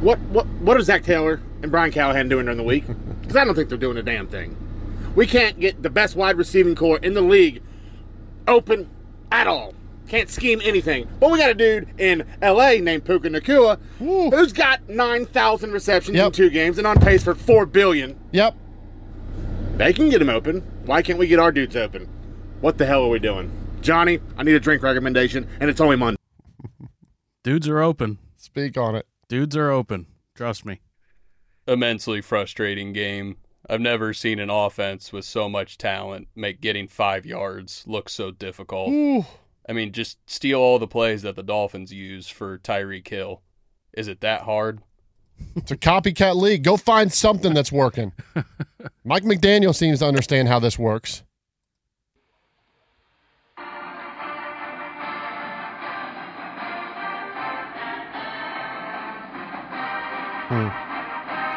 What 0.00 0.18
what 0.30 0.46
what 0.46 0.76
are 0.76 0.82
Zac 0.82 1.04
Taylor 1.04 1.40
and 1.62 1.70
Brian 1.70 1.92
Callahan 1.92 2.28
doing 2.28 2.46
during 2.46 2.58
the 2.58 2.64
week? 2.64 2.84
Because 3.22 3.36
I 3.36 3.44
don't 3.44 3.54
think 3.54 3.68
they're 3.68 3.78
doing 3.78 3.96
a 3.96 4.02
damn 4.02 4.26
thing. 4.26 4.56
We 5.14 5.28
can't 5.28 5.60
get 5.60 5.80
the 5.80 5.88
best 5.88 6.16
wide 6.16 6.36
receiving 6.36 6.74
core 6.74 6.98
in 6.98 7.14
the 7.14 7.20
league 7.20 7.62
open 8.48 8.90
at 9.30 9.46
all. 9.46 9.74
Can't 10.08 10.28
scheme 10.28 10.60
anything. 10.64 11.08
But 11.20 11.30
we 11.30 11.38
got 11.38 11.48
a 11.50 11.54
dude 11.54 11.88
in 11.98 12.26
LA 12.42 12.72
named 12.80 13.04
Puka 13.04 13.28
Nacua 13.28 13.78
who's 13.98 14.52
got 14.52 14.88
nine 14.88 15.24
thousand 15.24 15.70
receptions 15.70 16.18
in 16.18 16.32
two 16.32 16.50
games 16.50 16.78
and 16.78 16.86
on 16.86 16.98
pace 16.98 17.22
for 17.22 17.34
four 17.36 17.64
billion. 17.64 18.18
Yep. 18.32 18.56
They 19.76 19.92
can 19.92 20.10
get 20.10 20.20
him 20.20 20.28
open. 20.28 20.60
Why 20.84 21.00
can't 21.00 21.18
we 21.18 21.28
get 21.28 21.38
our 21.38 21.52
dudes 21.52 21.76
open? 21.76 22.08
What 22.60 22.76
the 22.76 22.86
hell 22.86 23.04
are 23.04 23.08
we 23.08 23.20
doing? 23.20 23.50
Johnny, 23.80 24.18
I 24.36 24.42
need 24.42 24.54
a 24.54 24.60
drink 24.60 24.82
recommendation, 24.82 25.48
and 25.60 25.70
it's 25.70 25.80
only 25.80 25.96
Monday. 25.96 26.18
Dudes 27.44 27.68
are 27.68 27.80
open. 27.80 28.18
Speak 28.36 28.76
on 28.76 28.94
it. 28.94 29.06
Dudes 29.28 29.56
are 29.56 29.70
open. 29.70 30.06
Trust 30.34 30.64
me. 30.64 30.80
immensely 31.66 32.20
frustrating 32.20 32.92
game. 32.92 33.36
I've 33.70 33.80
never 33.80 34.12
seen 34.12 34.38
an 34.40 34.50
offense 34.50 35.12
with 35.12 35.24
so 35.24 35.48
much 35.48 35.78
talent 35.78 36.28
make 36.34 36.60
getting 36.60 36.88
five 36.88 37.24
yards 37.24 37.84
look 37.86 38.08
so 38.08 38.30
difficult. 38.32 38.90
Ooh. 38.90 39.24
I 39.68 39.72
mean, 39.72 39.92
just 39.92 40.18
steal 40.28 40.58
all 40.58 40.78
the 40.80 40.88
plays 40.88 41.22
that 41.22 41.36
the 41.36 41.42
Dolphins 41.44 41.92
use 41.92 42.28
for 42.28 42.58
Tyreek 42.58 43.06
Hill. 43.06 43.42
Is 43.92 44.08
it 44.08 44.20
that 44.20 44.42
hard? 44.42 44.80
It's 45.54 45.70
a 45.70 45.76
copycat 45.76 46.34
league. 46.36 46.64
Go 46.64 46.76
find 46.76 47.12
something 47.12 47.54
that's 47.54 47.70
working. 47.72 48.12
Mike 49.04 49.22
McDaniel 49.22 49.74
seems 49.74 50.00
to 50.00 50.06
understand 50.06 50.48
how 50.48 50.58
this 50.58 50.78
works. 50.78 51.22
Hmm. 60.52 60.68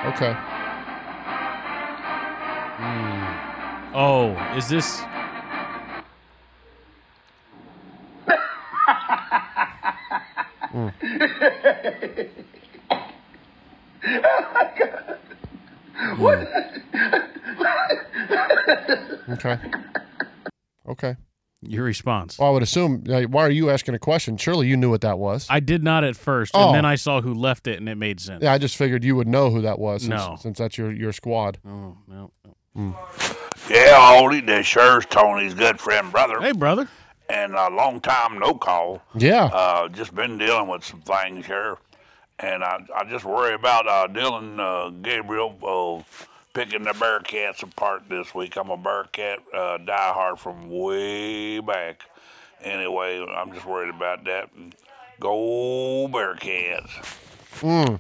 Okay. 0.08 0.32
Oh, 3.94 4.32
is 4.56 4.70
this? 4.70 5.02
Hmm. 10.72 10.88
What? 16.18 16.48
Okay. 19.30 19.60
Okay. 20.88 21.16
Your 21.68 21.84
response. 21.86 22.38
Well, 22.40 22.50
I 22.50 22.52
would 22.52 22.64
assume. 22.64 23.04
uh, 23.10 23.22
Why 23.24 23.44
are 23.46 23.50
you 23.52 23.70
asking 23.70 23.96
a 23.96 24.00
question? 24.00 24.38
Surely 24.38 24.68
you 24.68 24.78
knew 24.78 24.90
what 24.90 25.02
that 25.02 25.18
was. 25.20 25.48
I 25.50 25.60
did 25.60 25.84
not 25.84 26.04
at 26.04 26.16
first, 26.16 26.52
Oh. 26.56 26.68
and 26.68 26.76
then 26.76 26.86
I 26.86 26.96
saw 26.96 27.22
who 27.22 27.34
left 27.34 27.68
it, 27.68 27.80
and 27.80 27.88
it 27.90 27.96
made 27.96 28.20
sense. 28.20 28.44
Yeah, 28.44 28.54
I 28.54 28.58
just 28.58 28.76
figured 28.78 29.04
you 29.04 29.16
would 29.16 29.28
know 29.28 29.50
who 29.50 29.62
that 29.62 29.80
was. 29.80 30.02
Since, 30.04 30.10
No. 30.12 30.38
since 30.40 30.58
that's 30.58 30.78
your 30.78 30.92
your 30.92 31.12
squad. 31.14 31.58
Oh 31.68 31.98
no. 32.08 32.32
Yeah, 33.70 33.96
Aldy, 33.98 34.46
this 34.46 34.68
sure's 34.68 35.06
Tony's 35.06 35.54
good 35.54 35.80
friend, 35.80 36.12
brother. 36.12 36.40
Hey, 36.40 36.52
brother. 36.52 36.88
And 37.30 37.56
a 37.56 37.70
long 37.70 38.00
time 38.02 38.38
no 38.38 38.54
call. 38.54 39.02
Yeah. 39.16 39.46
Uh, 39.46 39.88
just 39.90 40.14
been 40.14 40.38
dealing 40.38 40.68
with 40.68 40.84
some 40.84 41.02
things 41.02 41.46
here. 41.46 41.78
And 42.40 42.64
I, 42.64 42.80
I 42.96 43.06
just 43.06 43.24
worry 43.26 43.54
about 43.56 43.88
uh, 43.88 44.08
Dillon 44.08 44.60
uh, 44.60 44.90
Gabriel 45.02 45.56
uh, 45.64 46.04
picking 46.56 46.84
the 46.84 46.91
Bearcats 46.91 47.61
apart 47.61 48.03
this 48.10 48.34
week. 48.34 48.56
I'm 48.56 48.72
a 48.72 48.77
Bearcat 48.77 49.40
uh, 49.53 49.77
diehard 49.77 50.40
from 50.40 50.69
way 50.69 51.60
back. 51.60 52.03
Anyway, 52.64 53.23
I'm 53.23 53.53
just 53.53 53.65
worried 53.65 53.94
about 53.94 54.23
that. 54.23 54.49
Go 55.19 56.07
Bearcats. 56.07 56.90
Mm. 57.60 57.99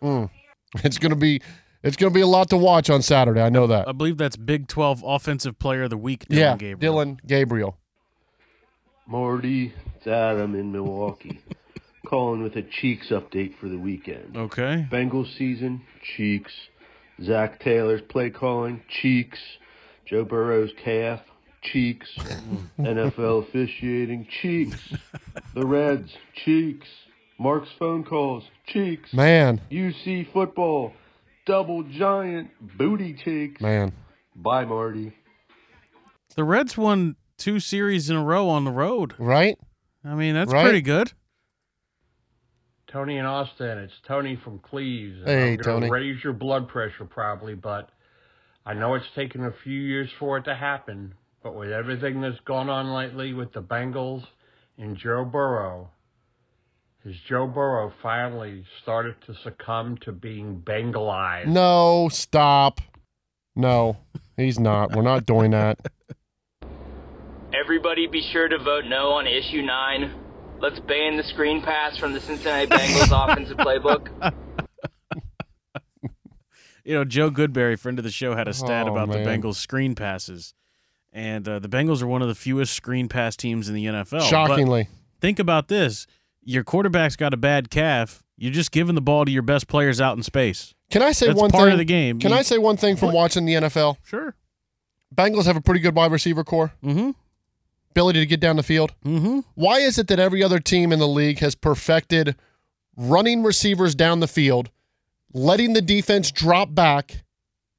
Mm. 0.00 0.30
It's 0.84 0.98
gonna 0.98 1.16
be 1.16 1.42
it's 1.82 1.96
gonna 1.96 2.14
be 2.14 2.20
a 2.20 2.26
lot 2.26 2.48
to 2.50 2.56
watch 2.56 2.88
on 2.88 3.02
Saturday. 3.02 3.42
I 3.42 3.48
know 3.48 3.66
that. 3.66 3.88
I 3.88 3.92
believe 3.92 4.16
that's 4.16 4.36
Big 4.36 4.68
12 4.68 5.02
Offensive 5.04 5.58
Player 5.58 5.82
of 5.82 5.90
the 5.90 5.98
Week, 5.98 6.26
Dillon 6.28 6.42
yeah, 6.42 6.56
Gabriel. 6.56 6.78
Dillon 6.78 7.20
Gabriel. 7.26 7.76
Marty, 9.06 9.74
it's 9.96 10.06
Adam 10.06 10.54
in 10.54 10.70
Milwaukee. 10.70 11.40
Calling 12.06 12.42
with 12.42 12.56
a 12.56 12.62
Cheeks 12.62 13.08
update 13.08 13.56
for 13.58 13.68
the 13.68 13.78
weekend. 13.78 14.36
Okay. 14.36 14.86
Bengals 14.90 15.36
season, 15.36 15.82
Cheeks. 16.16 16.52
Zac 17.22 17.60
Taylor's 17.60 18.02
play 18.02 18.30
calling, 18.30 18.82
Cheeks. 18.88 19.38
Joe 20.06 20.24
Burrow's 20.24 20.70
calf, 20.82 21.20
Cheeks. 21.62 22.08
NFL 22.78 23.46
officiating, 23.48 24.26
Cheeks. 24.40 24.92
The 25.54 25.66
Reds, 25.66 26.12
Cheeks. 26.34 26.86
Mark's 27.38 27.70
phone 27.78 28.04
calls, 28.04 28.44
Cheeks. 28.66 29.12
Man. 29.12 29.60
UC 29.70 30.32
football, 30.32 30.92
double 31.46 31.82
giant 31.84 32.50
booty 32.76 33.14
cheeks. 33.14 33.60
Man. 33.60 33.92
Bye, 34.36 34.64
Marty. 34.64 35.12
The 36.36 36.44
Reds 36.44 36.76
won 36.76 37.16
two 37.38 37.58
series 37.60 38.10
in 38.10 38.16
a 38.16 38.22
row 38.24 38.48
on 38.48 38.64
the 38.64 38.70
road. 38.70 39.14
Right? 39.18 39.58
I 40.04 40.14
mean, 40.14 40.34
that's 40.34 40.52
Right. 40.52 40.62
pretty 40.64 40.82
good. 40.82 41.12
Tony 42.90 43.18
in 43.18 43.24
Austin. 43.24 43.78
It's 43.78 43.92
Tony 44.06 44.38
from 44.42 44.58
Cleves. 44.58 45.18
Hey, 45.24 45.52
I'm 45.52 45.58
Tony. 45.58 45.90
Raise 45.90 46.22
your 46.24 46.32
blood 46.32 46.68
pressure 46.68 47.04
probably, 47.04 47.54
but 47.54 47.88
I 48.66 48.74
know 48.74 48.94
it's 48.94 49.06
taken 49.14 49.44
a 49.44 49.54
few 49.62 49.80
years 49.80 50.10
for 50.18 50.38
it 50.38 50.44
to 50.44 50.54
happen. 50.54 51.14
But 51.42 51.54
with 51.54 51.70
everything 51.70 52.20
that's 52.20 52.40
gone 52.44 52.68
on 52.68 52.92
lately 52.92 53.32
with 53.32 53.52
the 53.52 53.62
Bengals 53.62 54.24
and 54.76 54.96
Joe 54.96 55.24
Burrow, 55.24 55.90
has 57.04 57.14
Joe 57.28 57.46
Burrow 57.46 57.92
finally 58.02 58.64
started 58.82 59.14
to 59.26 59.34
succumb 59.42 59.96
to 60.02 60.12
being 60.12 60.60
Bengalized? 60.60 61.48
No, 61.48 62.08
stop. 62.10 62.80
No, 63.56 63.96
he's 64.36 64.58
not. 64.58 64.94
We're 64.94 65.02
not 65.02 65.24
doing 65.24 65.52
that. 65.52 65.78
Everybody 67.54 68.06
be 68.06 68.28
sure 68.32 68.48
to 68.48 68.58
vote 68.58 68.84
no 68.86 69.12
on 69.12 69.26
issue 69.26 69.62
9. 69.62 70.29
Let's 70.60 70.78
ban 70.80 71.16
the 71.16 71.22
screen 71.24 71.62
pass 71.62 71.96
from 71.96 72.12
the 72.12 72.20
Cincinnati 72.20 72.66
Bengals 72.66 73.10
offensive 73.30 73.56
playbook. 73.56 74.08
You 76.84 76.94
know, 76.94 77.04
Joe 77.04 77.30
Goodberry, 77.30 77.78
friend 77.78 77.98
of 77.98 78.04
the 78.04 78.10
show, 78.10 78.34
had 78.34 78.48
a 78.48 78.54
stat 78.54 78.88
Oh, 78.88 78.92
about 78.92 79.08
man. 79.08 79.22
the 79.22 79.28
Bengals 79.28 79.56
screen 79.56 79.94
passes, 79.94 80.54
and 81.12 81.46
uh, 81.46 81.58
the 81.58 81.68
Bengals 81.68 82.02
are 82.02 82.06
one 82.06 82.22
of 82.22 82.28
the 82.28 82.34
fewest 82.34 82.72
screen 82.72 83.06
pass 83.08 83.36
teams 83.36 83.68
in 83.68 83.74
the 83.74 83.84
NFL. 83.84 84.10
But 84.10 84.22
Shockingly. 84.22 84.88
think 85.20 85.38
about 85.38 85.68
this: 85.68 86.06
your 86.42 86.64
quarterback's 86.64 87.16
got 87.16 87.34
a 87.34 87.36
bad 87.36 87.70
calf. 87.70 88.22
You're 88.36 88.52
just 88.52 88.72
giving 88.72 88.94
the 88.94 89.02
ball 89.02 89.26
to 89.26 89.30
your 89.30 89.42
best 89.42 89.68
players 89.68 90.00
out 90.00 90.16
in 90.16 90.22
space. 90.22 90.74
Can 90.90 91.02
I 91.02 91.12
say 91.12 91.26
That's 91.26 91.38
one 91.40 91.50
part 91.50 91.64
thing? 91.66 91.72
of 91.72 91.78
the 91.78 91.84
game. 91.84 92.18
Can 92.18 92.30
You- 92.30 92.36
I 92.38 92.42
say 92.42 92.56
one 92.58 92.78
thing 92.78 92.96
from 92.96 93.12
watching 93.12 93.44
the 93.44 93.54
NFL? 93.54 93.96
Sure. 94.02 94.34
Bengals 95.14 95.44
have 95.44 95.56
a 95.56 95.60
pretty 95.60 95.80
good 95.80 95.94
wide 95.94 96.10
receiver 96.10 96.42
core. 96.44 96.72
Mm-hmm. 96.82 97.10
Ability 97.92 98.20
to 98.20 98.26
get 98.26 98.40
down 98.40 98.56
the 98.56 98.62
field. 98.62 98.94
Mm-hmm. 99.04 99.40
Why 99.54 99.78
is 99.80 99.98
it 99.98 100.06
that 100.08 100.18
every 100.18 100.42
other 100.42 100.60
team 100.60 100.92
in 100.92 100.98
the 100.98 101.08
league 101.08 101.38
has 101.40 101.54
perfected 101.54 102.36
running 102.96 103.42
receivers 103.42 103.94
down 103.94 104.20
the 104.20 104.28
field, 104.28 104.70
letting 105.32 105.72
the 105.72 105.82
defense 105.82 106.30
drop 106.30 106.74
back, 106.74 107.24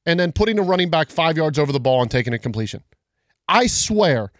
and 0.05 0.19
then 0.19 0.31
putting 0.31 0.59
a 0.59 0.63
running 0.63 0.89
back 0.89 1.09
five 1.09 1.37
yards 1.37 1.57
over 1.57 1.71
the 1.71 1.79
ball 1.79 2.01
and 2.01 2.11
taking 2.11 2.33
a 2.33 2.39
completion? 2.39 2.83
I 3.47 3.67
swear, 3.67 4.31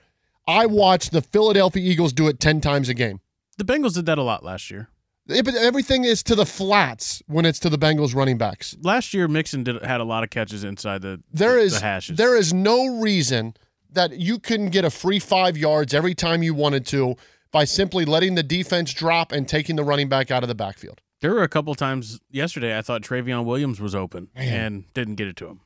I 0.47 0.65
watched 0.65 1.11
the 1.11 1.21
Philadelphia 1.21 1.83
Eagles 1.83 2.13
do 2.13 2.27
it 2.27 2.39
10 2.39 2.61
times 2.61 2.89
a 2.89 2.93
game. 2.93 3.21
The 3.57 3.63
Bengals 3.65 3.93
did 3.93 4.05
that 4.07 4.17
a 4.17 4.23
lot 4.23 4.43
last 4.43 4.71
year. 4.71 4.89
Yeah, 5.27 5.43
but 5.43 5.55
everything 5.55 6.03
is 6.03 6.23
to 6.23 6.35
the 6.35 6.45
flats 6.45 7.21
when 7.27 7.45
it's 7.45 7.59
to 7.59 7.69
the 7.69 7.77
Bengals 7.77 8.15
running 8.15 8.37
backs. 8.37 8.75
Last 8.81 9.13
year, 9.13 9.27
Mixon 9.27 9.63
did 9.63 9.81
had 9.83 10.01
a 10.01 10.03
lot 10.03 10.23
of 10.23 10.29
catches 10.31 10.63
inside 10.63 11.01
the 11.03 11.21
There 11.31 11.55
the, 11.55 11.61
is 11.61 11.73
the 11.75 11.85
hashes. 11.85 12.17
there 12.17 12.35
is 12.35 12.53
no 12.53 12.99
reason 12.99 13.53
that 13.91 14.19
you 14.19 14.39
couldn't 14.39 14.69
get 14.69 14.85
a 14.85 14.89
free 14.89 15.19
five 15.19 15.57
yards 15.57 15.93
every 15.93 16.15
time 16.15 16.43
you 16.43 16.53
wanted 16.53 16.85
to 16.87 17.15
by 17.51 17.65
simply 17.65 18.05
letting 18.05 18.35
the 18.35 18.43
defense 18.43 18.93
drop 18.93 19.31
and 19.31 19.47
taking 19.47 19.75
the 19.75 19.83
running 19.83 20.07
back 20.07 20.31
out 20.31 20.43
of 20.43 20.49
the 20.49 20.55
backfield. 20.55 21.01
There 21.19 21.31
were 21.33 21.43
a 21.43 21.49
couple 21.49 21.75
times 21.75 22.19
yesterday 22.31 22.77
I 22.77 22.81
thought 22.81 23.01
Trayveon 23.03 23.45
Williams 23.45 23.79
was 23.79 23.93
open 23.93 24.29
and 24.35 24.91
didn't 24.93 25.15
get 25.15 25.27
it 25.27 25.35
to 25.37 25.47
him. 25.47 25.59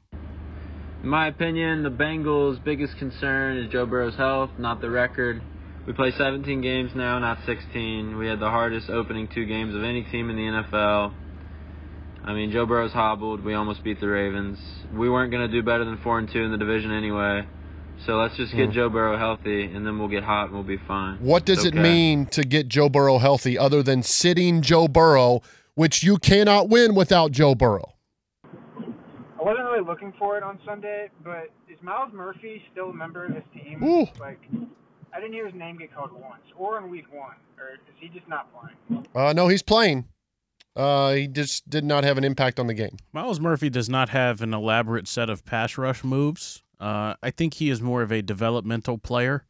In 1.03 1.09
my 1.09 1.27
opinion, 1.27 1.83
the 1.83 1.91
Bengals' 1.91 2.61
biggest 2.63 2.97
concern 2.97 3.57
is 3.57 3.71
Joe 3.71 3.85
Burrow's 3.85 4.15
health, 4.15 4.49
not 4.57 4.81
the 4.81 4.89
record. 4.89 5.41
We 5.85 5.93
play 5.93 6.11
17 6.11 6.61
games 6.61 6.91
now, 6.95 7.19
not 7.19 7.37
16. 7.45 8.17
We 8.17 8.27
had 8.27 8.39
the 8.39 8.49
hardest 8.49 8.89
opening 8.89 9.27
two 9.27 9.45
games 9.45 9.75
of 9.75 9.83
any 9.83 10.03
team 10.03 10.31
in 10.31 10.35
the 10.35 10.41
NFL. 10.41 11.13
I 12.23 12.33
mean, 12.33 12.51
Joe 12.51 12.65
Burrow's 12.65 12.91
hobbled. 12.91 13.45
We 13.45 13.53
almost 13.53 13.83
beat 13.83 13.99
the 13.99 14.07
Ravens. 14.07 14.57
We 14.91 15.09
weren't 15.09 15.31
going 15.31 15.47
to 15.47 15.51
do 15.51 15.61
better 15.61 15.85
than 15.85 15.99
4 15.99 16.17
and 16.17 16.31
2 16.31 16.41
in 16.41 16.51
the 16.51 16.57
division 16.57 16.91
anyway. 16.91 17.45
So 18.05 18.17
let's 18.17 18.35
just 18.37 18.53
get 18.55 18.67
Hmm. 18.67 18.71
Joe 18.73 18.89
Burrow 18.89 19.17
healthy, 19.17 19.63
and 19.63 19.85
then 19.85 19.97
we'll 19.97 20.07
get 20.07 20.23
hot 20.23 20.45
and 20.45 20.53
we'll 20.53 20.63
be 20.63 20.77
fine. 20.87 21.17
What 21.19 21.45
does 21.45 21.65
It's 21.65 21.75
it 21.75 21.81
mean 21.81 22.25
to 22.27 22.43
get 22.43 22.67
Joe 22.67 22.89
Burrow 22.89 23.17
healthy 23.17 23.57
other 23.57 23.81
than 23.81 24.03
sitting 24.03 24.61
Joe 24.61 24.87
Burrow, 24.87 25.41
which 25.75 26.03
you 26.03 26.17
cannot 26.17 26.69
win 26.69 26.93
without 26.95 27.31
Joe 27.31 27.55
Burrow? 27.55 27.93
I 28.45 29.43
wasn't 29.43 29.65
really 29.65 29.85
looking 29.85 30.13
for 30.19 30.37
it 30.37 30.43
on 30.43 30.59
Sunday, 30.65 31.09
but 31.23 31.51
is 31.69 31.77
Myles 31.81 32.11
Murphy 32.13 32.61
still 32.71 32.89
a 32.89 32.93
member 32.93 33.25
of 33.25 33.33
this 33.33 33.43
team? 33.53 33.83
Ooh. 33.83 34.07
Like, 34.19 34.39
I 35.13 35.19
didn't 35.19 35.33
hear 35.33 35.45
his 35.45 35.55
name 35.55 35.77
get 35.77 35.93
called 35.93 36.11
once, 36.11 36.43
or 36.57 36.77
in 36.79 36.89
week 36.89 37.05
one, 37.11 37.35
or 37.59 37.73
is 37.73 37.79
he 37.99 38.07
just 38.09 38.27
not 38.27 38.47
playing? 38.53 39.05
Uh, 39.15 39.33
no, 39.33 39.47
he's 39.47 39.61
playing. 39.63 40.05
Uh, 40.75 41.13
he 41.13 41.27
just 41.27 41.69
did 41.69 41.85
not 41.85 42.03
have 42.03 42.17
an 42.17 42.23
impact 42.23 42.59
on 42.59 42.67
the 42.67 42.73
game. 42.73 42.97
Myles 43.13 43.39
Murphy 43.39 43.69
does 43.69 43.87
not 43.89 44.09
have 44.09 44.41
an 44.41 44.53
elaborate 44.53 45.07
set 45.07 45.29
of 45.29 45.45
pass 45.45 45.77
rush 45.77 46.03
moves. 46.03 46.63
Uh, 46.79 47.15
I 47.21 47.31
think 47.31 47.55
he 47.55 47.69
is 47.69 47.81
more 47.81 48.01
of 48.01 48.11
a 48.11 48.21
developmental 48.21 48.97
player. 48.97 49.45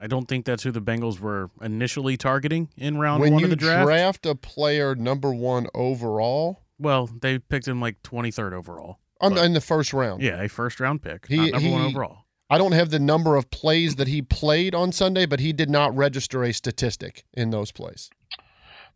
I 0.00 0.06
don't 0.06 0.26
think 0.26 0.44
that's 0.44 0.64
who 0.64 0.70
the 0.70 0.82
Bengals 0.82 1.20
were 1.20 1.50
initially 1.62 2.16
targeting 2.16 2.68
in 2.76 2.98
round 2.98 3.22
when 3.22 3.32
one 3.32 3.40
you 3.40 3.46
of 3.46 3.50
the 3.50 3.56
draft. 3.56 3.86
draft 3.86 4.26
a 4.26 4.34
player 4.34 4.94
number 4.94 5.32
one 5.32 5.66
overall, 5.72 6.62
well, 6.78 7.08
they 7.20 7.38
picked 7.38 7.68
him 7.68 7.80
like 7.80 8.02
23rd 8.02 8.52
overall. 8.52 8.98
I'm 9.20 9.36
in 9.38 9.52
the 9.54 9.60
first 9.60 9.92
round. 9.92 10.22
Yeah, 10.22 10.42
a 10.42 10.48
first 10.48 10.80
round 10.80 11.02
pick, 11.02 11.28
He, 11.28 11.36
not 11.36 11.52
number 11.52 11.70
one 11.70 11.82
overall. 11.82 12.18
I 12.50 12.58
don't 12.58 12.72
have 12.72 12.90
the 12.90 12.98
number 12.98 13.36
of 13.36 13.50
plays 13.50 13.96
that 13.96 14.08
he 14.08 14.20
played 14.20 14.74
on 14.74 14.92
Sunday, 14.92 15.24
but 15.24 15.40
he 15.40 15.52
did 15.52 15.70
not 15.70 15.96
register 15.96 16.44
a 16.44 16.52
statistic 16.52 17.24
in 17.32 17.50
those 17.50 17.72
plays. 17.72 18.10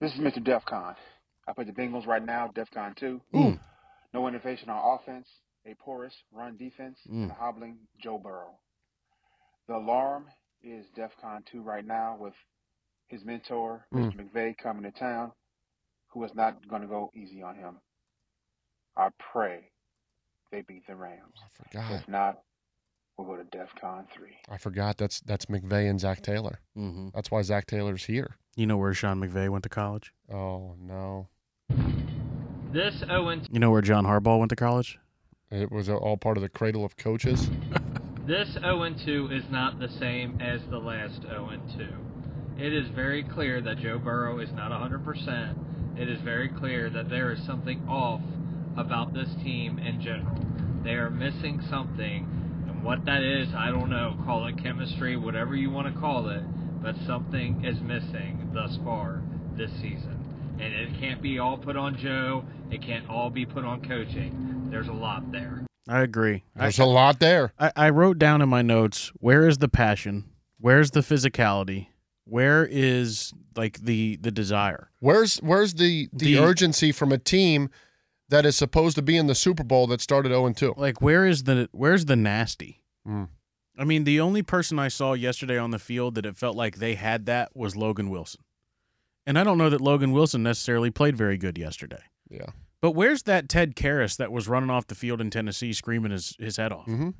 This 0.01 0.13
is 0.13 0.21
Mr. 0.21 0.45
DEFCON. 0.45 0.95
I 1.47 1.53
play 1.55 1.65
the 1.65 1.73
Bengals 1.73 2.07
right 2.07 2.25
now, 2.25 2.53
DEFCON 2.55 2.97
2. 2.97 3.21
Mm. 3.35 3.61
No 4.13 4.29
innovation 4.29 4.69
on 4.69 4.99
offense, 4.99 5.29
a 5.71 5.75
porous 5.75 6.15
run 6.33 6.57
defense, 6.57 6.99
and 7.07 7.31
a 7.31 7.35
Mm. 7.35 7.37
hobbling 7.39 7.79
Joe 8.03 8.19
Burrow. 8.19 8.59
The 9.67 9.77
alarm 9.77 10.27
is 10.63 10.87
DEFCON 10.97 11.45
2 11.47 11.63
right 11.63 11.85
now 11.85 12.17
with 12.17 12.35
his 13.09 13.25
mentor, 13.25 13.87
Mm. 13.93 14.13
Mr. 14.13 14.17
McVay, 14.33 14.57
coming 14.59 14.83
to 14.85 14.91
town, 14.99 15.33
who 16.09 16.25
is 16.25 16.35
not 16.35 16.67
going 16.69 16.83
to 16.83 16.89
go 16.89 17.11
easy 17.15 17.43
on 17.43 17.55
him. 17.57 17.81
I 18.97 19.11
pray 19.33 19.71
they 20.51 20.63
beat 20.63 20.87
the 20.87 20.97
Rams. 20.97 21.35
forgot. 21.53 21.93
If 21.93 22.09
not, 22.09 22.43
we'll 23.17 23.27
go 23.29 23.37
to 23.37 23.45
DEFCON 23.45 24.11
3. 24.11 24.37
I 24.49 24.57
forgot 24.59 24.97
that's 24.97 25.21
that's 25.21 25.47
McVay 25.47 25.89
and 25.89 26.01
Zac 26.01 26.23
Taylor. 26.23 26.61
Mm-hmm. 26.77 27.11
That's 27.15 27.31
why 27.31 27.43
Zac 27.43 27.67
Taylor's 27.67 28.07
here. 28.07 28.37
You 28.57 28.67
know 28.67 28.77
where 28.79 28.93
Sean 28.95 29.21
McVay 29.21 29.49
went 29.51 29.63
to 29.65 29.69
college? 29.69 30.13
Oh 30.33 30.75
no, 30.79 31.29
This 32.73 32.99
0 32.99 33.43
You 33.51 33.61
know 33.61 33.71
where 33.71 33.83
John 33.83 34.05
Harbaugh 34.05 34.39
went 34.39 34.51
to 34.51 34.57
college? 34.57 34.99
It 35.51 35.71
was 35.71 35.89
uh, 35.89 35.97
all 35.97 36.17
part 36.17 36.37
of 36.37 36.43
the 36.43 36.49
cradle 36.49 36.85
of 36.85 36.97
coaches. 36.97 37.49
This 38.29 38.53
0 38.61 38.95
2 39.07 39.31
is 39.33 39.45
not 39.51 39.79
the 39.81 39.89
same 39.89 40.39
as 40.39 40.61
the 40.69 40.77
last 40.77 41.23
0 41.23 41.51
2. 41.79 42.63
It 42.63 42.75
is 42.75 42.87
very 42.91 43.23
clear 43.23 43.63
that 43.63 43.79
Joe 43.79 43.99
Burrow 43.99 44.41
is 44.41 44.53
not 44.53 44.71
100%. 44.71 45.99
It 45.99 46.11
is 46.11 46.21
very 46.21 46.51
clear 46.51 46.91
that 46.91 47.09
there 47.09 47.33
is 47.33 47.43
something 47.47 47.81
off 47.89 48.21
about 48.77 49.15
this 49.15 49.31
team 49.43 49.79
in 49.79 50.03
general. 50.03 50.37
They 50.85 50.91
are 50.91 51.09
missing 51.09 51.63
something, 51.71 52.29
and 52.69 52.85
what 52.85 53.07
that 53.07 53.23
is, 53.23 53.49
I 53.57 53.71
don't 53.71 53.89
know. 53.89 54.15
Call 54.27 54.47
it 54.47 54.63
chemistry, 54.63 55.17
whatever 55.17 55.57
you 55.57 55.71
want 55.71 55.93
to 55.93 55.99
call 55.99 56.29
it, 56.29 56.43
but 56.83 56.97
something 57.07 57.65
is 57.65 57.81
missing 57.81 58.51
thus 58.53 58.79
far 58.85 59.23
this 59.57 59.71
season. 59.81 60.57
And 60.61 60.75
it 60.75 61.01
can't 61.01 61.23
be 61.23 61.39
all 61.39 61.57
put 61.57 61.77
on 61.79 61.97
Joe, 61.97 62.45
it 62.71 62.83
can't 62.83 63.09
all 63.09 63.31
be 63.31 63.47
put 63.47 63.65
on 63.65 63.81
coaching. 63.89 64.58
There's 64.71 64.89
a 64.89 64.93
lot 64.93 65.31
there. 65.33 65.65
I 65.89 66.01
agree. 66.03 66.45
There's 66.55 66.79
I, 66.79 66.85
a 66.85 66.87
lot 66.87 67.19
there. 67.19 67.53
I, 67.59 67.73
I 67.77 67.91
wrote 67.91 68.19
down 68.19 68.43
in 68.43 68.49
my 68.49 68.63
notes 68.63 69.11
where 69.17 69.49
is 69.49 69.59
the 69.59 69.69
passion? 69.69 70.25
Where's 70.61 70.91
the 70.91 71.01
physicality? 71.01 71.89
Where 72.25 72.67
is 72.71 73.33
like 73.57 73.79
the 73.81 74.17
the 74.17 74.31
desire? 74.31 74.91
Where's 75.01 75.39
where's 75.39 75.75
the, 75.75 76.09
the 76.13 76.35
The- 76.35 76.39
urgency 76.45 76.93
from 76.93 77.11
a 77.13 77.19
team 77.19 77.71
that 78.29 78.45
is 78.45 78.57
supposed 78.57 78.97
to 78.97 79.03
be 79.03 79.17
in 79.17 79.27
the 79.27 79.35
Super 79.35 79.65
Bowl 79.65 79.87
that 79.87 80.03
started 80.03 80.29
0 80.29 80.53
2? 80.53 80.75
Like 80.77 81.01
where 81.01 81.25
is 81.27 81.45
the 81.45 81.69
where's 81.73 82.05
the 82.05 82.17
nasty? 82.17 82.83
Mm. 83.07 83.29
I 83.79 83.85
mean, 83.85 84.05
the 84.05 84.21
only 84.21 84.43
person 84.43 84.79
I 84.79 84.89
saw 84.89 85.15
yesterday 85.15 85.57
on 85.57 85.71
the 85.71 85.79
field 85.79 86.17
that 86.17 86.27
it 86.27 86.37
felt 86.37 86.57
like 86.57 86.77
they 86.77 86.97
had 86.97 87.27
that 87.27 87.55
was 87.55 87.77
Logan 87.77 88.11
Wilson. 88.11 88.43
And 89.25 89.39
I 89.39 89.45
don't 89.45 89.57
know 89.57 89.71
that 89.71 89.81
Logan 89.81 90.13
Wilson 90.13 90.43
necessarily 90.43 90.91
played 90.91 91.17
very 91.17 91.39
good 91.39 91.57
yesterday. 91.57 92.03
Yeah. 92.29 92.47
But 92.81 92.93
where's 92.93 93.25
that 93.25 93.49
Ted 93.49 93.75
Karras 93.75 94.17
that 94.19 94.31
was 94.31 94.47
running 94.49 94.71
off 94.71 94.87
the 94.87 94.95
field 94.95 95.21
in 95.21 95.31
Tennessee 95.31 95.73
screaming 95.73 96.13
his, 96.13 96.37
his 96.39 96.57
head 96.57 96.73
off? 96.73 96.87
Mm-hmm. 96.87 97.11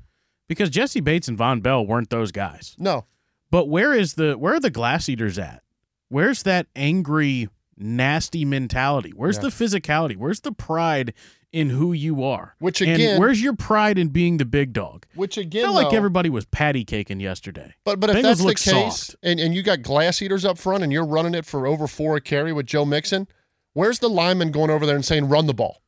Because 0.47 0.69
Jessie 0.69 1.01
Bates 1.01 1.27
and 1.27 1.37
Vonn 1.37 1.61
Bell 1.61 1.85
weren't 1.85 2.09
those 2.09 2.31
guys. 2.31 2.75
No. 2.79 3.05
But 3.51 3.67
where 3.67 3.93
is 3.93 4.13
the 4.13 4.37
where 4.37 4.53
are 4.55 4.59
the 4.59 4.69
glass 4.69 5.09
eaters 5.09 5.37
at? 5.37 5.63
Where's 6.07 6.43
that 6.43 6.67
angry, 6.75 7.49
nasty 7.77 8.45
mentality? 8.45 9.11
Where's 9.15 9.37
Yeah. 9.37 9.43
the 9.43 9.47
physicality? 9.49 10.15
Where's 10.15 10.39
the 10.41 10.51
pride 10.51 11.13
in 11.51 11.71
who 11.71 11.93
you 11.93 12.23
are? 12.23 12.55
Which 12.59 12.79
And 12.81 12.91
again- 12.91 13.19
where's 13.19 13.41
your 13.41 13.55
pride 13.55 13.97
in 13.97 14.09
being 14.09 14.37
the 14.37 14.45
big 14.45 14.71
dog? 14.73 15.05
Which 15.15 15.37
again, 15.37 15.63
felt 15.65 15.75
like 15.75 15.93
everybody 15.93 16.29
was 16.29 16.45
patty 16.45 16.83
caking 16.85 17.19
yesterday. 17.19 17.73
But 17.83 17.99
but 17.99 18.09
if 18.11 18.17
Bengals 18.17 18.21
that's 18.23 18.43
the 18.43 18.71
case, 18.71 18.95
soft. 19.07 19.15
and, 19.23 19.39
and 19.39 19.53
you 19.55 19.61
got 19.63 19.81
glass 19.81 20.21
eaters 20.21 20.45
up 20.45 20.57
front, 20.57 20.83
and 20.83 20.93
you're 20.93 21.05
running 21.05 21.33
it 21.35 21.45
for 21.45 21.65
over 21.67 21.85
four 21.87 22.15
a 22.17 22.21
carry 22.21 22.53
with 22.53 22.65
Joe 22.67 22.85
Mixon, 22.85 23.27
where's 23.73 23.99
the 23.99 24.09
lineman 24.09 24.51
going 24.51 24.69
over 24.69 24.85
there 24.85 24.95
and 24.95 25.05
saying, 25.05 25.29
"Run 25.29 25.47
the 25.47 25.53
ball, 25.53 25.81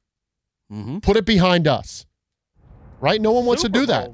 mm-hmm. 0.72 1.00
put 1.00 1.18
it 1.18 1.26
behind 1.26 1.68
us"? 1.68 2.06
Right? 3.00 3.20
No 3.20 3.32
one 3.32 3.46
wants 3.46 3.64
to 3.64 3.70
do 3.70 3.86
that. 3.88 4.12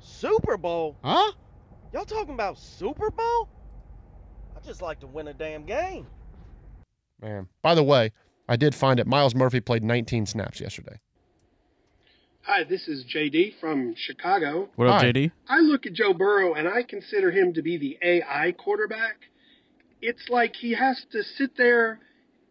Super 0.00 0.56
Bowl? 0.56 0.96
Huh? 1.02 1.32
Y'all 1.92 2.04
talking 2.04 2.34
about 2.34 2.58
Super 2.58 3.10
Bowl? 3.10 3.48
I 4.56 4.60
just 4.66 4.82
like 4.82 5.00
to 5.00 5.06
win 5.06 5.28
a 5.28 5.34
damn 5.34 5.64
game. 5.64 6.06
Man. 7.20 7.48
By 7.62 7.74
the 7.74 7.82
way, 7.82 8.12
I 8.48 8.56
did 8.56 8.74
find 8.74 9.00
it. 9.00 9.06
Myles 9.06 9.34
Murphy 9.34 9.60
played 9.60 9.82
19 9.82 10.26
snaps 10.26 10.60
yesterday. 10.60 11.00
Hi, 12.42 12.62
this 12.64 12.88
is 12.88 13.04
JD 13.06 13.58
from 13.58 13.94
Chicago. 13.96 14.68
What 14.76 14.88
up, 14.88 15.00
Hi. 15.00 15.12
JD? 15.12 15.32
I 15.48 15.60
look 15.60 15.86
at 15.86 15.94
Joe 15.94 16.12
Burrow 16.12 16.52
and 16.52 16.68
I 16.68 16.82
consider 16.82 17.30
him 17.30 17.54
to 17.54 17.62
be 17.62 17.78
the 17.78 17.98
AI 18.02 18.52
quarterback. 18.52 19.16
It's 20.02 20.28
like 20.28 20.54
he 20.54 20.74
has 20.74 21.06
to 21.12 21.22
sit 21.22 21.56
there 21.56 22.00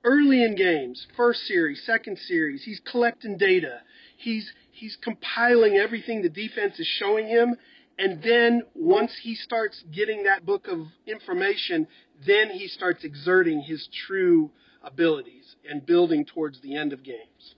early 0.03 0.43
in 0.43 0.55
games, 0.55 1.07
first 1.15 1.41
series, 1.47 1.83
second 1.85 2.17
series. 2.17 2.63
He's 2.63 2.81
collecting 2.89 3.37
data. 3.37 3.79
He's 4.17 4.51
he's 4.71 4.97
compiling 5.01 5.77
everything 5.77 6.21
the 6.21 6.29
defense 6.29 6.79
is 6.79 6.87
showing 6.87 7.27
him 7.27 7.55
And 7.97 8.23
then 8.23 8.63
once 8.73 9.11
he 9.21 9.35
starts 9.35 9.83
getting 9.93 10.23
that 10.23 10.45
book 10.45 10.67
of 10.67 10.79
information, 11.05 11.87
then 12.25 12.49
he 12.49 12.67
starts 12.67 13.03
exerting 13.03 13.61
his 13.61 13.87
true 14.07 14.49
abilities 14.83 15.55
and 15.69 15.85
building 15.85 16.25
towards 16.25 16.59
the 16.61 16.75
end 16.75 16.91
of 16.91 17.03
games. 17.03 17.55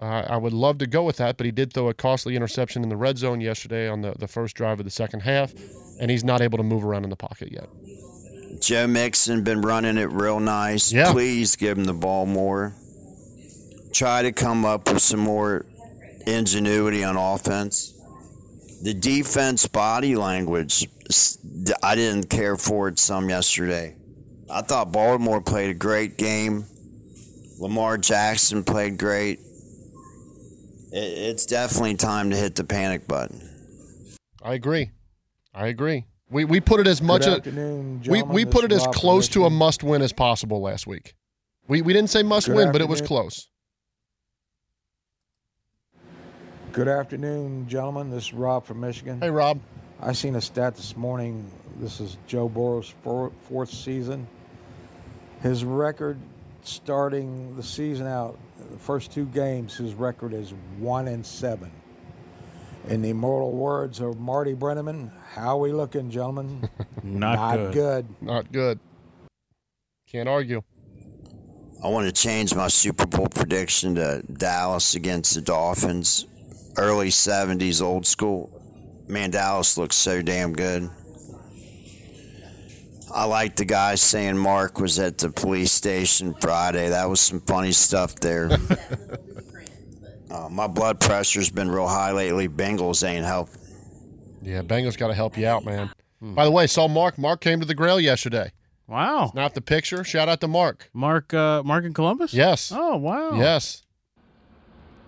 Uh, 0.00 0.04
I 0.28 0.36
would 0.36 0.52
love 0.52 0.78
to 0.78 0.86
go 0.86 1.02
with 1.02 1.16
that, 1.16 1.36
but 1.36 1.46
he 1.46 1.50
did 1.50 1.72
throw 1.72 1.88
a 1.88 1.94
costly 1.94 2.36
interception 2.36 2.84
in 2.84 2.88
the 2.88 2.96
red 2.96 3.18
zone 3.18 3.40
yesterday 3.40 3.88
on 3.88 4.02
the, 4.02 4.14
the 4.16 4.28
first 4.28 4.54
drive 4.54 4.78
of 4.78 4.84
the 4.84 4.92
second 4.92 5.20
half, 5.20 5.52
and 5.98 6.08
he's 6.08 6.22
not 6.22 6.40
able 6.40 6.58
to 6.58 6.62
move 6.62 6.84
around 6.84 7.02
in 7.02 7.10
the 7.10 7.16
pocket 7.16 7.50
yet. 7.50 7.68
Joe 8.60 8.86
Mixon 8.86 9.44
been 9.44 9.60
running 9.60 9.98
it 9.98 10.10
real 10.10 10.40
nice. 10.40 10.92
Yeah. 10.92 11.12
Please 11.12 11.56
give 11.56 11.78
him 11.78 11.84
the 11.84 11.94
ball 11.94 12.26
more. 12.26 12.74
Try 13.92 14.22
to 14.22 14.32
come 14.32 14.64
up 14.64 14.92
with 14.92 15.02
some 15.02 15.20
more 15.20 15.64
ingenuity 16.26 17.04
on 17.04 17.16
offense. 17.16 17.94
The 18.82 18.94
defense 18.94 19.66
body 19.66 20.14
language, 20.14 20.88
I 21.82 21.94
didn't 21.94 22.30
care 22.30 22.56
for 22.56 22.88
it 22.88 22.98
some 22.98 23.28
yesterday. 23.28 23.96
I 24.50 24.62
thought 24.62 24.92
Baltimore 24.92 25.40
played 25.40 25.70
a 25.70 25.74
great 25.74 26.16
game. 26.16 26.64
Lamar 27.58 27.98
Jackson 27.98 28.62
played 28.62 28.98
great. 28.98 29.40
It's 30.92 31.44
definitely 31.44 31.96
time 31.96 32.30
to 32.30 32.36
hit 32.36 32.54
the 32.54 32.64
panic 32.64 33.08
button. 33.08 33.48
I 34.42 34.54
agree. 34.54 34.90
I 35.52 35.66
agree. 35.66 36.06
We 36.30 36.44
we 36.44 36.60
put 36.60 36.80
it 36.80 36.86
as 36.86 37.00
much 37.00 37.26
a, 37.26 37.40
we 38.06 38.22
we 38.22 38.44
put 38.44 38.64
it 38.64 38.72
as 38.72 38.86
close 38.88 39.28
to 39.28 39.46
a 39.46 39.50
must 39.50 39.82
win 39.82 40.02
as 40.02 40.12
possible 40.12 40.60
last 40.60 40.86
week. 40.86 41.14
We 41.66 41.80
we 41.80 41.92
didn't 41.92 42.10
say 42.10 42.22
must 42.22 42.48
Good 42.48 42.56
win, 42.56 42.72
but 42.72 42.80
it 42.80 42.88
was 42.88 43.00
close. 43.00 43.48
Good 46.72 46.88
afternoon, 46.88 47.66
gentlemen. 47.66 48.10
This 48.10 48.26
is 48.26 48.34
Rob 48.34 48.66
from 48.66 48.80
Michigan. 48.80 49.20
Hey, 49.20 49.30
Rob. 49.30 49.58
I 50.00 50.12
seen 50.12 50.36
a 50.36 50.40
stat 50.40 50.76
this 50.76 50.96
morning. 50.96 51.50
This 51.80 51.98
is 51.98 52.18
Joe 52.26 52.48
Burrow's 52.48 52.88
four, 53.02 53.32
fourth 53.48 53.70
season. 53.70 54.28
His 55.40 55.64
record 55.64 56.18
starting 56.62 57.56
the 57.56 57.62
season 57.62 58.06
out, 58.06 58.38
the 58.70 58.78
first 58.78 59.10
two 59.10 59.24
games, 59.26 59.76
his 59.76 59.94
record 59.94 60.34
is 60.34 60.52
one 60.78 61.08
and 61.08 61.24
seven. 61.24 61.70
In 62.88 63.02
the 63.02 63.10
immortal 63.10 63.52
words 63.52 64.00
of 64.00 64.20
Marty 64.20 64.54
Brennaman, 64.54 65.10
how 65.34 65.56
are 65.56 65.60
we 65.60 65.72
looking, 65.72 66.10
gentlemen? 66.10 66.68
Not 67.02 67.56
good. 67.56 67.74
good. 67.74 68.06
Not 68.20 68.52
good. 68.52 68.80
Can't 70.10 70.28
argue. 70.28 70.62
I 71.82 71.88
want 71.88 72.06
to 72.06 72.12
change 72.12 72.54
my 72.54 72.68
Super 72.68 73.06
Bowl 73.06 73.28
prediction 73.28 73.94
to 73.96 74.22
Dallas 74.32 74.94
against 74.94 75.34
the 75.34 75.40
Dolphins. 75.40 76.26
Early 76.76 77.08
70s, 77.08 77.82
old 77.82 78.06
school. 78.06 78.50
Man, 79.06 79.30
Dallas 79.30 79.78
looks 79.78 79.96
so 79.96 80.22
damn 80.22 80.52
good. 80.52 80.90
I 83.12 83.24
like 83.24 83.56
the 83.56 83.64
guy 83.64 83.94
saying 83.94 84.36
Mark 84.36 84.80
was 84.80 84.98
at 84.98 85.18
the 85.18 85.30
police 85.30 85.72
station 85.72 86.34
Friday. 86.34 86.88
That 86.90 87.08
was 87.08 87.20
some 87.20 87.40
funny 87.40 87.72
stuff 87.72 88.14
there. 88.16 88.50
uh, 90.30 90.48
my 90.50 90.66
blood 90.66 91.00
pressure's 91.00 91.50
been 91.50 91.70
real 91.70 91.88
high 91.88 92.12
lately. 92.12 92.48
Bengals 92.48 93.06
ain't 93.06 93.24
helping. 93.24 93.57
Yeah, 94.42 94.62
Bengals 94.62 94.96
got 94.96 95.08
to 95.08 95.14
help 95.14 95.36
you 95.36 95.46
out, 95.46 95.64
man. 95.64 95.90
By 96.20 96.44
the 96.44 96.50
way, 96.50 96.66
saw 96.66 96.88
Mark. 96.88 97.16
Mark 97.18 97.40
came 97.40 97.60
to 97.60 97.66
the 97.66 97.74
Grail 97.74 98.00
yesterday. 98.00 98.52
Wow. 98.88 99.32
Not 99.34 99.54
the 99.54 99.60
picture. 99.60 100.02
Shout 100.02 100.28
out 100.28 100.40
to 100.40 100.48
Mark. 100.48 100.90
Mark 100.92 101.32
uh, 101.34 101.62
Mark 101.62 101.84
in 101.84 101.92
Columbus? 101.92 102.32
Yes. 102.32 102.72
Oh, 102.74 102.96
wow. 102.96 103.34
Yes. 103.34 103.82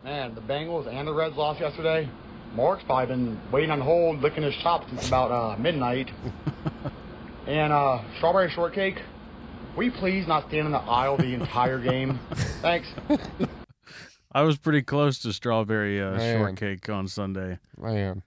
Man, 0.04 0.34
the 0.34 0.40
Bengals 0.40 0.86
and 0.86 1.08
the 1.08 1.12
Reds 1.12 1.36
lost 1.36 1.60
yesterday. 1.60 2.08
Mark's 2.54 2.84
probably 2.84 3.06
been 3.06 3.40
waiting 3.50 3.70
on 3.70 3.80
hold, 3.80 4.20
licking 4.20 4.42
his 4.42 4.54
chops 4.56 4.88
since 4.88 5.08
about 5.08 5.30
uh, 5.30 5.56
midnight. 5.58 6.10
and 7.46 7.72
uh, 7.72 8.02
strawberry 8.18 8.50
shortcake. 8.50 9.00
Will 9.76 9.84
you 9.84 9.92
please 9.92 10.26
not 10.26 10.48
stand 10.48 10.66
in 10.66 10.72
the 10.72 10.78
aisle 10.78 11.16
the 11.16 11.32
entire 11.34 11.78
game? 11.78 12.18
Thanks. 12.60 12.88
I 14.32 14.42
was 14.42 14.58
pretty 14.58 14.82
close 14.82 15.18
to 15.20 15.32
strawberry 15.32 16.00
uh, 16.00 16.18
shortcake 16.18 16.88
on 16.88 17.08
Sunday. 17.08 17.58
Man. 17.78 18.22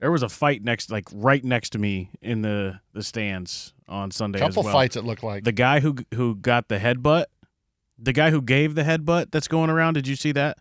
There 0.00 0.12
was 0.12 0.22
a 0.22 0.28
fight 0.28 0.62
next, 0.62 0.90
like 0.90 1.04
right 1.12 1.42
next 1.42 1.70
to 1.70 1.78
me 1.78 2.10
in 2.20 2.42
the 2.42 2.80
the 2.92 3.02
stands 3.02 3.72
on 3.88 4.10
Sunday. 4.10 4.38
as 4.40 4.48
Couple 4.48 4.62
well. 4.64 4.72
fights 4.72 4.96
it 4.96 5.04
looked 5.04 5.22
like. 5.22 5.44
The 5.44 5.52
guy 5.52 5.80
who 5.80 5.96
who 6.14 6.34
got 6.36 6.68
the 6.68 6.78
headbutt, 6.78 7.26
the 7.98 8.12
guy 8.12 8.30
who 8.30 8.42
gave 8.42 8.74
the 8.74 8.82
headbutt 8.82 9.30
that's 9.30 9.48
going 9.48 9.70
around. 9.70 9.94
Did 9.94 10.06
you 10.06 10.16
see 10.16 10.32
that? 10.32 10.58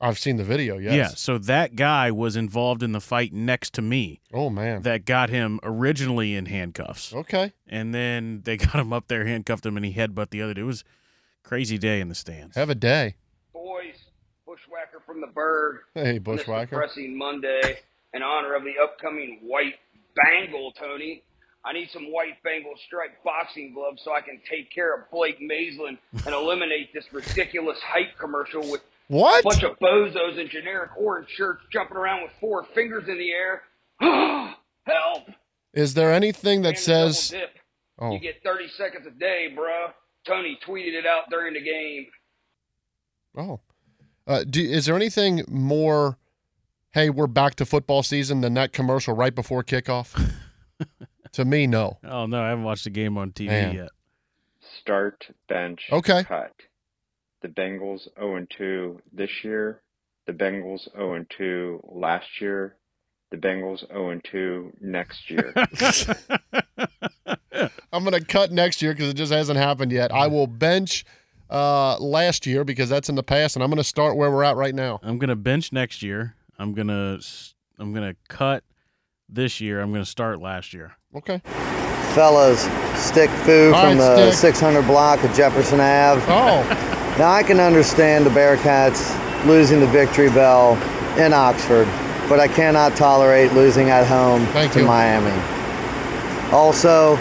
I've 0.00 0.18
seen 0.18 0.36
the 0.36 0.44
video. 0.44 0.76
Yes. 0.78 0.94
Yeah. 0.94 1.08
So 1.08 1.38
that 1.38 1.76
guy 1.76 2.10
was 2.10 2.36
involved 2.36 2.82
in 2.82 2.92
the 2.92 3.00
fight 3.00 3.32
next 3.32 3.72
to 3.74 3.82
me. 3.82 4.20
Oh 4.32 4.50
man. 4.50 4.82
That 4.82 5.06
got 5.06 5.30
him 5.30 5.58
originally 5.62 6.34
in 6.34 6.46
handcuffs. 6.46 7.12
Okay. 7.14 7.52
And 7.66 7.94
then 7.94 8.42
they 8.44 8.56
got 8.58 8.74
him 8.74 8.92
up 8.92 9.08
there, 9.08 9.24
handcuffed 9.24 9.64
him, 9.66 9.76
and 9.76 9.84
he 9.86 9.94
headbutt 9.94 10.30
the 10.30 10.42
other 10.42 10.54
dude. 10.54 10.62
It 10.64 10.66
was 10.66 10.84
a 11.44 11.48
crazy 11.48 11.78
day 11.78 12.00
in 12.00 12.08
the 12.08 12.14
stands. 12.14 12.54
Have 12.56 12.70
a 12.70 12.74
day. 12.74 13.14
Boys, 13.52 13.96
Bushwhacker 14.46 15.00
from 15.06 15.20
the 15.20 15.26
Berg. 15.28 15.78
Hey, 15.94 16.18
Bushwhacker. 16.18 16.66
depressing 16.76 17.16
Monday 17.16 17.78
in 18.14 18.22
honor 18.22 18.54
of 18.54 18.62
the 18.64 18.74
upcoming 18.82 19.40
White 19.42 19.74
Bengal, 20.16 20.72
Tony. 20.72 21.22
I 21.66 21.72
need 21.72 21.88
some 21.92 22.12
white 22.12 22.42
Bengal 22.42 22.74
striped 22.86 23.24
boxing 23.24 23.72
gloves 23.74 24.02
so 24.04 24.12
I 24.14 24.20
can 24.20 24.40
take 24.50 24.70
care 24.70 24.94
of 24.94 25.10
Blake 25.10 25.40
Maislin 25.40 25.96
and 26.26 26.34
eliminate 26.34 26.92
this 26.92 27.06
ridiculous 27.12 27.78
hype 27.82 28.16
commercial 28.18 28.60
with 28.70 28.82
What? 29.08 29.40
a 29.40 29.42
bunch 29.48 29.62
of 29.64 29.78
bozos 29.78 30.38
in 30.38 30.48
generic 30.48 30.90
orange 30.98 31.28
shirts 31.30 31.62
jumping 31.72 31.96
around 31.96 32.22
with 32.22 32.32
four 32.40 32.64
fingers 32.74 33.04
in 33.08 33.16
the 33.18 33.30
air. 33.32 33.62
Help! 34.86 35.28
Is 35.72 35.94
there 35.94 36.12
anything 36.12 36.62
that 36.62 36.68
And 36.70 36.78
says? 36.78 37.30
dip. 37.30 37.50
Oh. 37.98 38.12
You 38.12 38.18
get 38.18 38.42
30 38.44 38.68
seconds 38.76 39.06
a 39.06 39.10
day, 39.10 39.54
bruh. 39.56 39.92
Tony 40.26 40.58
tweeted 40.66 40.92
it 40.94 41.06
out 41.06 41.30
during 41.30 41.54
the 41.54 41.62
game. 41.62 42.06
Oh. 43.36 43.60
Uh, 44.26 44.44
do, 44.44 44.60
is 44.62 44.86
there 44.86 44.96
anything 44.96 45.44
more? 45.48 46.18
Hey, 46.94 47.10
we're 47.10 47.26
back 47.26 47.56
to 47.56 47.66
football 47.66 48.04
season 48.04 48.40
than 48.40 48.54
that 48.54 48.72
commercial 48.72 49.16
right 49.16 49.34
before 49.34 49.64
kickoff. 49.64 50.14
to 51.32 51.44
me, 51.44 51.66
no. 51.66 51.98
Oh 52.04 52.26
no, 52.26 52.40
I 52.40 52.50
haven't 52.50 52.62
watched 52.62 52.84
the 52.84 52.90
game 52.90 53.18
on 53.18 53.32
TV 53.32 53.48
Man. 53.48 53.74
yet. 53.74 53.88
Start, 54.80 55.26
bench, 55.48 55.88
Okay. 55.90 56.22
cut. 56.22 56.52
The 57.42 57.48
Bengals 57.48 58.06
0 58.16 58.46
2 58.56 59.00
this 59.12 59.42
year. 59.42 59.82
The 60.28 60.32
Bengals 60.34 60.88
0 60.92 61.26
2 61.36 61.80
last 61.82 62.40
year. 62.40 62.76
The 63.32 63.38
Bengals 63.38 63.84
0 63.88 64.20
2 64.30 64.72
next 64.80 65.28
year. 65.28 65.52
I'm 67.92 68.04
going 68.04 68.12
to 68.12 68.24
cut 68.24 68.52
next 68.52 68.80
year 68.82 68.92
because 68.92 69.08
it 69.08 69.14
just 69.14 69.32
hasn't 69.32 69.58
happened 69.58 69.90
yet. 69.90 70.12
I 70.12 70.28
will 70.28 70.46
bench 70.46 71.04
uh, 71.50 71.98
last 71.98 72.46
year 72.46 72.62
because 72.62 72.88
that's 72.88 73.08
in 73.08 73.16
the 73.16 73.24
past, 73.24 73.56
and 73.56 73.64
I'm 73.64 73.70
going 73.70 73.78
to 73.78 73.84
start 73.84 74.16
where 74.16 74.30
we're 74.30 74.44
at 74.44 74.54
right 74.54 74.74
now. 74.76 75.00
I'm 75.02 75.18
gonna 75.18 75.34
bench 75.34 75.72
next 75.72 76.00
year. 76.00 76.36
I'm 76.58 76.72
gonna 76.74 77.16
s- 77.16 77.54
I'm 77.78 77.92
gonna 77.92 78.14
cut 78.28 78.64
this 79.28 79.60
year. 79.60 79.80
I'm 79.80 79.92
gonna 79.92 80.04
start 80.04 80.40
last 80.40 80.72
year. 80.72 80.92
Okay. 81.14 81.40
Fellas, 82.14 82.62
stick 82.94 83.30
foo 83.30 83.72
All 83.74 83.80
from 83.80 83.98
right, 83.98 84.16
the 84.16 84.32
Stick. 84.32 84.54
600 84.54 84.82
block 84.86 85.22
of 85.24 85.34
Jefferson 85.34 85.80
Ave. 85.80 86.22
Oh. 86.28 86.90
Now 87.16 87.30
I 87.30 87.44
can 87.44 87.60
understand 87.60 88.26
the 88.26 88.30
Bearcats 88.30 89.46
losing 89.46 89.78
the 89.78 89.86
victory 89.86 90.30
bell 90.30 90.72
in 91.16 91.32
Oxford, 91.32 91.86
but 92.28 92.40
I 92.40 92.48
cannot 92.48 92.96
tolerate 92.96 93.52
losing 93.52 93.88
at 93.90 94.04
home 94.04 94.44
to 94.72 94.80
you. 94.80 94.84
Miami. 94.84 95.30
Also, 96.50 97.14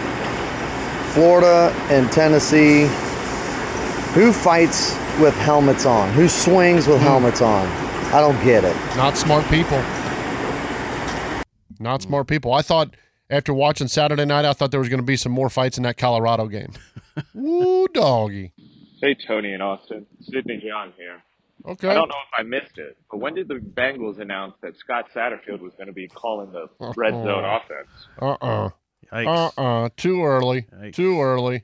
Florida 1.13 1.71
and 1.91 2.11
Tennessee. 2.11 2.87
Who 4.15 4.33
fights 4.33 4.95
with 5.19 5.35
helmets 5.35 5.85
on? 5.85 6.11
Who 6.13 6.27
swings 6.27 6.87
with 6.87 6.97
hmm. 6.97 7.03
helmets 7.03 7.41
on? 7.41 7.82
I 8.13 8.21
don't 8.21 8.41
get 8.43 8.63
it. 8.63 8.75
Not 8.95 9.17
smart 9.17 9.43
people. 9.49 9.81
Not 11.79 12.01
smart 12.03 12.27
people. 12.27 12.53
I 12.53 12.61
thought 12.61 12.95
after 13.29 13.53
watching 13.53 13.87
Saturday 13.87 14.25
night, 14.25 14.45
I 14.45 14.53
thought 14.53 14.69
there 14.71 14.79
was 14.79 14.89
going 14.89 14.99
to 14.99 15.05
be 15.05 15.17
some 15.17 15.31
more 15.31 15.49
fights 15.49 15.77
in 15.77 15.83
that 15.83 15.97
Colorado 15.97 16.47
game. 16.47 16.71
Woo, 17.33 17.87
doggy. 17.87 18.53
Hey, 19.01 19.15
Tony 19.27 19.53
and 19.53 19.63
Austin. 19.63 20.05
Sidney 20.21 20.63
John 20.65 20.93
here. 20.95 21.21
Okay. 21.65 21.87
I 21.89 21.93
don't 21.95 22.07
know 22.09 22.15
if 22.31 22.39
I 22.39 22.43
missed 22.43 22.77
it, 22.77 22.97
but 23.09 23.17
when 23.17 23.33
did 23.35 23.47
the 23.47 23.55
Bengals 23.55 24.19
announce 24.19 24.53
that 24.61 24.77
Scott 24.77 25.05
Satterfield 25.15 25.61
was 25.61 25.73
going 25.73 25.87
to 25.87 25.93
be 25.93 26.07
calling 26.07 26.51
the 26.51 26.67
red 26.95 27.13
zone 27.13 27.43
Uh-uh. 27.43 27.57
offense? 27.57 27.89
Uh-uh. 28.21 28.69
Yikes. 29.11 29.53
Uh-uh. 29.57 29.89
Too 29.97 30.23
early. 30.23 30.65
Too 30.91 31.19
early. 31.21 31.63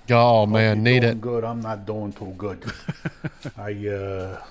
Oh 0.11 0.45
man, 0.45 0.83
need 0.83 1.03
it. 1.03 1.21
Good. 1.21 1.43
I'm 1.43 1.61
not 1.61 1.85
doing 1.85 2.13
too 2.13 2.33
good. 2.37 2.63
I 3.57 3.87
uh, 3.87 4.41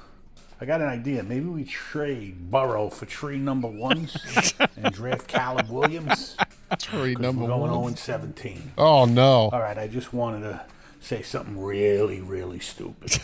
I 0.60 0.64
got 0.64 0.80
an 0.80 0.88
idea. 0.88 1.22
Maybe 1.22 1.46
we 1.46 1.64
trade 1.64 2.50
Burrow 2.50 2.90
for 2.90 3.06
tree 3.06 3.38
number 3.38 3.68
ones 3.68 4.16
and 4.76 4.92
draft 4.92 5.26
Caleb 5.26 5.70
Williams. 5.70 6.36
Tree 6.78 7.14
number 7.14 7.42
we're 7.42 7.48
going 7.48 7.70
one. 7.70 7.70
0 7.70 7.86
and 7.88 7.98
17. 7.98 8.72
Oh 8.76 9.04
no. 9.06 9.50
All 9.52 9.60
right, 9.60 9.78
I 9.78 9.88
just 9.88 10.12
wanted 10.12 10.42
to 10.42 10.60
say 11.00 11.22
something 11.22 11.60
really, 11.60 12.20
really 12.20 12.60
stupid. 12.60 13.18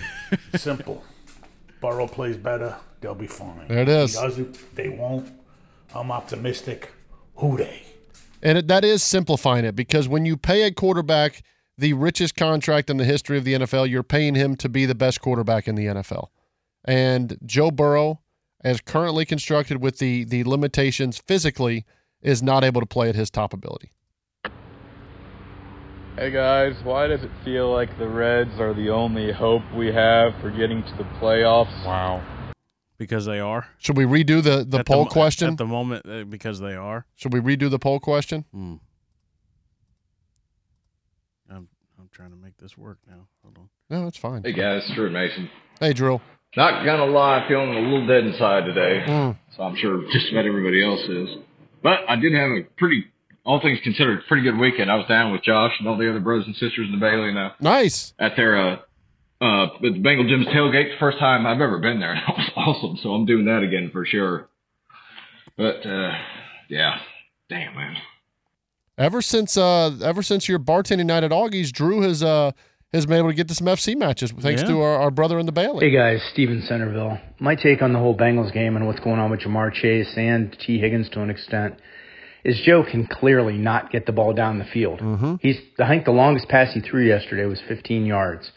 Simple. 0.56 1.04
Burrow 1.80 2.06
plays 2.06 2.36
better, 2.36 2.76
they'll 3.00 3.14
be 3.14 3.26
fine. 3.26 3.68
There 3.68 3.78
it 3.78 3.88
is. 3.88 4.14
He 4.14 4.20
doesn't, 4.20 4.74
they 4.74 4.90
won't. 4.90 5.30
I'm 5.94 6.12
optimistic. 6.12 6.92
Who 7.36 7.56
they? 7.56 7.82
And 8.42 8.58
it, 8.58 8.68
that 8.68 8.84
is 8.84 9.02
simplifying 9.02 9.64
it 9.64 9.74
because 9.74 10.08
when 10.08 10.26
you 10.26 10.36
pay 10.36 10.62
a 10.62 10.72
quarterback 10.72 11.42
the 11.80 11.94
richest 11.94 12.36
contract 12.36 12.90
in 12.90 12.98
the 12.98 13.04
history 13.04 13.38
of 13.38 13.44
the 13.44 13.54
NFL, 13.54 13.88
you're 13.88 14.02
paying 14.02 14.34
him 14.34 14.54
to 14.56 14.68
be 14.68 14.86
the 14.86 14.94
best 14.94 15.20
quarterback 15.20 15.66
in 15.66 15.74
the 15.74 15.86
NFL. 15.86 16.28
And 16.84 17.38
Joe 17.44 17.70
Burrow, 17.70 18.20
as 18.62 18.80
currently 18.80 19.24
constructed 19.24 19.82
with 19.82 19.98
the 19.98 20.24
the 20.24 20.44
limitations 20.44 21.18
physically, 21.18 21.84
is 22.22 22.42
not 22.42 22.64
able 22.64 22.80
to 22.80 22.86
play 22.86 23.08
at 23.08 23.14
his 23.14 23.30
top 23.30 23.52
ability. 23.52 23.92
Hey 26.16 26.30
guys, 26.30 26.74
why 26.84 27.06
does 27.06 27.22
it 27.22 27.30
feel 27.44 27.72
like 27.72 27.96
the 27.98 28.08
Reds 28.08 28.60
are 28.60 28.74
the 28.74 28.90
only 28.90 29.32
hope 29.32 29.62
we 29.74 29.86
have 29.86 30.34
for 30.40 30.50
getting 30.50 30.82
to 30.82 30.96
the 30.98 31.04
playoffs? 31.18 31.84
Wow. 31.86 32.22
Because 32.98 33.24
they 33.24 33.40
are. 33.40 33.66
Should 33.78 33.96
we 33.96 34.04
redo 34.04 34.42
the, 34.42 34.62
the 34.68 34.80
At 34.80 34.86
poll 34.86 35.04
mo- 35.04 35.10
question? 35.10 35.52
At 35.52 35.56
the 35.56 35.64
moment, 35.64 36.04
uh, 36.06 36.24
because 36.24 36.60
they 36.60 36.74
are. 36.74 37.06
Should 37.14 37.32
we 37.32 37.40
redo 37.40 37.70
the 37.70 37.78
poll 37.78 38.00
question? 38.00 38.44
Hmm. 38.52 38.74
I'm, 41.48 41.68
I'm 41.98 42.08
trying 42.12 42.30
to 42.30 42.36
make 42.36 42.48
this 42.60 42.76
work 42.78 42.98
now. 43.08 43.26
Hold 43.42 43.58
on. 43.58 43.68
No, 43.88 44.06
it's 44.06 44.16
fine. 44.18 44.42
Hey 44.44 44.52
guys, 44.52 44.82
it's 44.86 44.94
Drew 44.94 45.10
Mason. 45.10 45.48
Hey, 45.80 45.92
Drew. 45.92 46.20
Not 46.56 46.84
gonna 46.84 47.06
lie, 47.06 47.44
feeling 47.48 47.70
a 47.74 47.80
little 47.80 48.06
dead 48.06 48.24
inside 48.24 48.64
today. 48.64 49.04
Mm. 49.06 49.36
So 49.56 49.62
I'm 49.62 49.76
sure 49.76 50.02
just 50.12 50.30
about 50.32 50.46
everybody 50.46 50.84
else 50.84 51.00
is. 51.08 51.28
But 51.82 52.00
I 52.08 52.16
did 52.16 52.32
have 52.34 52.50
a 52.50 52.62
pretty, 52.76 53.04
all 53.44 53.60
things 53.60 53.78
considered, 53.82 54.20
pretty 54.28 54.42
good 54.42 54.58
weekend. 54.58 54.90
I 54.90 54.96
was 54.96 55.06
down 55.08 55.32
with 55.32 55.42
Josh 55.42 55.72
and 55.78 55.88
all 55.88 55.96
the 55.96 56.10
other 56.10 56.20
brothers 56.20 56.46
and 56.46 56.54
sisters 56.56 56.88
in 56.92 56.92
the 56.92 56.98
Bailey 56.98 57.32
now 57.32 57.54
Nice. 57.60 58.12
at 58.18 58.36
their 58.36 58.56
uh 58.58 58.76
uh 59.40 59.64
at 59.64 59.70
the 59.80 59.90
Bengal 59.98 60.28
Gym's 60.28 60.46
tailgate. 60.48 60.98
First 60.98 61.18
time 61.18 61.46
I've 61.46 61.60
ever 61.60 61.78
been 61.78 62.00
there. 62.00 62.14
That 62.26 62.36
was 62.36 62.50
awesome. 62.56 62.98
So 63.02 63.10
I'm 63.14 63.26
doing 63.26 63.46
that 63.46 63.62
again 63.62 63.90
for 63.92 64.04
sure. 64.04 64.48
But 65.56 65.86
uh 65.86 66.10
yeah, 66.68 66.98
damn 67.48 67.74
man. 67.74 67.96
Ever 69.00 69.22
since 69.22 69.56
uh 69.56 69.96
ever 70.04 70.22
since 70.22 70.46
your 70.46 70.58
bartending 70.58 71.06
night 71.06 71.24
at 71.24 71.30
Augie's, 71.30 71.72
Drew 71.72 72.02
has 72.02 72.22
uh 72.22 72.52
has 72.92 73.06
been 73.06 73.16
able 73.16 73.30
to 73.30 73.34
get 73.34 73.48
to 73.48 73.54
some 73.54 73.66
FC 73.66 73.96
matches 73.96 74.30
thanks 74.30 74.60
Yeah. 74.60 74.68
to 74.68 74.80
our, 74.82 75.00
our 75.00 75.10
brother 75.10 75.38
in 75.38 75.46
the 75.46 75.52
Bailey. 75.52 75.88
Hey 75.88 75.96
guys, 75.96 76.22
Steven 76.32 76.60
Centerville. 76.62 77.18
My 77.38 77.54
take 77.54 77.80
on 77.80 77.94
the 77.94 77.98
whole 77.98 78.14
Bengals 78.14 78.52
game 78.52 78.76
and 78.76 78.86
what's 78.86 79.00
going 79.00 79.18
on 79.18 79.30
with 79.30 79.40
Ja'Marr 79.40 79.72
Chase 79.72 80.12
and 80.16 80.54
Tee 80.60 80.78
Higgins 80.78 81.08
to 81.10 81.22
an 81.22 81.30
extent 81.30 81.76
is 82.44 82.60
Joe 82.66 82.84
can 82.84 83.06
clearly 83.06 83.56
not 83.56 83.90
get 83.90 84.04
the 84.04 84.12
ball 84.12 84.34
down 84.34 84.58
the 84.58 84.66
field. 84.66 85.00
Mm-hmm. 85.00 85.36
He's 85.40 85.56
I 85.78 85.88
think 85.88 86.04
the 86.04 86.10
longest 86.10 86.48
pass 86.48 86.74
he 86.74 86.80
threw 86.80 87.06
yesterday 87.06 87.46
was 87.46 87.60
15 87.68 88.04
yards. 88.04 88.50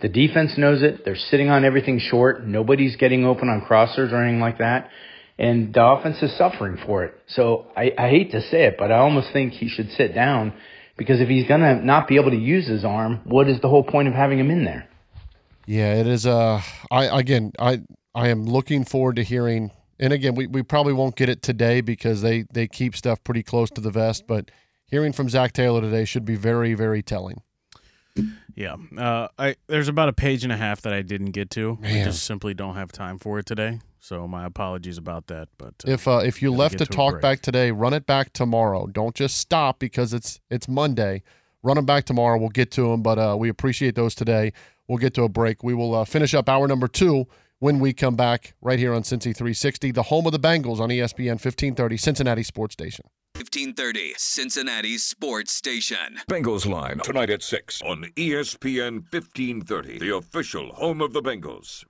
The 0.00 0.08
defense 0.08 0.56
knows 0.56 0.82
it. 0.82 1.04
They're 1.04 1.16
sitting 1.16 1.50
on 1.50 1.66
everything 1.66 1.98
short. 2.00 2.46
Nobody's 2.46 2.96
getting 2.96 3.26
open 3.26 3.50
on 3.50 3.60
crossers 3.60 4.10
or 4.10 4.22
anything 4.22 4.40
like 4.40 4.56
that. 4.58 4.88
And 5.38 5.72
the 5.74 5.84
offense 5.84 6.22
is 6.22 6.36
suffering 6.36 6.78
for 6.86 7.04
it. 7.04 7.14
So 7.26 7.66
I, 7.76 7.92
I 7.98 8.10
hate 8.10 8.30
to 8.32 8.40
say 8.42 8.64
it, 8.64 8.76
but 8.78 8.92
I 8.92 8.98
almost 8.98 9.32
think 9.32 9.54
he 9.54 9.68
should 9.68 9.90
sit 9.92 10.14
down 10.14 10.52
because 10.96 11.20
if 11.20 11.28
he's 11.28 11.48
going 11.48 11.60
to 11.60 11.74
not 11.84 12.06
be 12.06 12.16
able 12.16 12.30
to 12.30 12.36
use 12.36 12.68
his 12.68 12.84
arm, 12.84 13.20
what 13.24 13.48
is 13.48 13.60
the 13.60 13.68
whole 13.68 13.82
point 13.82 14.08
of 14.08 14.14
having 14.14 14.38
him 14.38 14.50
in 14.50 14.64
there? 14.64 14.88
Yeah, 15.66 15.94
it 15.94 16.06
is. 16.06 16.26
Uh, 16.26 16.60
I 16.90 17.18
again, 17.18 17.52
I 17.58 17.80
I 18.14 18.28
am 18.28 18.44
looking 18.44 18.84
forward 18.84 19.16
to 19.16 19.24
hearing. 19.24 19.70
And 19.98 20.12
again, 20.12 20.34
we, 20.34 20.48
we 20.48 20.62
probably 20.62 20.92
won't 20.92 21.14
get 21.14 21.28
it 21.28 21.42
today 21.42 21.80
because 21.80 22.22
they 22.22 22.44
they 22.52 22.66
keep 22.66 22.96
stuff 22.96 23.22
pretty 23.24 23.42
close 23.42 23.70
to 23.70 23.80
the 23.80 23.90
vest. 23.90 24.24
But 24.26 24.50
hearing 24.86 25.12
from 25.12 25.28
Zac 25.28 25.52
Taylor 25.52 25.80
today 25.80 26.04
should 26.04 26.24
be 26.24 26.36
very 26.36 26.74
very 26.74 27.02
telling. 27.02 27.42
Yeah. 28.54 28.76
Uh, 28.96 29.28
I 29.38 29.56
there's 29.66 29.88
about 29.88 30.08
a 30.08 30.12
page 30.12 30.44
and 30.44 30.52
a 30.52 30.56
half 30.56 30.82
that 30.82 30.92
I 30.92 31.02
didn't 31.02 31.30
get 31.30 31.50
to. 31.50 31.78
We 31.80 31.88
Man. 31.88 32.04
just 32.04 32.24
simply 32.24 32.54
don't 32.54 32.74
have 32.74 32.92
time 32.92 33.18
for 33.18 33.38
it 33.38 33.46
today. 33.46 33.80
So 33.98 34.26
my 34.26 34.44
apologies 34.44 34.98
about 34.98 35.28
that. 35.28 35.48
But 35.58 35.74
uh, 35.86 35.92
If 35.92 36.06
uh, 36.06 36.20
if 36.24 36.42
you 36.42 36.52
left 36.52 36.78
to 36.78 36.84
a 36.84 36.86
talk 36.86 37.12
break. 37.12 37.22
back 37.22 37.40
today, 37.40 37.70
run 37.70 37.94
it 37.94 38.06
back 38.06 38.32
tomorrow. 38.32 38.86
Don't 38.86 39.14
just 39.14 39.38
stop 39.38 39.78
because 39.78 40.12
it's 40.12 40.40
it's 40.50 40.68
Monday. 40.68 41.22
Run 41.62 41.76
them 41.76 41.86
back 41.86 42.04
tomorrow. 42.04 42.38
We'll 42.38 42.48
get 42.48 42.70
to 42.72 42.88
them, 42.90 43.02
but 43.02 43.18
uh, 43.18 43.36
we 43.38 43.48
appreciate 43.48 43.94
those 43.94 44.14
today. 44.14 44.52
We'll 44.88 44.98
get 44.98 45.14
to 45.14 45.22
a 45.22 45.28
break. 45.28 45.62
We 45.62 45.74
will 45.74 45.94
uh, 45.94 46.04
finish 46.04 46.34
up 46.34 46.48
hour 46.48 46.66
number 46.66 46.88
two 46.88 47.26
when 47.60 47.78
we 47.78 47.92
come 47.92 48.16
back 48.16 48.54
right 48.60 48.80
here 48.80 48.92
on 48.92 49.02
Cincy 49.02 49.34
360, 49.34 49.92
the 49.92 50.02
home 50.02 50.26
of 50.26 50.32
the 50.32 50.40
Bengals 50.40 50.80
on 50.80 50.88
ESPN 50.88 51.38
1530, 51.38 51.96
Cincinnati 51.96 52.42
Sports 52.42 52.72
Station. 52.72 53.04
1530 53.34 54.12
Cincinnati 54.18 54.98
Sports 54.98 55.52
Station. 55.52 56.18
Bengals 56.28 56.66
line 56.66 56.98
tonight 56.98 57.30
at 57.30 57.42
6 57.42 57.80
on 57.82 58.04
ESPN 58.14 59.04
1530, 59.10 59.98
the 59.98 60.14
official 60.14 60.72
home 60.74 61.00
of 61.00 61.14
the 61.14 61.22
Bengals. 61.22 61.84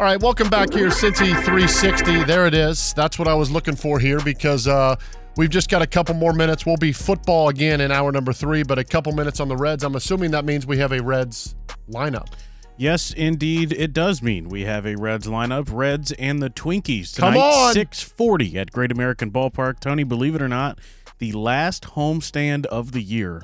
All 0.00 0.06
right, 0.06 0.22
welcome 0.22 0.48
back 0.48 0.72
here, 0.72 0.90
Cincy 0.90 1.34
360. 1.44 2.24
There 2.24 2.46
it 2.46 2.54
is. 2.54 2.92
That's 2.94 3.18
what 3.18 3.26
I 3.26 3.34
was 3.34 3.50
looking 3.50 3.74
for 3.74 3.98
here 3.98 4.20
because 4.20 4.68
uh, 4.68 4.94
we've 5.38 5.48
just 5.48 5.70
got 5.70 5.80
a 5.80 5.86
couple 5.86 6.14
more 6.14 6.34
minutes. 6.34 6.66
We'll 6.66 6.76
be 6.76 6.92
football 6.92 7.48
again 7.48 7.80
in 7.80 7.90
hour 7.90 8.12
number 8.12 8.34
three, 8.34 8.64
but 8.64 8.78
a 8.78 8.84
couple 8.84 9.12
minutes 9.12 9.40
on 9.40 9.48
the 9.48 9.56
Reds. 9.56 9.84
I'm 9.84 9.94
assuming 9.94 10.32
that 10.32 10.44
means 10.44 10.66
we 10.66 10.76
have 10.78 10.92
a 10.92 11.00
Reds 11.00 11.54
lineup. 11.88 12.28
Yes, 12.76 13.12
indeed, 13.12 13.72
it 13.72 13.92
does 13.92 14.22
mean 14.22 14.48
we 14.48 14.62
have 14.62 14.86
a 14.86 14.96
Reds 14.96 15.26
lineup. 15.26 15.68
Reds 15.72 16.12
and 16.12 16.42
the 16.42 16.50
Twinkies 16.50 17.16
Come 17.16 17.32
tonight, 17.32 17.44
on! 17.44 17.72
six 17.72 18.02
forty 18.02 18.58
at 18.58 18.70
Great 18.72 18.92
American 18.92 19.30
Ballpark. 19.30 19.80
Tony, 19.80 20.04
believe 20.04 20.34
it 20.34 20.42
or 20.42 20.48
not, 20.48 20.78
the 21.18 21.32
last 21.32 21.84
homestand 21.94 22.66
of 22.66 22.92
the 22.92 23.02
year 23.02 23.40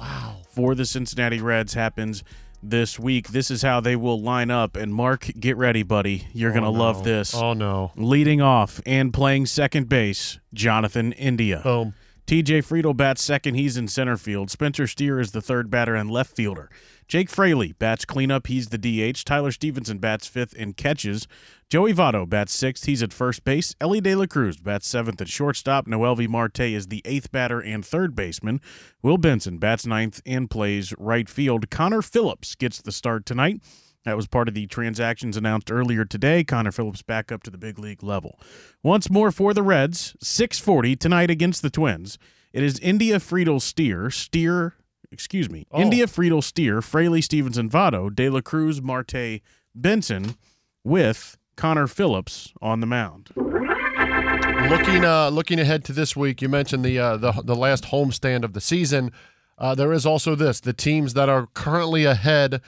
for 0.51 0.75
the 0.75 0.85
Cincinnati 0.85 1.41
Reds 1.41 1.75
happens 1.75 2.23
this 2.71 2.99
week. 2.99 3.29
This 3.29 3.51
is 3.51 3.63
how 3.63 3.81
they 3.81 3.97
will 3.97 4.21
line 4.21 4.51
up. 4.51 4.77
And 4.77 4.95
Mark, 4.95 5.31
get 5.39 5.57
ready, 5.57 5.83
buddy. 5.83 6.27
You're 6.33 6.51
Oh, 6.51 6.55
gonna 6.55 6.73
no. 6.73 6.73
love 6.73 7.05
this. 7.05 7.35
Oh 7.35 7.53
no! 7.53 7.93
Leading 7.97 8.41
off 8.41 8.81
and 8.87 9.13
playing 9.13 9.47
second 9.47 9.89
base, 9.89 10.39
Jonathan 10.53 11.13
India. 11.13 11.61
Boom. 11.63 11.95
TJ 12.27 12.65
Friedel 12.65 12.95
bats 12.95 13.23
second. 13.23 13.55
He's 13.55 13.77
in 13.77 13.87
center 13.87 14.17
field. 14.17 14.51
Spencer 14.51 14.87
Steer 14.87 15.21
is 15.21 15.33
the 15.33 15.43
third 15.43 15.71
batter 15.71 15.95
and 15.95 16.11
left 16.11 16.35
fielder. 16.35 16.71
Jake 17.07 17.29
Fraley 17.29 17.73
bats 17.73 18.07
cleanup. 18.07 18.47
He's 18.47 18.69
the 18.69 18.79
DH. 18.79 19.25
Tyler 19.27 19.51
Stephenson 19.51 19.99
bats 19.99 20.27
fifth 20.27 20.55
and 20.59 20.75
catches. 20.75 21.29
Joey 21.75 21.93
Votto 21.93 22.25
bats 22.29 22.55
sixth. 22.55 22.85
He's 22.85 23.03
at 23.03 23.13
first 23.13 23.43
base. 23.43 23.75
Elly 23.81 24.01
De 24.01 24.15
La 24.15 24.27
Cruz 24.27 24.59
bats 24.59 24.87
seventh 24.87 25.21
at 25.21 25.27
shortstop. 25.27 25.89
Noelvi 25.89 26.29
Marte 26.29 26.61
is 26.61 26.87
the 26.87 27.03
eighth 27.05 27.33
batter 27.33 27.59
and 27.59 27.85
third 27.85 28.15
baseman. 28.15 28.61
Will 29.03 29.19
Benson 29.19 29.59
bats 29.59 29.85
ninth 29.85 30.23
and 30.25 30.49
plays 30.49 30.95
right 31.01 31.29
field. 31.29 31.71
Connor 31.71 32.01
Phillips 32.01 32.55
gets 32.55 32.81
the 32.81 32.93
start 32.93 33.27
tonight. 33.27 33.61
That 34.05 34.15
was 34.15 34.29
part 34.29 34.47
of 34.47 34.55
the 34.55 34.69
transactions 34.69 35.37
announced 35.37 35.69
earlier 35.69 36.05
today. 36.05 36.45
Connor 36.45 36.71
Phillips 36.71 37.03
back 37.03 37.33
up 37.33 37.43
to 37.43 37.51
the 37.51 37.59
big 37.59 37.77
league 37.77 38.05
level. 38.05 38.39
Once 38.85 39.11
more 39.11 39.33
for 39.33 39.53
the 39.53 39.65
Reds, 39.65 40.15
640 40.23 40.95
tonight 40.95 41.29
against 41.29 41.61
the 41.61 41.71
Twins. 41.71 42.19
It 42.53 42.63
is 42.63 42.79
India 42.79 43.19
Friedel 43.19 43.59
Steer, 43.59 44.11
Steer, 44.11 44.75
excuse 45.11 45.51
me, 45.51 45.67
Oh. 45.73 45.81
India 45.81 46.07
Friedel 46.07 46.41
Steer, 46.41 46.81
Fraley 46.81 47.21
Stephenson 47.21 47.69
Votto, 47.69 48.15
De 48.15 48.29
La 48.29 48.43
Cruz, 48.43 48.81
Marte, 48.81 49.41
Benson, 49.75 50.37
with 50.85 51.37
Connor 51.57 51.87
Phillips 51.87 52.53
on 52.61 52.81
the 52.81 52.87
mound. 52.87 53.31
Looking 53.37 55.05
uh, 55.05 55.31
looking 55.31 55.61
ahead 55.61 55.85
to 55.87 55.93
this 55.93 56.17
week, 56.17 56.41
you 56.41 56.49
mentioned 56.49 56.85
the 56.85 56.99
uh, 56.99 57.17
the 57.17 57.33
the 57.33 57.57
last 57.57 57.85
homestand 57.85 58.45
of 58.45 58.53
the 58.53 58.61
season. 58.61 59.13
Uh, 59.59 59.75
there 59.75 59.93
is 59.93 60.07
also 60.07 60.35
this: 60.35 60.61
the 60.61 60.73
teams 60.73 61.15
that 61.15 61.29
are 61.29 61.47
currently 61.55 62.05
ahead 62.05 62.61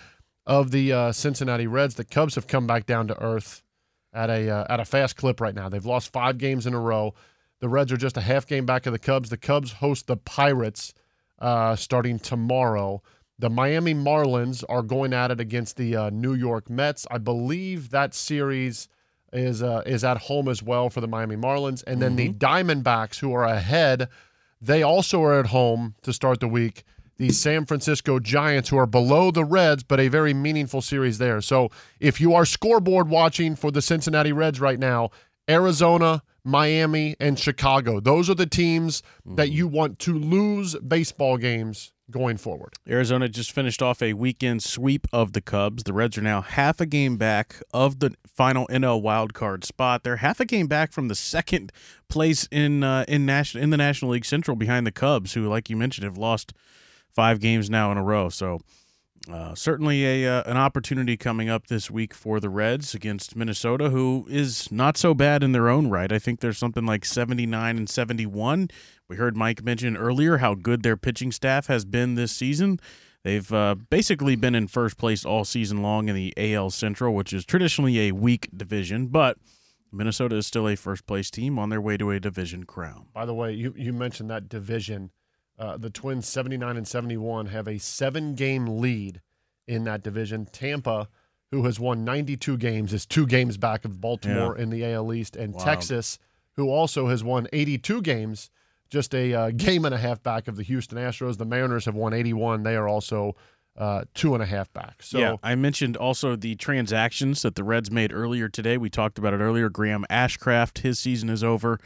of 0.46 0.70
the 0.70 0.92
uh, 0.92 1.12
Cincinnati 1.12 1.66
Reds. 1.66 1.94
The 1.94 2.04
Cubs 2.04 2.34
have 2.34 2.46
come 2.46 2.66
back 2.66 2.86
down 2.86 3.08
to 3.08 3.22
earth 3.22 3.62
at 4.12 4.30
a 4.30 4.50
uh, 4.50 4.66
at 4.68 4.80
a 4.80 4.84
fast 4.84 5.16
clip 5.16 5.40
right 5.40 5.54
now. 5.54 5.68
They've 5.68 5.84
lost 5.84 6.12
five 6.12 6.38
games 6.38 6.66
in 6.66 6.74
a 6.74 6.80
row. 6.80 7.14
The 7.60 7.68
Reds 7.68 7.92
are 7.92 7.96
just 7.96 8.16
a 8.16 8.22
half 8.22 8.46
game 8.46 8.66
back 8.66 8.86
of 8.86 8.92
the 8.92 8.98
Cubs. 8.98 9.30
The 9.30 9.36
Cubs 9.36 9.72
host 9.72 10.06
the 10.06 10.16
Pirates 10.16 10.94
uh, 11.38 11.76
starting 11.76 12.18
tomorrow. 12.18 13.02
The 13.38 13.50
Miami 13.50 13.94
Marlins 13.94 14.64
are 14.68 14.82
going 14.82 15.12
at 15.12 15.30
it 15.30 15.40
against 15.40 15.76
the 15.76 15.94
uh, 15.94 16.10
New 16.10 16.32
York 16.32 16.70
Mets. 16.70 17.06
I 17.10 17.18
believe 17.18 17.90
that 17.90 18.14
series 18.14 18.88
is 19.32 19.62
uh, 19.62 19.82
is 19.84 20.04
at 20.04 20.16
home 20.16 20.48
as 20.48 20.62
well 20.62 20.88
for 20.88 21.02
the 21.02 21.08
Miami 21.08 21.36
Marlins, 21.36 21.84
and 21.86 22.00
then 22.00 22.16
the 22.16 22.32
Diamondbacks, 22.32 23.18
who 23.18 23.34
are 23.34 23.44
ahead, 23.44 24.08
they 24.60 24.82
also 24.82 25.22
are 25.22 25.38
at 25.38 25.48
home 25.48 25.94
to 26.02 26.12
start 26.12 26.40
the 26.40 26.48
week. 26.48 26.84
The 27.18 27.30
San 27.30 27.64
Francisco 27.64 28.18
Giants, 28.18 28.68
who 28.68 28.76
are 28.76 28.86
below 28.86 29.30
the 29.30 29.44
Reds, 29.44 29.82
but 29.82 29.98
a 29.98 30.08
very 30.08 30.34
meaningful 30.34 30.82
series 30.82 31.16
there. 31.16 31.40
So, 31.40 31.70
if 31.98 32.20
you 32.20 32.34
are 32.34 32.44
scoreboard 32.44 33.08
watching 33.08 33.56
for 33.56 33.70
the 33.70 33.80
Cincinnati 33.80 34.32
Reds 34.32 34.60
right 34.60 34.78
now, 34.78 35.10
Arizona, 35.48 36.22
Miami, 36.44 37.16
and 37.20 37.38
Chicago, 37.38 38.00
those 38.00 38.30
are 38.30 38.34
the 38.34 38.46
teams 38.46 39.02
that 39.24 39.50
you 39.50 39.66
want 39.66 39.98
to 40.00 40.14
lose 40.14 40.76
baseball 40.76 41.36
games 41.36 41.92
going 42.10 42.36
forward. 42.36 42.74
Arizona 42.88 43.28
just 43.28 43.50
finished 43.50 43.82
off 43.82 44.00
a 44.00 44.12
weekend 44.12 44.62
sweep 44.62 45.06
of 45.12 45.32
the 45.32 45.40
Cubs. 45.40 45.82
The 45.82 45.92
Reds 45.92 46.16
are 46.16 46.22
now 46.22 46.40
half 46.40 46.80
a 46.80 46.86
game 46.86 47.16
back 47.16 47.60
of 47.74 47.98
the 47.98 48.14
final 48.26 48.66
NL 48.68 49.02
wild 49.02 49.34
card 49.34 49.64
spot. 49.64 50.04
They're 50.04 50.16
half 50.16 50.38
a 50.38 50.44
game 50.44 50.66
back 50.66 50.92
from 50.92 51.08
the 51.08 51.14
second 51.14 51.72
place 52.08 52.48
in 52.50 52.84
uh, 52.84 53.04
in 53.08 53.26
national 53.26 53.64
in 53.64 53.70
the 53.70 53.76
National 53.76 54.12
League 54.12 54.24
Central 54.24 54.56
behind 54.56 54.86
the 54.86 54.92
Cubs, 54.92 55.34
who, 55.34 55.48
like 55.48 55.68
you 55.68 55.76
mentioned, 55.76 56.04
have 56.04 56.18
lost 56.18 56.52
five 57.10 57.40
games 57.40 57.68
now 57.68 57.90
in 57.92 57.98
a 57.98 58.02
row. 58.02 58.28
So. 58.28 58.60
Uh, 59.30 59.54
certainly 59.54 60.24
a 60.24 60.38
uh, 60.38 60.42
an 60.46 60.56
opportunity 60.56 61.16
coming 61.16 61.48
up 61.48 61.66
this 61.66 61.90
week 61.90 62.14
for 62.14 62.38
the 62.38 62.48
Reds 62.48 62.94
against 62.94 63.34
Minnesota, 63.34 63.90
who 63.90 64.26
is 64.30 64.70
not 64.70 64.96
so 64.96 65.14
bad 65.14 65.42
in 65.42 65.52
their 65.52 65.68
own 65.68 65.88
right. 65.88 66.12
I 66.12 66.18
think 66.18 66.40
there's 66.40 66.58
something 66.58 66.86
like 66.86 67.04
79 67.04 67.76
and 67.76 67.88
71. 67.88 68.68
We 69.08 69.16
heard 69.16 69.36
Mike 69.36 69.64
mention 69.64 69.96
earlier 69.96 70.38
how 70.38 70.54
good 70.54 70.82
their 70.82 70.96
pitching 70.96 71.32
staff 71.32 71.66
has 71.66 71.84
been 71.84 72.14
this 72.14 72.32
season. 72.32 72.78
They've 73.24 73.52
uh, 73.52 73.74
basically 73.90 74.36
been 74.36 74.54
in 74.54 74.68
first 74.68 74.98
place 74.98 75.24
all 75.24 75.44
season 75.44 75.82
long 75.82 76.08
in 76.08 76.14
the 76.14 76.32
AL 76.36 76.70
Central, 76.70 77.12
which 77.12 77.32
is 77.32 77.44
traditionally 77.44 78.08
a 78.08 78.12
weak 78.12 78.48
division, 78.56 79.08
but 79.08 79.38
Minnesota 79.90 80.36
is 80.36 80.46
still 80.46 80.68
a 80.68 80.76
first 80.76 81.06
place 81.06 81.28
team 81.30 81.58
on 81.58 81.68
their 81.68 81.80
way 81.80 81.96
to 81.96 82.12
a 82.12 82.20
division 82.20 82.64
crown. 82.64 83.06
By 83.12 83.26
the 83.26 83.34
way, 83.34 83.52
you, 83.52 83.74
you 83.76 83.92
mentioned 83.92 84.30
that 84.30 84.48
division. 84.48 85.10
Uh, 85.58 85.76
the 85.76 85.90
Twins, 85.90 86.26
79 86.28 86.76
and 86.76 86.86
71, 86.86 87.46
have 87.46 87.66
a 87.66 87.78
seven 87.78 88.34
game 88.34 88.66
lead 88.80 89.20
in 89.66 89.84
that 89.84 90.02
division. 90.02 90.46
Tampa, 90.46 91.08
who 91.50 91.64
has 91.64 91.80
won 91.80 92.04
92 92.04 92.56
games, 92.58 92.92
is 92.92 93.06
two 93.06 93.26
games 93.26 93.56
back 93.56 93.84
of 93.84 94.00
Baltimore 94.00 94.54
Yeah. 94.56 94.62
in 94.62 94.70
the 94.70 94.84
AL 94.84 95.12
East. 95.14 95.34
And 95.36 95.54
Wow. 95.54 95.64
Texas, 95.64 96.18
who 96.56 96.68
also 96.68 97.08
has 97.08 97.24
won 97.24 97.46
82 97.52 98.02
games, 98.02 98.50
just 98.90 99.14
a 99.14 99.32
uh, 99.34 99.50
game 99.50 99.84
and 99.84 99.94
a 99.94 99.98
half 99.98 100.22
back 100.22 100.46
of 100.46 100.56
the 100.56 100.62
Houston 100.62 100.98
Astros. 100.98 101.38
The 101.38 101.44
Mariners 101.44 101.86
have 101.86 101.94
won 101.94 102.12
81. 102.12 102.62
They 102.62 102.76
are 102.76 102.86
also 102.88 103.34
uh, 103.76 104.04
two 104.14 104.32
and 104.32 104.42
a 104.42 104.46
half 104.46 104.72
back. 104.72 105.02
So 105.02 105.18
yeah, 105.18 105.36
I 105.42 105.54
mentioned 105.54 105.96
also 105.98 106.34
the 106.36 106.54
transactions 106.54 107.42
that 107.42 107.56
the 107.56 107.64
Reds 107.64 107.90
made 107.90 108.10
earlier 108.12 108.48
today. 108.48 108.78
We 108.78 108.88
talked 108.88 109.18
about 109.18 109.34
it 109.34 109.40
earlier. 109.40 109.68
Graham 109.68 110.04
Ashcraft, 110.10 110.78
his 110.78 110.98
season 110.98 111.28
is 111.28 111.44
over. 111.44 111.78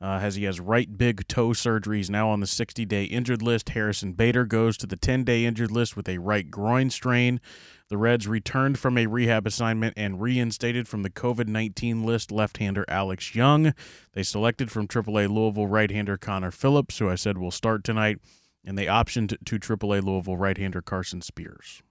Uh, 0.00 0.20
as 0.22 0.36
he 0.36 0.44
has 0.44 0.60
right 0.60 0.96
big 0.96 1.26
toe 1.26 1.52
surgery, 1.52 1.96
he's 1.96 2.08
now 2.08 2.28
on 2.28 2.38
the 2.38 2.46
60 2.46 2.84
day 2.84 3.04
injured 3.04 3.42
list. 3.42 3.70
Harrison 3.70 4.12
Bader 4.12 4.44
goes 4.44 4.76
to 4.78 4.86
the 4.86 4.96
10 4.96 5.24
day 5.24 5.44
injured 5.44 5.72
list 5.72 5.96
with 5.96 6.08
a 6.08 6.18
right 6.18 6.48
groin 6.50 6.88
strain. 6.90 7.40
The 7.88 7.96
Reds 7.96 8.28
returned 8.28 8.78
from 8.78 8.96
a 8.96 9.06
rehab 9.06 9.46
assignment 9.46 9.94
and 9.96 10.20
reinstated 10.20 10.86
from 10.86 11.02
the 11.02 11.10
COVID 11.10 11.48
19 11.48 12.04
list 12.04 12.30
left 12.30 12.58
hander 12.58 12.84
Alex 12.86 13.34
Young. 13.34 13.74
They 14.12 14.22
selected 14.22 14.70
from 14.70 14.86
AAA 14.86 15.28
Louisville 15.28 15.66
right 15.66 15.90
hander 15.90 16.16
Connor 16.16 16.50
Phillips, 16.52 16.98
who 16.98 17.08
I 17.08 17.16
said 17.16 17.38
will 17.38 17.50
start 17.50 17.82
tonight, 17.82 18.18
and 18.64 18.78
they 18.78 18.86
optioned 18.86 19.36
to 19.44 19.58
AAA 19.58 20.04
Louisville 20.04 20.36
right 20.36 20.58
hander 20.58 20.82
Carson 20.82 21.22
Spears. 21.22 21.82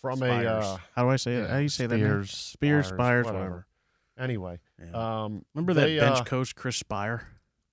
from 0.00 0.22
a 0.22 0.26
Spires. 0.26 0.64
uh, 0.64 0.78
how 0.96 1.04
do 1.04 1.10
I 1.10 1.16
say 1.16 1.34
it? 1.34 1.50
How 1.50 1.56
do 1.58 1.62
you 1.62 1.68
say 1.68 1.86
that? 1.86 1.98
name? 1.98 2.06
Spears, 2.06 2.30
Spears, 2.30 2.86
Spires, 2.88 3.26
whatever. 3.26 3.66
Anyway, 4.18 4.58
um, 4.92 5.44
Remember 5.54 5.74
that 5.74 5.86
they, 5.86 5.98
bench 5.98 6.18
uh, 6.18 6.24
coach 6.24 6.54
Chris 6.54 6.82
Speier? 6.82 7.22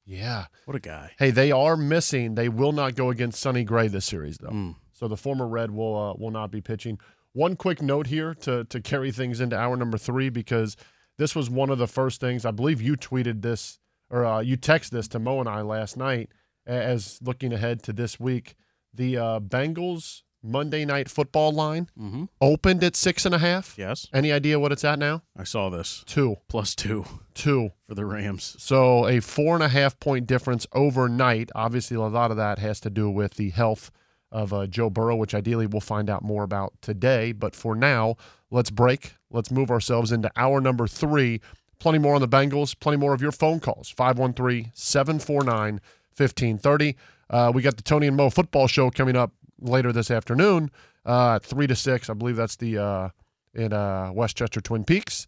Yeah, 0.05 0.45
what 0.65 0.75
a 0.75 0.79
guy. 0.79 1.11
Hey, 1.17 1.31
they 1.31 1.51
are 1.51 1.75
missing. 1.75 2.35
They 2.35 2.49
will 2.49 2.71
not 2.71 2.95
go 2.95 3.09
against 3.09 3.41
Sonny 3.41 3.63
Gray 3.63 3.87
this 3.87 4.05
series, 4.05 4.37
though. 4.37 4.49
Hmm. 4.49 4.71
So 4.93 5.07
the 5.07 5.17
former 5.17 5.47
Red 5.47 5.71
will 5.71 5.95
uh, 5.95 6.13
will 6.13 6.31
not 6.31 6.51
be 6.51 6.61
pitching. 6.61 6.99
One 7.33 7.55
quick 7.55 7.81
note 7.81 8.07
here 8.07 8.33
to 8.35 8.63
to 8.65 8.79
carry 8.79 9.11
things 9.11 9.41
into 9.41 9.57
hour 9.57 9.75
number 9.75 9.97
three 9.97 10.29
because 10.29 10.77
this 11.17 11.35
was 11.35 11.49
one 11.49 11.69
of 11.69 11.77
the 11.77 11.87
first 11.87 12.21
things 12.21 12.45
I 12.45 12.51
believe 12.51 12.81
you 12.81 12.95
tweeted 12.95 13.41
this 13.41 13.79
or 14.09 14.25
uh, 14.25 14.39
you 14.39 14.55
text 14.55 14.91
this 14.91 15.07
to 15.09 15.19
Mo 15.19 15.39
and 15.39 15.49
I 15.49 15.61
last 15.61 15.97
night 15.97 16.29
as 16.65 17.19
looking 17.21 17.53
ahead 17.53 17.83
to 17.83 17.93
this 17.93 18.19
week. 18.19 18.55
The 18.93 19.17
uh, 19.17 19.39
Bengals 19.39 20.21
Monday 20.45 20.85
night 20.85 21.09
football 21.09 21.51
line 21.51 21.89
Mhm. 21.99 22.29
opened 22.39 22.83
at 22.83 22.95
six 22.95 23.25
and 23.25 23.33
a 23.33 23.39
half. 23.39 23.75
Yes. 23.77 24.07
Any 24.13 24.31
idea 24.31 24.59
what 24.59 24.71
it's 24.71 24.83
at 24.83 24.99
now? 24.99 25.23
I 25.37 25.43
saw 25.43 25.69
this. 25.69 26.03
Two. 26.05 26.37
Plus 26.47 26.75
two. 26.75 27.05
Two. 27.33 27.71
For 27.87 27.95
the 27.95 28.05
Rams. 28.05 28.55
So 28.59 29.07
a 29.07 29.19
four 29.19 29.55
and 29.55 29.63
a 29.63 29.69
half 29.69 29.99
point 29.99 30.27
difference 30.27 30.67
overnight. 30.73 31.49
Obviously, 31.55 31.97
a 31.97 32.01
lot 32.01 32.31
of 32.31 32.37
that 32.37 32.59
has 32.59 32.79
to 32.81 32.89
do 32.89 33.09
with 33.09 33.33
the 33.35 33.49
health 33.49 33.91
of 34.31 34.51
uh, 34.53 34.67
Joe 34.67 34.89
Burrow, 34.89 35.15
which 35.15 35.33
ideally 35.33 35.65
we'll 35.67 35.81
find 35.81 36.09
out 36.09 36.23
more 36.23 36.43
about 36.43 36.73
today. 36.81 37.31
But 37.31 37.55
for 37.55 37.75
now, 37.75 38.15
let's 38.51 38.69
break. 38.69 39.15
Let's 39.31 39.49
move 39.51 39.71
ourselves 39.71 40.11
into 40.11 40.31
hour 40.35 40.61
number 40.61 40.87
three. 40.87 41.41
Plenty 41.79 41.99
more 41.99 42.15
on 42.15 42.21
the 42.21 42.27
Bengals, 42.27 42.77
plenty 42.79 42.97
more 42.97 43.13
of 43.13 43.21
your 43.21 43.31
phone 43.31 43.59
calls. 43.59 43.89
513 43.89 44.71
749 44.73 45.79
1530. 46.17 46.95
Uh, 47.29 47.51
We 47.53 47.61
got 47.61 47.75
the 47.77 47.83
Tony 47.83 48.07
and 48.07 48.15
Mo 48.17 48.29
football 48.29 48.67
show 48.67 48.89
coming 48.89 49.15
up 49.15 49.31
later 49.59 49.91
this 49.91 50.11
afternoon 50.11 50.71
uh, 51.05 51.35
at 51.35 51.43
3 51.43 51.67
to 51.67 51.75
6. 51.75 52.09
I 52.09 52.13
believe 52.13 52.35
that's 52.35 52.55
the 52.55 52.77
uh, 52.77 53.09
in 53.53 53.73
uh, 53.73 54.11
Westchester 54.13 54.61
Twin 54.61 54.83
Peaks. 54.83 55.27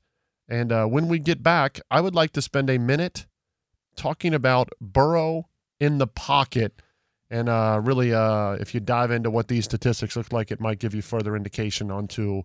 And 0.50 0.72
uh, 0.72 0.86
when 0.86 1.08
we 1.08 1.20
get 1.20 1.44
back, 1.44 1.80
I 1.92 2.02
would 2.02 2.16
like 2.16 2.32
to 2.34 2.42
spend 2.42 2.70
a 2.70 2.78
minute 2.78 3.26
talking 3.96 4.34
about 4.34 4.70
Burrow 4.80 5.48
in 5.80 5.98
the 5.98 6.08
pocket. 6.08 6.82
And 7.30 7.50
uh, 7.50 7.82
really, 7.84 8.14
uh, 8.14 8.54
if 8.54 8.74
you 8.74 8.80
dive 8.80 9.12
into 9.12 9.30
what 9.30 9.50
these 9.50 9.66
statistics 9.66 10.16
look 10.16 10.32
like, 10.32 10.52
it 10.52 10.62
might 10.62 10.80
give 10.80 10.96
you 10.96 11.02
further 11.02 11.36
indication 11.36 11.92
onto 11.92 12.44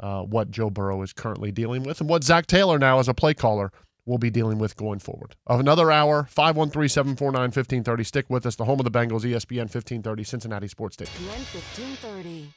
uh, 0.00 0.22
what 0.22 0.50
Joe 0.50 0.70
Burrow 0.70 1.02
is 1.02 1.12
currently 1.12 1.52
dealing 1.52 1.82
with 1.82 2.00
and 2.00 2.08
what 2.08 2.24
Zac 2.24 2.46
Taylor 2.46 2.78
now 2.78 2.98
as 2.98 3.08
a 3.08 3.14
play 3.14 3.34
caller 3.34 3.70
will 4.06 4.18
be 4.18 4.30
dealing 4.30 4.58
with 4.58 4.76
going 4.76 4.98
forward. 4.98 5.36
Of 5.46 5.60
another 5.60 5.90
hour, 5.90 6.26
513 6.30 6.88
749 6.88 7.40
1530. 7.42 8.04
Stick 8.04 8.26
with 8.28 8.46
us, 8.46 8.56
the 8.56 8.64
home 8.64 8.80
of 8.80 8.84
the 8.84 8.90
Bengals, 8.90 9.22
ESPN 9.22 9.68
1530, 9.70 10.24
Cincinnati 10.24 10.68
Sports 10.68 10.94
Station. 10.94 11.14
ESPN 11.14 11.54
1530. 11.54 12.52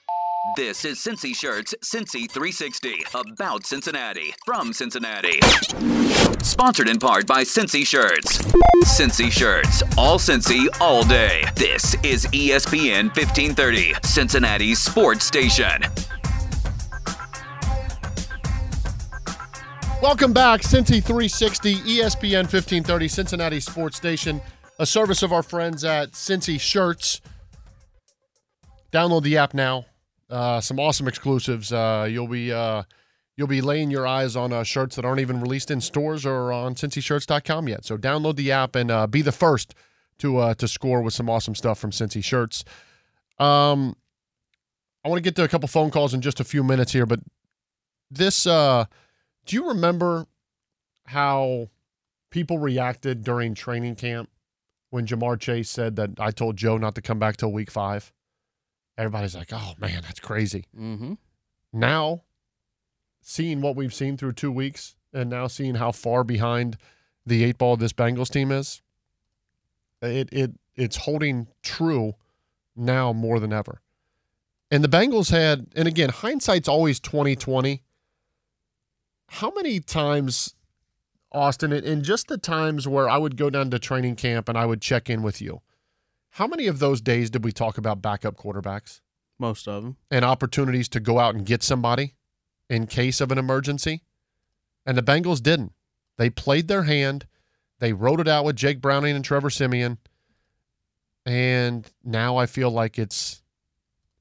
This 0.56 0.86
is 0.86 1.00
Cincy 1.00 1.36
Shirts 1.36 1.74
Cincy 1.84 2.30
360 2.30 3.04
about 3.32 3.66
Cincinnati 3.66 4.34
from 4.46 4.74
Cincinnati. 4.74 5.40
Sponsored 6.44 6.88
in 6.88 7.00
part 7.00 7.26
by 7.26 7.44
Cincy 7.44 7.86
Shirts. 7.86 8.38
Cincy 8.86 9.32
Shirts, 9.32 9.82
all 9.98 10.20
Cincy, 10.20 10.68
all 10.80 11.04
day. 11.04 11.44
This 11.56 11.96
is 12.04 12.28
ESPN 12.28 13.06
1530, 13.16 13.96
Cincinnati's 14.04 14.80
sports 14.80 15.26
station. 15.26 15.82
Welcome 20.02 20.34
back, 20.34 20.62
Cincy 20.62 21.02
360, 21.04 21.76
ESPN 21.76 22.44
1530, 22.44 23.08
Cincinnati 23.08 23.60
Sports 23.60 23.98
Station, 23.98 24.42
a 24.78 24.86
service 24.86 25.24
of 25.24 25.32
our 25.32 25.42
friends 25.42 25.84
at 25.84 26.12
Cincy 26.12 26.60
Shirts. 26.60 27.22
Download 28.92 29.24
the 29.24 29.38
app 29.38 29.54
now. 29.54 29.86
Uh, 30.30 30.60
some 30.62 30.80
awesome 30.80 31.08
exclusives. 31.08 31.72
Uh, 31.72 32.08
you'll 32.10 32.28
be 32.28 32.52
uh, 32.52 32.84
you'll 33.36 33.48
be 33.48 33.62
laying 33.62 33.90
your 33.90 34.06
eyes 34.06 34.36
on 34.36 34.54
uh, 34.54 34.64
shirts 34.64 34.96
that 34.98 35.06
aren't 35.06 35.22
even 35.22 35.42
released 35.42 35.72
in 35.72 35.82
stores 35.82 36.26
or 36.26 36.52
on 36.52 36.76
CincyShirts.com 36.76 37.68
yet. 37.68 37.86
So 37.86 37.98
download 37.98 38.36
the 38.36 38.52
app 38.52 38.76
and 38.76 38.92
uh, 38.92 39.08
be 39.08 39.22
the 39.22 39.32
first 39.32 39.74
to 40.20 40.38
uh, 40.38 40.54
to 40.56 40.68
score 40.68 41.02
with 41.02 41.14
some 41.14 41.30
awesome 41.30 41.56
stuff 41.56 41.80
from 41.80 41.92
Cincy 41.92 42.24
Shirts. 42.24 42.64
Um, 43.40 43.96
I 45.04 45.10
want 45.10 45.18
to 45.18 45.24
get 45.24 45.36
to 45.38 45.44
a 45.44 45.48
couple 45.48 45.68
phone 45.68 45.90
calls 45.90 46.14
in 46.14 46.22
just 46.22 46.40
a 46.40 46.44
few 46.44 46.64
minutes 46.64 46.92
here, 46.92 47.06
but 47.06 47.22
this 48.12 48.46
do 49.46 49.56
you 49.56 49.70
remember 49.70 50.26
how 51.06 51.70
people 52.30 52.58
reacted 52.60 53.24
during 53.24 53.54
training 53.54 53.96
camp 53.96 54.30
when 54.90 55.06
Ja'Marr 55.06 55.40
Chase 55.40 55.70
said 55.70 55.96
that 55.98 56.12
I 56.20 56.32
told 56.32 56.58
Joe 56.58 56.78
not 56.78 56.96
to 56.96 57.02
come 57.02 57.20
back 57.20 57.38
till 57.38 57.52
week 57.52 57.72
five? 57.72 58.12
Everybody's 58.98 59.36
like, 59.36 59.52
"Oh 59.52 59.74
man, 59.78 60.02
that's 60.04 60.20
crazy." 60.20 60.66
Mm-hmm. 60.78 61.14
Now, 61.74 62.24
seeing 63.22 63.62
what 63.62 63.76
we've 63.76 63.94
seen 63.94 64.18
through 64.18 64.34
two 64.34 64.52
weeks, 64.52 64.96
and 65.14 65.30
now 65.30 65.48
seeing 65.48 65.76
how 65.76 65.92
far 65.92 66.24
behind 66.24 66.78
the 67.26 67.44
eight 67.44 67.58
ball 67.58 67.76
this 67.76 67.94
Bengals 67.94 68.30
team 68.30 68.52
is, 68.52 68.82
it 70.02 70.30
it 70.32 70.52
it's 70.76 70.98
holding 70.98 71.48
true 71.62 72.14
now 72.76 73.12
more 73.14 73.40
than 73.40 73.52
ever. 73.54 73.82
And 74.72 74.84
the 74.84 74.90
Bengals 74.90 75.32
had, 75.32 75.68
and 75.76 75.88
again, 75.88 76.10
hindsight's 76.10 76.68
always 76.68 77.00
twenty 77.00 77.36
twenty. 77.36 77.84
How 79.28 79.52
many 79.52 79.80
times 79.80 80.56
Austin, 81.32 81.74
in- 81.74 82.04
just 82.04 82.28
the 82.28 82.38
times 82.38 82.88
where 82.88 83.10
I 83.10 83.18
would 83.18 83.36
go 83.38 83.50
down 83.50 83.70
to 83.72 83.80
training 83.80 84.16
camp 84.16 84.48
and 84.48 84.58
I 84.58 84.66
would 84.66 84.82
check 84.82 85.10
in 85.10 85.22
with 85.24 85.42
you, 85.42 85.62
how 86.32 86.48
many 86.48 86.68
of 86.68 86.80
those 86.80 87.02
days 87.02 87.30
did 87.30 87.44
we 87.44 87.52
talk 87.52 87.78
about 87.78 88.02
backup 88.02 88.36
quarterbacks 88.36 89.02
Most 89.40 89.68
of 89.68 89.84
them. 89.84 89.98
and 90.12 90.24
opportunities 90.26 90.88
to 90.90 91.00
go 91.00 91.20
out 91.20 91.36
and 91.36 91.46
get 91.46 91.64
somebody 91.64 92.16
in 92.70 92.88
case 92.88 93.20
of 93.22 93.32
an 93.32 93.38
emergency? 93.38 94.04
And 94.86 94.98
the 94.98 95.04
Bengals 95.04 95.42
didn't. 95.42 95.74
They 96.18 96.30
played 96.30 96.68
their 96.68 96.84
hand. 96.84 97.26
They 97.80 97.92
wrote 97.94 98.20
it 98.20 98.28
out 98.28 98.46
with 98.46 98.56
Jake 98.56 98.80
Browning 98.82 99.16
and 99.16 99.26
Trevor 99.26 99.50
Siemian. 99.50 99.98
And 101.26 101.90
now 102.04 102.38
I 102.38 102.46
feel 102.46 102.70
like 102.70 103.00
it's 103.00 103.42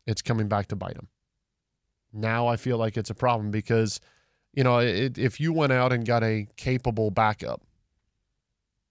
it's 0.06 0.22
coming 0.22 0.48
back 0.48 0.66
to 0.68 0.76
bite 0.76 0.94
them. 0.94 1.08
Now 2.12 2.46
I 2.46 2.56
feel 2.56 2.78
like 2.78 2.96
it's 2.96 3.10
a 3.10 3.14
problem 3.14 3.50
because, 3.50 4.00
you 4.54 4.64
know, 4.64 4.78
it, 4.78 5.18
if 5.18 5.40
you 5.40 5.52
went 5.52 5.72
out 5.72 5.92
and 5.92 6.06
got 6.06 6.22
a 6.22 6.46
capable 6.56 7.10
backup, 7.10 7.62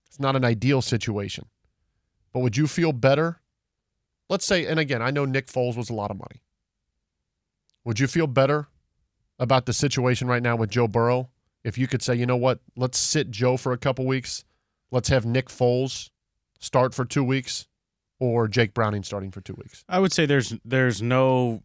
it's 0.08 0.20
not 0.20 0.36
an 0.36 0.46
ideal 0.46 0.82
situation. 0.82 1.46
But 2.34 2.42
would 2.42 2.58
you 2.58 2.68
feel 2.68 2.92
better? 2.92 3.40
Let's 4.30 4.46
say, 4.46 4.66
and 4.66 4.80
again, 4.80 5.02
I 5.02 5.12
know 5.12 5.26
Nick 5.26 5.48
Foles 5.48 5.78
was 5.78 5.90
a 5.90 5.94
lot 5.94 6.12
of 6.12 6.18
money. 6.18 6.42
Would 7.86 8.00
you 8.00 8.08
feel 8.08 8.28
better 8.28 8.68
about 9.40 9.66
the 9.66 9.74
situation 9.74 10.28
right 10.28 10.44
now 10.44 10.56
with 10.56 10.70
Joe 10.70 10.88
Burrow 10.88 11.30
if 11.64 11.78
you 11.78 11.88
could 11.88 12.02
say, 12.02 12.16
you 12.16 12.26
know 12.26 12.38
what, 12.38 12.60
let's 12.76 12.98
sit 12.98 13.32
Joe 13.32 13.58
for 13.58 13.72
a 13.72 13.78
couple 13.78 14.06
weeks, 14.06 14.44
let's 14.92 15.10
have 15.10 15.26
Nick 15.26 15.48
Foles 15.48 16.10
start 16.60 16.94
for 16.94 17.06
two 17.06 17.24
weeks, 17.24 17.68
or 18.20 18.48
Jake 18.48 18.74
Browning 18.74 19.04
starting 19.04 19.32
for 19.32 19.42
two 19.42 19.56
weeks? 19.58 19.84
I 19.88 20.00
would 20.00 20.14
say 20.14 20.26
there's 20.26 20.54
there's 20.64 21.02
no 21.02 21.62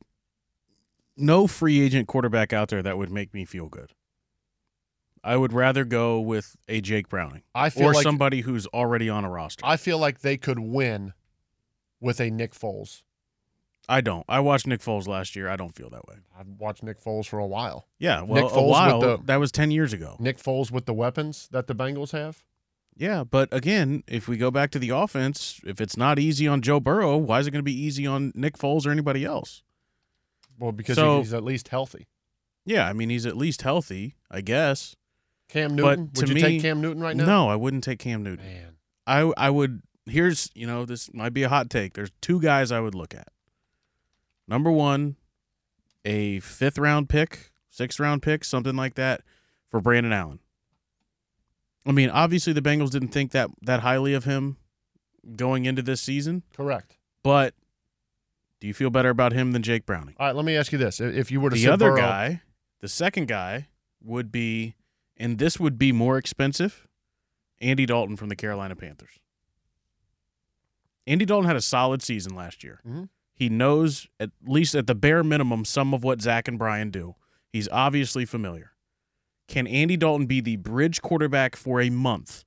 no 1.19 1.47
free 1.47 1.81
agent 1.81 2.09
quarterback 2.09 2.53
out 2.53 2.69
there 2.69 2.83
that 2.83 2.97
would 2.99 3.11
make 3.11 3.35
me 3.35 3.45
feel 3.45 3.69
good. 3.69 3.93
I 5.25 5.37
would 5.37 5.53
rather 5.53 5.85
go 5.85 6.21
with 6.21 6.57
a 6.69 6.81
Jake 6.81 7.09
Browning 7.09 7.43
I 7.55 7.71
feel 7.71 7.89
or 7.89 7.93
like- 7.95 8.03
somebody 8.03 8.41
who's 8.43 8.67
already 8.69 9.09
on 9.09 9.25
a 9.25 9.31
roster. 9.31 9.65
I 9.67 9.77
feel 9.77 9.99
like 9.99 10.21
they 10.21 10.37
could 10.37 10.59
win 10.61 11.13
with 12.01 12.21
a 12.21 12.31
Nick 12.31 12.55
Foles. 12.55 13.03
I 13.91 14.01
don't. 14.03 14.25
I 14.29 14.41
watched 14.41 14.67
Nick 14.67 14.81
Foles 14.81 15.09
last 15.09 15.35
year. 15.35 15.49
I 15.49 15.57
don't 15.57 15.75
feel 15.75 15.89
that 15.91 16.07
way. 16.07 16.17
I've 16.39 16.47
watched 16.59 16.83
Nick 16.83 17.03
Foles 17.03 17.27
for 17.27 17.39
a 17.39 17.47
while. 17.47 17.89
Yeah, 17.99 18.21
well, 18.23 18.45
Nick 18.45 18.53
a 18.53 18.63
while. 18.63 19.01
with 19.01 19.21
the 19.21 19.25
that 19.27 19.37
was 19.41 19.51
ten 19.51 19.71
years 19.71 19.93
ago. 19.95 20.17
Nick 20.21 20.37
Foles 20.39 20.71
with 20.71 20.85
the 20.85 20.93
weapons 20.93 21.49
that 21.53 21.67
the 21.69 21.75
Bengals 21.75 22.13
have. 22.13 22.45
Yeah, 22.95 23.25
but 23.25 23.49
again, 23.53 24.03
if 24.07 24.29
we 24.29 24.37
go 24.37 24.51
back 24.51 24.71
to 24.73 24.79
the 24.79 24.91
offense, 24.91 25.61
if 25.65 25.81
it's 25.81 25.97
not 25.97 26.19
easy 26.19 26.47
on 26.47 26.61
Joe 26.61 26.81
Burrow, 26.81 27.17
why 27.17 27.39
is 27.41 27.47
it 27.47 27.51
going 27.51 27.61
to 27.61 27.65
be 27.65 27.73
easy 27.81 28.07
on 28.07 28.31
Nick 28.35 28.59
Foles 28.59 28.87
or 28.87 28.91
anybody 28.91 29.25
else? 29.25 29.63
Well, 30.59 30.73
because 30.73 30.97
So- 30.97 31.19
he's 31.21 31.33
at 31.33 31.45
least 31.45 31.69
healthy. 31.69 32.07
Yeah, 32.65 32.87
I 32.87 32.93
mean 32.93 33.09
he's 33.09 33.25
at 33.27 33.37
least 33.37 33.63
healthy, 33.63 34.17
I 34.31 34.41
guess. 34.43 34.95
Cam 35.49 35.77
But 35.77 35.99
Newton? 35.99 36.11
to 36.11 36.21
Would 36.21 36.29
you 36.29 36.35
me- 36.35 36.41
take 36.43 36.61
Cam 36.63 36.81
Newton 36.83 37.03
right 37.03 37.17
now? 37.17 37.25
No, 37.25 37.49
I 37.49 37.57
wouldn't 37.57 37.83
take 37.85 37.99
Cam 38.01 38.23
Newton. 38.23 38.45
Man. 38.45 38.77
I 39.07 39.33
I 39.37 39.49
would 39.51 39.83
here's, 40.07 40.51
you 40.55 40.67
know, 40.67 40.85
this 40.85 41.13
might 41.15 41.33
be 41.35 41.43
a 41.43 41.49
hot 41.49 41.71
take. 41.71 41.95
There's 41.95 42.11
two 42.21 42.41
guys 42.41 42.71
I 42.73 42.81
would 42.81 42.95
look 42.95 43.15
at. 43.15 43.29
Number 44.47 44.71
1, 44.71 45.17
a 46.05 46.41
5th 46.41 46.79
round 46.79 47.09
pick, 47.09 47.51
6th 47.71 48.01
round 48.01 48.23
pick, 48.23 48.45
something 48.45 48.75
like 48.77 48.95
that 48.95 49.23
for 49.71 49.81
Brandon 49.81 50.13
Allen. 50.13 50.41
I 51.87 51.93
mean, 51.93 52.11
obviously 52.11 52.53
the 52.53 52.63
Bengals 52.63 52.91
didn't 52.91 53.09
think 53.09 53.33
that 53.33 53.51
that 53.63 53.81
highly 53.81 54.13
of 54.15 54.25
him 54.25 54.57
going 55.37 55.65
into 55.65 55.83
this 55.83 56.01
season, 56.03 56.43
Correct. 56.55 56.97
but 57.23 57.55
do 58.61 58.67
you 58.67 58.75
feel 58.75 58.91
better 58.91 59.09
about 59.11 59.33
him 59.33 59.53
than 59.53 59.63
Jake 59.63 59.87
Browning? 59.87 60.15
All 60.19 60.27
right, 60.27 60.35
let 60.37 60.45
me 60.45 60.57
ask 60.57 60.73
you 60.73 60.79
this: 60.79 61.01
If 61.01 61.31
you 61.31 61.41
were 61.41 61.51
to 61.51 61.57
the 61.57 61.69
other 61.69 61.91
Burrow- 61.91 62.01
guy, 62.01 62.43
the 62.81 62.89
second 62.89 63.29
guy 63.29 63.69
would 64.03 64.31
be, 64.33 64.75
and 65.17 65.39
this 65.39 65.59
would 65.61 65.79
be 65.79 65.93
more 65.93 66.17
expensive, 66.19 66.87
Andy 67.61 67.87
Dalton 67.87 68.17
from 68.17 68.29
the 68.29 68.37
Carolina 68.37 68.77
Panthers. 68.77 69.19
Andy 71.07 71.25
Dalton 71.25 71.47
had 71.47 71.57
a 71.57 71.61
solid 71.63 72.03
season 72.03 72.35
last 72.35 72.63
year. 72.63 72.81
Mhm. 72.87 73.09
He 73.33 73.49
knows, 73.49 74.09
at 74.21 74.31
least 74.45 74.75
at 74.75 74.87
the 74.87 74.95
bare 74.95 75.23
minimum, 75.25 75.65
some 75.65 75.95
of 75.95 76.03
what 76.05 76.21
Zac 76.21 76.49
and 76.49 76.59
Brian 76.59 76.91
do. 76.91 77.15
He's 77.53 77.69
obviously 77.69 78.25
familiar. 78.25 78.73
Can 79.47 79.67
Andy 79.67 79.97
Dalton 79.97 80.27
be 80.27 80.41
the 80.41 80.57
bridge 80.57 81.01
quarterback 81.01 81.57
for 81.57 81.81
a 81.81 81.89
month 81.89 82.45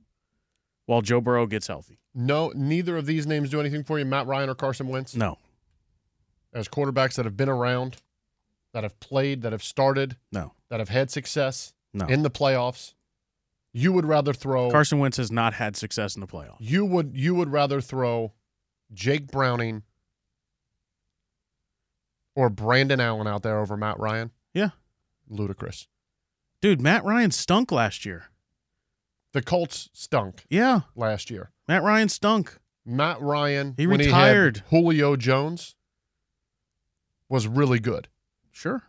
while 0.86 1.02
Joe 1.02 1.22
Burrow 1.22 1.48
gets 1.48 1.68
healthy? 1.68 1.98
no, 2.14 2.52
neither 2.54 2.98
of 2.98 3.06
these 3.06 3.26
names 3.26 3.50
do 3.50 3.60
anything 3.62 3.86
for 3.86 3.98
you, 3.98 4.04
Matt 4.04 4.28
Ryan 4.28 4.50
or 4.50 4.54
Carson 4.56 4.90
Wentz. 4.90 5.16
No. 5.16 5.38
As 6.54 6.68
quarterbacks 6.68 7.16
that 7.16 7.26
have 7.26 7.38
been 7.38 7.50
around, 7.50 7.98
that 8.74 8.84
have 8.84 9.00
played, 9.00 9.42
that 9.42 9.52
have 9.52 9.64
started, 9.64 10.18
No. 10.32 10.54
that 10.70 10.80
have 10.80 10.90
had 10.90 11.10
success 11.10 11.74
No. 11.94 12.06
in 12.08 12.24
the 12.24 12.30
playoffs, 12.32 12.94
you 13.74 13.94
would 13.94 14.06
rather 14.06 14.34
throw 14.34 14.70
Carson 14.70 15.00
Wentz 15.00 15.18
has 15.18 15.32
not 15.32 15.54
had 15.54 15.76
success 15.78 16.16
in 16.16 16.22
the 16.22 16.28
playoffs. 16.28 16.58
You 16.60 16.86
would 16.86 17.16
you 17.16 17.36
would 17.36 17.50
rather 17.50 17.80
throw 17.82 18.34
Jake 18.94 19.28
Browning 19.32 19.84
or 22.36 22.50
Brandon 22.50 23.00
Allen 23.00 23.28
out 23.28 23.44
there 23.44 23.60
over 23.60 23.76
Matt 23.78 24.00
Ryan? 24.00 24.32
Yeah. 24.54 24.70
Ludicrous. 25.30 25.88
Dude, 26.62 26.82
Matt 26.82 27.04
Ryan 27.04 27.32
stunk 27.32 27.72
last 27.72 28.06
year. 28.06 28.26
The 29.34 29.42
Colts 29.42 29.90
stunk 29.94 30.46
Yeah. 30.50 30.82
last 30.96 31.30
year. 31.30 31.52
Matt 31.68 31.84
Ryan 31.84 32.10
stunk. 32.10 32.58
Matt 32.86 33.22
Ryan, 33.22 33.76
He 33.78 33.86
retired. 33.86 34.58
had 34.58 34.66
Julio 34.68 35.16
Jones, 35.16 35.76
was 37.32 37.48
really 37.48 37.80
good. 37.80 38.10
Sure. 38.52 38.84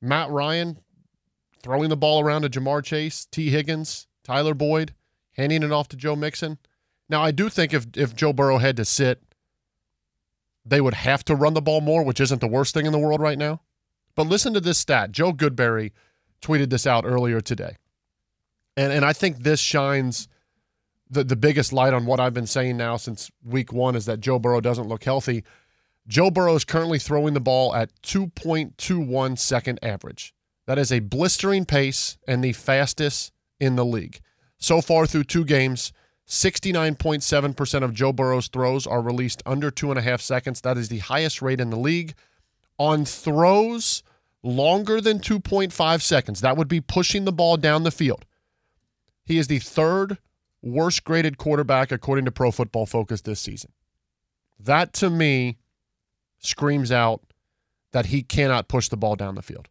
Matt 0.00 0.30
Ryan 0.30 0.78
throwing 1.62 1.90
the 1.90 1.96
ball 1.96 2.20
around 2.22 2.42
to 2.42 2.48
Ja'Marr 2.48 2.82
Chase, 2.82 3.26
Tee 3.30 3.50
Higgins, 3.50 4.06
Tyler 4.24 4.54
Boyd, 4.54 4.94
handing 5.32 5.62
it 5.62 5.72
off 5.72 5.88
to 5.88 5.96
Joe 5.96 6.16
Mixon. 6.16 6.58
Now, 7.08 7.22
I 7.22 7.30
do 7.30 7.48
think 7.48 7.74
if 7.74 7.86
if 7.96 8.14
Joe 8.14 8.32
Burrow 8.32 8.58
had 8.58 8.76
to 8.76 8.84
sit, 8.84 9.22
they 10.64 10.80
would 10.80 10.94
have 10.94 11.24
to 11.24 11.34
run 11.34 11.54
the 11.54 11.60
ball 11.60 11.80
more, 11.80 12.04
which 12.04 12.20
isn't 12.20 12.40
the 12.40 12.46
worst 12.46 12.72
thing 12.72 12.86
in 12.86 12.92
the 12.92 12.98
world 12.98 13.20
right 13.20 13.38
now. 13.38 13.60
But 14.14 14.28
listen 14.28 14.54
to 14.54 14.60
this 14.60 14.78
stat. 14.78 15.10
Joe 15.10 15.32
Goodberry 15.32 15.92
tweeted 16.40 16.70
this 16.70 16.86
out 16.86 17.04
earlier 17.04 17.40
today. 17.40 17.76
And 18.76 18.92
and 18.92 19.04
I 19.04 19.12
think 19.12 19.38
this 19.38 19.60
shines 19.60 20.28
the, 21.10 21.24
the 21.24 21.36
biggest 21.36 21.72
light 21.72 21.92
on 21.92 22.06
what 22.06 22.20
I've 22.20 22.34
been 22.34 22.46
saying 22.46 22.76
now 22.76 22.96
since 22.96 23.30
week 23.44 23.72
one 23.72 23.96
is 23.96 24.06
that 24.06 24.20
Joe 24.20 24.38
Burrow 24.38 24.60
doesn't 24.60 24.88
look 24.88 25.04
healthy. 25.04 25.44
Joe 26.08 26.30
Burrow 26.30 26.54
is 26.54 26.64
currently 26.64 26.98
throwing 26.98 27.34
the 27.34 27.40
ball 27.40 27.74
at 27.74 27.90
2.21 28.02 29.38
second 29.38 29.78
average. 29.82 30.34
That 30.66 30.78
is 30.78 30.92
a 30.92 31.00
blistering 31.00 31.64
pace 31.64 32.18
and 32.26 32.42
the 32.42 32.52
fastest 32.52 33.32
in 33.60 33.76
the 33.76 33.84
league. 33.84 34.20
So 34.58 34.80
far 34.80 35.06
through 35.06 35.24
two 35.24 35.44
games, 35.44 35.92
69.7% 36.28 37.82
of 37.82 37.94
Joe 37.94 38.12
Burrow's 38.12 38.48
throws 38.48 38.86
are 38.86 39.02
released 39.02 39.42
under 39.44 39.70
two 39.70 39.90
and 39.90 39.98
a 39.98 40.02
half 40.02 40.20
seconds. 40.20 40.60
That 40.60 40.78
is 40.78 40.88
the 40.88 40.98
highest 40.98 41.42
rate 41.42 41.60
in 41.60 41.70
the 41.70 41.78
league. 41.78 42.14
On 42.78 43.04
throws 43.04 44.02
longer 44.42 45.00
than 45.00 45.20
2.5 45.20 46.00
seconds, 46.00 46.40
that 46.40 46.56
would 46.56 46.68
be 46.68 46.80
pushing 46.80 47.24
the 47.24 47.32
ball 47.32 47.56
down 47.56 47.82
the 47.82 47.90
field. 47.90 48.24
He 49.24 49.38
is 49.38 49.46
the 49.46 49.58
third 49.58 50.18
worst 50.62 51.04
graded 51.04 51.38
quarterback 51.38 51.92
according 51.92 52.24
to 52.24 52.32
Pro 52.32 52.50
Football 52.50 52.86
Focus 52.86 53.20
this 53.20 53.40
season. 53.40 53.72
That 54.58 54.92
to 54.94 55.10
me 55.10 55.58
screams 56.42 56.92
out 56.92 57.22
that 57.92 58.06
he 58.06 58.22
cannot 58.22 58.68
push 58.68 58.88
the 58.88 58.96
ball 58.96 59.16
down 59.16 59.34
the 59.34 59.42
field. 59.42 59.68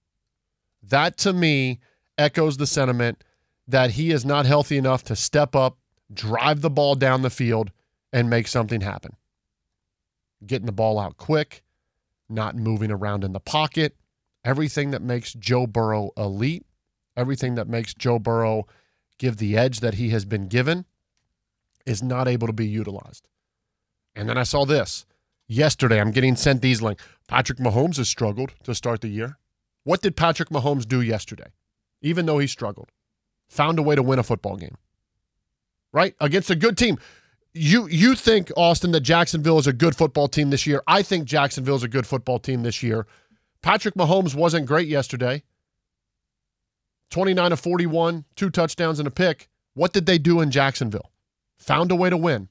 That 0.82 1.18
to 1.20 1.34
me 1.34 1.80
echoes 2.18 2.58
the 2.58 2.68
sentiment 2.68 3.24
that 3.68 3.92
he 3.92 4.12
is 4.12 4.26
not 4.26 4.46
healthy 4.46 4.78
enough 4.78 5.04
to 5.06 5.16
step 5.16 5.56
up, 5.56 5.78
drive 6.14 6.62
the 6.62 6.70
ball 6.70 6.96
down 6.96 7.22
the 7.22 7.30
field, 7.30 7.72
and 8.12 8.30
make 8.30 8.48
something 8.48 8.82
happen. 8.82 9.16
Getting 10.46 10.66
the 10.66 10.72
ball 10.72 11.00
out 11.00 11.18
quick, 11.18 11.64
not 12.30 12.56
moving 12.56 12.92
around 12.92 13.24
in 13.24 13.34
the 13.34 13.40
pocket, 13.40 13.96
everything 14.44 14.92
that 14.92 15.02
makes 15.02 15.34
Joe 15.34 15.68
Burrow 15.68 16.12
elite, 16.18 16.66
everything 17.16 17.56
that 17.56 17.68
makes 17.68 17.94
Joe 17.94 18.20
Burrow 18.20 18.66
give 19.18 19.38
the 19.38 19.56
edge 19.56 19.82
that 19.82 19.96
he 19.96 20.10
has 20.10 20.26
been 20.26 20.48
given 20.48 20.86
is 21.86 22.02
not 22.02 22.28
able 22.28 22.48
to 22.48 22.54
be 22.54 22.68
utilized. 22.68 23.28
And 24.16 24.28
then 24.28 24.38
I 24.38 24.44
saw 24.44 24.66
this. 24.66 25.06
Yesterday, 25.52 26.00
I'm 26.00 26.12
getting 26.12 26.38
sent 26.38 26.62
these 26.62 26.82
links. 26.82 27.04
Patrick 27.28 27.60
Mahomes 27.60 27.98
has 27.98 28.08
struggled 28.08 28.54
to 28.64 28.74
start 28.74 29.02
the 29.02 29.10
year. 29.10 29.38
What 29.84 30.02
did 30.02 30.16
Patrick 30.16 30.48
Mahomes 30.48 30.88
do 30.88 31.02
yesterday? 31.02 31.52
Even 32.02 32.26
though 32.26 32.40
he 32.40 32.48
struggled, 32.48 32.90
found 33.50 33.78
a 33.78 33.82
way 33.82 33.96
to 33.96 34.02
win 34.02 34.18
a 34.18 34.24
football 34.24 34.56
game. 34.56 34.78
Right? 35.92 36.16
Against 36.22 36.50
a 36.52 36.56
good 36.56 36.78
team. 36.78 36.98
You 37.54 37.86
you 37.90 38.16
think 38.16 38.50
Austin 38.56 38.94
that 38.94 39.02
Jacksonville 39.02 39.60
is 39.60 39.68
a 39.68 39.74
good 39.74 39.94
football 39.94 40.30
team 40.30 40.52
this 40.52 40.66
year? 40.66 40.84
I 40.88 41.02
think 41.02 41.26
Jacksonville 41.26 41.76
is 41.76 41.84
a 41.84 41.90
good 41.90 42.08
football 42.08 42.40
team 42.40 42.64
this 42.64 42.82
year. 42.82 43.06
Patrick 43.62 43.96
Mahomes 43.96 44.34
wasn't 44.34 44.68
great 44.68 44.88
yesterday. 44.88 45.44
29 47.10 47.50
to 47.50 47.58
41, 47.58 48.24
two 48.38 48.50
touchdowns 48.50 49.00
and 49.00 49.08
a 49.08 49.12
pick. 49.12 49.50
What 49.74 49.92
did 49.92 50.06
they 50.06 50.18
do 50.18 50.40
in 50.40 50.50
Jacksonville? 50.50 51.12
Found 51.58 51.92
a 51.92 51.96
way 51.96 52.10
to 52.10 52.16
win 52.16 52.48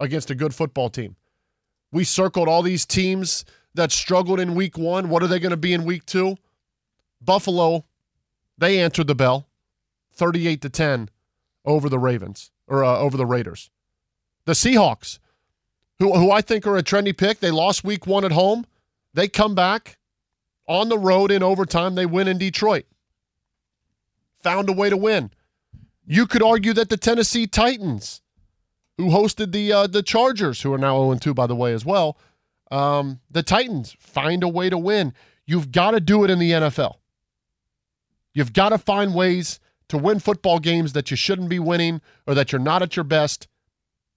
against 0.00 0.28
a 0.28 0.34
good 0.34 0.56
football 0.56 0.90
team. 0.90 1.14
We 1.92 2.04
circled 2.04 2.48
all 2.48 2.62
these 2.62 2.86
teams 2.86 3.44
that 3.74 3.92
struggled 3.92 4.40
in 4.40 4.54
week 4.54 4.76
one. 4.76 5.08
What 5.08 5.22
are 5.22 5.26
they 5.26 5.38
going 5.38 5.50
to 5.50 5.56
be 5.56 5.72
in 5.72 5.84
week 5.84 6.06
two? 6.06 6.36
Buffalo, 7.20 7.84
they 8.58 8.80
answered 8.80 9.06
the 9.06 9.14
bell 9.14 9.46
38 10.14 10.60
to 10.62 10.68
10 10.68 11.10
over 11.64 11.88
the 11.88 11.98
Ravens 11.98 12.50
or 12.66 12.84
uh, 12.84 12.98
over 12.98 13.16
the 13.16 13.26
Raiders. 13.26 13.70
The 14.44 14.52
Seahawks, 14.52 15.18
who 15.98 16.12
who 16.14 16.30
I 16.32 16.40
think 16.40 16.66
are 16.66 16.76
a 16.76 16.82
trendy 16.82 17.16
pick, 17.16 17.38
they 17.40 17.50
lost 17.50 17.84
week 17.84 18.06
1 18.06 18.24
at 18.24 18.32
home. 18.32 18.66
They 19.14 19.28
come 19.28 19.54
back 19.54 19.98
on 20.66 20.88
the 20.88 20.98
road 20.98 21.30
in 21.30 21.42
overtime, 21.42 21.94
they 21.94 22.06
win 22.06 22.28
in 22.28 22.38
Detroit. 22.38 22.86
Found 24.40 24.68
a 24.68 24.72
way 24.72 24.90
to 24.90 24.96
win. 24.96 25.30
You 26.06 26.26
could 26.26 26.42
argue 26.42 26.72
that 26.72 26.88
the 26.88 26.96
Tennessee 26.96 27.46
Titans, 27.46 28.22
who 28.98 29.08
hosted 29.08 29.52
the 29.52 29.72
uh, 29.72 29.86
the 29.86 30.02
Chargers, 30.02 30.62
who 30.62 30.72
are 30.72 30.78
now 30.78 30.98
0 30.98 31.18
2 31.18 31.34
by 31.34 31.46
the 31.46 31.56
way 31.56 31.72
as 31.72 31.84
well, 31.84 32.18
um, 32.70 33.20
the 33.30 33.42
Titans 33.42 33.96
find 33.98 34.42
a 34.42 34.48
way 34.48 34.70
to 34.70 34.78
win. 34.78 35.12
You've 35.46 35.72
got 35.72 35.92
to 35.92 36.00
do 36.00 36.24
it 36.24 36.30
in 36.30 36.38
the 36.38 36.52
NFL. 36.52 36.94
You've 38.32 38.52
got 38.52 38.70
to 38.70 38.78
find 38.78 39.14
ways 39.14 39.60
to 39.88 39.98
win 39.98 40.20
football 40.20 40.58
games 40.58 40.94
that 40.94 41.10
you 41.10 41.16
shouldn't 41.16 41.50
be 41.50 41.58
winning 41.58 42.00
or 42.26 42.34
that 42.34 42.50
you're 42.50 42.60
not 42.60 42.82
at 42.82 42.96
your 42.96 43.04
best. 43.04 43.48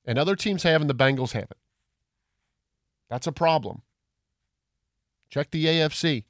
And 0.05 0.17
other 0.17 0.35
teams 0.35 0.63
have, 0.63 0.81
and 0.81 0.89
the 0.89 0.95
Bengals 0.95 1.31
haven't. 1.31 1.57
That's 3.09 3.27
a 3.27 3.31
problem. 3.31 3.81
Check 5.29 5.51
the 5.51 5.65
AFC. 5.65 6.25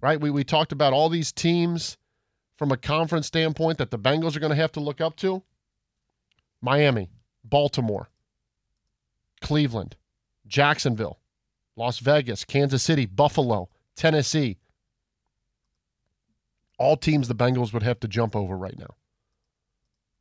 Right? 0.00 0.20
We, 0.20 0.30
we 0.30 0.42
talked 0.42 0.72
about 0.72 0.92
all 0.92 1.08
these 1.08 1.30
teams 1.30 1.96
from 2.56 2.72
a 2.72 2.76
conference 2.76 3.28
standpoint 3.28 3.78
that 3.78 3.90
the 3.90 3.98
Bengals 3.98 4.34
are 4.34 4.40
going 4.40 4.50
to 4.50 4.56
have 4.56 4.72
to 4.72 4.80
look 4.80 5.00
up 5.00 5.14
to 5.16 5.42
Miami, 6.62 7.10
Baltimore, 7.44 8.08
Cleveland, 9.40 9.96
Jacksonville, 10.46 11.18
Las 11.76 11.98
Vegas, 11.98 12.44
Kansas 12.44 12.82
City, 12.82 13.04
Buffalo, 13.04 13.68
Tennessee. 13.96 14.58
All 16.78 16.96
teams 16.96 17.28
the 17.28 17.34
Bengals 17.34 17.72
would 17.72 17.82
have 17.82 18.00
to 18.00 18.08
jump 18.08 18.34
over 18.34 18.56
right 18.56 18.78
now. 18.78 18.94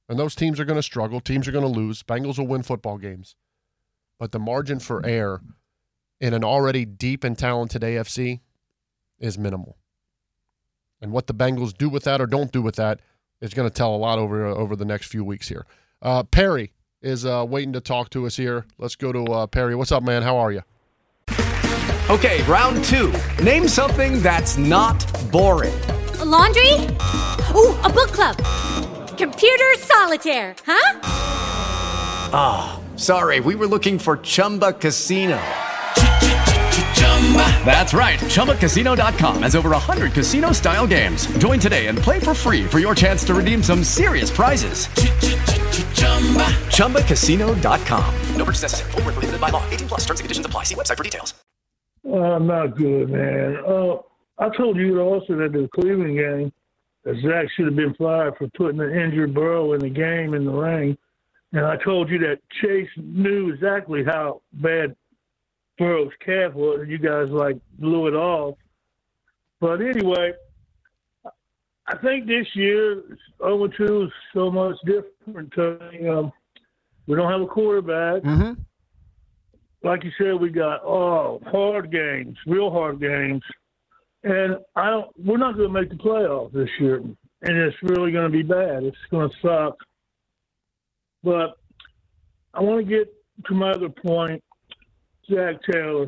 And 0.09 0.19
those 0.19 0.35
teams 0.35 0.59
are 0.59 0.65
going 0.65 0.77
to 0.77 0.83
struggle. 0.83 1.21
Teams 1.21 1.47
are 1.47 1.51
going 1.51 1.63
to 1.63 1.79
lose. 1.79 2.03
Bengals 2.03 2.37
will 2.37 2.47
win 2.47 2.63
football 2.63 2.97
games. 2.97 3.35
But 4.19 4.31
the 4.31 4.39
margin 4.39 4.79
for 4.79 5.05
error 5.05 5.41
in 6.19 6.33
an 6.33 6.43
already 6.43 6.85
deep 6.85 7.23
and 7.23 7.37
talented 7.37 7.81
AFC 7.81 8.41
is 9.19 9.37
minimal. 9.37 9.77
And 11.01 11.11
what 11.11 11.27
the 11.27 11.33
Bengals 11.33 11.75
do 11.75 11.89
with 11.89 12.03
that 12.03 12.21
or 12.21 12.27
don't 12.27 12.51
do 12.51 12.61
with 12.61 12.75
that 12.75 12.99
is 13.39 13.53
going 13.53 13.67
to 13.67 13.73
tell 13.73 13.95
a 13.95 13.97
lot 13.97 14.19
over 14.19 14.45
over 14.45 14.75
the 14.75 14.85
next 14.85 15.07
few 15.07 15.23
weeks 15.23 15.47
here. 15.49 15.65
Uh, 16.01 16.23
Perry 16.23 16.73
is 17.01 17.25
uh, 17.25 17.45
waiting 17.47 17.73
to 17.73 17.81
talk 17.81 18.09
to 18.11 18.25
us 18.25 18.35
here. 18.35 18.65
Let's 18.77 18.95
go 18.95 19.11
to 19.11 19.23
uh, 19.25 19.47
Perry. 19.47 19.75
What's 19.75 19.91
up, 19.91 20.03
man? 20.03 20.23
How 20.23 20.37
are 20.37 20.51
you? 20.51 20.61
Okay, 22.09 22.41
round 22.43 22.83
two. 22.85 23.13
Name 23.41 23.67
something 23.67 24.21
that's 24.21 24.57
not 24.57 24.99
boring. 25.31 25.79
A 26.19 26.25
laundry? 26.25 26.73
Ooh, 27.55 27.77
a 27.83 27.89
book 27.89 28.11
club. 28.11 28.37
Computer 29.17 29.73
solitaire, 29.77 30.55
huh? 30.65 30.99
Ah, 32.33 32.79
oh, 32.79 32.97
sorry. 32.97 33.39
We 33.39 33.55
were 33.55 33.67
looking 33.67 33.99
for 33.99 34.17
Chumba 34.17 34.73
Casino. 34.73 35.39
That's 37.63 37.93
right. 37.93 38.19
ChumbaCasino.com 38.19 39.43
has 39.43 39.55
over 39.55 39.69
100 39.69 40.11
casino 40.11 40.51
style 40.51 40.87
games. 40.87 41.27
Join 41.37 41.59
today 41.59 41.87
and 41.87 41.97
play 41.97 42.19
for 42.19 42.33
free 42.33 42.65
for 42.65 42.79
your 42.79 42.95
chance 42.95 43.23
to 43.25 43.33
redeem 43.33 43.63
some 43.63 43.83
serious 43.83 44.29
prizes. 44.29 44.89
ChumbaCasino.com. 46.71 48.15
No 48.35 48.45
purchase 48.45 48.63
necessary. 48.63 48.91
Full 48.91 49.01
prohibited 49.01 49.39
by 49.39 49.49
law. 49.49 49.63
18 49.69 49.87
plus 49.87 50.01
terms 50.01 50.19
and 50.19 50.25
conditions 50.25 50.45
apply. 50.45 50.63
See 50.63 50.75
website 50.75 50.97
for 50.97 51.03
details. 51.03 51.33
Uh, 52.05 52.39
not 52.39 52.75
good, 52.77 53.09
man. 53.09 53.57
Uh, 53.65 53.97
I 54.39 54.49
told 54.57 54.77
you 54.77 54.99
also 54.99 55.35
that 55.37 55.53
the 55.53 55.69
Cleveland 55.73 56.17
game 56.17 56.51
that 57.03 57.15
Zac 57.21 57.45
should 57.55 57.65
have 57.65 57.75
been 57.75 57.93
fired 57.93 58.35
for 58.37 58.47
putting 58.57 58.81
an 58.81 58.91
injured 58.91 59.33
Burrow 59.33 59.73
in 59.73 59.79
the 59.79 59.89
game 59.89 60.33
in 60.33 60.45
the 60.45 60.51
ring. 60.51 60.97
And 61.53 61.65
I 61.65 61.75
told 61.77 62.09
you 62.09 62.17
that 62.19 62.39
Chase 62.61 62.89
knew 62.97 63.53
exactly 63.53 64.03
how 64.03 64.41
bad 64.53 64.95
Burrow's 65.77 66.13
calf 66.25 66.53
was, 66.53 66.79
and 66.81 66.91
you 66.91 66.97
guys 66.97 67.27
like 67.29 67.57
blew 67.77 68.07
it 68.07 68.13
off. 68.13 68.55
But 69.59 69.81
anyway, 69.81 70.33
I 71.87 71.97
think 71.97 72.25
this 72.25 72.47
year 72.55 73.03
over 73.39 73.67
two 73.67 74.03
is 74.03 74.11
so 74.33 74.49
much 74.49 74.75
different. 74.85 75.10
Um, 75.27 76.31
we 77.07 77.15
don't 77.15 77.31
have 77.31 77.41
a 77.41 77.47
quarterback. 77.47 78.23
Mm-hmm. 78.23 78.61
Like 79.83 80.03
you 80.03 80.11
said, 80.17 80.39
we 80.39 80.49
got 80.49 80.83
oh 80.83 81.41
hard 81.47 81.91
games, 81.91 82.37
real 82.45 82.69
hard 82.69 82.99
games, 82.99 83.41
and 84.23 84.57
I 84.75 84.89
don't. 84.89 85.07
We're 85.17 85.37
not 85.37 85.55
going 85.55 85.73
to 85.73 85.73
make 85.73 85.89
the 85.89 85.95
playoffs 85.95 86.53
this 86.53 86.69
year, 86.79 86.97
and 86.97 87.17
it's 87.57 87.75
really 87.81 88.11
going 88.11 88.31
to 88.31 88.37
be 88.37 88.43
bad. 88.43 88.83
It's 88.83 88.97
going 89.09 89.29
to 89.29 89.35
suck. 89.41 89.77
But 91.23 91.57
I 92.53 92.61
want 92.61 92.87
to 92.87 92.95
get 92.97 93.11
to 93.47 93.53
my 93.53 93.71
other 93.71 93.89
point, 93.89 94.43
Zac 95.31 95.55
Taylor. 95.71 96.07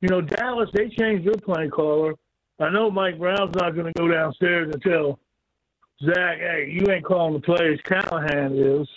You 0.00 0.08
know, 0.08 0.20
Dallas, 0.20 0.70
they 0.72 0.88
changed 0.88 1.26
their 1.26 1.34
play 1.34 1.68
caller. 1.68 2.14
I 2.58 2.70
know 2.70 2.90
Mike 2.90 3.18
Brown's 3.18 3.54
not 3.54 3.74
going 3.74 3.86
to 3.86 3.92
go 3.96 4.08
downstairs 4.08 4.72
and 4.72 4.82
tell 4.82 5.18
Zac, 6.04 6.38
hey, 6.38 6.70
you 6.72 6.90
ain't 6.90 7.04
calling 7.04 7.34
the 7.34 7.40
plays. 7.40 7.78
Callahan 7.84 8.56
is. 8.56 8.88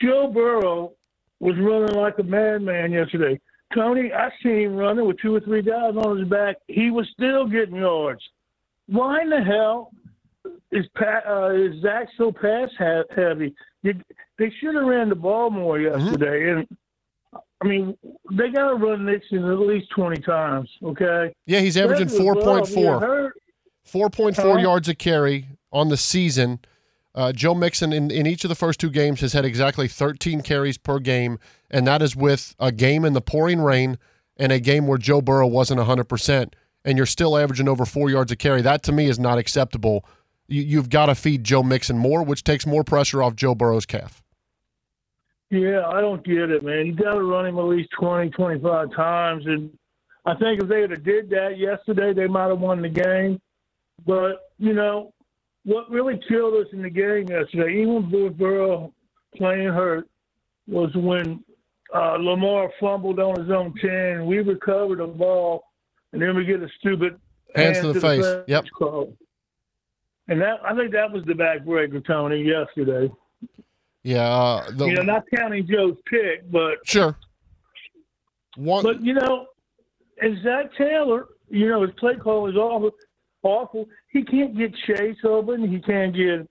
Joe 0.00 0.28
Burrow 0.28 0.92
was 1.40 1.56
running 1.58 1.96
like 1.96 2.18
a 2.18 2.22
madman 2.22 2.92
yesterday. 2.92 3.40
Tony, 3.74 4.12
I 4.12 4.30
seen 4.42 4.60
him 4.60 4.76
running 4.76 5.06
with 5.06 5.18
two 5.20 5.34
or 5.34 5.40
three 5.40 5.62
guys 5.62 5.94
on 5.96 6.18
his 6.18 6.28
back. 6.28 6.56
He 6.68 6.90
was 6.90 7.08
still 7.12 7.46
getting 7.46 7.76
yards. 7.76 8.22
Why 8.86 9.22
in 9.22 9.30
the 9.30 9.42
hell 9.42 9.92
is 10.72 10.86
Pat, 10.96 11.24
uh, 11.26 11.50
is 11.50 11.80
Zac 11.80 12.08
so 12.18 12.32
pass 12.32 12.68
heavy? 13.14 13.54
You, 13.82 13.94
they 14.38 14.52
should 14.60 14.74
have 14.74 14.84
ran 14.84 15.08
the 15.08 15.14
ball 15.14 15.50
more 15.50 15.78
yesterday. 15.78 16.40
Mm-hmm. 16.40 16.58
And 16.58 16.68
I 17.62 17.66
mean, 17.66 17.96
they 18.32 18.48
got 18.50 18.70
to 18.70 18.74
run 18.74 19.04
Mixon 19.04 19.44
at 19.44 19.58
least 19.58 19.90
twenty 19.90 20.20
times. 20.20 20.68
Okay. 20.82 21.32
Yeah, 21.46 21.60
he's 21.60 21.76
averaging 21.76 22.08
four 22.08 22.34
point 22.34 22.66
four. 22.66 23.34
Four 23.84 24.10
point 24.10 24.36
four 24.36 24.58
yards 24.58 24.88
a 24.88 24.94
carry 24.94 25.46
on 25.72 25.88
the 25.88 25.96
season. 25.96 26.60
Uh, 27.14 27.32
Joe 27.32 27.54
Mixon 27.54 27.92
in, 27.92 28.10
in 28.10 28.26
each 28.26 28.44
of 28.44 28.48
the 28.48 28.54
first 28.54 28.78
two 28.78 28.90
games 28.90 29.20
has 29.20 29.32
had 29.32 29.44
exactly 29.44 29.88
13 29.88 30.42
carries 30.42 30.78
per 30.78 30.98
game, 30.98 31.38
and 31.70 31.86
that 31.86 32.02
is 32.02 32.14
with 32.14 32.54
a 32.58 32.70
game 32.70 33.04
in 33.04 33.14
the 33.14 33.20
pouring 33.20 33.60
rain 33.60 33.98
and 34.36 34.52
a 34.52 34.60
game 34.60 34.86
where 34.86 34.98
Joe 34.98 35.20
Burrow 35.20 35.46
wasn't 35.46 35.80
100%, 35.80 36.52
and 36.84 36.96
you're 36.96 37.06
still 37.06 37.36
averaging 37.36 37.68
over 37.68 37.84
four 37.84 38.10
yards 38.10 38.30
a 38.30 38.36
carry. 38.36 38.62
That 38.62 38.82
to 38.84 38.92
me 38.92 39.06
is 39.06 39.18
not 39.18 39.38
acceptable. 39.38 40.04
You, 40.46 40.62
you've 40.62 40.88
got 40.88 41.06
to 41.06 41.14
feed 41.14 41.44
Joe 41.44 41.62
Mixon 41.62 41.98
more, 41.98 42.22
which 42.22 42.44
takes 42.44 42.64
more 42.64 42.84
pressure 42.84 43.22
off 43.22 43.34
Joe 43.34 43.54
Burrow's 43.54 43.86
calf. 43.86 44.22
Yeah, 45.50 45.84
I 45.86 46.00
don't 46.00 46.24
get 46.24 46.50
it, 46.50 46.62
man. 46.62 46.86
You 46.86 46.94
got 46.94 47.14
to 47.14 47.22
run 47.22 47.46
him 47.46 47.58
at 47.58 47.64
least 47.64 47.90
20, 47.98 48.30
25 48.30 48.94
times, 48.94 49.46
and 49.46 49.76
I 50.24 50.34
think 50.36 50.62
if 50.62 50.68
they 50.68 50.82
had 50.82 51.02
did 51.02 51.28
that 51.30 51.58
yesterday, 51.58 52.12
they 52.12 52.28
might 52.28 52.48
have 52.48 52.60
won 52.60 52.82
the 52.82 52.88
game. 52.88 53.40
But 54.06 54.52
you 54.58 54.74
know, 54.74 55.12
what 55.64 55.90
really 55.90 56.20
killed 56.28 56.54
us 56.54 56.72
in 56.72 56.82
the 56.82 56.90
game 56.90 57.28
yesterday, 57.28 57.82
even 57.82 58.10
with 58.10 58.38
Burrow 58.38 58.92
playing 59.36 59.68
hurt, 59.68 60.08
was 60.66 60.90
when 60.94 61.44
uh, 61.94 62.16
Lamar 62.18 62.70
fumbled 62.80 63.18
on 63.18 63.40
his 63.40 63.50
own 63.50 63.74
ten. 63.80 64.26
We 64.26 64.38
recovered 64.38 64.98
the 64.98 65.06
ball, 65.06 65.64
and 66.12 66.22
then 66.22 66.36
we 66.36 66.44
get 66.44 66.62
a 66.62 66.68
stupid 66.78 67.20
hands, 67.54 67.80
to, 67.80 67.92
the, 67.92 68.00
face. 68.00 68.22
The 68.22 68.44
yep. 68.48 68.64
Call. 68.76 69.16
And 70.28 70.40
that 70.40 70.60
I 70.64 70.74
think 70.74 70.92
that 70.92 71.10
was 71.10 71.24
the 71.24 71.32
backbreaker, 71.32 72.04
Tony, 72.06 72.42
yesterday. 72.42 73.12
Yeah, 74.02 74.28
uh, 74.28 74.70
the, 74.70 74.86
you 74.86 74.94
know, 74.94 75.02
not 75.02 75.24
counting 75.34 75.66
Joe's 75.66 75.96
pick, 76.06 76.50
but 76.50 76.78
sure. 76.84 77.16
One, 78.56 78.82
but 78.82 79.02
you 79.02 79.14
know, 79.14 79.46
and 80.22 80.42
Zac 80.42 80.74
Taylor, 80.76 81.26
you 81.48 81.68
know, 81.68 81.82
his 81.82 81.90
play 81.98 82.14
call 82.14 82.48
is 82.48 82.56
awful. 82.56 82.92
Awful. 83.42 83.86
He 84.08 84.22
can't 84.24 84.56
get 84.56 84.74
Chase 84.86 85.16
open. 85.24 85.70
He 85.70 85.80
can't 85.80 86.14
get 86.14 86.48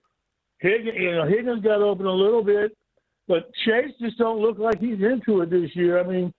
Higgins. 0.60 0.98
You 0.98 1.16
know, 1.16 1.28
Higgins 1.28 1.64
got 1.64 1.82
open 1.82 2.06
a 2.06 2.12
little 2.12 2.44
bit, 2.44 2.76
but 3.28 3.52
Chase 3.66 3.94
just 4.02 4.18
don't 4.18 4.42
look 4.42 4.58
like 4.58 4.80
he's 4.80 5.02
into 5.02 5.42
it 5.42 5.50
this 5.50 5.76
year. 5.76 6.00
I 6.00 6.04
mean, 6.04 6.34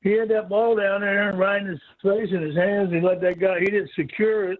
he 0.00 0.12
had 0.12 0.28
that 0.28 0.48
ball 0.48 0.76
down 0.76 1.00
there 1.00 1.30
and 1.30 1.38
right 1.38 1.60
in 1.60 1.66
his 1.68 1.80
face 2.02 2.28
in 2.30 2.42
his 2.42 2.54
hands, 2.54 2.92
He 2.92 3.00
let 3.00 3.20
that 3.22 3.40
guy. 3.40 3.58
He 3.60 3.66
didn't 3.66 3.90
secure 3.96 4.52
it. 4.52 4.58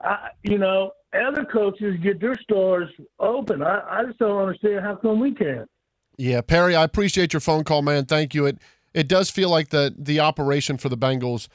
I, 0.00 0.30
you 0.42 0.58
know, 0.58 0.92
other 1.12 1.44
coaches 1.44 1.96
get 2.02 2.20
their 2.20 2.36
stars 2.42 2.88
open. 3.18 3.62
I, 3.62 3.82
I 3.88 4.04
just 4.04 4.18
don't 4.18 4.40
understand 4.40 4.80
how 4.80 4.96
come 4.96 5.20
we 5.20 5.34
can't. 5.34 5.68
Yeah, 6.16 6.40
Perry, 6.40 6.74
I 6.74 6.84
appreciate 6.84 7.32
your 7.32 7.40
phone 7.40 7.64
call, 7.64 7.82
man. 7.82 8.06
Thank 8.06 8.34
you. 8.34 8.46
It 8.46 8.58
it 8.94 9.06
does 9.08 9.30
feel 9.30 9.50
like 9.50 9.68
the 9.68 9.94
the 9.96 10.20
operation 10.20 10.76
for 10.76 10.88
the 10.88 10.96
Bengals 10.96 11.48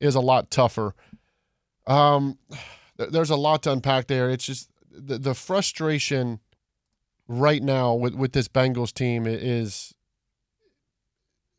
is 0.00 0.14
a 0.14 0.20
lot 0.20 0.50
tougher. 0.50 0.94
Um, 1.86 2.38
there's 2.96 3.30
a 3.30 3.36
lot 3.36 3.62
to 3.64 3.72
unpack 3.72 4.06
there. 4.06 4.30
It's 4.30 4.44
just 4.44 4.70
the, 4.90 5.18
the 5.18 5.34
frustration 5.34 6.40
right 7.28 7.62
now 7.62 7.94
with 7.94 8.14
with 8.14 8.32
this 8.32 8.48
Bengals 8.48 8.92
team 8.92 9.26
is 9.26 9.94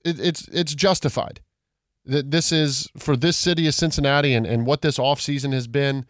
it, 0.06 0.20
it's 0.20 0.48
it's 0.50 0.76
justified. 0.76 1.42
That 2.06 2.32
this 2.32 2.52
is 2.52 2.90
for 2.98 3.16
this 3.16 3.38
city 3.38 3.66
of 3.68 3.74
Cincinnati 3.74 4.34
and, 4.34 4.46
and 4.46 4.66
what 4.66 4.82
this 4.82 4.98
offseason 4.98 5.54
has 5.54 5.68
been 5.68 6.06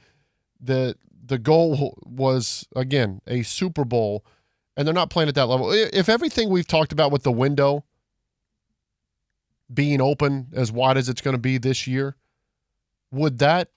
the 0.59 0.95
The 1.25 1.37
goal 1.37 1.97
was 2.03 2.67
again 2.75 3.21
a 3.27 3.43
Super 3.43 3.85
Bowl, 3.85 4.25
and 4.75 4.87
they're 4.87 4.93
not 4.93 5.09
playing 5.09 5.29
at 5.29 5.35
that 5.35 5.47
level. 5.47 5.71
If 5.71 6.09
everything 6.09 6.49
we've 6.49 6.67
talked 6.67 6.91
about 6.91 7.11
with 7.11 7.23
the 7.23 7.31
window 7.31 7.85
being 9.73 10.01
open 10.01 10.47
as 10.53 10.71
wide 10.71 10.97
as 10.97 11.09
it's 11.09 11.21
going 11.21 11.35
to 11.35 11.41
be 11.41 11.57
this 11.57 11.87
year, 11.87 12.15
would 13.11 13.39
that 13.39 13.69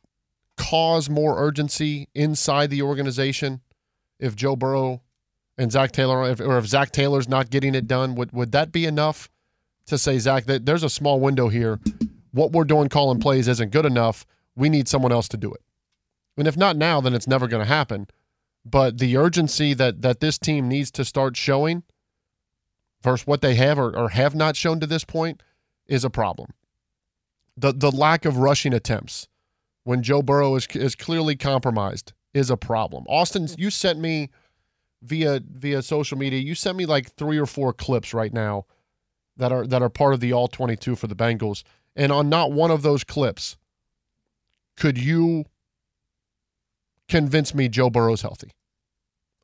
cause 0.57 1.09
more 1.09 1.39
urgency 1.39 2.09
inside 2.15 2.71
the 2.71 2.83
organization 2.83 3.61
if 4.19 4.35
Joe 4.35 4.57
Burrow 4.57 5.03
and 5.59 5.73
Zac 5.73 5.93
Taylor, 5.93 6.31
if, 6.31 6.41
or 6.41 6.59
if 6.59 6.67
Zac 6.67 6.91
Taylor's 6.91 7.29
not 7.29 7.51
getting 7.51 7.75
it 7.75 7.87
done? 7.87 8.15
Would 8.15 8.33
would 8.33 8.53
that 8.53 8.73
be 8.73 8.85
enough 8.85 9.29
to 9.87 9.99
say 9.99 10.19
Zac 10.19 10.45
that 10.47 10.67
there's 10.67 10.83
a 10.83 10.91
small 10.91 11.21
window 11.21 11.49
here? 11.49 11.79
What 12.33 12.53
we're 12.53 12.65
doing 12.65 12.89
calling 12.89 13.21
plays 13.21 13.49
isn't 13.49 13.73
good 13.73 13.87
enough. 13.87 14.27
We 14.55 14.69
need 14.69 14.89
someone 14.89 15.13
else 15.13 15.29
to 15.29 15.37
do 15.37 15.53
it. 15.53 15.63
And 16.37 16.47
if 16.47 16.57
not 16.57 16.77
now, 16.77 17.01
then 17.01 17.15
it's 17.15 17.29
never 17.29 17.49
going 17.49 17.63
to 17.63 17.69
happen. 17.69 18.09
But 18.65 18.99
the 18.99 19.17
urgency 19.17 19.75
that 19.75 20.03
that 20.03 20.21
this 20.21 20.39
team 20.39 20.69
needs 20.69 20.91
to 20.93 21.05
start 21.05 21.37
showing 21.37 21.85
versus 23.03 23.27
what 23.27 23.41
they 23.41 23.55
have 23.55 23.79
or, 23.79 23.97
or 23.97 24.11
have 24.11 24.35
not 24.35 24.57
shown 24.57 24.81
to 24.81 24.87
this 24.87 25.05
point 25.05 25.43
is 25.87 26.05
a 26.05 26.11
problem. 26.11 26.53
The 27.57 27.73
the 27.73 27.93
lack 27.93 28.25
of 28.25 28.39
rushing 28.39 28.75
attempts 28.75 29.29
when 29.87 30.03
Joe 30.03 30.21
Burrow 30.21 30.57
is 30.57 30.67
is 30.75 30.97
clearly 30.97 31.37
compromised 31.37 32.13
is 32.35 32.51
a 32.51 32.57
problem. 32.57 33.05
Austin, 33.09 33.45
mm-hmm. 33.45 33.61
you 33.61 33.71
sent 33.71 34.01
me 34.01 34.31
via 35.01 35.41
via 35.49 35.81
social 35.81 36.19
media. 36.19 36.41
You 36.41 36.57
sent 36.57 36.77
me 36.77 36.87
like 36.87 37.13
three 37.13 37.39
or 37.39 37.47
four 37.47 37.73
clips 37.73 38.13
right 38.13 38.33
now 38.33 38.67
that 39.37 39.53
are 39.53 39.65
that 39.65 39.83
are 39.83 39.89
part 39.89 40.13
of 40.13 40.19
the 40.19 40.33
all 40.33 40.49
22 40.49 40.97
for 40.97 41.07
the 41.07 41.15
Bengals. 41.15 41.63
And 41.95 42.11
on 42.11 42.29
not 42.29 42.51
one 42.51 42.73
of 42.73 42.83
those 42.83 43.05
clips 43.05 43.57
could 44.77 44.99
you 44.99 45.45
convince 47.09 47.55
me 47.55 47.69
Joe 47.69 47.89
Burrow's 47.89 48.23
healthy 48.23 48.51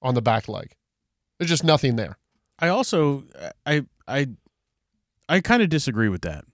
on 0.03 0.15
the 0.15 0.23
back 0.23 0.49
leg. 0.49 0.75
There's 1.39 1.51
just 1.51 1.65
nothing 1.65 1.95
there. 1.95 2.19
I 2.59 2.67
also 2.67 3.23
I 3.65 3.87
I 4.09 4.27
I 5.29 5.41
kind 5.41 5.63
of 5.63 5.69
disagree 5.69 6.09
with 6.09 6.23
that. 6.23 6.45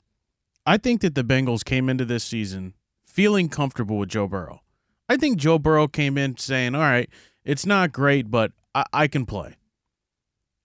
I 0.67 0.77
think 0.77 1.01
that 1.01 1.15
the 1.15 1.25
Bengals 1.25 1.65
came 1.65 1.89
into 1.89 2.05
this 2.05 2.23
season 2.23 2.75
feeling 3.19 3.49
comfortable 3.49 3.99
with 3.99 4.09
Joe 4.09 4.29
Burrow. 4.29 4.61
I 5.09 5.17
think 5.17 5.39
Joe 5.39 5.59
Burrow 5.59 5.89
came 5.89 6.17
in 6.17 6.37
saying, 6.37 6.77
"All 6.77 6.83
right, 6.83 7.11
it's 7.45 7.67
not 7.67 7.91
great, 7.91 8.31
but 8.31 8.53
I, 8.77 8.85
I 8.93 9.09
can 9.09 9.27
play." 9.27 9.57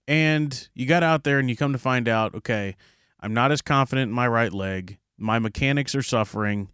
And 0.06 0.68
you 0.72 0.86
got 0.86 1.02
out 1.02 1.24
there 1.24 1.40
and 1.40 1.50
you 1.50 1.56
come 1.56 1.72
to 1.72 1.78
find 1.78 2.08
out, 2.08 2.32
okay, 2.32 2.76
I'm 3.18 3.34
not 3.34 3.50
as 3.50 3.60
confident 3.60 4.10
in 4.10 4.14
my 4.14 4.28
right 4.28 4.52
leg. 4.52 4.98
My 5.18 5.40
mechanics 5.40 5.96
are 5.96 6.02
suffering. 6.02 6.70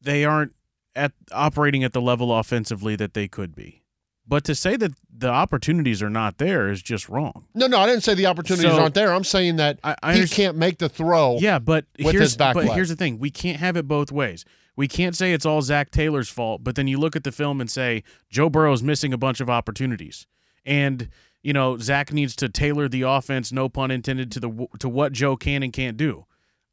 They 0.00 0.24
aren't 0.24 0.52
at 0.94 1.12
operating 1.32 1.82
at 1.82 1.92
the 1.92 2.00
level 2.00 2.32
offensively 2.32 2.94
that 2.94 3.12
they 3.14 3.26
could 3.26 3.56
be. 3.56 3.82
But 4.30 4.44
to 4.44 4.54
say 4.54 4.76
that 4.76 4.92
the 5.12 5.30
opportunities 5.30 6.00
are 6.00 6.10
not 6.10 6.38
there 6.38 6.70
is 6.70 6.82
just 6.82 7.08
wrong. 7.08 7.46
No, 7.52 7.66
no, 7.66 7.78
I 7.78 7.86
didn't 7.86 8.04
say 8.04 8.14
the 8.14 8.26
opportunities 8.26 8.70
So- 8.70 8.80
aren't 8.80 8.94
there. 8.94 9.12
I'm 9.12 9.24
saying 9.24 9.56
that 9.56 9.80
I 9.82 10.14
he 10.14 10.28
can't 10.28 10.56
make 10.56 10.78
the 10.78 10.88
throw. 10.88 11.38
Yeah, 11.40 11.58
but 11.58 11.86
with 11.98 12.14
here's 12.14 12.36
but 12.36 12.64
here's 12.66 12.90
the 12.90 12.94
thing: 12.94 13.18
we 13.18 13.30
can't 13.32 13.58
have 13.58 13.76
it 13.76 13.88
both 13.88 14.12
ways. 14.12 14.44
We 14.76 14.88
can't 14.88 15.16
say 15.16 15.32
it's 15.32 15.46
all 15.46 15.62
Zac 15.62 15.90
Taylor's 15.90 16.28
fault, 16.28 16.64
but 16.64 16.74
then 16.74 16.86
you 16.86 16.98
look 16.98 17.16
at 17.16 17.24
the 17.24 17.32
film 17.32 17.60
and 17.60 17.70
say 17.70 18.02
Joe 18.30 18.48
Burrow's 18.48 18.82
missing 18.82 19.12
a 19.12 19.18
bunch 19.18 19.40
of 19.40 19.50
opportunities, 19.50 20.26
and 20.64 21.08
you 21.42 21.52
know 21.52 21.78
Zac 21.78 22.12
needs 22.12 22.36
to 22.36 22.48
tailor 22.48 22.88
the 22.88 23.02
offense, 23.02 23.52
no 23.52 23.68
pun 23.68 23.90
intended, 23.90 24.30
to 24.32 24.40
the 24.40 24.66
to 24.78 24.88
what 24.88 25.12
Joe 25.12 25.36
can 25.36 25.62
and 25.62 25.72
can't 25.72 25.96
do. 25.96 26.26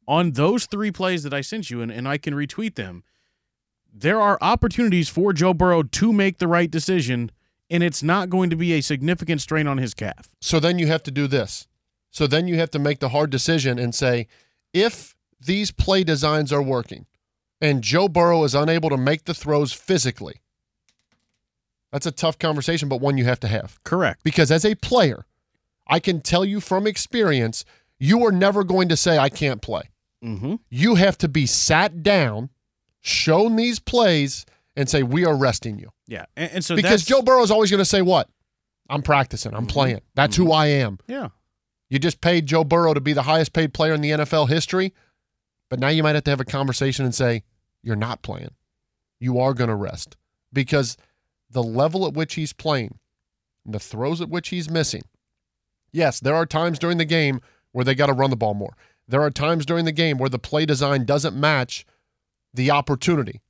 On 0.06 0.32
those 0.32 0.66
three 0.66 0.90
plays 0.90 1.22
that 1.22 1.34
I 1.34 1.42
sent 1.42 1.70
you, 1.70 1.82
and, 1.82 1.92
and 1.92 2.08
I 2.08 2.16
can 2.16 2.32
retweet 2.32 2.76
them, 2.76 3.04
there 3.92 4.20
are 4.20 4.38
opportunities 4.40 5.08
for 5.08 5.32
Joe 5.32 5.52
Burrow 5.52 5.82
to 5.82 6.12
make 6.12 6.38
the 6.38 6.48
right 6.48 6.70
decision, 6.70 7.30
and 7.68 7.82
it's 7.82 8.02
not 8.02 8.30
going 8.30 8.48
to 8.50 8.56
be 8.56 8.72
a 8.72 8.80
significant 8.80 9.42
strain 9.42 9.66
on 9.66 9.78
his 9.78 9.92
calf. 9.92 10.30
So 10.40 10.60
then 10.60 10.78
you 10.78 10.86
have 10.86 11.02
to 11.02 11.10
do 11.10 11.26
this. 11.26 11.66
So 12.10 12.26
then 12.26 12.48
you 12.48 12.56
have 12.56 12.70
to 12.70 12.78
make 12.78 13.00
the 13.00 13.10
hard 13.10 13.30
decision 13.30 13.78
and 13.78 13.94
say, 13.94 14.28
if 14.72 15.14
these 15.40 15.70
play 15.70 16.04
designs 16.04 16.52
are 16.52 16.62
working 16.62 17.06
and 17.60 17.82
Joe 17.82 18.08
Burrow 18.08 18.44
is 18.44 18.54
unable 18.54 18.90
to 18.90 18.96
make 18.96 19.24
the 19.24 19.34
throws 19.34 19.72
physically, 19.72 20.36
that's 21.92 22.06
a 22.06 22.12
tough 22.12 22.38
conversation, 22.38 22.88
but 22.88 23.00
one 23.00 23.18
you 23.18 23.24
have 23.24 23.40
to 23.40 23.48
have. 23.48 23.82
Correct. 23.84 24.22
Because 24.22 24.50
as 24.50 24.64
a 24.64 24.74
player, 24.74 25.26
I 25.86 26.00
can 26.00 26.20
tell 26.20 26.44
you 26.44 26.60
from 26.60 26.86
experience, 26.86 27.64
you 27.98 28.24
are 28.24 28.32
never 28.32 28.62
going 28.64 28.88
to 28.90 28.96
say, 28.96 29.18
I 29.18 29.28
can't 29.28 29.62
play. 29.62 29.82
Mm-hmm. 30.22 30.56
You 30.68 30.96
have 30.96 31.16
to 31.18 31.28
be 31.28 31.46
sat 31.46 32.02
down, 32.02 32.50
shown 33.00 33.56
these 33.56 33.78
plays, 33.78 34.44
and 34.76 34.88
say, 34.88 35.02
we 35.02 35.24
are 35.24 35.36
resting 35.36 35.78
you. 35.78 35.90
Yeah, 36.06 36.26
and, 36.36 36.50
and 36.52 36.64
so 36.64 36.76
because 36.76 37.04
Joe 37.04 37.22
Burrow 37.22 37.42
is 37.42 37.50
always 37.50 37.70
going 37.70 37.80
to 37.80 37.84
say, 37.84 38.02
what? 38.02 38.28
I'm 38.90 39.02
practicing. 39.02 39.54
I'm 39.54 39.66
playing. 39.66 40.00
That's 40.14 40.36
who 40.36 40.50
I 40.50 40.66
am. 40.66 40.98
Yeah. 41.06 41.28
You 41.90 41.98
just 41.98 42.20
paid 42.20 42.46
Joe 42.46 42.64
Burrow 42.64 42.94
to 42.94 43.00
be 43.00 43.12
the 43.12 43.22
highest 43.22 43.52
paid 43.52 43.74
player 43.74 43.94
in 43.94 44.00
the 44.00 44.10
NFL 44.10 44.48
history, 44.48 44.94
but 45.68 45.80
now 45.80 45.88
you 45.88 46.02
might 46.02 46.14
have 46.14 46.24
to 46.24 46.30
have 46.30 46.40
a 46.40 46.44
conversation 46.44 47.04
and 47.04 47.14
say, 47.14 47.42
you're 47.82 47.96
not 47.96 48.22
playing. 48.22 48.50
You 49.20 49.38
are 49.38 49.54
going 49.54 49.70
to 49.70 49.74
rest 49.74 50.16
because 50.52 50.96
the 51.50 51.62
level 51.62 52.06
at 52.06 52.14
which 52.14 52.34
he's 52.34 52.52
playing 52.52 52.98
and 53.64 53.74
the 53.74 53.78
throws 53.78 54.20
at 54.20 54.28
which 54.28 54.48
he's 54.48 54.70
missing. 54.70 55.02
Yes, 55.92 56.20
there 56.20 56.34
are 56.34 56.46
times 56.46 56.78
during 56.78 56.98
the 56.98 57.04
game 57.04 57.40
where 57.72 57.84
they 57.84 57.94
got 57.94 58.06
to 58.06 58.12
run 58.12 58.30
the 58.30 58.36
ball 58.36 58.54
more. 58.54 58.76
There 59.06 59.22
are 59.22 59.30
times 59.30 59.64
during 59.64 59.84
the 59.84 59.92
game 59.92 60.18
where 60.18 60.28
the 60.28 60.38
play 60.38 60.66
design 60.66 61.04
doesn't 61.04 61.38
match 61.38 61.86
the 62.52 62.70
opportunity. 62.70 63.40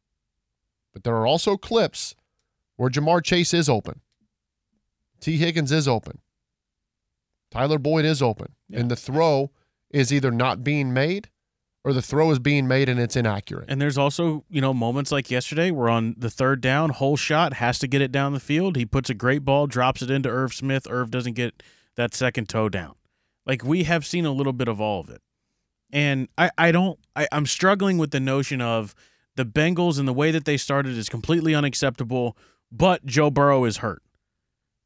But 0.92 1.04
there 1.04 1.16
are 1.16 1.26
also 1.26 1.56
clips 1.56 2.14
where 2.76 2.90
Ja'Marr 2.90 3.22
Chase 3.24 3.52
is 3.52 3.68
open. 3.68 4.00
Tee 5.20 5.36
Higgins 5.36 5.72
is 5.72 5.88
open. 5.88 6.18
Tyler 7.50 7.78
Boyd 7.78 8.04
is 8.04 8.22
open. 8.22 8.54
And 8.72 8.90
the 8.90 8.96
throw 8.96 9.50
is 9.90 10.12
either 10.12 10.30
not 10.30 10.62
being 10.62 10.92
made 10.92 11.28
or 11.84 11.92
the 11.92 12.02
throw 12.02 12.30
is 12.30 12.38
being 12.38 12.66
made 12.66 12.88
and 12.88 12.98
it's 13.00 13.16
inaccurate. 13.16 13.66
And 13.68 13.80
there's 13.80 13.98
also, 13.98 14.44
you 14.50 14.60
know, 14.60 14.74
moments 14.74 15.12
like 15.12 15.30
yesterday 15.30 15.70
where 15.70 15.88
on 15.88 16.14
the 16.18 16.30
third 16.30 16.60
down, 16.60 16.90
whole 16.90 17.16
shot 17.16 17.54
has 17.54 17.78
to 17.78 17.86
get 17.86 18.02
it 18.02 18.12
down 18.12 18.32
the 18.32 18.40
field. 18.40 18.76
He 18.76 18.84
puts 18.84 19.08
a 19.08 19.14
great 19.14 19.44
ball, 19.44 19.66
drops 19.66 20.02
it 20.02 20.10
into 20.10 20.28
Irv 20.28 20.52
Smith. 20.52 20.86
Irv 20.90 21.10
doesn't 21.10 21.34
get 21.34 21.62
that 21.96 22.14
second 22.14 22.48
toe 22.48 22.68
down. 22.68 22.94
Like 23.46 23.64
we 23.64 23.84
have 23.84 24.04
seen 24.04 24.26
a 24.26 24.32
little 24.32 24.52
bit 24.52 24.68
of 24.68 24.80
all 24.80 25.00
of 25.00 25.08
it. 25.08 25.22
And 25.90 26.28
I, 26.36 26.50
I 26.58 26.72
don't 26.72 26.98
I, 27.16 27.26
I'm 27.32 27.46
struggling 27.46 27.96
with 27.96 28.10
the 28.10 28.20
notion 28.20 28.60
of 28.60 28.94
the 29.36 29.46
Bengals 29.46 29.98
and 29.98 30.06
the 30.06 30.12
way 30.12 30.30
that 30.30 30.44
they 30.44 30.56
started 30.56 30.98
is 30.98 31.08
completely 31.08 31.54
unacceptable, 31.54 32.36
but 32.70 33.06
Joe 33.06 33.30
Burrow 33.30 33.64
is 33.64 33.78
hurt. 33.78 34.02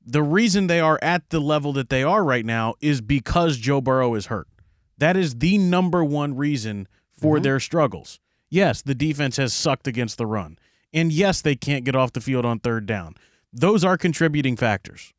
The 0.04 0.22
reason 0.22 0.66
they 0.66 0.80
are 0.80 0.98
at 1.00 1.30
the 1.30 1.40
level 1.40 1.72
that 1.72 1.88
they 1.88 2.02
are 2.02 2.22
right 2.22 2.44
now 2.44 2.74
is 2.80 3.00
because 3.00 3.56
Joe 3.56 3.80
Burrow 3.80 4.14
is 4.14 4.26
hurt. 4.26 4.46
That 5.02 5.16
is 5.16 5.40
the 5.40 5.58
number 5.58 6.04
one 6.04 6.36
reason 6.36 6.86
for 7.10 7.34
mm-hmm. 7.34 7.42
their 7.42 7.58
struggles. 7.58 8.20
Yes, 8.48 8.82
the 8.82 8.94
defense 8.94 9.36
has 9.36 9.52
sucked 9.52 9.88
against 9.88 10.16
the 10.16 10.28
run. 10.28 10.60
And 10.92 11.10
yes, 11.10 11.40
they 11.40 11.56
can't 11.56 11.84
get 11.84 11.96
off 11.96 12.12
the 12.12 12.20
field 12.20 12.44
on 12.46 12.60
third 12.60 12.86
down. 12.86 13.16
Those 13.52 13.84
are 13.84 13.98
contributing 13.98 14.54
factors. 14.54 15.12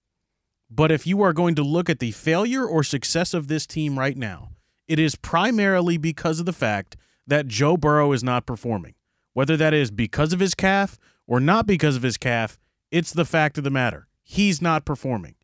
But 0.69 0.89
if 0.89 1.05
you 1.05 1.21
are 1.21 1.33
going 1.33 1.55
to 1.55 1.63
look 1.63 1.89
at 1.89 1.99
the 1.99 2.11
failure 2.11 2.65
or 2.65 2.81
success 2.85 3.33
of 3.33 3.49
this 3.49 3.67
team 3.67 3.99
right 3.99 4.15
now, 4.15 4.51
it 4.87 4.99
is 4.99 5.17
primarily 5.17 5.97
because 5.97 6.39
of 6.39 6.45
the 6.45 6.53
fact 6.53 6.95
that 7.27 7.49
Joe 7.49 7.75
Burrow 7.75 8.13
is 8.13 8.23
not 8.23 8.45
performing. 8.45 8.93
Whether 9.33 9.57
that 9.57 9.73
is 9.73 9.91
because 9.91 10.31
of 10.31 10.39
his 10.39 10.55
calf 10.55 10.97
or 11.27 11.41
not 11.41 11.67
because 11.67 11.97
of 11.97 12.03
his 12.03 12.15
calf, 12.15 12.57
it's 12.89 13.11
the 13.11 13.25
fact 13.25 13.57
of 13.57 13.65
the 13.65 13.69
matter. 13.69 14.07
He's 14.23 14.61
not 14.61 14.85
performing. 14.85 15.35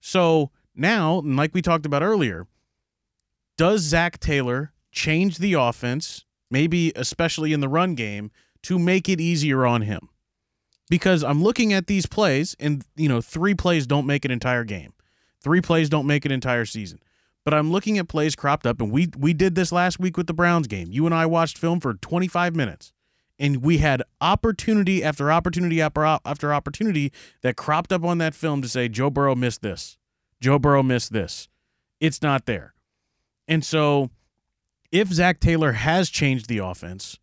So 0.00 0.50
now, 0.74 1.20
and 1.20 1.36
like 1.36 1.54
we 1.54 1.62
talked 1.62 1.86
about 1.86 2.02
earlier, 2.02 2.48
does 3.56 3.80
Zac 3.82 4.18
Taylor 4.18 4.72
change 4.92 5.38
the 5.38 5.54
offense, 5.54 6.24
maybe 6.50 6.92
especially 6.96 7.52
in 7.52 7.60
the 7.60 7.68
run 7.68 7.94
game, 7.94 8.30
to 8.62 8.78
make 8.78 9.08
it 9.08 9.20
easier 9.20 9.66
on 9.66 9.82
him? 9.82 10.08
Because 10.88 11.24
I'm 11.24 11.42
looking 11.42 11.72
at 11.72 11.86
these 11.86 12.06
plays, 12.06 12.54
and 12.60 12.84
you 12.96 13.08
know, 13.08 13.20
three 13.20 13.54
plays 13.54 13.86
don't 13.86 14.06
make 14.06 14.24
an 14.24 14.30
entire 14.30 14.64
game, 14.64 14.92
three 15.42 15.60
plays 15.60 15.88
don't 15.88 16.06
make 16.06 16.24
an 16.24 16.32
entire 16.32 16.64
season. 16.64 17.00
But 17.44 17.54
I'm 17.54 17.70
looking 17.70 17.96
at 17.98 18.08
plays 18.08 18.34
cropped 18.34 18.66
up, 18.66 18.80
and 18.80 18.90
we 18.90 19.08
we 19.16 19.32
did 19.32 19.54
this 19.54 19.70
last 19.70 20.00
week 20.00 20.16
with 20.16 20.26
the 20.26 20.34
Browns 20.34 20.66
game. 20.66 20.88
You 20.90 21.06
and 21.06 21.14
I 21.14 21.26
watched 21.26 21.58
film 21.58 21.80
for 21.80 21.94
25 21.94 22.56
minutes, 22.56 22.92
and 23.38 23.62
we 23.62 23.78
had 23.78 24.02
opportunity 24.20 25.02
after 25.02 25.30
opportunity 25.30 25.80
after 25.80 26.04
after 26.04 26.52
opportunity 26.52 27.12
that 27.42 27.56
cropped 27.56 27.92
up 27.92 28.04
on 28.04 28.18
that 28.18 28.34
film 28.34 28.62
to 28.62 28.68
say 28.68 28.88
Joe 28.88 29.10
Burrow 29.10 29.36
missed 29.36 29.62
this, 29.62 29.96
Joe 30.40 30.58
Burrow 30.58 30.82
missed 30.82 31.12
this. 31.12 31.48
It's 32.00 32.20
not 32.20 32.46
there. 32.46 32.74
And 33.48 33.64
so, 33.64 34.10
if 34.92 35.08
Zac 35.08 35.40
Taylor 35.40 35.72
has 35.72 36.10
changed 36.10 36.48
the 36.48 36.58
offense 36.58 37.18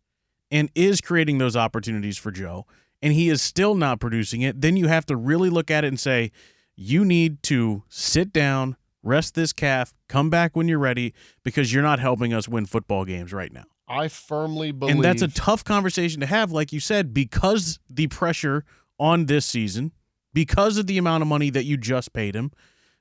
and 0.50 0.70
is 0.74 1.00
creating 1.00 1.38
those 1.38 1.56
opportunities 1.56 2.18
for 2.18 2.30
Joe, 2.30 2.66
and 3.02 3.12
he 3.12 3.28
is 3.28 3.42
still 3.42 3.74
not 3.74 4.00
producing 4.00 4.42
it, 4.42 4.60
then 4.60 4.76
you 4.76 4.88
have 4.88 5.06
to 5.06 5.16
really 5.16 5.50
look 5.50 5.70
at 5.70 5.84
it 5.84 5.88
and 5.88 6.00
say, 6.00 6.30
you 6.76 7.04
need 7.04 7.42
to 7.44 7.82
sit 7.88 8.32
down, 8.32 8.76
rest 9.02 9.34
this 9.34 9.52
calf, 9.52 9.94
come 10.08 10.30
back 10.30 10.56
when 10.56 10.68
you're 10.68 10.78
ready, 10.78 11.14
because 11.42 11.72
you're 11.72 11.82
not 11.82 12.00
helping 12.00 12.32
us 12.32 12.48
win 12.48 12.66
football 12.66 13.04
games 13.04 13.32
right 13.32 13.52
now. 13.52 13.64
I 13.86 14.08
firmly 14.08 14.72
believe 14.72 14.94
And 14.94 15.04
that's 15.04 15.22
a 15.22 15.28
tough 15.28 15.64
conversation 15.64 16.20
to 16.20 16.26
have, 16.26 16.50
like 16.52 16.72
you 16.72 16.80
said, 16.80 17.12
because 17.12 17.78
the 17.90 18.06
pressure 18.06 18.64
on 18.98 19.26
this 19.26 19.44
season 19.44 19.92
because 20.34 20.76
of 20.76 20.86
the 20.86 20.98
amount 20.98 21.22
of 21.22 21.28
money 21.28 21.48
that 21.48 21.64
you 21.64 21.78
just 21.78 22.12
paid 22.12 22.34
him, 22.34 22.50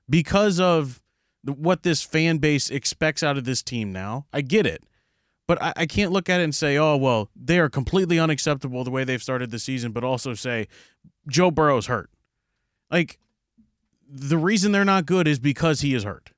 because 0.10 0.60
of 0.60 1.02
what 1.46 1.84
this 1.84 2.04
fan 2.04 2.38
base 2.38 2.70
expects 2.70 3.24
out 3.24 3.38
of 3.38 3.44
this 3.44 3.62
team 3.62 3.92
now. 3.92 4.26
I 4.32 4.42
get 4.42 4.66
it. 4.66 4.84
But 5.46 5.62
I, 5.62 5.74
I 5.76 5.86
can't 5.86 6.12
look 6.12 6.30
at 6.30 6.40
it 6.40 6.46
and 6.46 6.56
say, 6.56 6.78
oh, 6.78 6.96
well, 6.96 7.30
they 7.36 7.60
are 7.60 7.70
completely 7.70 8.18
unacceptable 8.18 8.84
the 8.84 8.92
way 8.92 9.04
they've 9.04 9.22
started 9.22 9.52
the 9.52 9.60
season, 9.60 9.92
but 9.92 10.04
also 10.04 10.34
say 10.34 10.68
Joe 11.28 11.52
Burrow's 11.52 11.88
hurt. 11.88 12.10
Like, 12.90 13.20
the 14.08 14.38
reason 14.38 14.72
they're 14.72 14.86
not 14.86 15.06
good 15.06 15.28
is 15.28 15.40
because 15.40 15.82
he 15.82 15.94
is 15.94 16.04
hurt. 16.04 16.32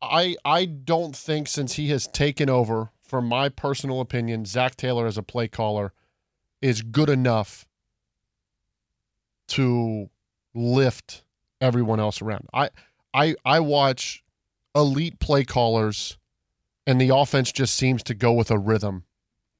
I 0.00 0.36
I 0.44 0.64
don't 0.64 1.14
think 1.14 1.46
since 1.46 1.74
he 1.74 1.88
has 1.90 2.08
taken 2.08 2.50
over, 2.50 2.90
from 3.02 3.28
my 3.28 3.48
personal 3.48 4.00
opinion, 4.00 4.44
Zac 4.44 4.74
Taylor 4.74 5.06
as 5.06 5.16
a 5.16 5.22
play 5.22 5.46
caller 5.46 5.92
is 6.60 6.82
good 6.82 7.08
enough 7.08 7.66
to 9.48 10.08
lift 10.54 11.24
everyone 11.62 11.98
else 12.00 12.20
around. 12.20 12.46
I 12.52 12.68
I 13.14 13.34
I 13.44 13.60
watch 13.60 14.22
elite 14.74 15.18
play 15.18 15.44
callers 15.44 16.18
and 16.86 17.00
the 17.00 17.14
offense 17.14 17.52
just 17.52 17.74
seems 17.74 18.02
to 18.02 18.14
go 18.14 18.32
with 18.32 18.50
a 18.50 18.58
rhythm 18.58 19.04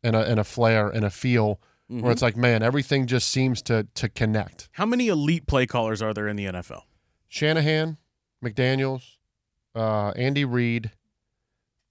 and 0.02 0.14
a 0.16 0.20
and 0.28 0.38
a 0.40 0.44
flair 0.44 0.88
and 0.88 1.04
a 1.04 1.10
feel 1.10 1.58
Mhm. 1.90 2.00
where 2.02 2.12
it's 2.12 2.22
like, 2.22 2.36
man, 2.36 2.62
everything 2.62 3.06
just 3.06 3.28
seems 3.30 3.62
to 3.62 3.86
to 3.94 4.08
connect. 4.08 4.68
How 4.72 4.86
many 4.86 5.08
elite 5.08 5.46
play 5.46 5.66
callers 5.66 6.00
are 6.02 6.12
there 6.14 6.28
in 6.28 6.36
the 6.36 6.46
NFL? 6.46 6.84
Shanahan, 7.28 7.98
McDaniels, 8.44 9.16
uh, 9.74 10.10
Andy 10.16 10.44
Reid. 10.44 10.90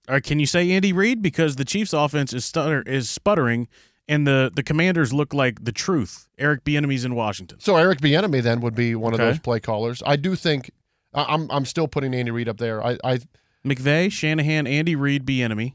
Or 0.08 0.20
can 0.20 0.40
you 0.40 0.46
say 0.46 0.70
Andy 0.72 0.92
Reid 0.92 1.22
because 1.22 1.56
the 1.56 1.64
Chiefs' 1.64 1.92
offense 1.92 2.32
is 2.32 2.44
stutter 2.44 2.82
is 2.82 3.08
sputtering, 3.08 3.68
and 4.08 4.26
the 4.26 4.50
the 4.54 4.62
Commanders 4.62 5.12
look 5.12 5.32
like 5.34 5.64
the 5.64 5.72
truth. 5.72 6.28
Eric 6.38 6.64
Bieniemy's 6.64 7.04
in 7.04 7.14
Washington. 7.14 7.60
So 7.60 7.76
Eric 7.76 8.00
Bieniemy 8.00 8.42
then 8.42 8.60
would 8.60 8.74
be 8.74 8.94
one 8.94 9.14
Okay. 9.14 9.22
of 9.22 9.28
those 9.34 9.38
play 9.40 9.60
callers. 9.60 10.02
I 10.04 10.16
do 10.16 10.34
think 10.36 10.70
I- 11.14 11.24
I'm 11.34 11.50
I'm 11.50 11.64
still 11.64 11.88
putting 11.88 12.14
Andy 12.14 12.30
Reid 12.30 12.48
up 12.48 12.58
there. 12.58 12.84
I, 12.84 12.96
I 13.04 13.18
McVay, 13.64 14.10
Shanahan, 14.10 14.66
Andy 14.66 14.96
Reid, 14.96 15.24
Bieniemy, 15.24 15.74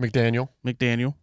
McDaniel, 0.00 0.48
McDaniel. 0.66 1.14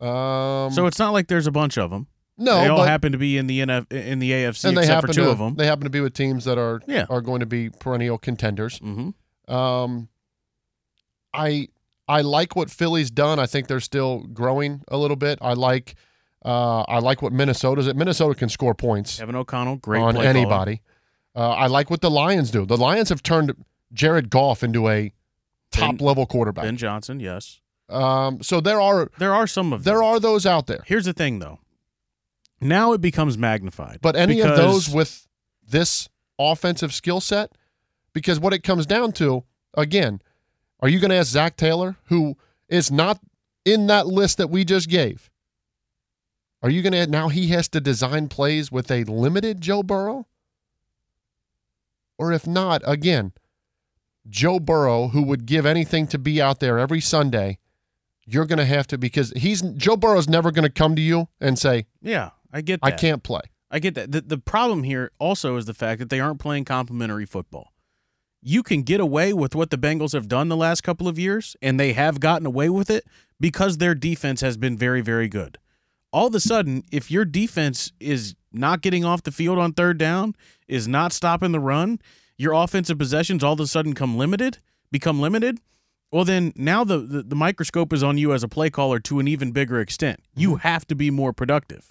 Um, 0.00 0.72
so 0.72 0.86
it's 0.86 0.98
not 0.98 1.12
like 1.12 1.28
there's 1.28 1.46
a 1.46 1.52
bunch 1.52 1.78
of 1.78 1.90
them. 1.90 2.08
No, 2.36 2.56
they 2.60 2.66
all 2.66 2.78
but- 2.78 2.88
happen 2.88 3.12
to 3.12 3.18
be 3.18 3.38
in 3.38 3.46
the 3.46 3.60
NF, 3.60 3.92
in 3.92 4.18
the 4.18 4.32
AFC 4.32 4.64
and 4.64 4.76
they 4.76 4.80
except 4.82 4.94
happen 4.96 5.08
for 5.08 5.14
two 5.14 5.24
to 5.24 5.30
of 5.30 5.38
them. 5.38 5.54
they 5.54 5.66
happen 5.66 5.84
to 5.84 5.90
be 5.90 6.00
with 6.00 6.14
teams 6.14 6.44
that 6.46 6.58
are 6.58 6.80
Yeah. 6.88 7.06
are 7.08 7.20
going 7.20 7.40
to 7.40 7.46
be 7.46 7.70
perennial 7.70 8.18
contenders. 8.18 8.80
Mm-hmm. 8.80 9.54
Um, 9.54 10.08
I 11.32 11.68
I 12.06 12.20
like 12.20 12.54
what 12.54 12.70
Philly's 12.70 13.10
done. 13.10 13.38
I 13.38 13.46
think 13.46 13.66
they're 13.66 13.80
still 13.80 14.20
growing 14.20 14.82
a 14.88 14.96
little 14.96 15.16
bit. 15.16 15.38
I 15.40 15.54
like 15.54 15.94
uh, 16.44 16.82
I 16.82 16.98
like 16.98 17.22
what 17.22 17.32
Minnesota's. 17.32 17.88
At. 17.88 17.96
Minnesota 17.96 18.34
can 18.34 18.48
score 18.48 18.74
points. 18.74 19.18
Kevin 19.18 19.34
O'Connell, 19.34 19.76
great 19.76 20.02
on 20.02 20.16
anybody. 20.16 20.82
Uh, 21.34 21.50
I 21.50 21.66
like 21.66 21.90
what 21.90 22.00
the 22.00 22.10
Lions 22.10 22.50
do. 22.50 22.66
The 22.66 22.76
Lions 22.76 23.08
have 23.08 23.22
turned 23.22 23.54
Jared 23.92 24.30
Goff 24.30 24.62
into 24.62 24.88
a 24.88 25.12
top 25.72 26.00
level 26.00 26.26
quarterback. 26.26 26.64
Ben 26.64 26.76
Johnson, 26.76 27.18
yes. 27.18 27.60
Um, 27.88 28.42
so 28.42 28.60
there 28.60 28.80
are 28.80 29.10
there 29.18 29.34
are 29.34 29.46
some 29.46 29.72
of 29.72 29.84
there 29.84 30.02
are 30.02 30.20
those 30.20 30.46
out 30.46 30.66
there. 30.66 30.82
Here's 30.86 31.06
the 31.06 31.12
thing, 31.12 31.38
though. 31.38 31.60
Now 32.60 32.92
it 32.92 33.00
becomes 33.00 33.36
magnified. 33.36 33.98
But 34.00 34.16
any 34.16 34.40
of 34.40 34.56
those 34.56 34.88
with 34.88 35.26
this 35.66 36.08
offensive 36.38 36.92
skill 36.94 37.20
set, 37.20 37.52
because 38.12 38.38
what 38.38 38.54
it 38.54 38.62
comes 38.62 38.86
down 38.86 39.12
to, 39.12 39.44
again, 39.74 40.20
are 40.84 40.88
you 40.88 41.00
going 41.00 41.08
to 41.10 41.16
ask 41.16 41.30
Zac 41.30 41.56
Taylor, 41.56 41.96
who 42.08 42.36
is 42.68 42.90
not 42.90 43.18
in 43.64 43.86
that 43.86 44.06
list 44.06 44.36
that 44.36 44.50
we 44.50 44.66
just 44.66 44.90
gave? 44.90 45.30
Are 46.62 46.68
you 46.68 46.82
going 46.82 46.92
to 46.92 47.06
now 47.06 47.28
he 47.30 47.48
has 47.48 47.70
to 47.70 47.80
design 47.80 48.28
plays 48.28 48.70
with 48.70 48.90
a 48.90 49.04
limited 49.04 49.62
Joe 49.62 49.82
Burrow? 49.82 50.26
Or 52.18 52.34
if 52.34 52.46
not, 52.46 52.82
again, 52.84 53.32
Joe 54.28 54.60
Burrow, 54.60 55.08
who 55.08 55.22
would 55.22 55.46
give 55.46 55.64
anything 55.64 56.06
to 56.08 56.18
be 56.18 56.42
out 56.42 56.60
there 56.60 56.78
every 56.78 57.00
Sunday, 57.00 57.56
you're 58.26 58.44
going 58.44 58.58
to 58.58 58.66
have 58.66 58.86
to 58.88 58.98
because 58.98 59.30
he's 59.30 59.62
Joe 59.62 59.96
Burrow's 59.96 60.28
never 60.28 60.50
going 60.50 60.64
to 60.64 60.70
come 60.70 60.94
to 60.96 61.02
you 61.02 61.28
and 61.40 61.58
say, 61.58 61.86
Yeah, 62.02 62.30
I 62.52 62.60
get 62.60 62.82
that. 62.82 62.86
I 62.88 62.90
can't 62.90 63.22
play. 63.22 63.40
I 63.70 63.78
get 63.78 63.94
that. 63.94 64.12
The, 64.12 64.20
the 64.20 64.38
problem 64.38 64.82
here 64.82 65.12
also 65.18 65.56
is 65.56 65.64
the 65.64 65.72
fact 65.72 65.98
that 66.00 66.10
they 66.10 66.20
aren't 66.20 66.40
playing 66.40 66.66
complementary 66.66 67.24
football. 67.24 67.72
You 68.46 68.62
can 68.62 68.82
get 68.82 69.00
away 69.00 69.32
with 69.32 69.54
what 69.54 69.70
the 69.70 69.78
Bengals 69.78 70.12
have 70.12 70.28
done 70.28 70.50
the 70.50 70.56
last 70.56 70.82
couple 70.82 71.08
of 71.08 71.18
years, 71.18 71.56
and 71.62 71.80
they 71.80 71.94
have 71.94 72.20
gotten 72.20 72.44
away 72.46 72.68
with 72.68 72.90
it 72.90 73.06
because 73.40 73.78
their 73.78 73.94
defense 73.94 74.42
has 74.42 74.58
been 74.58 74.76
very, 74.76 75.00
very 75.00 75.28
good. 75.28 75.56
All 76.12 76.26
of 76.26 76.34
a 76.34 76.40
sudden, 76.40 76.82
if 76.92 77.10
your 77.10 77.24
defense 77.24 77.90
is 77.98 78.34
not 78.52 78.82
getting 78.82 79.02
off 79.02 79.22
the 79.22 79.32
field 79.32 79.58
on 79.58 79.72
third 79.72 79.96
down, 79.96 80.34
is 80.68 80.86
not 80.86 81.14
stopping 81.14 81.52
the 81.52 81.58
run, 81.58 82.00
your 82.36 82.52
offensive 82.52 82.98
possessions 82.98 83.42
all 83.42 83.54
of 83.54 83.60
a 83.60 83.66
sudden 83.66 83.94
come 83.94 84.18
limited, 84.18 84.58
become 84.90 85.20
limited. 85.20 85.58
Well, 86.12 86.26
then 86.26 86.52
now 86.54 86.84
the, 86.84 86.98
the, 86.98 87.22
the 87.22 87.34
microscope 87.34 87.94
is 87.94 88.02
on 88.02 88.18
you 88.18 88.34
as 88.34 88.42
a 88.42 88.48
play 88.48 88.68
caller 88.68 89.00
to 89.00 89.20
an 89.20 89.26
even 89.26 89.52
bigger 89.52 89.80
extent. 89.80 90.20
You 90.36 90.50
mm-hmm. 90.50 90.58
have 90.58 90.86
to 90.88 90.94
be 90.94 91.10
more 91.10 91.32
productive. 91.32 91.90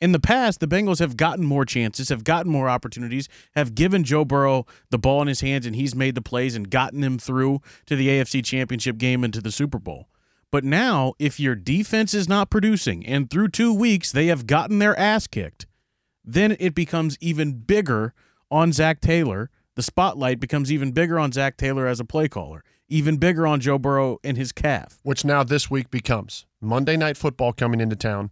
In 0.00 0.12
the 0.12 0.20
past, 0.20 0.60
the 0.60 0.66
Bengals 0.66 0.98
have 0.98 1.18
gotten 1.18 1.44
more 1.44 1.66
chances, 1.66 2.08
have 2.08 2.24
gotten 2.24 2.50
more 2.50 2.70
opportunities, 2.70 3.28
have 3.54 3.74
given 3.74 4.02
Joe 4.02 4.24
Burrow 4.24 4.64
the 4.88 4.98
ball 4.98 5.20
in 5.20 5.28
his 5.28 5.42
hands, 5.42 5.66
and 5.66 5.76
he's 5.76 5.94
made 5.94 6.14
the 6.14 6.22
plays 6.22 6.56
and 6.56 6.70
gotten 6.70 7.02
them 7.02 7.18
through 7.18 7.60
to 7.84 7.96
the 7.96 8.08
AFC 8.08 8.42
Championship 8.42 8.96
game 8.96 9.22
and 9.22 9.34
to 9.34 9.42
the 9.42 9.52
Super 9.52 9.78
Bowl. 9.78 10.08
But 10.50 10.64
now, 10.64 11.12
if 11.18 11.38
your 11.38 11.54
defense 11.54 12.14
is 12.14 12.28
not 12.28 12.50
producing, 12.50 13.06
and 13.06 13.30
through 13.30 13.48
two 13.48 13.74
weeks 13.74 14.10
they 14.10 14.26
have 14.28 14.46
gotten 14.46 14.78
their 14.78 14.98
ass 14.98 15.26
kicked, 15.26 15.66
then 16.24 16.56
it 16.58 16.74
becomes 16.74 17.18
even 17.20 17.52
bigger 17.52 18.14
on 18.50 18.72
Zac 18.72 19.00
Taylor. 19.00 19.50
The 19.76 19.82
spotlight 19.82 20.40
becomes 20.40 20.72
even 20.72 20.92
bigger 20.92 21.18
on 21.18 21.30
Zac 21.30 21.56
Taylor 21.58 21.86
as 21.86 22.00
a 22.00 22.04
play 22.04 22.26
caller, 22.26 22.64
even 22.88 23.18
bigger 23.18 23.46
on 23.46 23.60
Joe 23.60 23.78
Burrow 23.78 24.18
and 24.24 24.36
his 24.36 24.50
calf. 24.50 24.98
which 25.02 25.24
now 25.26 25.44
this 25.44 25.70
week 25.70 25.90
becomes 25.90 26.46
Monday 26.60 26.96
Night 26.96 27.16
Football 27.16 27.52
coming 27.52 27.80
into 27.80 27.96
town. 27.96 28.30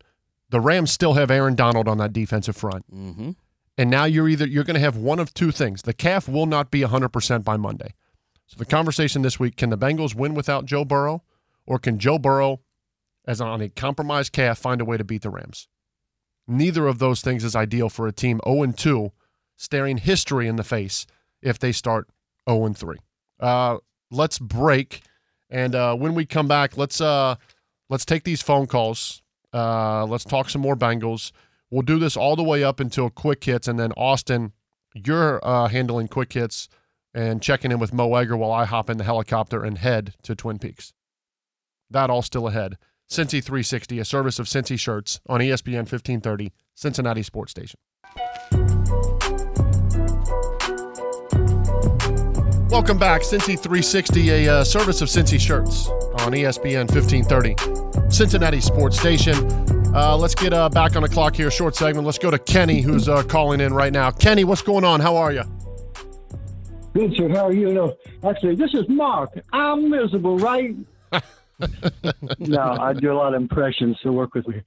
The 0.51 0.61
Rams 0.61 0.91
still 0.91 1.15
have 1.15 1.31
Aaron 1.31 1.55
Donald 1.55 1.89
on 1.89 1.99
that 1.99 2.13
defensive 2.13 2.57
front. 2.57 2.85
Mm-hmm. 2.95 3.33
And 3.77 3.91
now 3.91 4.05
you're 4.05 4.29
either 4.29 4.47
you're 4.47 4.65
going 4.65 4.75
to 4.75 4.81
have 4.81 4.97
one 4.97 5.19
of 5.19 5.33
two 5.35 5.51
things. 5.51 5.83
The 5.83 5.93
calf 5.93 6.29
will 6.29 6.47
not 6.47 6.71
be 6.71 6.81
100% 6.81 7.45
by 7.45 7.57
Monday. 7.57 7.95
So 8.47 8.57
the 8.57 8.65
conversation 8.65 9.23
this 9.23 9.39
week, 9.39 9.57
can 9.57 9.71
the 9.71 9.79
Bengals 9.79 10.15
win 10.15 10.35
without 10.35 10.65
Joe 10.65 10.85
Burrow 10.85 11.23
or 11.67 11.79
can 11.79 11.99
Joe 11.99 12.19
Burrow 12.19 12.61
as 13.27 13.41
on 13.41 13.61
a 13.61 13.69
compromised 13.69 14.33
calf 14.33 14.59
find 14.59 14.81
a 14.81 14.85
way 14.85 14.97
to 14.97 15.05
beat 15.05 15.23
the 15.23 15.31
Rams? 15.31 15.69
Neither 16.47 16.87
of 16.87 16.99
those 16.99 17.21
things 17.21 17.45
is 17.45 17.55
ideal 17.55 17.91
for 17.91 18.07
a 18.07 18.13
team 18.13 18.41
0 18.45 18.63
and 18.63 18.77
2 18.77 19.13
staring 19.57 19.99
history 19.99 20.49
in 20.49 20.57
the 20.57 20.65
face 20.65 21.07
if 21.43 21.59
they 21.59 21.73
start 21.73 22.09
0 22.49 22.65
and 22.65 22.77
3. 22.77 22.97
Uh, 23.39 23.79
let's 24.11 24.39
break 24.39 25.03
and 25.51 25.75
uh, 25.75 25.95
when 25.95 26.15
we 26.15 26.27
come 26.27 26.49
back, 26.49 26.77
let's 26.77 27.01
uh, 27.01 27.37
let's 27.89 28.05
take 28.05 28.25
these 28.25 28.43
phone 28.43 28.67
calls. 28.67 29.23
Uh, 29.53 30.05
let's 30.07 30.25
talk 30.25 30.51
some 30.51 30.63
more 30.63 30.77
Bengals. 30.77 31.33
We'll 31.71 31.83
do 31.83 31.99
this 31.99 32.17
all 32.17 32.37
the 32.37 32.43
way 32.43 32.65
up 32.65 32.81
until 32.81 33.11
quick 33.11 33.45
hits, 33.45 33.69
and 33.69 33.79
then 33.79 33.93
Austin, 33.93 34.53
you're 34.95 35.41
uh, 35.43 35.69
handling 35.69 36.09
quick 36.09 36.33
hits 36.33 36.69
and 37.15 37.43
checking 37.43 37.73
in 37.73 37.79
with 37.79 37.93
Mo 37.93 38.15
Egger 38.15 38.37
while 38.37 38.53
I 38.53 38.65
hop 38.65 38.89
in 38.89 38.99
the 38.99 39.05
helicopter 39.05 39.65
and 39.65 39.79
head 39.79 40.15
to 40.23 40.35
Twin 40.35 40.59
Peaks. 40.59 40.93
That 41.91 42.11
all 42.11 42.23
still 42.23 42.49
ahead. 42.49 42.77
Cincy 43.11 43.43
360, 43.43 43.99
a 43.99 44.05
service 44.05 44.39
of 44.39 44.47
Cincy 44.47 44.79
shirts 44.79 45.21
on 45.27 45.41
ESPN 45.41 45.89
1530, 45.89 46.53
Cincinnati 46.75 47.23
Sports 47.23 47.53
Station. 47.53 47.81
Welcome 52.71 52.99
back, 52.99 53.23
Cincy 53.23 53.59
360, 53.59 54.31
a 54.31 54.49
uh, 54.49 54.65
service 54.65 55.01
of 55.01 55.09
Cincy 55.09 55.41
shirts 55.41 55.89
on 55.89 56.33
ESPN 56.33 56.87
1530, 56.91 57.78
Cincinnati 58.11 58.61
Sports 58.61 58.99
Station. 58.99 59.35
Uh, 59.95 60.17
let's 60.17 60.35
get 60.35 60.53
uh, 60.53 60.69
back 60.69 60.97
on 60.97 61.03
the 61.03 61.09
clock 61.09 61.35
here, 61.37 61.51
short 61.51 61.75
segment. 61.77 62.05
Let's 62.07 62.19
go 62.19 62.31
to 62.31 62.39
Kenny, 62.39 62.81
who's 62.81 63.09
uh, 63.09 63.23
calling 63.23 63.61
in 63.61 63.73
right 63.73 63.93
now. 63.93 64.11
Kenny, 64.11 64.45
what's 64.45 64.63
going 64.63 64.85
on? 64.85 65.01
How 65.01 65.17
are 65.17 65.33
you? 65.33 65.43
Good, 66.95 67.15
sir. 67.17 67.29
How 67.29 67.47
are 67.47 67.53
you? 67.53 67.73
No, 67.73 67.95
actually, 68.25 68.55
this 68.55 68.73
is 68.75 68.89
Mark. 68.89 69.31
I'm 69.53 69.91
miserable, 69.91 70.39
right? 70.39 70.75
no, 72.39 72.61
I 72.81 72.93
do 72.95 73.13
a 73.13 73.15
lot 73.15 73.35
of 73.35 73.41
impressions, 73.43 73.97
so 74.03 74.11
work 74.13 74.35
with 74.35 74.49
me. 74.49 74.63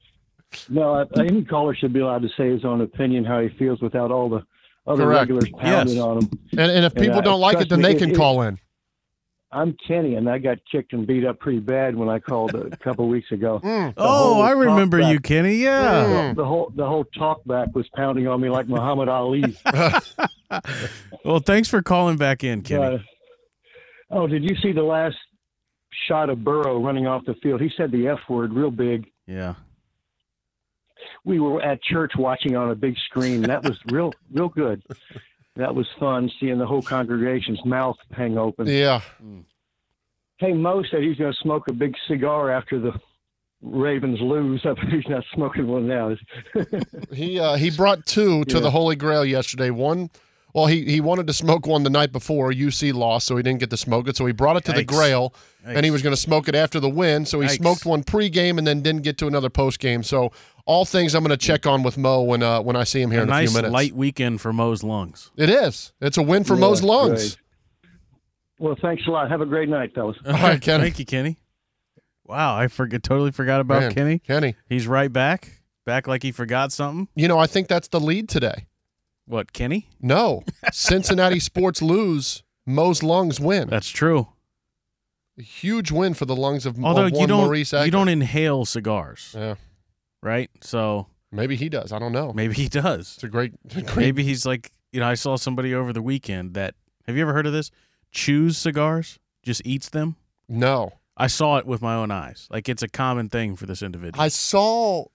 No, 0.69 0.93
I, 0.95 1.05
any 1.19 1.43
caller 1.43 1.73
should 1.75 1.93
be 1.93 1.99
allowed 1.99 2.21
to 2.23 2.29
say 2.37 2.49
his 2.49 2.63
own 2.65 2.81
opinion, 2.81 3.25
how 3.25 3.41
he 3.41 3.49
feels, 3.49 3.81
without 3.81 4.11
all 4.11 4.29
the 4.29 4.43
other 4.87 5.03
Correct. 5.03 5.19
regulars 5.31 5.49
pounding 5.57 5.95
Yes. 5.95 6.03
on 6.03 6.17
him. 6.19 6.29
And, 6.53 6.71
and 6.71 6.85
if 6.85 6.93
people 6.95 7.19
uh, 7.19 7.21
don't 7.21 7.39
like 7.39 7.59
it, 7.59 7.69
then 7.69 7.81
they 7.81 7.95
can 7.95 8.11
it- 8.11 8.17
call 8.17 8.41
in. 8.43 8.59
I'm 9.53 9.75
Kenny, 9.85 10.15
and 10.15 10.29
I 10.29 10.37
got 10.37 10.59
kicked 10.71 10.93
and 10.93 11.05
beat 11.05 11.25
up 11.25 11.39
pretty 11.39 11.59
bad 11.59 11.95
when 11.95 12.07
I 12.07 12.19
called 12.19 12.55
a 12.55 12.75
couple 12.83 13.07
weeks 13.09 13.31
ago. 13.31 13.59
The 13.61 13.93
Oh, 13.97 14.39
I 14.41 14.51
remember 14.51 14.99
you, 14.99 15.19
Kenny. 15.19 15.55
Yeah. 15.55 16.29
The, 16.29 16.35
the 16.37 16.45
whole 16.45 16.71
the 16.75 16.85
whole 16.85 17.03
talkback 17.05 17.73
was 17.73 17.87
pounding 17.95 18.27
on 18.27 18.39
me 18.39 18.49
like 18.49 18.67
Muhammad 18.67 19.09
Ali. 19.09 19.57
Well, 21.23 21.39
thanks 21.39 21.69
for 21.69 21.81
calling 21.81 22.17
back 22.17 22.43
in, 22.43 22.61
Kenny. 22.61 22.95
Uh, 22.95 22.97
oh, 24.09 24.27
did 24.27 24.43
you 24.43 24.55
see 24.61 24.71
the 24.73 24.83
last 24.83 25.15
shot 26.07 26.29
of 26.29 26.43
Burrow 26.43 26.83
running 26.83 27.07
off 27.07 27.23
the 27.25 27.35
field? 27.35 27.61
He 27.61 27.71
said 27.77 27.89
the 27.91 28.07
F 28.09 28.19
word 28.27 28.51
real 28.51 28.71
big. 28.71 29.09
yeah. 29.27 29.53
we 31.23 31.39
were 31.39 31.61
at 31.61 31.81
church 31.83 32.11
watching 32.17 32.55
on 32.57 32.69
a 32.71 32.75
big 32.75 32.97
screen. 33.05 33.43
That 33.43 33.63
was 33.63 33.77
real, 33.91 34.11
real 34.33 34.49
good. 34.49 34.83
That 35.57 35.75
was 35.75 35.87
fun 35.99 36.31
seeing 36.39 36.57
the 36.57 36.65
whole 36.65 36.81
congregation's 36.81 37.63
mouth 37.65 37.97
hang 38.11 38.37
open. 38.37 38.67
Yeah. 38.67 39.01
Hey, 40.37 40.53
Mo 40.53 40.81
said 40.89 41.03
he's 41.03 41.17
going 41.17 41.31
to 41.33 41.37
smoke 41.41 41.67
a 41.67 41.73
big 41.73 41.93
cigar 42.07 42.49
after 42.49 42.79
the 42.79 42.93
Ravens 43.61 44.19
lose. 44.21 44.61
I 44.65 44.73
bet 44.73 44.85
he's 44.91 45.07
not 45.07 45.23
smoking 45.33 45.67
one 45.67 45.87
now. 45.87 46.15
He 47.13 47.39
uh, 47.39 47.55
he 47.55 47.69
brought 47.69 48.05
two 48.05 48.45
to 48.45 48.55
Yeah. 48.55 48.61
the 48.61 48.71
Holy 48.71 48.95
Grail 48.95 49.25
yesterday. 49.25 49.69
One, 49.69 50.09
well, 50.53 50.65
he 50.65 50.83
he 50.85 51.01
wanted 51.01 51.27
to 51.27 51.33
smoke 51.33 51.67
one 51.67 51.83
the 51.83 51.89
night 51.89 52.11
before. 52.13 52.51
UC 52.51 52.93
lost, 52.93 53.27
so 53.27 53.35
he 53.35 53.43
didn't 53.43 53.59
get 53.59 53.69
to 53.69 53.77
smoke 53.77 54.07
it. 54.07 54.15
So 54.15 54.25
he 54.25 54.31
brought 54.33 54.55
it 54.57 54.63
to 54.65 54.71
the 54.71 54.83
Yikes. 54.83 54.87
Grail, 54.87 55.33
and 55.65 55.83
he 55.85 55.91
was 55.91 56.01
going 56.01 56.15
to 56.15 56.21
smoke 56.21 56.47
it 56.47 56.55
after 56.55 56.79
the 56.79 56.89
win. 56.89 57.25
So 57.25 57.39
he 57.41 57.47
Yikes. 57.47 57.57
smoked 57.57 57.85
one 57.85 58.03
pregame 58.03 58.57
and 58.57 58.65
then 58.65 58.81
didn't 58.81 59.03
get 59.03 59.17
to 59.19 59.27
another 59.27 59.49
postgame. 59.49 60.03
So 60.03 60.31
all 60.65 60.85
things 60.85 61.15
I'm 61.15 61.23
going 61.23 61.37
to 61.37 61.45
check 61.45 61.65
on 61.65 61.83
with 61.83 61.97
Mo 61.97 62.21
when 62.23 62.43
uh, 62.43 62.61
when 62.61 62.75
I 62.75 62.83
see 62.83 63.01
him 63.01 63.11
here 63.11 63.21
a 63.21 63.23
in 63.23 63.29
a 63.29 63.31
nice 63.31 63.49
few 63.51 63.57
minutes. 63.57 63.73
light 63.73 63.93
weekend 63.93 64.41
for 64.41 64.51
Mo's 64.53 64.83
lungs. 64.83 65.31
It 65.35 65.49
is. 65.49 65.93
It's 66.01 66.17
a 66.17 66.21
win 66.21 66.43
for 66.43 66.53
Yeah, 66.55 66.59
Mo's 66.61 66.83
lungs. 66.83 67.35
great. 67.35 67.89
well, 68.59 68.75
thanks 68.81 69.03
a 69.07 69.11
lot. 69.11 69.29
Have 69.29 69.41
a 69.41 69.45
great 69.45 69.69
night, 69.69 69.93
fellas. 69.93 70.17
All 70.25 70.33
right, 70.33 70.61
Kenny. 70.61 70.83
Thank 70.83 70.99
you, 70.99 71.05
Kenny. 71.05 71.37
Wow, 72.25 72.55
I 72.55 72.67
forget 72.67 73.03
totally 73.03 73.31
forgot 73.31 73.59
about 73.61 73.81
Man, 73.81 73.93
Kenny. 73.93 74.19
Kenny. 74.19 74.55
He's 74.69 74.87
right 74.87 75.11
back. 75.11 75.61
Back 75.85 76.07
like 76.07 76.23
he 76.23 76.31
forgot 76.31 76.71
something. 76.71 77.07
You 77.15 77.27
know, 77.27 77.39
I 77.39 77.47
think 77.47 77.67
that's 77.67 77.87
the 77.87 77.99
lead 77.99 78.29
today. 78.29 78.67
What, 79.25 79.51
Kenny? 79.51 79.89
No, 79.99 80.43
Cincinnati 80.71 81.39
sports 81.39 81.81
lose. 81.81 82.43
Mo's 82.65 83.01
lungs 83.03 83.39
win. 83.39 83.67
That's 83.69 83.89
true. 83.89 84.27
A 85.39 85.41
huge 85.43 85.91
win 85.91 86.13
for 86.13 86.25
the 86.25 86.35
lungs 86.35 86.65
of, 86.65 86.81
Although 86.83 87.05
of 87.07 87.11
you 87.13 87.25
don't 87.25 87.45
Maurice 87.45 87.73
you 87.73 87.89
don't 87.91 88.07
inhale 88.09 88.63
cigars. 88.65 89.33
Yeah. 89.37 89.55
Right? 90.23 90.49
So 90.61 91.07
maybe 91.31 91.55
he 91.55 91.69
does. 91.69 91.91
I 91.91 91.99
don't 91.99 92.11
know. 92.11 92.31
Maybe 92.33 92.53
he 92.53 92.67
does. 92.67 93.13
It's 93.15 93.23
a 93.23 93.27
great, 93.29 93.53
great 93.67 93.95
Maybe 93.95 94.23
he's 94.23 94.45
like, 94.45 94.71
you 94.91 94.99
know, 94.99 95.07
I 95.07 95.15
saw 95.15 95.35
somebody 95.35 95.73
over 95.73 95.93
the 95.93 96.01
weekend 96.01 96.53
that 96.53 96.75
have 97.07 97.15
you 97.15 97.21
ever 97.21 97.33
heard 97.33 97.47
of 97.47 97.53
this? 97.53 97.71
Chews 98.11 98.57
cigars, 98.57 99.19
just 99.43 99.61
eats 99.65 99.89
them. 99.89 100.15
No. 100.47 100.93
I 101.17 101.27
saw 101.27 101.57
it 101.57 101.65
with 101.65 101.81
my 101.81 101.95
own 101.95 102.11
eyes. 102.11 102.47
Like 102.49 102.67
it's 102.69 102.83
a 102.83 102.87
common 102.87 103.29
thing 103.29 103.55
for 103.55 103.65
this 103.65 103.81
individual. 103.81 104.21
I 104.21 104.27
saw. 104.27 105.05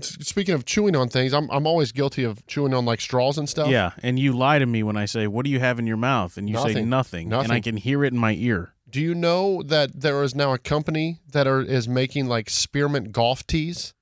Speaking 0.00 0.56
of 0.56 0.64
chewing 0.64 0.96
on 0.96 1.08
things, 1.08 1.32
I'm 1.32 1.48
I'm 1.50 1.64
always 1.64 1.92
guilty 1.92 2.24
of 2.24 2.44
chewing 2.48 2.74
on 2.74 2.84
like 2.84 3.00
straws 3.00 3.38
and 3.38 3.48
stuff. 3.48 3.68
Yeah, 3.68 3.92
and 4.02 4.18
you 4.18 4.32
lie 4.32 4.58
to 4.58 4.66
me 4.66 4.82
when 4.82 4.96
I 4.96 5.04
say, 5.04 5.28
"What 5.28 5.44
do 5.44 5.52
you 5.52 5.60
have 5.60 5.78
in 5.78 5.86
your 5.86 5.96
mouth?" 5.96 6.36
and 6.36 6.50
you 6.50 6.56
say 6.56 6.82
Nothing. 6.82 7.28
nothing, 7.28 7.32
and 7.32 7.52
I 7.52 7.60
can 7.60 7.76
hear 7.76 8.02
it 8.02 8.12
in 8.12 8.18
my 8.18 8.32
ear. 8.32 8.74
Do 8.90 9.00
you 9.00 9.14
know 9.14 9.62
that 9.62 10.00
there 10.00 10.24
is 10.24 10.34
now 10.34 10.52
a 10.52 10.58
company 10.58 11.20
that 11.30 11.46
are 11.46 11.60
is 11.60 11.86
making 11.86 12.26
like 12.26 12.50
spearmint 12.50 13.12
golf 13.12 13.46
tees? 13.46 13.94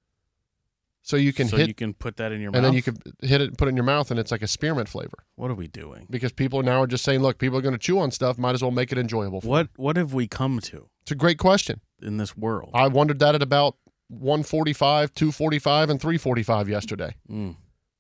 So 1.06 1.16
you 1.16 1.32
can 1.32 1.46
so 1.46 1.56
hit 1.56 1.68
you 1.68 1.74
can 1.74 1.94
put 1.94 2.16
that 2.16 2.32
in 2.32 2.40
your 2.40 2.48
and 2.48 2.54
mouth. 2.56 2.62
then 2.64 2.72
you 2.72 2.82
can 2.82 2.96
hit 3.20 3.40
it, 3.40 3.56
put 3.56 3.68
it 3.68 3.70
in 3.70 3.76
your 3.76 3.84
mouth, 3.84 4.10
and 4.10 4.18
it's 4.18 4.32
like 4.32 4.42
a 4.42 4.48
spearmint 4.48 4.88
flavor. 4.88 5.24
What 5.36 5.52
are 5.52 5.54
we 5.54 5.68
doing? 5.68 6.08
Because 6.10 6.32
people 6.32 6.64
now 6.64 6.82
are 6.82 6.88
just 6.88 7.04
saying, 7.04 7.20
look, 7.20 7.38
people 7.38 7.56
are 7.56 7.62
going 7.62 7.74
to 7.74 7.78
chew 7.78 8.00
on 8.00 8.10
stuff. 8.10 8.38
Might 8.38 8.54
as 8.54 8.62
well 8.62 8.72
make 8.72 8.90
it 8.90 8.98
enjoyable. 8.98 9.40
For 9.40 9.46
What 9.46 9.68
What 9.76 9.96
have 9.96 10.12
we 10.12 10.26
come 10.26 10.58
to 10.62 10.88
It's 11.02 11.12
a 11.12 11.14
great 11.14 11.38
question. 11.38 11.80
in 12.02 12.16
this 12.16 12.36
world? 12.36 12.70
I 12.74 12.88
wondered 12.88 13.20
that 13.20 13.36
at 13.36 13.42
about 13.42 13.76
145, 14.08 15.14
245, 15.14 15.90
and 15.90 16.00
345 16.00 16.68
yesterday. 16.68 17.14
Mm. 17.30 17.54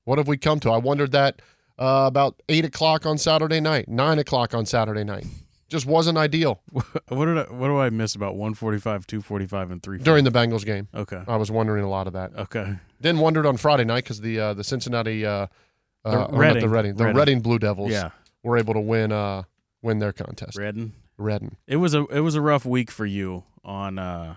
What 0.04 0.18
have 0.18 0.26
we 0.26 0.36
come 0.36 0.58
to? 0.60 0.70
I 0.72 0.78
wondered 0.78 1.12
that 1.12 1.40
uh, 1.78 2.04
about 2.08 2.42
8 2.48 2.64
o'clock 2.64 3.06
on 3.06 3.18
Saturday 3.18 3.60
night, 3.60 3.88
9 3.88 4.18
o'clock 4.18 4.52
on 4.52 4.66
Saturday 4.66 5.04
night. 5.04 5.26
Just 5.68 5.84
wasn't 5.86 6.16
ideal 6.16 6.60
what 6.70 7.24
did 7.26 7.38
I, 7.38 7.42
What 7.52 7.66
do 7.68 7.78
I 7.78 7.90
miss 7.90 8.14
about 8.14 8.36
one 8.36 8.54
forty 8.54 8.78
five, 8.78 9.06
two 9.06 9.20
forty 9.20 9.46
five, 9.46 9.70
and 9.70 9.82
three? 9.82 9.98
during 9.98 10.24
the 10.24 10.30
Bengals 10.30 10.64
game. 10.64 10.86
Okay. 10.94 11.22
I 11.26 11.36
was 11.36 11.50
wondering 11.50 11.82
a 11.84 11.88
lot 11.88 12.06
of 12.06 12.12
that. 12.12 12.32
Okay. 12.36 12.76
Then 13.00 13.18
wondered 13.18 13.46
on 13.46 13.56
Friday 13.56 13.84
night 13.84 14.04
because 14.04 14.20
the 14.20 14.38
uh, 14.38 14.54
the 14.54 14.62
Cincinnati, 14.64 15.26
uh, 15.26 15.46
The 16.04 16.10
uh, 16.10 16.28
Reading. 16.30 16.60
the 16.62 16.68
Reading, 16.68 16.94
the 16.94 17.04
Reading. 17.04 17.16
Reading 17.18 17.40
Blue 17.40 17.58
Devils 17.58 17.90
Yeah. 17.90 18.10
were 18.44 18.56
able 18.56 18.74
to 18.74 18.80
win 18.80 19.10
uh, 19.10 19.42
win 19.82 19.98
their 19.98 20.12
contest. 20.12 20.56
Redden. 20.56 20.92
Redden. 21.18 21.56
It 21.66 21.76
was 21.76 21.94
a 21.94 22.04
it 22.06 22.20
was 22.20 22.34
a 22.36 22.40
rough 22.40 22.64
week 22.64 22.90
for 22.90 23.04
you 23.06 23.42
on 23.64 23.98
uh 23.98 24.36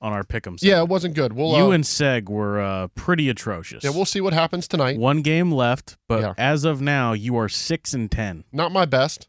on 0.00 0.12
our 0.12 0.22
pick'em. 0.22 0.58
Yeah, 0.62 0.82
it 0.82 0.88
wasn't 0.88 1.14
good. 1.14 1.32
We'll, 1.32 1.56
you 1.56 1.64
uh, 1.68 1.70
and 1.70 1.82
Seg 1.82 2.28
were 2.28 2.60
uh, 2.60 2.88
pretty 2.88 3.28
atrocious. 3.30 3.82
yeah, 3.82 3.90
we'll 3.90 4.04
see 4.04 4.20
what 4.20 4.34
happens 4.34 4.68
tonight. 4.68 4.98
One 4.98 5.22
game 5.22 5.50
left, 5.50 5.96
but 6.08 6.20
Yeah. 6.20 6.34
as 6.36 6.64
of 6.64 6.80
now, 6.82 7.12
you 7.14 7.36
are 7.38 7.48
six 7.48 7.94
and 7.94 8.10
ten. 8.10 8.44
Not 8.52 8.70
my 8.70 8.84
best. 8.84 9.28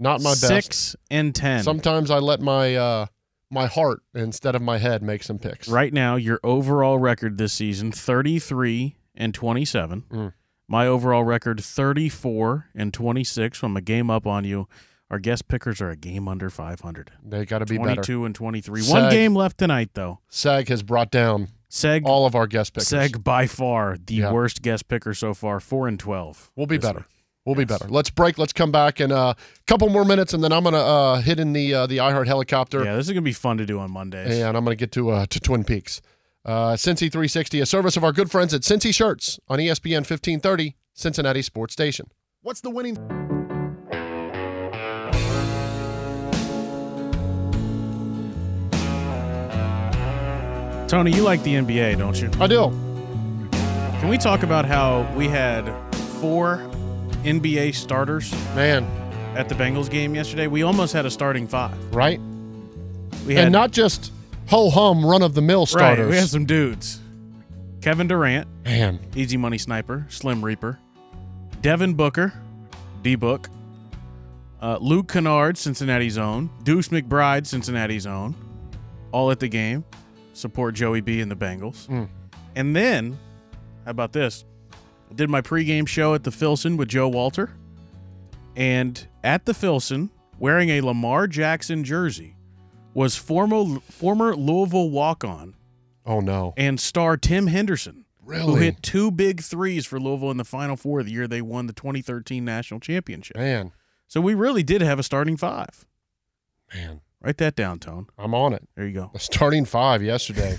Not 0.00 0.20
my 0.22 0.30
best. 0.30 0.46
Six 0.48 0.96
and 1.10 1.32
ten. 1.34 1.62
Sometimes 1.62 2.10
I 2.10 2.18
let 2.18 2.40
my 2.40 2.74
uh, 2.74 3.06
my 3.50 3.66
heart 3.66 4.02
instead 4.14 4.54
of 4.56 4.62
my 4.62 4.78
head 4.78 5.02
make 5.02 5.22
some 5.22 5.38
picks. 5.38 5.68
Right 5.68 5.92
now, 5.92 6.16
your 6.16 6.40
overall 6.42 6.98
record 6.98 7.36
this 7.38 7.52
season 7.52 7.92
33 7.92 8.96
and 9.14 9.34
27. 9.34 10.04
Mm. 10.10 10.32
My 10.68 10.86
overall 10.86 11.24
record 11.24 11.60
34 11.62 12.66
and 12.74 12.94
26. 12.94 13.62
I'm 13.62 13.76
a 13.76 13.80
game 13.80 14.08
up 14.10 14.26
on 14.26 14.44
you. 14.44 14.68
Our 15.10 15.18
guest 15.18 15.48
pickers 15.48 15.80
are 15.80 15.90
a 15.90 15.96
game 15.96 16.28
under 16.28 16.48
500. 16.48 17.10
They 17.24 17.44
got 17.44 17.58
to 17.58 17.66
be 17.66 17.76
22 17.76 17.96
better. 18.00 18.26
and 18.26 18.34
23. 18.34 18.80
Seg- 18.82 18.90
One 18.92 19.10
game 19.10 19.34
left 19.34 19.58
tonight, 19.58 19.90
though. 19.94 20.20
Seg 20.30 20.68
has 20.68 20.84
brought 20.84 21.10
down 21.10 21.48
Seg, 21.68 22.02
all 22.04 22.26
of 22.26 22.36
our 22.36 22.46
guest 22.46 22.72
pickers. 22.74 22.88
Seg 22.88 23.24
by 23.24 23.48
far 23.48 23.96
the 23.98 24.14
Yeah. 24.14 24.32
worst 24.32 24.62
guest 24.62 24.86
picker 24.86 25.12
so 25.12 25.34
far. 25.34 25.58
4 25.58 25.88
and 25.88 25.98
12. 25.98 26.52
We'll 26.54 26.66
be 26.68 26.78
better. 26.78 27.00
week. 27.00 27.19
We'll 27.46 27.54
be 27.54 27.64
better. 27.64 27.86
Let's 27.88 28.10
break. 28.10 28.36
Let's 28.38 28.52
come 28.52 28.70
back 28.70 29.00
in 29.00 29.10
a 29.10 29.34
couple 29.66 29.88
more 29.88 30.04
minutes, 30.04 30.34
and 30.34 30.44
then 30.44 30.52
I'm 30.52 30.62
gonna 30.62 30.76
uh, 30.76 31.20
hit 31.22 31.40
in 31.40 31.52
the 31.52 31.74
uh, 31.74 31.86
the 31.86 31.98
iHeart 31.98 32.26
helicopter. 32.26 32.84
Yeah, 32.84 32.96
this 32.96 33.06
is 33.06 33.12
going 33.12 33.22
to 33.22 33.28
be 33.28 33.32
fun 33.32 33.56
to 33.58 33.66
do 33.66 33.78
on 33.78 33.90
Mondays. 33.90 34.38
and 34.38 34.56
I'm 34.56 34.64
going 34.64 34.76
to 34.76 34.80
get 34.80 34.92
to 34.92 35.10
uh, 35.10 35.26
to 35.26 35.40
Twin 35.40 35.64
Peaks. 35.64 36.00
Uh, 36.44 36.72
Cincy 36.72 37.10
360, 37.12 37.60
a 37.60 37.66
service 37.66 37.96
of 37.96 38.04
our 38.04 38.12
good 38.12 38.30
friends 38.30 38.54
at 38.54 38.62
Cincy 38.62 38.94
Shirts 38.94 39.38
on 39.48 39.58
ESPN 39.58 40.08
1530, 40.08 40.74
Cincinnati 40.94 41.42
Sports 41.42 41.74
Station. 41.74 42.10
What's 42.42 42.62
the 42.62 42.70
winning? 42.70 42.96
Tony, 50.88 51.12
you 51.12 51.22
like 51.22 51.40
the 51.44 51.54
NBA, 51.54 51.98
don't 51.98 52.20
you? 52.20 52.28
I 52.40 52.48
do. 52.48 52.70
Can 54.00 54.08
we 54.08 54.18
talk 54.18 54.42
about 54.42 54.64
how 54.64 55.02
we 55.14 55.28
had 55.28 55.70
four 56.20 56.56
NBA 57.24 57.74
starters 57.74 58.32
Man, 58.54 58.84
at 59.36 59.48
the 59.48 59.54
Bengals 59.54 59.90
game 59.90 60.14
yesterday? 60.14 60.46
We 60.46 60.62
almost 60.62 60.92
had 60.92 61.06
a 61.06 61.10
starting 61.10 61.46
five. 61.46 61.76
right? 61.94 62.20
We 63.26 63.34
had 63.34 63.44
and 63.44 63.52
not 63.52 63.70
just 63.70 64.12
ho 64.48 64.70
hum 64.70 65.04
run 65.04 65.22
of 65.22 65.34
the 65.34 65.42
mill 65.42 65.66
starters. 65.66 66.06
Right, 66.06 66.10
we 66.10 66.16
had 66.16 66.28
some 66.28 66.46
dudes. 66.46 67.00
Kevin 67.82 68.08
Durant, 68.08 68.46
Man, 68.64 69.00
easy 69.14 69.36
money 69.36 69.58
sniper, 69.58 70.06
Slim 70.08 70.44
Reaper. 70.44 70.78
Devin 71.62 71.94
Booker, 71.94 72.32
D 73.02 73.14
Book. 73.14 73.48
Uh, 74.62 74.76
Luke 74.80 75.08
Kennard, 75.08 75.56
Cincinnati's 75.56 76.18
own. 76.18 76.50
Deuce 76.64 76.88
McBride, 76.88 77.46
Cincinnati's 77.46 78.06
own. 78.06 78.34
All 79.12 79.30
at 79.30 79.40
the 79.40 79.48
game. 79.48 79.84
Support 80.34 80.74
Joey 80.74 81.00
B 81.00 81.20
and 81.20 81.30
the 81.30 81.36
Bengals. 81.36 81.86
Mm. 81.88 82.08
And 82.56 82.76
then, 82.76 83.18
how 83.84 83.90
about 83.92 84.12
this? 84.12 84.44
I 85.10 85.14
did 85.14 85.28
my 85.28 85.40
pregame 85.40 85.86
show 85.88 86.14
at 86.14 86.22
the 86.24 86.30
Filson 86.30 86.76
with 86.76 86.88
Joe 86.88 87.08
Walter. 87.08 87.50
And 88.56 89.06
at 89.24 89.44
the 89.44 89.54
Filson, 89.54 90.10
wearing 90.38 90.68
a 90.70 90.80
Lamar 90.80 91.26
Jackson 91.26 91.84
jersey, 91.84 92.36
was 92.94 93.16
former 93.16 93.80
former 93.80 94.34
Louisville 94.34 94.90
walk-on 94.90 95.54
oh 96.04 96.18
no, 96.20 96.52
and 96.56 96.80
star 96.80 97.16
Tim 97.16 97.46
Henderson, 97.46 98.04
really? 98.24 98.44
who 98.46 98.56
hit 98.56 98.82
two 98.82 99.12
big 99.12 99.40
threes 99.40 99.86
for 99.86 100.00
Louisville 100.00 100.32
in 100.32 100.36
the 100.38 100.44
Final 100.44 100.76
Four 100.76 101.00
of 101.00 101.06
the 101.06 101.12
year 101.12 101.28
they 101.28 101.40
won 101.40 101.66
the 101.66 101.72
2013 101.72 102.44
national 102.44 102.80
championship. 102.80 103.36
Man, 103.36 103.70
So 104.08 104.20
we 104.20 104.34
really 104.34 104.64
did 104.64 104.82
have 104.82 104.98
a 104.98 105.04
starting 105.04 105.36
five. 105.36 105.86
man, 106.74 107.00
Write 107.22 107.36
that 107.36 107.54
down, 107.54 107.78
Tone. 107.78 108.06
I'm 108.18 108.34
on 108.34 108.52
it. 108.54 108.66
There 108.74 108.86
you 108.86 108.94
go. 108.94 109.10
The 109.12 109.18
starting 109.20 109.64
five 109.66 110.02
yesterday. 110.02 110.58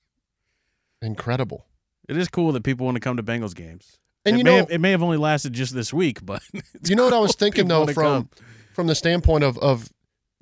Incredible. 1.02 1.66
It 2.08 2.16
is 2.16 2.28
cool 2.28 2.52
that 2.52 2.62
people 2.64 2.86
want 2.86 2.96
to 2.96 3.00
come 3.00 3.16
to 3.18 3.22
Bengals 3.22 3.54
games. 3.54 3.98
And 4.24 4.34
it 4.36 4.38
you 4.38 4.44
may 4.44 4.50
know- 4.50 4.56
have, 4.58 4.70
it 4.70 4.78
may 4.80 4.90
have 4.92 5.02
only 5.02 5.16
lasted 5.18 5.52
just 5.52 5.74
this 5.74 5.92
week, 5.92 6.24
but 6.24 6.42
it's 6.74 6.88
you 6.90 6.96
know 6.96 7.04
what 7.04 7.12
I 7.14 7.18
was 7.18 7.34
thinking 7.36 7.68
though 7.68 7.86
from 7.86 7.94
come. 7.94 8.30
from 8.72 8.86
the 8.86 8.94
standpoint 8.94 9.44
of 9.44 9.58
of 9.58 9.88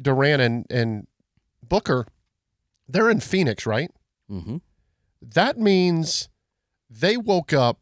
Durant 0.01 0.41
and 0.43 0.67
and 0.71 1.07
Booker, 1.63 2.07
they're 2.89 3.11
in 3.11 3.21
Phoenix, 3.21 3.67
right? 3.67 3.91
Mhm. 4.31 4.61
That 5.21 5.59
means 5.59 6.29
they 6.89 7.17
woke 7.17 7.53
up 7.53 7.81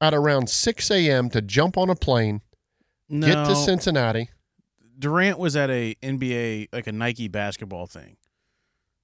at 0.00 0.14
around 0.14 0.48
6 0.48 0.90
a.m. 0.90 1.28
to 1.30 1.42
jump 1.42 1.76
on 1.76 1.90
a 1.90 1.94
plane, 1.96 2.40
get 3.10 3.34
to 3.46 3.56
Cincinnati. 3.56 4.30
Durant 4.98 5.38
was 5.38 5.56
at 5.56 5.68
a 5.70 5.94
NBA 6.02 6.68
like 6.72 6.86
a 6.86 6.92
Nike 6.92 7.28
basketball 7.28 7.86
thing. 7.86 8.16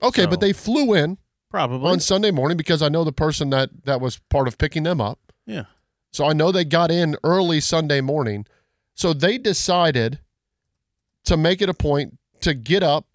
Okay, 0.02 0.22
So- 0.22 0.28
but 0.28 0.40
they 0.40 0.52
flew 0.52 0.94
in 0.94 1.18
Probably. 1.56 1.90
on 1.90 2.00
Sunday 2.00 2.30
morning 2.30 2.58
because 2.58 2.82
I 2.82 2.90
know 2.90 3.02
the 3.02 3.12
person 3.12 3.48
that 3.50 3.70
that 3.84 4.00
was 4.00 4.18
part 4.28 4.46
of 4.46 4.58
picking 4.58 4.82
them 4.82 5.00
up. 5.00 5.18
Yeah. 5.46 5.64
So 6.12 6.26
I 6.26 6.34
know 6.34 6.52
they 6.52 6.64
got 6.64 6.90
in 6.90 7.16
early 7.24 7.60
Sunday 7.60 8.02
morning. 8.02 8.46
So 8.94 9.14
they 9.14 9.38
decided 9.38 10.20
to 11.24 11.36
make 11.38 11.62
it 11.62 11.70
a 11.70 11.74
point 11.74 12.18
to 12.40 12.52
get 12.52 12.82
up 12.82 13.06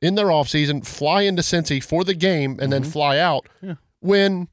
in 0.00 0.14
their 0.14 0.26
offseason, 0.26 0.86
fly 0.86 1.22
into 1.22 1.42
Cincy 1.42 1.82
for 1.82 2.04
the 2.04 2.14
game, 2.14 2.56
and 2.60 2.72
then 2.72 2.82
mm-hmm. 2.82 2.92
fly 2.92 3.18
out. 3.18 3.48
Yeah. 3.60 3.74
When 3.98 4.46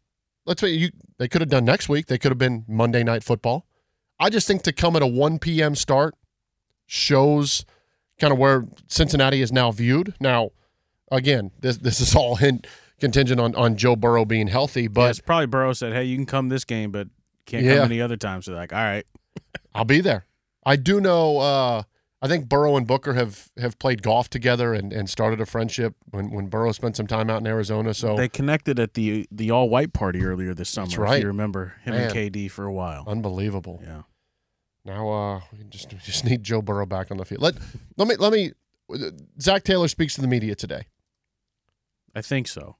let's 0.48 0.62
say 0.62 0.70
you 0.70 0.90
they 1.20 1.28
could 1.28 1.42
have 1.42 1.52
done 1.52 1.66
next 1.66 1.90
week. 1.90 2.08
They 2.08 2.18
could 2.18 2.32
have 2.32 2.40
been 2.40 2.66
Monday 2.68 3.04
night 3.04 3.24
football. 3.24 3.68
I 4.20 4.32
just 4.32 4.48
think 4.48 4.64
to 4.64 4.74
come 4.74 4.96
at 4.96 5.04
a 5.04 5.08
1 5.08 5.38
p.m. 5.38 5.76
start 5.76 6.16
shows 6.88 7.64
kind 8.20 8.34
of 8.34 8.40
where 8.40 8.66
Cincinnati 8.88 9.42
is 9.44 9.52
now 9.52 9.72
viewed. 9.72 10.16
Now, 10.20 10.50
again, 11.12 11.52
this 11.60 11.78
this 11.78 12.00
is 12.00 12.16
all 12.16 12.38
hint 12.38 12.66
contingent 13.00 13.40
on 13.40 13.56
on 13.56 13.76
Joe 13.78 13.96
Burrow 13.96 14.26
being 14.26 14.48
healthy, 14.48 14.88
but 14.88 15.02
yeah, 15.02 15.10
it's 15.10 15.20
probably 15.22 15.46
Burrow 15.48 15.74
said, 15.74 15.94
"Hey, 15.94 16.04
you 16.06 16.16
can 16.18 16.26
come 16.26 16.50
this 16.50 16.66
game, 16.66 16.92
but 16.92 17.08
can't 17.46 17.64
Yeah. 17.66 17.78
come 17.78 17.86
any 17.86 18.02
other 18.02 18.18
time." 18.18 18.42
So 18.42 18.52
they're 18.52 18.60
like, 18.62 18.74
"All 18.74 18.80
right." 18.80 19.06
I'll 19.76 19.86
be 19.86 20.02
there. 20.02 20.26
I 20.66 20.76
do 20.76 21.00
know. 21.00 21.38
Uh, 21.38 21.84
I 22.20 22.28
think 22.28 22.50
Burrow 22.50 22.76
and 22.76 22.88
Booker 22.88 23.14
have 23.14 23.50
have 23.60 23.78
played 23.78 24.02
golf 24.02 24.28
together 24.30 24.74
and, 24.74 24.92
and 24.92 25.08
started 25.08 25.40
a 25.40 25.46
friendship 25.46 25.94
when 26.10 26.32
when 26.32 26.48
Burrow 26.48 26.72
spent 26.72 26.96
some 26.98 27.06
time 27.06 27.30
out 27.30 27.40
in 27.42 27.48
Arizona. 27.48 27.94
So 27.94 28.16
They 28.16 28.28
connected 28.28 28.80
at 28.80 28.96
the 28.96 29.28
the 29.32 29.52
all 29.52 29.70
white 29.70 29.94
party 29.94 30.24
earlier 30.26 30.54
this 30.56 30.70
summer. 30.70 30.88
That's 30.88 30.98
right. 30.98 31.18
If 31.18 31.22
you 31.22 31.28
remember 31.28 31.76
him 31.84 31.94
Man. 31.94 32.06
and 32.10 32.14
KD 32.14 32.50
for 32.50 32.66
a 32.66 32.74
while. 32.74 33.04
unbelievable. 33.08 33.80
Yeah. 33.84 34.02
Now 34.84 35.10
uh, 35.10 35.42
we 35.56 35.64
just 35.70 35.94
we 35.94 36.00
just 36.00 36.26
need 36.26 36.42
Joe 36.44 36.64
Burrow 36.64 36.88
back 36.88 37.12
on 37.12 37.18
the 37.18 37.26
field. 37.26 37.42
Let 37.44 37.56
let 37.98 38.08
me 38.08 38.16
let 38.16 38.34
me. 38.34 38.52
Zac 39.40 39.64
Taylor 39.64 39.88
speaks 39.90 40.16
to 40.16 40.22
the 40.22 40.28
media 40.28 40.56
today. 40.56 40.88
I 42.16 42.22
think 42.24 42.48
so. 42.48 42.78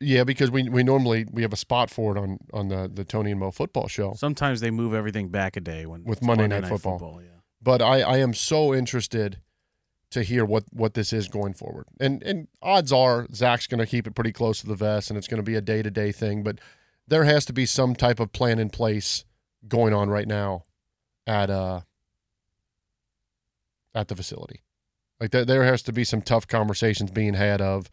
Yeah, 0.00 0.24
because 0.24 0.50
we 0.50 0.68
we 0.68 0.82
normally 0.82 1.26
we 1.30 1.42
have 1.42 1.52
a 1.52 1.56
spot 1.56 1.90
for 1.90 2.16
it 2.16 2.20
on 2.20 2.38
on 2.52 2.68
the 2.68 2.90
the 2.92 3.04
Tony 3.04 3.30
and 3.30 3.40
Mo 3.40 3.50
football 3.50 3.88
show. 3.88 4.14
Sometimes 4.14 4.60
they 4.60 4.70
move 4.70 4.92
everything 4.92 5.28
back 5.28 5.56
a 5.56 5.60
day 5.60 5.86
when 5.86 6.04
with 6.04 6.18
it's 6.18 6.26
Monday, 6.26 6.48
Night, 6.48 6.66
Football. 6.66 7.20
yeah. 7.22 7.28
But 7.62 7.80
I, 7.80 8.00
I 8.00 8.16
am 8.18 8.34
so 8.34 8.74
interested 8.74 9.38
to 10.10 10.22
hear 10.22 10.44
what 10.44 10.64
what 10.70 10.94
this 10.94 11.12
is 11.12 11.28
going 11.28 11.54
forward. 11.54 11.86
And 12.00 12.22
and 12.22 12.48
odds 12.60 12.92
are 12.92 13.26
Zac's 13.34 13.66
going 13.66 13.78
to 13.78 13.86
keep 13.86 14.06
it 14.06 14.14
pretty 14.14 14.32
close 14.32 14.60
to 14.60 14.66
the 14.66 14.74
vest, 14.74 15.10
and 15.10 15.16
it's 15.16 15.28
going 15.28 15.42
to 15.42 15.44
be 15.44 15.54
a 15.54 15.60
day 15.60 15.82
to 15.82 15.90
day 15.90 16.12
thing. 16.12 16.42
But 16.42 16.58
there 17.06 17.24
has 17.24 17.44
to 17.46 17.52
be 17.52 17.66
some 17.66 17.94
type 17.94 18.20
of 18.20 18.32
plan 18.32 18.58
in 18.58 18.70
place 18.70 19.24
going 19.66 19.94
on 19.94 20.10
right 20.10 20.28
now 20.28 20.62
at 21.26 21.50
uh 21.50 21.80
at 23.94 24.08
the 24.08 24.16
facility. 24.16 24.62
Like 25.20 25.30
there, 25.30 25.44
there 25.44 25.64
has 25.64 25.82
to 25.82 25.92
be 25.92 26.04
some 26.04 26.20
tough 26.20 26.46
conversations 26.46 27.10
being 27.10 27.34
had 27.34 27.60
of 27.60 27.90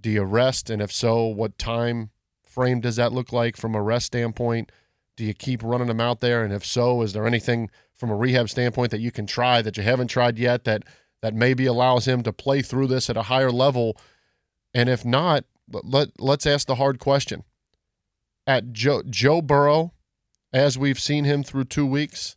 do 0.00 0.10
you 0.10 0.22
rest, 0.22 0.70
and 0.70 0.80
if 0.80 0.92
so, 0.92 1.26
what 1.26 1.58
time 1.58 2.10
frame 2.44 2.80
does 2.80 2.96
that 2.96 3.12
look 3.12 3.32
like 3.32 3.56
from 3.56 3.74
a 3.74 3.82
rest 3.82 4.06
standpoint? 4.06 4.72
Do 5.16 5.24
you 5.24 5.34
keep 5.34 5.62
running 5.62 5.88
them 5.88 6.00
out 6.00 6.20
there? 6.20 6.42
And 6.42 6.52
if 6.52 6.64
so, 6.64 7.02
is 7.02 7.12
there 7.12 7.26
anything 7.26 7.70
from 7.94 8.10
a 8.10 8.16
rehab 8.16 8.48
standpoint 8.48 8.90
that 8.90 9.00
you 9.00 9.10
can 9.10 9.26
try 9.26 9.62
that 9.62 9.76
you 9.76 9.82
haven't 9.82 10.08
tried 10.08 10.38
yet 10.38 10.64
that 10.64 10.84
that 11.22 11.34
maybe 11.34 11.66
allows 11.66 12.08
him 12.08 12.22
to 12.22 12.32
play 12.32 12.62
through 12.62 12.86
this 12.86 13.10
at 13.10 13.16
a 13.16 13.24
higher 13.24 13.50
level? 13.50 13.96
And 14.72 14.88
if 14.88 15.04
not, 15.04 15.44
let, 15.70 15.84
let 15.84 16.08
let's 16.20 16.46
ask 16.46 16.66
the 16.66 16.76
hard 16.76 16.98
question. 16.98 17.44
At 18.46 18.72
Joe 18.72 19.02
Joe 19.08 19.42
Burrow, 19.42 19.92
as 20.52 20.78
we've 20.78 20.98
seen 20.98 21.24
him 21.24 21.42
through 21.42 21.64
two 21.64 21.86
weeks, 21.86 22.36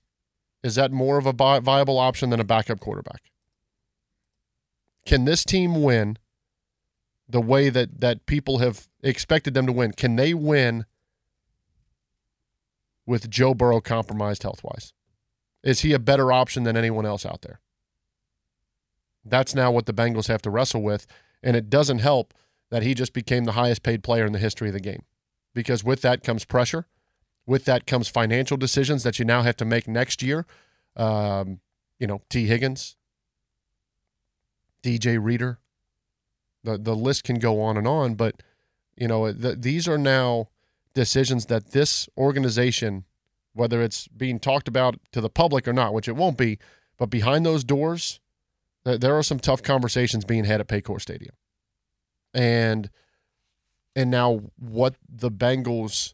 is 0.64 0.76
that 0.76 0.92
more 0.92 1.18
of 1.18 1.26
a 1.26 1.34
viable 1.34 1.98
option 1.98 2.30
than 2.30 2.40
a 2.40 2.46
backup 2.46 2.80
quarterback? 2.80 3.32
Can 5.06 5.26
this 5.26 5.44
team 5.44 5.82
win 5.82 6.18
the 7.28 7.42
way 7.42 7.70
that 7.70 8.02
that 8.02 8.26
people 8.26 8.60
have 8.60 8.88
expected 9.02 9.54
them 9.54 9.66
to 9.66 9.72
win? 9.72 9.94
Can 9.94 10.16
they 10.16 10.34
win 10.34 10.86
with 13.06 13.30
Joe 13.30 13.54
Burrow 13.54 13.82
compromised 13.82 14.44
health 14.44 14.64
wise? 14.64 14.94
Is 15.64 15.82
he 15.82 15.94
a 15.94 16.00
better 16.00 16.32
option 16.32 16.64
than 16.64 16.76
anyone 16.76 17.06
else 17.06 17.26
out 17.26 17.42
there? 17.42 17.60
That's 19.26 19.56
now 19.56 19.72
what 19.72 19.86
the 19.86 19.94
Bengals 19.94 20.28
have 20.28 20.42
to 20.42 20.50
wrestle 20.50 20.82
with. 20.82 21.08
And 21.42 21.56
it 21.56 21.70
doesn't 21.70 22.00
help 22.00 22.34
that 22.70 22.84
he 22.84 22.94
just 22.94 23.14
became 23.14 23.46
the 23.46 23.54
highest 23.54 23.84
paid 23.84 24.04
player 24.04 24.26
in 24.26 24.34
the 24.34 24.40
history 24.40 24.68
of 24.68 24.74
the 24.74 24.80
game. 24.80 25.04
Because 25.54 25.84
with 25.84 26.02
that 26.02 26.24
comes 26.24 26.46
pressure. 26.46 26.88
With 27.46 27.66
that 27.66 27.86
comes 27.86 28.08
financial 28.08 28.58
decisions 28.58 29.04
that 29.04 29.20
you 29.20 29.26
now 29.26 29.42
have 29.42 29.58
to 29.58 29.66
make 29.66 29.88
next 29.88 30.22
year. 30.22 30.46
Um, 30.96 31.60
you 32.00 32.08
know, 32.08 32.22
Tee 32.30 32.46
Higgins, 32.46 32.96
DJ 34.82 35.18
Reader. 35.22 35.60
The, 36.64 36.78
the 36.78 36.96
list 36.96 37.24
can 37.24 37.40
go 37.40 37.62
on 37.62 37.78
and 37.78 37.88
on, 37.88 38.16
but, 38.16 38.42
you 38.96 39.08
know, 39.08 39.32
the, 39.32 39.56
these 39.56 39.88
are 39.88 39.98
now 39.98 40.48
decisions 40.94 41.48
that 41.48 41.72
this 41.72 42.08
organization, 42.18 43.06
whether 43.54 43.82
it's 43.82 44.08
being 44.08 44.40
talked 44.40 44.68
about 44.68 44.96
to 45.12 45.20
the 45.20 45.30
public 45.30 45.68
or 45.68 45.74
not, 45.74 45.94
which 45.94 46.08
it 46.08 46.16
won't 46.16 46.38
be, 46.38 46.60
but 46.98 47.10
behind 47.10 47.46
those 47.46 47.64
doors, 47.64 48.20
th- 48.86 49.00
there 49.02 49.16
are 49.18 49.24
some 49.24 49.40
tough 49.40 49.62
conversations 49.62 50.24
being 50.24 50.46
had 50.46 50.62
at 50.62 50.68
Paycor 50.68 51.02
Stadium. 51.02 51.36
And 52.34 52.90
and 53.96 54.10
now 54.10 54.42
what 54.58 54.96
the 55.08 55.30
Bengals 55.30 56.14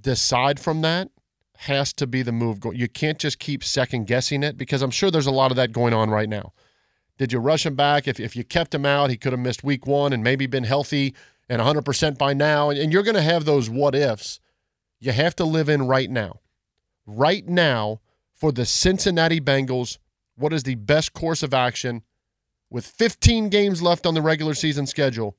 decide 0.00 0.58
from 0.58 0.80
that 0.80 1.10
has 1.58 1.92
to 1.94 2.06
be 2.06 2.22
the 2.22 2.32
move. 2.32 2.58
You 2.72 2.88
can't 2.88 3.18
just 3.18 3.38
keep 3.38 3.62
second 3.62 4.06
guessing 4.06 4.42
it 4.42 4.56
because 4.56 4.82
I'm 4.82 4.90
sure 4.90 5.10
there's 5.10 5.26
a 5.26 5.30
lot 5.30 5.50
of 5.50 5.56
that 5.56 5.72
going 5.72 5.94
on 5.94 6.10
right 6.10 6.28
now. 6.28 6.52
Did 7.18 7.32
you 7.32 7.38
rush 7.38 7.64
him 7.64 7.76
back? 7.76 8.08
If, 8.08 8.18
if 8.18 8.34
you 8.34 8.44
kept 8.44 8.74
him 8.74 8.84
out, 8.84 9.10
he 9.10 9.16
could 9.16 9.32
have 9.32 9.40
missed 9.40 9.62
week 9.62 9.86
one 9.86 10.12
and 10.12 10.22
maybe 10.22 10.46
been 10.46 10.64
healthy 10.64 11.14
and 11.48 11.60
100% 11.60 12.18
by 12.18 12.34
now. 12.34 12.70
And, 12.70 12.92
you're 12.92 13.02
going 13.02 13.14
to 13.14 13.22
have 13.22 13.44
those 13.44 13.70
what 13.70 13.94
ifs. 13.94 14.40
You 14.98 15.12
have 15.12 15.36
to 15.36 15.44
live 15.44 15.68
in 15.68 15.86
right 15.86 16.10
now. 16.10 16.40
Right 17.06 17.46
now, 17.46 18.00
for 18.32 18.50
the 18.50 18.66
Cincinnati 18.66 19.40
Bengals, 19.40 19.98
what 20.36 20.52
is 20.52 20.64
the 20.64 20.74
best 20.74 21.12
course 21.12 21.42
of 21.42 21.54
action 21.54 22.02
with 22.70 22.86
15 22.86 23.48
games 23.50 23.82
left 23.82 24.06
on 24.06 24.14
the 24.14 24.22
regular 24.22 24.54
season 24.54 24.86
schedule 24.86 25.36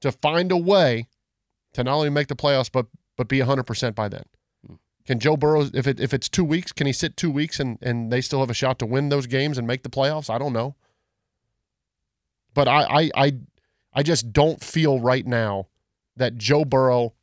to 0.00 0.12
find 0.12 0.52
a 0.52 0.56
way 0.56 1.08
to 1.72 1.82
not 1.82 1.94
only 1.94 2.10
make 2.10 2.28
the 2.28 2.36
playoffs, 2.36 2.70
but 2.70 2.86
but 3.16 3.28
be 3.28 3.38
100% 3.38 3.94
by 3.94 4.08
then? 4.08 4.24
Can 5.06 5.18
Joe 5.18 5.36
Burrow, 5.36 5.68
if 5.74 5.86
it 5.86 5.98
if 5.98 6.14
it's 6.14 6.28
two 6.28 6.44
weeks, 6.44 6.72
can 6.72 6.86
he 6.86 6.92
sit 6.92 7.16
two 7.16 7.30
weeks 7.30 7.58
and 7.58 7.78
and 7.82 8.12
they 8.12 8.20
still 8.20 8.40
have 8.40 8.50
a 8.50 8.54
shot 8.54 8.78
to 8.78 8.86
win 8.86 9.08
those 9.08 9.26
games 9.26 9.58
and 9.58 9.66
make 9.66 9.82
the 9.82 9.90
playoffs? 9.90 10.30
I 10.30 10.38
don't 10.38 10.52
know. 10.52 10.76
But 12.54 12.68
I 12.68 12.82
I 12.82 13.10
I, 13.14 13.32
I 13.94 14.02
just 14.02 14.32
don't 14.32 14.62
feel 14.62 15.00
right 15.00 15.26
now 15.26 15.68
that 16.16 16.36
Joe 16.36 16.64
Burrow, 16.64 17.14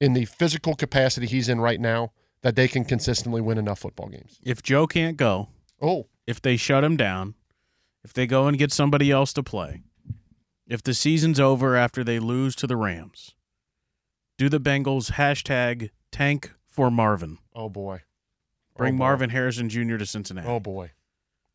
in 0.00 0.12
the 0.12 0.24
physical 0.24 0.74
capacity 0.74 1.26
he's 1.26 1.48
in 1.48 1.60
right 1.60 1.80
now, 1.80 2.12
that 2.42 2.56
they 2.56 2.68
can 2.68 2.84
consistently 2.84 3.40
win 3.40 3.58
enough 3.58 3.80
football 3.80 4.08
games. 4.08 4.38
If 4.42 4.62
Joe 4.62 4.86
can't 4.86 5.16
go, 5.16 5.48
oh, 5.82 6.06
if 6.26 6.40
they 6.40 6.56
shut 6.56 6.84
him 6.84 6.96
down, 6.96 7.34
if 8.04 8.12
they 8.12 8.26
go 8.26 8.46
and 8.46 8.56
get 8.56 8.72
somebody 8.72 9.10
else 9.10 9.32
to 9.34 9.42
play, 9.42 9.82
if 10.66 10.82
the 10.82 10.94
season's 10.94 11.40
over 11.40 11.76
after 11.76 12.02
they 12.02 12.18
lose 12.18 12.56
to 12.56 12.66
the 12.66 12.76
Rams, 12.76 13.34
do 14.38 14.48
the 14.48 14.60
Bengals 14.60 15.12
hashtag 15.12 15.90
tank 16.10 16.52
for 16.76 16.90
Marvin? 16.90 17.38
Oh 17.54 17.68
boy, 17.68 18.02
Bring 18.76 18.94
Oh, 18.94 18.98
boy. 18.98 18.98
Marvin 18.98 19.30
Harrison 19.30 19.68
Jr. 19.68 19.96
to 19.96 20.04
Cincinnati. 20.06 20.46
Oh 20.46 20.60
boy, 20.60 20.92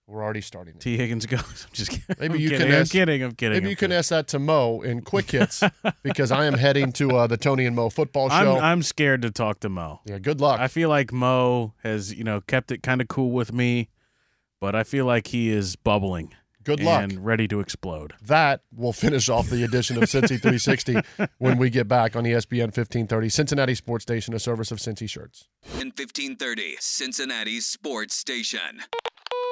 we're 0.07 0.23
already 0.23 0.41
starting. 0.41 0.73
Tee 0.79 0.97
Higgins 0.97 1.25
goes. 1.27 1.39
I'm 1.67 1.73
just 1.73 1.91
kidding. 1.91 2.15
Maybe 2.19 2.33
I'm 2.33 2.39
you 2.41 2.49
kidding. 2.49 2.65
can 2.67 2.75
I'm 2.75 2.81
ask, 2.81 2.91
kidding. 2.91 3.23
I'm 3.23 3.31
kidding. 3.33 3.53
Maybe 3.57 3.65
I'm 3.67 3.69
you 3.69 3.75
can 3.75 3.91
ask 3.91 4.09
that 4.09 4.27
to 4.29 4.39
Mo 4.39 4.81
in 4.81 5.01
quick 5.01 5.29
hits 5.31 5.63
because 6.03 6.31
I 6.31 6.45
am 6.45 6.55
heading 6.55 6.91
to 6.93 7.11
uh, 7.15 7.27
the 7.27 7.37
Tony 7.37 7.65
and 7.67 7.75
Mo 7.75 7.89
football 7.89 8.29
I'm, 8.31 8.43
show. 8.45 8.57
I'm 8.59 8.81
scared 8.83 9.21
to 9.21 9.31
talk 9.31 9.59
to 9.61 9.69
Mo. 9.69 10.01
yeah, 10.05 10.17
good 10.17 10.41
luck. 10.41 10.59
I 10.59 10.67
feel 10.67 10.89
like 10.89 11.13
Mo 11.13 11.73
has, 11.83 12.13
you 12.13 12.23
know, 12.23 12.41
kept 12.41 12.71
it 12.71 12.81
kind 12.83 12.99
of 12.99 13.07
cool 13.07 13.31
with 13.31 13.53
me, 13.53 13.89
but 14.59 14.75
I 14.75 14.83
feel 14.83 15.05
like 15.05 15.27
he 15.27 15.49
is 15.49 15.75
bubbling. 15.75 16.33
Good 16.63 16.81
luck. 16.81 17.03
And 17.03 17.25
ready 17.25 17.47
to 17.47 17.59
explode. 17.59 18.13
that 18.21 18.61
will 18.75 18.93
finish 18.93 19.29
off 19.29 19.49
the 19.49 19.63
edition 19.63 19.97
of 19.97 20.03
Cincy 20.03 20.39
360 20.39 21.01
when 21.37 21.57
we 21.57 21.69
get 21.69 21.87
back 21.87 22.15
on 22.15 22.23
ESPN 22.23 22.65
1530, 22.65 23.29
Cincinnati 23.29 23.75
Sports 23.75 24.03
Station, 24.03 24.33
a 24.33 24.39
service 24.39 24.71
of 24.71 24.77
Cincy 24.79 25.09
Shirts. 25.09 25.47
In 25.73 25.87
1530, 25.87 26.75
Cincinnati 26.79 27.59
sports 27.59 28.15
station. 28.15 28.81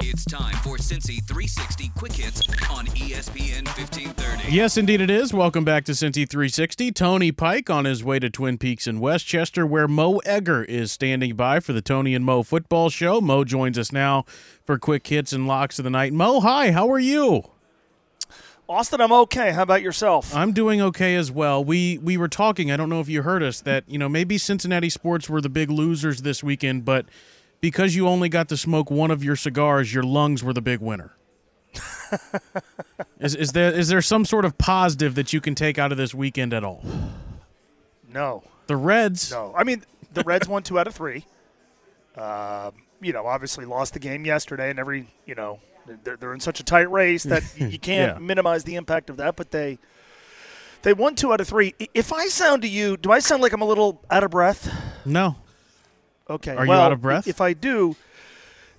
It's 0.02 0.24
time 0.24 0.54
for 0.62 0.76
Cincy 0.78 1.22
360 1.26 1.90
Quick 1.96 2.12
Hits 2.12 2.40
on 2.70 2.86
ESPN 2.86 3.66
1530. 3.76 4.50
Yes, 4.50 4.78
indeed 4.78 5.00
it 5.00 5.10
is. 5.10 5.34
Welcome 5.34 5.62
back 5.64 5.84
to 5.84 5.92
Cincy 5.92 6.28
360. 6.28 6.90
Tony 6.92 7.30
Pike 7.32 7.68
on 7.68 7.84
his 7.84 8.02
way 8.02 8.18
to 8.18 8.30
Twin 8.30 8.56
Peaks 8.56 8.86
in 8.86 8.98
Westchester, 8.98 9.66
where 9.66 9.86
Mo 9.86 10.18
Egger 10.24 10.64
is 10.64 10.90
standing 10.90 11.36
by 11.36 11.60
for 11.60 11.74
the 11.74 11.82
Tony 11.82 12.14
and 12.14 12.24
Mo 12.24 12.42
football 12.42 12.88
show. 12.88 13.20
Mo 13.20 13.44
joins 13.44 13.78
us 13.78 13.92
now 13.92 14.24
for 14.64 14.78
quick 14.78 15.06
hits 15.06 15.34
and 15.34 15.46
locks 15.46 15.78
of 15.78 15.84
the 15.84 15.90
night. 15.90 16.14
Mo, 16.14 16.40
hi, 16.40 16.72
how 16.72 16.90
are 16.90 16.98
you? 16.98 17.50
Austin, 18.70 19.00
I'm 19.00 19.12
okay. 19.12 19.52
How 19.52 19.62
about 19.62 19.82
yourself? 19.82 20.34
I'm 20.34 20.52
doing 20.52 20.80
okay 20.80 21.14
as 21.16 21.30
well. 21.30 21.62
We 21.62 21.98
we 21.98 22.16
were 22.16 22.28
talking. 22.28 22.72
I 22.72 22.76
don't 22.76 22.88
know 22.88 23.00
if 23.00 23.08
you 23.08 23.22
heard 23.22 23.42
us 23.42 23.60
that 23.62 23.84
you 23.86 23.98
know 23.98 24.08
maybe 24.08 24.38
Cincinnati 24.38 24.88
sports 24.88 25.28
were 25.28 25.40
the 25.40 25.48
big 25.48 25.70
losers 25.70 26.22
this 26.22 26.42
weekend, 26.42 26.84
but 26.84 27.04
because 27.60 27.94
you 27.94 28.06
only 28.08 28.28
got 28.28 28.48
to 28.48 28.56
smoke 28.56 28.90
one 28.90 29.10
of 29.10 29.22
your 29.24 29.36
cigars, 29.36 29.92
your 29.94 30.02
lungs 30.02 30.42
were 30.44 30.52
the 30.52 30.62
big 30.62 30.80
winner. 30.80 31.14
is 33.20 33.34
is 33.36 33.52
there 33.52 33.72
is 33.72 33.88
there 33.88 34.02
some 34.02 34.24
sort 34.24 34.44
of 34.44 34.58
positive 34.58 35.14
that 35.14 35.32
you 35.32 35.40
can 35.40 35.54
take 35.54 35.78
out 35.78 35.92
of 35.92 35.98
this 35.98 36.14
weekend 36.14 36.52
at 36.52 36.64
all? 36.64 36.82
No. 38.12 38.42
The 38.66 38.76
Reds. 38.76 39.30
No. 39.30 39.54
I 39.56 39.64
mean, 39.64 39.84
the 40.12 40.22
Reds 40.22 40.48
won 40.48 40.62
two 40.62 40.78
out 40.78 40.86
of 40.86 40.94
three. 40.94 41.24
Um, 42.16 42.72
you 43.00 43.12
know, 43.12 43.26
obviously 43.26 43.64
lost 43.64 43.92
the 43.94 43.98
game 44.00 44.24
yesterday, 44.24 44.70
and 44.70 44.78
every 44.78 45.06
you 45.26 45.34
know 45.34 45.60
they're, 46.04 46.16
they're 46.16 46.34
in 46.34 46.40
such 46.40 46.60
a 46.60 46.64
tight 46.64 46.90
race 46.90 47.22
that 47.24 47.42
you 47.56 47.66
you 47.68 47.78
can't 47.78 48.16
Yeah. 48.16 48.24
minimize 48.26 48.64
the 48.64 48.74
impact 48.76 49.10
of 49.10 49.16
that. 49.18 49.36
But 49.36 49.50
they 49.52 49.78
they 50.82 50.92
won 50.92 51.14
two 51.14 51.32
out 51.32 51.40
of 51.40 51.48
three. 51.48 51.74
If 51.94 52.12
I 52.12 52.26
sound 52.26 52.62
to 52.62 52.68
you, 52.68 52.96
do 52.96 53.12
I 53.12 53.20
sound 53.20 53.42
like 53.42 53.52
I'm 53.52 53.62
a 53.62 53.66
little 53.66 54.02
out 54.10 54.24
of 54.24 54.30
breath? 54.32 54.72
No. 55.04 55.36
Okay. 56.30 56.54
Are 56.54 56.64
you 56.64 56.72
out 56.72 56.92
of 56.92 57.00
breath? 57.02 57.26
If 57.26 57.40
I 57.40 57.52
do, 57.52 57.96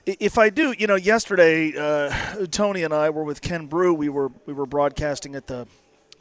if 0.05 0.37
I 0.37 0.49
do, 0.49 0.73
you 0.77 0.87
know, 0.87 0.95
yesterday 0.95 1.73
uh, 1.77 2.45
Tony 2.49 2.83
and 2.83 2.93
I 2.93 3.09
were 3.09 3.23
with 3.23 3.41
Ken 3.41 3.67
Brew. 3.67 3.93
We 3.93 4.09
were 4.09 4.31
we 4.45 4.53
were 4.53 4.65
broadcasting 4.65 5.35
at 5.35 5.47
the 5.47 5.67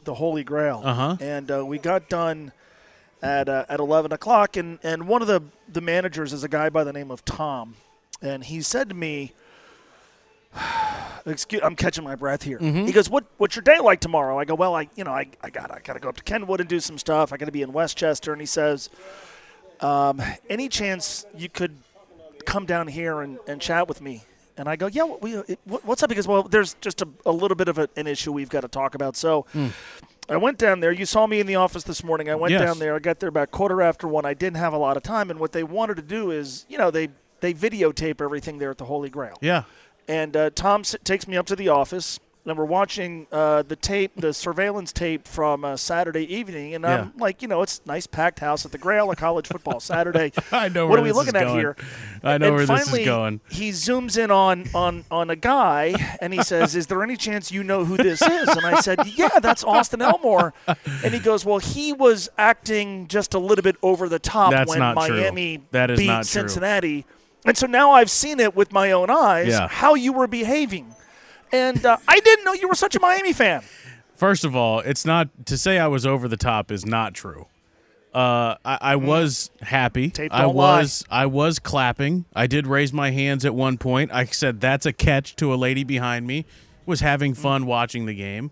the 0.03 0.15
Holy 0.15 0.43
Grail, 0.43 0.81
Uh-huh. 0.83 1.15
and 1.21 1.49
uh, 1.51 1.65
we 1.65 1.77
got 1.77 2.09
done 2.09 2.51
at 3.21 3.47
uh, 3.47 3.65
at 3.69 3.79
eleven 3.79 4.11
o'clock. 4.11 4.57
And 4.57 4.77
and 4.83 5.07
one 5.07 5.21
of 5.21 5.27
the 5.27 5.41
the 5.71 5.81
managers 5.81 6.33
is 6.33 6.43
a 6.43 6.49
guy 6.49 6.69
by 6.69 6.83
the 6.83 6.91
name 6.93 7.09
of 7.11 7.23
Tom, 7.25 7.75
and 8.21 8.43
he 8.43 8.61
said 8.61 8.89
to 8.89 8.95
me. 8.95 9.33
Excuse, 11.25 11.61
I'm 11.63 11.75
catching 11.75 12.03
my 12.03 12.15
breath 12.15 12.41
here. 12.43 12.57
Mhm. 12.57 12.87
He 12.87 12.91
goes, 12.91 13.07
"What 13.09 13.25
what's 13.37 13.55
your 13.55 13.61
day 13.61 13.77
like 13.79 13.99
tomorrow?" 13.99 14.39
I 14.39 14.43
go, 14.45 14.55
"Well, 14.55 14.75
I 14.75 14.89
you 14.95 15.03
know 15.03 15.11
I 15.11 15.27
I 15.41 15.51
got 15.51 15.69
I 15.71 15.79
got 15.79 15.93
to 15.93 15.99
go 15.99 16.09
up 16.09 16.17
to 16.17 16.23
Kenwood 16.23 16.59
and 16.59 16.67
do 16.67 16.79
some 16.79 16.97
stuff. 16.97 17.31
I 17.31 17.37
got 17.37 17.45
to 17.45 17.51
be 17.51 17.61
in 17.61 17.71
Westchester." 17.71 18.31
And 18.33 18.41
he 18.41 18.47
says, 18.47 18.89
um, 19.81 20.21
"Any 20.49 20.69
chance 20.69 21.25
you 21.35 21.49
could 21.49 21.75
come 22.45 22.65
down 22.65 22.87
here 22.87 23.21
and, 23.21 23.39
and 23.47 23.61
chat 23.61 23.87
with 23.87 24.01
me?" 24.01 24.23
And 24.57 24.67
I 24.67 24.75
go, 24.75 24.87
"Yeah, 24.87 25.05
we, 25.21 25.35
it, 25.35 25.59
what's 25.65 26.03
up?" 26.03 26.09
Because 26.09 26.27
well, 26.27 26.43
there's 26.43 26.75
just 26.81 27.01
a, 27.01 27.07
a 27.25 27.31
little 27.31 27.55
bit 27.55 27.67
of 27.67 27.77
a, 27.77 27.89
an 27.95 28.07
issue 28.07 28.31
we've 28.31 28.49
got 28.49 28.61
to 28.61 28.67
talk 28.67 28.95
about. 28.95 29.15
So. 29.15 29.45
I 30.29 30.37
went 30.37 30.57
down 30.59 30.79
there. 30.79 30.93
You 30.93 31.05
saw 31.05 31.27
me 31.27 31.41
in 31.41 31.47
the 31.47 31.55
office 31.55 31.83
this 31.83 32.05
morning. 32.05 32.29
I 32.29 32.35
went 32.35 32.51
Yes. 32.53 32.61
down 32.61 32.79
there. 32.79 32.95
I 32.95 32.99
got 32.99 33.19
there 33.19 33.27
about 33.27 33.51
quarter 33.51 33.81
after 33.81 34.07
one. 34.07 34.23
I 34.25 34.33
didn't 34.33 34.57
have 34.57 34.71
a 34.71 34.77
lot 34.77 34.95
of 34.95 35.03
time, 35.03 35.29
and 35.29 35.39
what 35.41 35.51
they 35.51 35.63
wanted 35.63 35.95
to 35.97 36.01
do 36.03 36.31
is, 36.31 36.65
you 36.69 36.77
know, 36.77 36.89
they 36.89 37.09
they 37.41 37.53
videotape 37.53 38.21
everything 38.21 38.57
there 38.59 38.69
at 38.71 38.77
the 38.77 38.85
Holy 38.85 39.09
Grail. 39.09 39.35
Yeah. 39.41 39.63
And 40.07 40.37
uh, 40.37 40.51
Tom 40.51 40.81
s- 40.81 40.95
takes 41.03 41.27
me 41.27 41.35
up 41.35 41.47
to 41.47 41.55
the 41.55 41.67
office, 41.67 42.17
and 42.45 42.57
we're 42.57 42.65
watching 42.65 43.27
uh, 43.31 43.61
the 43.61 43.75
tape, 43.75 44.13
the 44.15 44.33
surveillance 44.33 44.91
tape 44.91 45.27
from 45.27 45.63
uh, 45.63 45.77
Saturday 45.77 46.23
evening. 46.33 46.73
And 46.73 46.85
I'm 46.85 47.13
like, 47.17 47.41
you 47.41 47.47
know, 47.47 47.61
it's 47.61 47.81
nice 47.85 48.07
packed 48.07 48.39
house 48.39 48.65
at 48.65 48.71
the 48.71 48.77
Grail 48.77 49.11
of 49.11 49.17
college 49.17 49.47
football 49.47 49.79
Saturday. 49.79 50.31
I 50.51 50.69
know 50.69 50.87
what 50.87 50.93
where 50.93 50.99
are 51.01 51.03
we 51.03 51.11
looking 51.11 51.35
at 51.35 51.43
going. 51.45 51.59
here? 51.59 51.75
I 52.23 52.37
know 52.37 52.47
and 52.47 52.55
where 52.55 52.65
this 52.65 52.79
is 52.81 52.85
finally, 52.87 53.05
going. 53.05 53.41
He 53.49 53.69
zooms 53.69 54.17
in 54.17 54.31
on 54.31 54.65
on 54.73 55.05
on 55.11 55.29
a 55.29 55.35
guy, 55.35 56.15
and 56.19 56.33
he 56.33 56.41
says, 56.43 56.75
"Is 56.75 56.87
there 56.87 57.03
any 57.03 57.15
chance 57.17 57.51
you 57.51 57.63
know 57.63 57.85
who 57.85 57.97
this 57.97 58.21
is?" 58.21 58.47
And 58.49 58.65
I 58.65 58.79
said, 58.81 59.05
"Yeah, 59.15 59.39
that's 59.39 59.63
Austin 59.63 60.01
Elmore." 60.01 60.53
And 61.03 61.13
he 61.13 61.19
goes, 61.19 61.45
"Well, 61.45 61.59
he 61.59 61.93
was 61.93 62.29
acting 62.37 63.07
just 63.07 63.33
a 63.33 63.39
little 63.39 63.63
bit 63.63 63.75
over 63.83 64.09
the 64.09 64.19
top 64.19 64.51
That's 64.51 64.69
when 64.69 64.79
true. 64.79 64.93
Miami 64.95 65.61
That 65.71 65.91
is 65.91 65.99
beat. 65.99 66.25
Cincinnati." 66.25 67.05
And 67.45 67.57
so 67.57 67.65
now 67.65 67.91
I've 67.91 68.11
seen 68.11 68.39
it 68.39 68.55
with 68.55 68.71
my 68.71 68.91
own 68.91 69.09
eyes 69.09 69.47
Yeah. 69.47 69.67
how 69.67 69.95
you 69.95 70.13
were 70.13 70.27
behaving. 70.27 70.93
And 71.53 71.85
uh, 71.85 71.97
I 72.07 72.19
didn't 72.19 72.45
know 72.45 72.53
you 72.53 72.67
were 72.67 72.75
such 72.75 72.95
a 72.95 72.99
Miami 72.99 73.33
fan. 73.33 73.63
First 74.15 74.43
of 74.45 74.55
all, 74.55 74.79
it's 74.79 75.05
not 75.05 75.29
to 75.47 75.57
say 75.57 75.79
I 75.79 75.87
was 75.87 76.05
over 76.05 76.27
the 76.27 76.37
top 76.37 76.71
is 76.71 76.85
not 76.85 77.13
true. 77.13 77.47
Uh, 78.13 78.55
I, 78.65 78.77
I 78.81 78.95
was 78.97 79.51
happy. 79.61 80.11
I 80.31 80.41
don't 80.41 80.55
lie. 80.55 80.79
was 80.81 81.05
I 81.09 81.25
was 81.27 81.59
clapping. 81.59 82.25
I 82.35 82.45
did 82.45 82.67
raise 82.67 82.91
my 82.91 83.11
hands 83.11 83.45
at 83.45 83.55
one 83.55 83.77
point. 83.77 84.11
I 84.13 84.25
said 84.25 84.59
that's 84.59 84.85
a 84.85 84.91
catch 84.93 85.35
to 85.37 85.53
a 85.53 85.55
lady 85.55 85.83
behind 85.83 86.27
me. 86.27 86.45
Was 86.85 86.99
having 86.99 87.33
Mm. 87.33 87.37
fun 87.37 87.65
watching 87.65 88.05
the 88.07 88.13
game. 88.13 88.51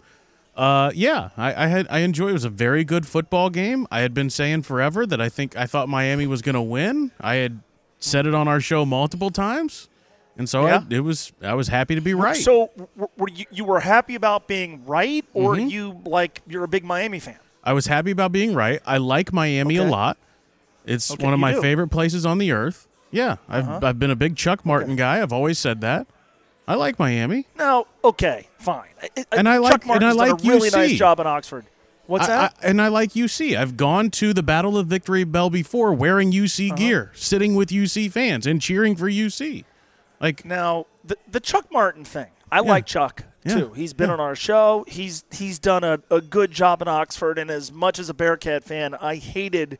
Uh, 0.55 0.91
yeah, 0.95 1.29
I, 1.37 1.65
I 1.65 1.67
had 1.67 1.87
I 1.89 1.99
enjoyed. 1.99 2.29
It 2.29 2.33
was 2.33 2.45
a 2.45 2.49
very 2.49 2.83
good 2.83 3.05
football 3.05 3.49
game. 3.49 3.85
I 3.91 3.99
had 3.99 4.13
been 4.13 4.29
saying 4.29 4.61
forever 4.63 5.05
that 5.05 5.19
I 5.19 5.27
think 5.29 5.57
I 5.57 5.65
thought 5.65 5.89
Miami 5.89 6.25
was 6.27 6.41
going 6.41 6.55
to 6.55 6.61
win. 6.61 7.11
I 7.19 7.35
had 7.35 7.59
said 7.99 8.25
it 8.25 8.33
on 8.33 8.47
our 8.47 8.61
show 8.61 8.85
multiple 8.85 9.29
times, 9.29 9.89
and 10.37 10.47
so 10.49 10.65
Yeah. 10.65 10.83
I, 10.89 10.93
it 10.95 10.99
was. 11.01 11.31
I 11.41 11.53
was 11.53 11.67
happy 11.67 11.95
to 11.95 12.01
be 12.01 12.13
right. 12.13 12.35
So 12.37 12.69
were 13.17 13.29
you, 13.29 13.45
you 13.51 13.65
were 13.65 13.79
happy 13.81 14.15
about 14.15 14.47
being 14.47 14.85
right, 14.85 15.25
or 15.33 15.55
Mhm. 15.55 15.69
you 15.69 16.01
like 16.05 16.41
you're 16.47 16.63
a 16.63 16.67
big 16.67 16.83
Miami 16.83 17.19
fan? 17.19 17.37
I 17.63 17.73
was 17.73 17.87
happy 17.87 18.11
about 18.11 18.31
being 18.31 18.53
right. 18.53 18.81
I 18.85 18.97
like 18.97 19.33
Miami 19.33 19.75
a 19.77 19.83
lot. 19.83 20.17
It's 20.85 21.11
Okay, 21.11 21.23
one 21.23 21.33
of 21.33 21.39
my 21.39 21.53
do. 21.53 21.61
favorite 21.61 21.89
places 21.89 22.25
on 22.25 22.37
the 22.37 22.51
earth. 22.51 22.87
Yeah, 23.11 23.37
I've, 23.49 23.67
Uh-huh. 23.67 23.79
I've 23.83 23.99
been 23.99 24.11
a 24.11 24.15
big 24.15 24.35
Chuck 24.35 24.65
Martin 24.65 24.95
guy. 24.95 25.21
I've 25.21 25.33
always 25.33 25.59
said 25.59 25.81
that. 25.81 26.07
I 26.67 26.75
like 26.75 26.97
Miami. 26.99 27.47
No, 27.57 27.87
okay, 28.03 28.47
fine. 28.59 28.89
I- 29.01 29.25
And 29.31 29.49
I 29.49 29.55
Chuck 29.55 29.63
like- 29.63 29.73
and 29.81 29.85
Martin's 29.87 30.13
I 30.15 30.17
like 30.17 30.37
done 30.37 30.47
a 30.47 30.53
really 30.53 30.69
UC. 30.69 30.77
nice 30.77 30.97
job 30.99 31.19
in 31.19 31.27
Oxford. 31.27 31.65
What's 32.07 32.25
I- 32.25 32.27
that? 32.27 32.53
I- 32.63 32.67
and 32.67 32.81
I 32.81 32.87
like 32.87 33.15
UC. 33.15 33.55
I've 33.57 33.75
gone 33.77 34.09
to 34.11 34.33
the 34.33 34.41
Battle 34.43 34.77
of 34.77 34.87
Victory 34.87 35.23
Bell 35.23 35.49
before 35.49 35.93
wearing 35.93 36.31
UC 36.31 36.67
Uh-huh. 36.69 36.75
gear, 36.77 37.11
sitting 37.15 37.55
with 37.55 37.71
UC 37.71 38.07
fans 38.09 38.47
and 38.47 38.61
cheering 38.61 38.95
for 38.95 39.09
UC. 39.09 39.65
Like 40.21 40.45
now, 40.45 40.85
the 41.03 41.17
the 41.29 41.39
Chuck 41.39 41.67
Martin 41.71 42.03
thing. 42.03 42.27
I 42.51 42.61
like 42.61 42.85
Chuck 42.85 43.23
Yeah. 43.45 43.55
too. 43.55 43.73
He's 43.73 43.93
been 43.93 44.09
on 44.09 44.19
our 44.19 44.35
show. 44.35 44.83
He's 44.87 45.23
he's 45.31 45.59
done 45.59 45.83
a, 45.83 45.99
a 46.09 46.19
good 46.21 46.51
job 46.51 46.81
in 46.81 46.87
Oxford. 46.87 47.37
And 47.37 47.49
as 47.51 47.71
much 47.71 47.99
as 47.99 48.09
a 48.09 48.13
Bearcat 48.13 48.63
fan, 48.63 48.95
I 48.95 49.15
hated 49.17 49.77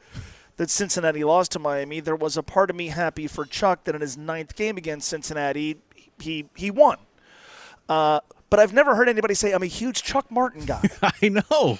that 0.57 0.69
Cincinnati 0.69 1.23
lost 1.23 1.51
to 1.53 1.59
Miami. 1.59 1.99
There 1.99 2.15
was 2.15 2.37
a 2.37 2.43
part 2.43 2.69
of 2.69 2.75
me 2.75 2.87
happy 2.87 3.25
for 3.27 3.45
Chuck 3.45 3.85
that 3.85 3.95
in 3.95 4.01
his 4.01 4.17
ninth 4.17 4.55
game 4.55 4.77
against 4.77 5.07
Cincinnati, 5.07 5.77
he 6.19 6.45
he 6.55 6.69
won. 6.69 6.97
Uh, 7.87 8.19
but 8.49 8.59
I've 8.59 8.73
never 8.73 8.95
heard 8.95 9.09
anybody 9.09 9.33
say 9.33 9.51
I'm 9.51 9.63
a 9.63 9.67
huge 9.67 10.03
Chuck 10.03 10.29
Martin 10.31 10.65
guy. 10.65 10.83
I 11.21 11.29
know. 11.29 11.79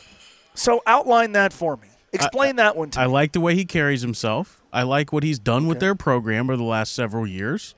So 0.55 0.81
outline 0.87 1.33
that 1.33 1.53
for 1.53 1.77
me. 1.77 1.87
Explain 2.11 2.55
that 2.55 2.75
one 2.75 2.89
to 2.91 2.99
I 2.99 3.05
me. 3.05 3.13
like 3.13 3.33
the 3.33 3.39
way 3.39 3.53
he 3.53 3.65
carries 3.65 4.01
himself. 4.01 4.61
I 4.73 4.81
like 4.83 5.13
what 5.13 5.21
he's 5.23 5.37
done 5.39 5.67
with 5.67 5.79
their 5.79 5.93
program 5.93 6.49
over 6.49 6.57
the 6.57 6.63
last 6.63 6.93
several 6.93 7.27
years. 7.27 7.75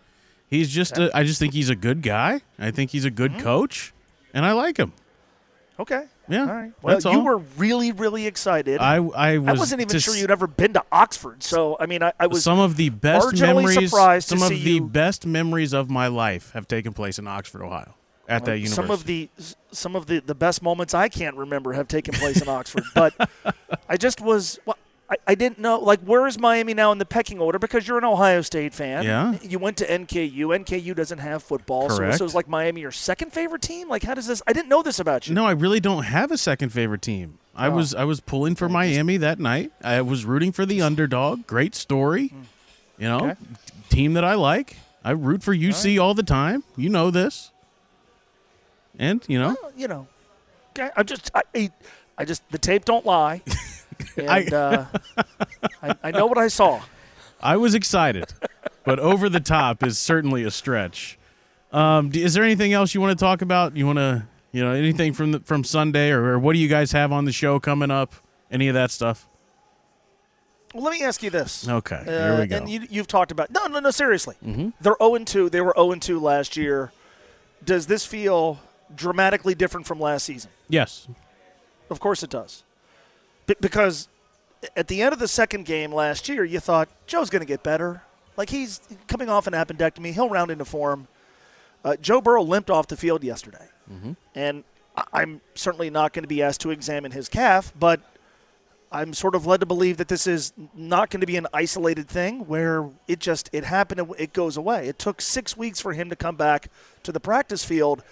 He's 0.51 0.69
just, 0.69 0.97
a, 0.99 1.09
I 1.17 1.23
just 1.23 1.39
think 1.39 1.53
he's 1.53 1.69
a 1.69 1.75
good 1.75 2.03
guy. 2.03 2.41
I 2.59 2.69
think 2.69 2.91
he's 2.91 3.05
a 3.05 3.09
good 3.09 3.31
Mm-hmm. 3.31 3.41
coach, 3.41 3.93
and 4.33 4.45
I 4.45 4.51
like 4.51 4.77
him. 4.77 4.93
Okay. 5.79 6.03
Yeah, 6.29 6.41
All 6.41 6.45
right. 6.47 6.71
Well, 6.81 6.93
that's 6.95 7.05
you 7.05 7.11
all. 7.11 7.23
were 7.23 7.37
really, 7.57 7.91
really 7.91 8.27
excited. 8.27 8.79
I- 8.79 8.97
I 8.97 9.37
was 9.39 9.57
wasn't 9.59 9.81
even 9.81 9.99
sure 9.99 10.15
you'd 10.15 10.29
ever 10.29 10.45
been 10.47 10.73
to 10.73 10.83
Oxford. 10.91 11.41
So, 11.41 11.75
I 11.79 11.87
mean, 11.87 12.03
I, 12.03 12.13
I 12.19 12.27
was 12.27 12.43
some 12.43 12.59
of 12.59 12.75
the 12.77 12.89
best 12.89 13.33
memories. 13.39 13.89
surprised 13.89 14.29
to 14.29 14.37
Some 14.37 14.51
of 14.51 14.63
the 14.63 14.79
best 14.81 15.25
memories 15.25 15.73
of 15.73 15.89
my 15.89 16.07
life 16.07 16.51
have 16.51 16.67
taken 16.67 16.93
place 16.93 17.17
in 17.17 17.27
Oxford, 17.27 17.63
Ohio, 17.63 17.95
at 18.29 18.45
that 18.45 18.59
university. 18.59 18.75
Some 18.75 18.91
of 18.91 19.05
the 19.05 19.29
some 19.71 19.95
of 19.95 20.05
the, 20.05 20.19
the 20.19 20.35
best 20.35 20.61
moments 20.61 20.93
I 20.93 21.09
can't 21.09 21.35
remember 21.35 21.73
have 21.73 21.87
taken 21.87 22.13
place 22.13 22.41
in 22.41 22.47
Oxford. 22.47 22.83
But 22.93 23.13
I 23.89 23.97
just 23.97 24.21
was 24.21 24.59
well, 24.65 24.77
I, 25.11 25.17
I 25.27 25.35
didn't 25.35 25.59
know 25.59 25.77
like 25.77 25.99
where 26.01 26.25
is 26.25 26.39
Miami 26.39 26.73
now 26.73 26.91
in 26.93 26.97
the 26.97 27.05
pecking 27.05 27.39
order 27.39 27.59
because 27.59 27.85
you're 27.87 27.97
an 27.97 28.05
Ohio 28.05 28.41
State 28.41 28.73
fan. 28.73 29.03
Yeah. 29.03 29.37
You 29.41 29.59
went 29.59 29.75
to 29.77 29.85
NKU. 29.85 30.33
NKU 30.37 30.95
doesn't 30.95 31.17
have 31.19 31.43
football, 31.43 31.89
so, 31.89 31.97
Correct. 31.97 32.17
so 32.17 32.23
it 32.23 32.27
was 32.27 32.35
like 32.35 32.47
Miami 32.47 32.81
your 32.81 32.91
second 32.91 33.33
favorite 33.33 33.61
team. 33.61 33.89
Like 33.89 34.03
how 34.03 34.13
does 34.13 34.25
this? 34.27 34.41
I 34.47 34.53
didn't 34.53 34.69
know 34.69 34.81
this 34.81 34.99
about 34.99 35.27
you. 35.27 35.35
No, 35.35 35.45
I 35.45 35.51
really 35.51 35.79
don't 35.81 36.03
have 36.03 36.31
a 36.31 36.37
second 36.37 36.69
favorite 36.69 37.01
team. 37.01 37.39
I 37.55 37.67
Oh. 37.67 37.71
was 37.71 37.93
I 37.93 38.05
was 38.05 38.21
pulling 38.21 38.55
for 38.55 38.69
Miami 38.69 39.17
that 39.17 39.37
night. 39.39 39.73
I 39.83 40.01
was 40.01 40.23
rooting 40.23 40.53
for 40.53 40.65
the 40.65 40.81
underdog. 40.81 41.45
Great 41.45 41.75
story. 41.75 42.27
Hmm. 42.29 42.41
You 42.97 43.07
know. 43.09 43.19
Okay. 43.31 43.35
team 43.89 44.13
that 44.13 44.23
I 44.23 44.35
like. 44.35 44.77
I 45.03 45.11
root 45.11 45.43
for 45.43 45.53
UC 45.53 45.99
all, 46.01 46.13
the 46.13 46.23
time. 46.23 46.63
You 46.77 46.87
know 46.89 47.11
this. 47.11 47.51
And, 48.99 49.23
you 49.27 49.39
know, 49.39 49.55
you 49.75 49.87
know, 49.87 50.07
I'm 50.95 51.05
just, 51.05 51.31
I, 51.33 51.71
I 52.17 52.25
just, 52.25 52.47
the 52.51 52.57
tape 52.59 52.85
don't 52.85 53.05
lie, 53.05 53.41
and 54.17 54.53
uh, 54.53 54.85
I, 55.81 55.95
I 56.03 56.11
know 56.11 56.25
what 56.25 56.37
I 56.37 56.47
saw. 56.47 56.81
I 57.41 57.57
was 57.57 57.73
excited, 57.73 58.33
but 58.83 58.99
over 58.99 59.27
the 59.29 59.39
top 59.39 59.83
is 59.83 59.97
certainly 59.97 60.43
a 60.43 60.51
stretch. 60.51 61.17
Um, 61.71 62.11
is 62.13 62.33
there 62.33 62.43
anything 62.43 62.73
else 62.73 62.93
you 62.93 63.01
want 63.01 63.17
to 63.17 63.23
talk 63.23 63.41
about? 63.41 63.75
You 63.77 63.85
want 63.85 63.97
to, 63.97 64.25
you 64.51 64.63
know, 64.63 64.71
anything 64.73 65.13
from 65.13 65.31
the, 65.31 65.39
from 65.39 65.63
Sunday, 65.63 66.11
or, 66.11 66.23
or 66.33 66.39
what 66.39 66.53
do 66.53 66.59
you 66.59 66.67
guys 66.67 66.91
have 66.91 67.11
on 67.11 67.25
the 67.25 67.31
show 67.31 67.59
coming 67.59 67.89
up? 67.89 68.13
Any 68.51 68.67
of 68.67 68.73
that 68.73 68.91
stuff? 68.91 69.27
Well, 70.73 70.83
let 70.83 70.91
me 70.91 71.03
ask 71.03 71.21
you 71.23 71.29
this. 71.29 71.67
Okay, 71.67 72.01
here 72.05 72.35
we 72.37 72.41
Uh, 72.43 72.45
go. 72.45 72.57
And 72.57 72.69
you, 72.69 72.85
you've 72.89 73.07
talked 73.07 73.31
about 73.31 73.49
no, 73.51 73.65
no, 73.67 73.79
no. 73.79 73.91
Seriously, 73.91 74.35
Mhm. 74.45 74.73
they're 74.81 74.95
zero 75.01 75.15
and 75.15 75.27
two. 75.27 75.49
They 75.49 75.61
were 75.61 75.73
zero 75.75 75.91
and 75.91 76.01
two 76.01 76.19
last 76.19 76.55
year. 76.55 76.91
Does 77.63 77.87
this 77.87 78.05
feel 78.05 78.59
dramatically 78.95 79.53
different 79.55 79.85
from 79.87 79.99
last 79.99 80.25
season? 80.25 80.49
Yes. 80.69 81.07
Of 81.89 81.99
course 81.99 82.23
it 82.23 82.29
does. 82.29 82.63
B- 83.47 83.55
because 83.59 84.07
at 84.75 84.87
the 84.87 85.01
end 85.01 85.13
of 85.13 85.19
the 85.19 85.27
second 85.27 85.65
game 85.65 85.91
last 85.91 86.29
year, 86.29 86.43
you 86.43 86.59
thought 86.59 86.89
Joe's 87.07 87.29
going 87.29 87.41
to 87.41 87.47
get 87.47 87.63
better. 87.63 88.03
Like 88.37 88.49
he's 88.49 88.79
coming 89.07 89.29
off 89.29 89.47
an 89.47 89.53
appendectomy, 89.53 90.13
he'll 90.13 90.29
round 90.29 90.51
into 90.51 90.65
form. 90.65 91.07
Uh, 91.83 91.95
Joe 91.95 92.21
Burrow 92.21 92.43
limped 92.43 92.69
off 92.69 92.87
the 92.87 92.95
field 92.97 93.23
yesterday, 93.23 93.67
Mhm. 93.91 94.15
and 94.35 94.63
I'm 95.13 95.41
certainly 95.55 95.89
not 95.89 96.13
going 96.13 96.23
to 96.23 96.27
be 96.27 96.41
asked 96.43 96.61
to 96.61 96.69
examine 96.69 97.11
his 97.11 97.27
calf, 97.27 97.73
but 97.79 98.01
I'm 98.91 99.13
sort 99.13 99.35
of 99.35 99.45
led 99.47 99.61
to 99.61 99.65
believe 99.65 99.97
that 99.97 100.09
this 100.09 100.27
is 100.27 100.51
not 100.75 101.09
going 101.09 101.21
to 101.21 101.27
be 101.27 101.37
an 101.37 101.47
isolated 101.53 102.07
thing 102.09 102.41
where 102.45 102.89
it 103.07 103.19
just 103.19 103.49
it 103.53 103.63
happened 103.63 103.99
and 104.01 104.13
it 104.19 104.33
goes 104.33 104.57
away. 104.57 104.87
It 104.87 104.99
took 104.99 105.21
six 105.21 105.55
weeks 105.57 105.79
for 105.79 105.93
him 105.93 106.09
to 106.09 106.15
come 106.15 106.35
back 106.35 106.67
to 107.03 107.11
the 107.11 107.19
practice 107.19 107.63
field, 107.63 108.03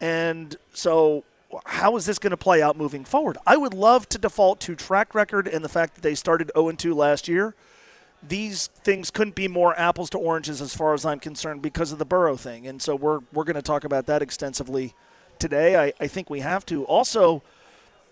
and 0.00 0.56
so 0.72 1.24
how 1.66 1.96
is 1.96 2.06
this 2.06 2.18
going 2.18 2.30
to 2.30 2.36
play 2.36 2.62
out 2.62 2.76
moving 2.76 3.04
forward? 3.04 3.38
I 3.46 3.56
would 3.56 3.74
love 3.74 4.08
to 4.10 4.18
default 4.18 4.60
to 4.60 4.74
track 4.74 5.14
record 5.14 5.48
and 5.48 5.64
the 5.64 5.68
fact 5.68 5.94
that 5.94 6.02
they 6.02 6.14
started 6.14 6.50
0 6.54 6.72
2 6.72 6.94
last 6.94 7.28
year. 7.28 7.54
These 8.26 8.66
things 8.66 9.10
couldn't 9.10 9.34
be 9.34 9.48
more 9.48 9.78
apples 9.78 10.10
to 10.10 10.18
oranges 10.18 10.60
as 10.60 10.76
far 10.76 10.92
as 10.92 11.06
I'm 11.06 11.20
concerned 11.20 11.62
because 11.62 11.90
of 11.90 11.98
the 11.98 12.04
Burrow 12.04 12.36
thing, 12.36 12.66
and 12.66 12.82
so 12.82 12.94
we're 12.94 13.20
we're 13.32 13.44
going 13.44 13.56
to 13.56 13.62
talk 13.62 13.84
about 13.84 14.06
that 14.06 14.20
extensively 14.20 14.94
today. 15.38 15.76
I, 15.76 15.92
I 15.98 16.06
think 16.06 16.28
we 16.28 16.40
have 16.40 16.66
to 16.66 16.84
also. 16.84 17.42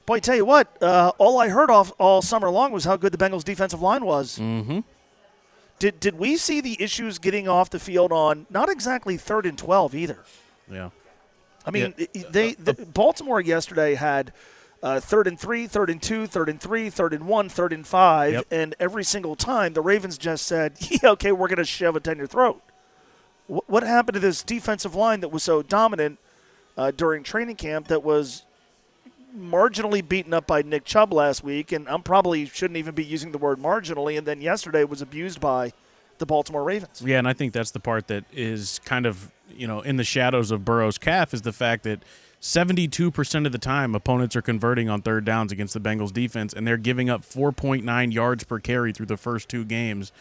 Boy, 0.06 0.14
I 0.14 0.20
tell 0.20 0.36
you 0.36 0.46
what, 0.46 0.82
uh, 0.82 1.12
all 1.18 1.38
I 1.38 1.50
heard 1.50 1.70
off 1.70 1.92
all 1.98 2.22
summer 2.22 2.48
long 2.48 2.72
was 2.72 2.84
how 2.84 2.96
good 2.96 3.12
the 3.12 3.18
Bengals' 3.18 3.44
defensive 3.44 3.82
line 3.82 4.06
was. 4.06 4.38
Mm-hmm. 4.38 4.80
Did 5.78 6.00
did 6.00 6.18
we 6.18 6.38
see 6.38 6.62
the 6.62 6.80
issues 6.82 7.18
getting 7.18 7.46
off 7.46 7.68
the 7.68 7.78
field 7.78 8.10
on 8.10 8.46
not 8.48 8.70
exactly 8.70 9.18
third 9.18 9.44
and 9.44 9.58
twelve 9.58 9.94
either? 9.94 10.24
Yeah. 10.70 10.90
I 11.68 11.70
mean, 11.70 11.94
it- 11.96 12.32
they 12.32 12.54
the, 12.54 12.72
Baltimore 12.74 13.40
yesterday 13.40 13.94
had 13.94 14.32
uh, 14.82 15.00
third 15.00 15.26
and 15.26 15.38
three, 15.38 15.66
third 15.66 15.90
and 15.90 16.00
two, 16.00 16.26
third 16.26 16.48
and 16.48 16.60
three, 16.60 16.88
third 16.90 17.12
and 17.12 17.26
one, 17.26 17.48
third 17.48 17.72
and 17.72 17.86
five, 17.86 18.32
Yep. 18.32 18.46
and 18.50 18.74
every 18.78 19.04
single 19.04 19.34
time 19.36 19.72
the 19.74 19.80
Ravens 19.80 20.16
just 20.18 20.46
said, 20.46 20.76
"Yeah, 20.80 21.10
okay, 21.10 21.32
we're 21.32 21.48
going 21.48 21.58
to 21.58 21.64
shove 21.64 21.96
it 21.96 22.02
down 22.04 22.16
your 22.18 22.26
throat." 22.28 22.62
Wh- 23.48 23.68
What 23.68 23.82
happened 23.82 24.14
to 24.14 24.20
this 24.20 24.42
defensive 24.42 24.94
line 24.94 25.20
that 25.20 25.28
was 25.30 25.42
so 25.42 25.62
dominant 25.62 26.18
uh, 26.76 26.90
during 26.92 27.22
training 27.24 27.56
camp 27.56 27.88
that 27.88 28.02
was 28.04 28.44
marginally 29.36 30.06
beaten 30.06 30.32
up 30.32 30.46
by 30.46 30.62
Nick 30.62 30.84
Chubb 30.84 31.12
last 31.12 31.44
week, 31.44 31.72
and 31.72 31.88
I'm 31.88 32.02
probably 32.02 32.46
shouldn't 32.46 32.76
even 32.78 32.94
be 32.94 33.04
using 33.04 33.32
the 33.32 33.38
word 33.38 33.58
marginally, 33.58 34.16
and 34.16 34.26
then 34.26 34.40
yesterday 34.40 34.84
was 34.84 35.02
abused 35.02 35.40
by 35.40 35.72
the 36.18 36.26
Baltimore 36.26 36.64
Ravens. 36.64 37.02
Yeah, 37.04 37.18
and 37.18 37.28
I 37.28 37.32
think 37.32 37.52
that's 37.52 37.70
the 37.70 37.80
part 37.80 38.08
that 38.08 38.24
is 38.32 38.80
kind 38.84 39.06
of, 39.06 39.30
you 39.50 39.66
know, 39.66 39.80
in 39.80 39.96
the 39.96 40.04
shadows 40.04 40.50
of 40.50 40.64
Burrow's 40.64 40.98
calf 40.98 41.32
is 41.34 41.42
the 41.42 41.52
fact 41.52 41.82
that 41.84 42.02
72% 42.40 43.46
of 43.46 43.52
the 43.52 43.58
time 43.58 43.94
opponents 43.94 44.36
are 44.36 44.42
converting 44.42 44.88
on 44.88 45.02
third 45.02 45.24
downs 45.24 45.50
against 45.52 45.74
the 45.74 45.80
Bengals 45.80 46.12
defense 46.12 46.52
and 46.52 46.66
they're 46.66 46.76
giving 46.76 47.10
up 47.10 47.22
4.9 47.22 48.12
yards 48.12 48.44
per 48.44 48.58
carry 48.60 48.92
through 48.92 49.06
the 49.06 49.16
first 49.16 49.48
two 49.48 49.64
games. 49.64 50.12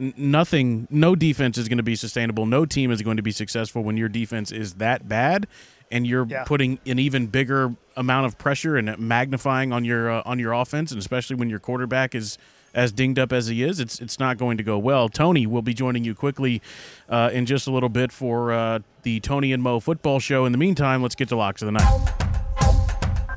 N- 0.00 0.14
nothing 0.16 0.88
no 0.90 1.14
defense 1.14 1.58
is 1.58 1.68
going 1.68 1.76
to 1.78 1.82
be 1.84 1.94
sustainable. 1.96 2.46
No 2.46 2.64
team 2.66 2.90
is 2.90 3.02
going 3.02 3.16
to 3.18 3.22
be 3.22 3.32
successful 3.32 3.82
when 3.82 3.96
your 3.96 4.08
defense 4.08 4.50
is 4.52 4.74
that 4.74 5.08
bad 5.08 5.46
and 5.90 6.06
you're 6.06 6.26
Yeah. 6.26 6.44
putting 6.44 6.78
an 6.86 6.98
even 6.98 7.26
bigger 7.26 7.74
amount 7.96 8.26
of 8.26 8.38
pressure 8.38 8.76
and 8.76 8.98
magnifying 8.98 9.72
on 9.72 9.84
your 9.84 10.10
uh, 10.10 10.22
on 10.26 10.38
your 10.38 10.52
offense 10.52 10.90
and 10.92 10.98
especially 10.98 11.36
when 11.36 11.48
your 11.50 11.60
quarterback 11.60 12.14
is 12.14 12.38
as 12.76 12.92
dinged 12.92 13.18
up 13.18 13.32
as 13.32 13.48
he 13.48 13.64
is, 13.64 13.80
it's 13.80 13.98
it's 14.00 14.20
not 14.20 14.38
going 14.38 14.56
to 14.58 14.62
go 14.62 14.78
well. 14.78 15.08
Tony 15.08 15.46
will 15.46 15.62
be 15.62 15.74
joining 15.74 16.04
you 16.04 16.14
quickly 16.14 16.62
uh, 17.08 17.30
in 17.32 17.46
just 17.46 17.66
a 17.66 17.70
little 17.72 17.88
bit 17.88 18.12
for 18.12 18.52
uh, 18.52 18.78
the 19.02 19.18
Tony 19.18 19.52
and 19.52 19.62
Mo 19.62 19.80
football 19.80 20.20
show. 20.20 20.44
In 20.44 20.52
the 20.52 20.58
meantime, 20.58 21.02
let's 21.02 21.14
get 21.16 21.28
to 21.30 21.36
locks 21.36 21.62
of 21.62 21.66
the 21.66 21.72
night. 21.72 22.12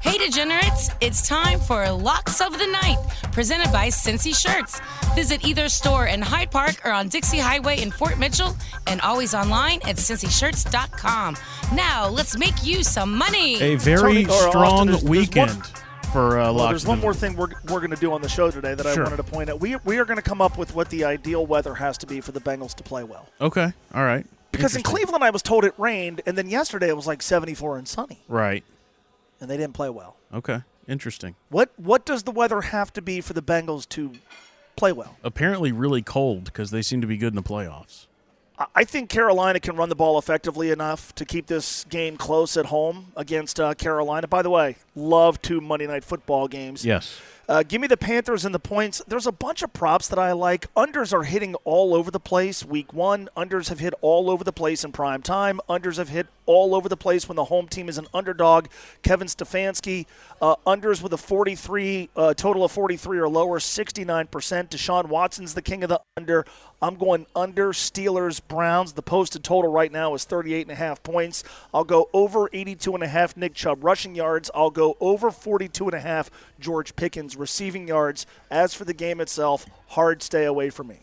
Hey, 0.02 0.18
degenerates! 0.18 0.90
It's 1.02 1.28
time 1.28 1.60
for 1.60 1.90
Locks 1.92 2.40
of 2.42 2.54
the 2.58 2.66
Night, 2.68 2.98
presented 3.34 3.70
by 3.72 3.90
Cincy 3.90 4.34
Shirts. 4.34 4.80
Visit 5.14 5.46
either 5.46 5.68
store 5.68 6.08
in 6.08 6.22
Hyde 6.22 6.52
Park 6.52 6.82
or 6.86 6.92
on 6.92 7.10
Dixie 7.10 7.38
Highway 7.38 7.82
in 7.82 7.92
Fort 7.92 8.18
Mitchell, 8.18 8.56
and 8.88 9.02
always 9.02 9.34
online 9.36 9.80
at 9.84 9.98
cincyshirts.com. 9.98 11.36
Now, 11.76 12.08
let's 12.08 12.38
make 12.38 12.64
you 12.64 12.82
some 12.84 13.14
money. 13.14 13.62
A 13.62 13.76
very 13.76 14.24
Tony, 14.24 14.26
or 14.26 14.32
Austin, 14.32 14.50
strong 14.52 14.86
there's- 14.88 15.02
there's 15.02 15.04
one- 15.04 15.12
weekend 15.12 15.62
for 16.12 16.40
uh, 16.40 16.52
Well, 16.54 16.68
there's 16.70 16.86
one 16.86 17.00
more 17.00 17.14
thing 17.14 17.36
we're, 17.36 17.50
we're 17.70 17.80
going 17.80 17.92
to 17.92 17.96
do 17.96 18.12
on 18.14 18.22
the 18.22 18.30
show 18.30 18.52
today 18.52 18.74
that 18.76 18.84
Sure. 18.94 19.02
I 19.06 19.10
wanted 19.10 19.18
to 19.18 19.32
point 19.32 19.50
out. 19.50 19.60
We, 19.60 19.76
we 19.78 19.98
are 19.98 20.06
going 20.06 20.18
to 20.18 20.24
come 20.24 20.42
up 20.42 20.58
with 20.58 20.74
what 20.76 20.90
the 20.90 21.04
ideal 21.06 21.46
weather 21.46 21.76
has 21.76 21.98
to 22.00 22.08
be 22.08 22.22
for 22.22 22.32
the 22.32 22.42
Bengals 22.42 22.74
to 22.76 22.84
play 22.84 23.04
well. 23.04 23.28
Okay, 23.40 23.74
all 23.94 24.04
right. 24.04 24.26
Because 24.52 24.76
in 24.76 24.82
Cleveland, 24.84 25.24
I 25.24 25.30
was 25.30 25.42
told 25.44 25.64
it 25.64 25.74
rained, 25.78 26.22
and 26.26 26.38
then 26.38 26.50
yesterday 26.50 26.90
it 26.90 26.96
was 26.96 27.06
like 27.08 27.22
74 27.22 27.78
and 27.78 27.88
sunny, 27.88 28.20
right? 28.28 28.64
and 29.42 29.50
they 29.50 29.56
didn't 29.56 29.74
play 29.74 29.90
well. 29.90 30.18
Okay, 30.34 30.62
interesting. 30.88 31.36
What 31.50 31.72
what 31.78 32.06
does 32.06 32.24
the 32.24 32.32
weather 32.32 32.62
have 32.62 32.92
to 32.94 33.02
be 33.02 33.22
for 33.22 33.34
the 33.34 33.42
Bengals 33.42 33.88
to 33.90 34.14
play 34.76 34.92
well? 34.92 35.16
Apparently, 35.24 35.72
really 35.72 36.02
cold 36.02 36.46
because 36.46 36.72
they 36.72 36.82
seem 36.82 37.00
to 37.00 37.08
be 37.08 37.16
good 37.16 37.32
in 37.32 37.36
the 37.36 37.44
playoffs. 37.44 38.08
I- 38.76 38.84
think 38.84 39.10
Carolina 39.10 39.60
can 39.60 39.76
run 39.76 39.90
the 39.90 39.96
ball 39.96 40.18
effectively 40.18 40.72
enough 40.72 41.14
to 41.16 41.26
keep 41.26 41.48
this 41.48 41.86
game 41.86 42.18
close 42.18 42.58
at 42.58 42.68
home 42.68 43.12
against 43.16 43.60
uh, 43.60 43.74
Carolina. 43.76 44.28
By 44.28 44.42
the 44.42 44.50
way, 44.50 44.76
love 44.96 45.42
two 45.42 45.62
Monday 45.62 45.88
night 45.88 46.04
football 46.04 46.48
games. 46.48 46.84
Yes. 46.84 47.20
Uh, 47.50 47.64
give 47.64 47.82
me 47.82 47.88
the 47.88 47.98
Panthers 47.98 48.46
and 48.46 48.54
the 48.54 48.60
points. 48.60 49.02
There's 49.08 49.26
a 49.26 49.32
bunch 49.32 49.64
of 49.64 49.74
props 49.74 50.08
that 50.10 50.20
I 50.20 50.34
like. 50.34 50.72
Unders 50.76 51.12
are 51.12 51.24
hitting 51.24 51.56
all 51.66 51.96
over 51.96 52.12
the 52.12 52.20
place. 52.20 52.64
Week 52.64 52.94
one, 52.94 53.28
unders 53.36 53.70
have 53.70 53.80
hit 53.80 53.96
all 54.02 54.30
over 54.30 54.44
the 54.44 54.54
place 54.54 54.84
in 54.84 54.92
prime 54.92 55.24
time. 55.24 55.60
Unders 55.68 55.98
have 55.98 56.10
hit 56.10 56.28
all 56.46 56.76
over 56.76 56.88
the 56.88 56.96
place 56.96 57.28
when 57.28 57.38
the 57.38 57.46
home 57.46 57.68
team 57.68 57.90
is 57.90 57.98
an 57.98 58.06
underdog. 58.14 58.68
Kevin 59.02 59.28
Stefanski, 59.28 60.06
uh, 60.44 60.58
unders 60.68 61.02
with 61.02 61.12
a 61.12 61.18
43, 61.18 62.10
uh, 62.16 62.36
total 62.36 62.64
of 62.64 62.72
43 62.72 63.18
or 63.18 63.28
lower, 63.28 63.58
69%. 63.58 64.70
Deshaun 64.70 65.06
Watson's 65.08 65.56
the 65.56 65.64
king 65.64 65.82
of 65.82 65.90
the 65.90 66.00
under. 66.18 66.46
I'm 66.82 66.96
going 66.96 67.26
under 67.36 67.70
Steelers 67.70 68.42
Browns. 68.48 68.94
The 68.94 69.02
posted 69.02 69.44
total 69.44 69.72
right 69.72 69.92
now 69.92 70.14
is 70.14 70.24
38 70.24 70.62
and 70.62 70.72
a 70.72 70.76
half 70.76 71.04
points. 71.04 71.44
I'll 71.74 71.84
go 71.84 72.10
over 72.14 72.50
82 72.54 72.94
and 72.94 73.04
a 73.04 73.08
half 73.08 73.36
Nick 73.36 73.54
Chubb 73.54 73.84
rushing 73.84 74.16
yards. 74.16 74.50
I'll 74.56 74.70
go 74.70 74.96
over 75.02 75.30
42 75.30 75.86
and 75.86 75.94
a 75.94 76.00
half 76.00 76.32
George 76.60 76.96
Pickens 76.96 77.36
receiving 77.36 77.88
yards. 77.88 78.26
As 78.50 78.74
for 78.74 78.86
the 78.86 78.94
game 78.94 79.20
itself, 79.20 79.66
hard 79.90 80.24
stay 80.24 80.46
away 80.46 80.70
from 80.70 80.88
me. 80.88 81.00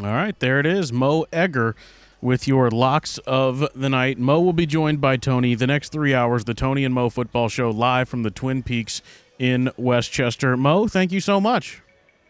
All 0.00 0.08
right, 0.08 0.38
there 0.38 0.60
it 0.60 0.66
is. 0.66 0.92
Mo 0.92 1.26
Egger 1.32 1.74
with 2.20 2.48
your 2.48 2.70
locks 2.70 3.18
of 3.18 3.68
the 3.74 3.88
night. 3.88 4.18
Mo 4.18 4.40
will 4.40 4.52
be 4.52 4.66
joined 4.66 5.00
by 5.00 5.16
Tony 5.16 5.54
the 5.54 5.66
next 5.66 5.92
three 5.92 6.14
hours. 6.14 6.44
The 6.44 6.54
Tony 6.54 6.84
and 6.84 6.94
Mo 6.94 7.10
football 7.10 7.48
show 7.48 7.70
live 7.70 8.08
from 8.08 8.22
the 8.22 8.30
Twin 8.30 8.62
Peaks 8.62 9.02
in 9.38 9.70
Westchester. 9.76 10.56
Mo, 10.56 10.88
thank 10.88 11.12
you 11.12 11.20
so 11.20 11.40
much. 11.40 11.82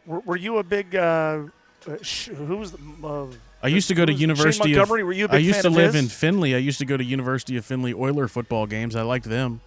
Were, 0.07 0.21
were 0.21 0.37
you 0.37 0.59
a 0.59 0.65
big? 0.65 0.95
Uh, 0.97 1.45
uh, 1.87 1.97
sh- 2.03 2.29
who 2.29 2.57
was 2.57 2.73
the? 2.73 2.79
Uh, 3.05 3.27
I 3.63 3.69
used 3.69 3.89
to 3.89 3.95
go 3.95 4.05
to 4.07 4.13
University 4.13 4.71
Shane 4.71 4.73
of. 4.75 4.79
Montgomery. 4.89 5.05
Were 5.05 5.13
you 5.13 5.25
a 5.27 5.29
big 5.29 5.35
I 5.37 5.39
used 5.39 5.63
to 5.63 5.71
live 5.71 5.95
his? 5.95 6.03
in 6.05 6.09
Findlay. 6.09 6.55
I 6.55 6.59
used 6.59 6.79
to 6.79 6.85
go 6.87 6.97
to 6.97 7.05
University 7.05 7.57
of 7.57 7.65
Findlay 7.65 7.93
Oiler 7.95 8.29
football 8.29 8.67
games. 8.67 8.95
I 8.97 9.03
liked 9.03 9.27
them. 9.27 9.61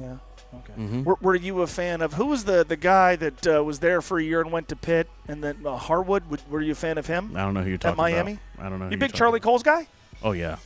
Yeah. 0.00 0.16
Okay. 0.54 0.72
Mhm. 0.78 1.04
Were, 1.04 1.16
were 1.20 1.34
you 1.34 1.62
a 1.62 1.66
fan 1.66 2.00
of 2.02 2.14
who 2.14 2.26
was 2.26 2.44
the 2.44 2.64
the 2.64 2.76
guy 2.76 3.16
that 3.16 3.46
uh, 3.46 3.64
was 3.64 3.80
there 3.80 4.00
for 4.00 4.18
a 4.18 4.22
year 4.22 4.40
and 4.40 4.52
went 4.52 4.68
to 4.68 4.76
Pitt 4.76 5.08
and 5.28 5.42
then 5.42 5.58
uh, 5.64 5.76
Haywood? 5.78 6.28
Would- 6.30 6.48
Were 6.50 6.60
you 6.60 6.72
a 6.72 6.76
fan 6.76 6.98
of 6.98 7.06
him? 7.06 7.36
I 7.36 7.40
don't 7.42 7.54
know 7.54 7.62
who 7.62 7.68
you're 7.70 7.78
talking 7.78 7.92
At 7.94 7.96
Miami. 7.96 8.38
about. 8.54 8.66
I 8.66 8.68
don't 8.68 8.78
know. 8.78 8.88
You 8.90 8.96
big 8.96 9.12
Charlie 9.12 9.40
Coles 9.40 9.62
guy? 9.62 9.86
Oh 10.22 10.32
yeah, 10.32 10.56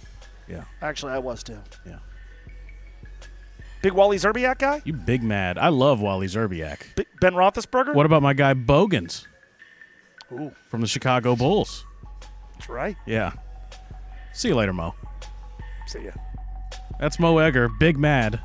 yeah. 0.48 0.64
Actually, 0.82 1.12
I 1.12 1.18
was 1.18 1.42
too. 1.42 1.58
Yeah. 1.86 1.98
Big 3.80 3.92
Wally 3.92 4.16
Szczerbiak 4.16 4.58
guy? 4.58 4.82
You 4.84 4.92
big 4.92 5.22
mad. 5.22 5.56
I 5.56 5.68
love 5.68 6.00
Wally 6.00 6.26
Szczerbiak. 6.26 6.96
Big 6.96 7.06
Ben 7.20 7.34
Roethlisberger? 7.34 7.94
What 7.94 8.06
about 8.06 8.22
my 8.22 8.32
guy 8.34 8.52
Bogans 8.54 9.27
Ooh, 10.32 10.52
from 10.68 10.80
the 10.80 10.86
Chicago 10.86 11.34
Bulls? 11.36 11.84
that's 12.54 12.68
right. 12.68 12.96
Yeah. 13.06 13.32
See 14.32 14.48
you 14.48 14.54
later, 14.56 14.72
Mo. 14.72 14.94
See 15.86 16.04
ya. 16.04 16.10
That's 17.00 17.18
Mo 17.18 17.38
Egger, 17.38 17.68
big 17.68 17.96
mad, 17.96 18.40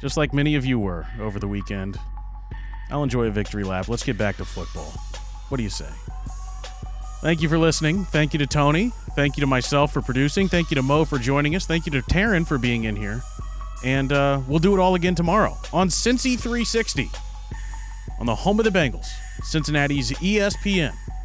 just 0.00 0.16
like 0.16 0.32
many 0.32 0.54
of 0.54 0.64
you 0.64 0.78
were 0.78 1.06
over 1.20 1.38
the 1.38 1.48
weekend. 1.48 1.98
I'll 2.90 3.02
enjoy 3.02 3.26
a 3.26 3.30
victory 3.30 3.64
lap. 3.64 3.88
Let's 3.88 4.04
get 4.04 4.16
back 4.16 4.36
to 4.36 4.44
football. 4.44 4.92
What 5.48 5.56
do 5.56 5.62
you 5.62 5.70
say? 5.70 5.88
Thank 7.20 7.42
you 7.42 7.48
for 7.48 7.58
listening. 7.58 8.04
Thank 8.04 8.32
you 8.32 8.38
to 8.38 8.46
Tony. 8.46 8.92
Thank 9.14 9.36
you 9.36 9.40
to 9.42 9.46
myself 9.46 9.92
for 9.92 10.00
producing. 10.00 10.48
Thank 10.48 10.70
you 10.70 10.76
to 10.76 10.82
Mo 10.82 11.04
for 11.04 11.18
joining 11.18 11.54
us. 11.54 11.66
Thank 11.66 11.86
you 11.86 11.92
to 11.92 12.02
Taryn 12.02 12.46
for 12.46 12.56
being 12.56 12.84
in 12.84 12.96
here. 12.96 13.22
And 13.84 14.12
uh, 14.12 14.40
we'll 14.46 14.58
do 14.58 14.74
it 14.74 14.80
all 14.80 14.94
again 14.94 15.14
tomorrow 15.14 15.58
on 15.72 15.88
Cincy 15.88 16.38
360 16.38 17.10
on 18.18 18.26
the 18.26 18.34
home 18.34 18.58
of 18.58 18.64
the 18.64 18.70
Bengals, 18.70 19.08
Cincinnati's 19.42 20.12
ESPN 20.12 20.94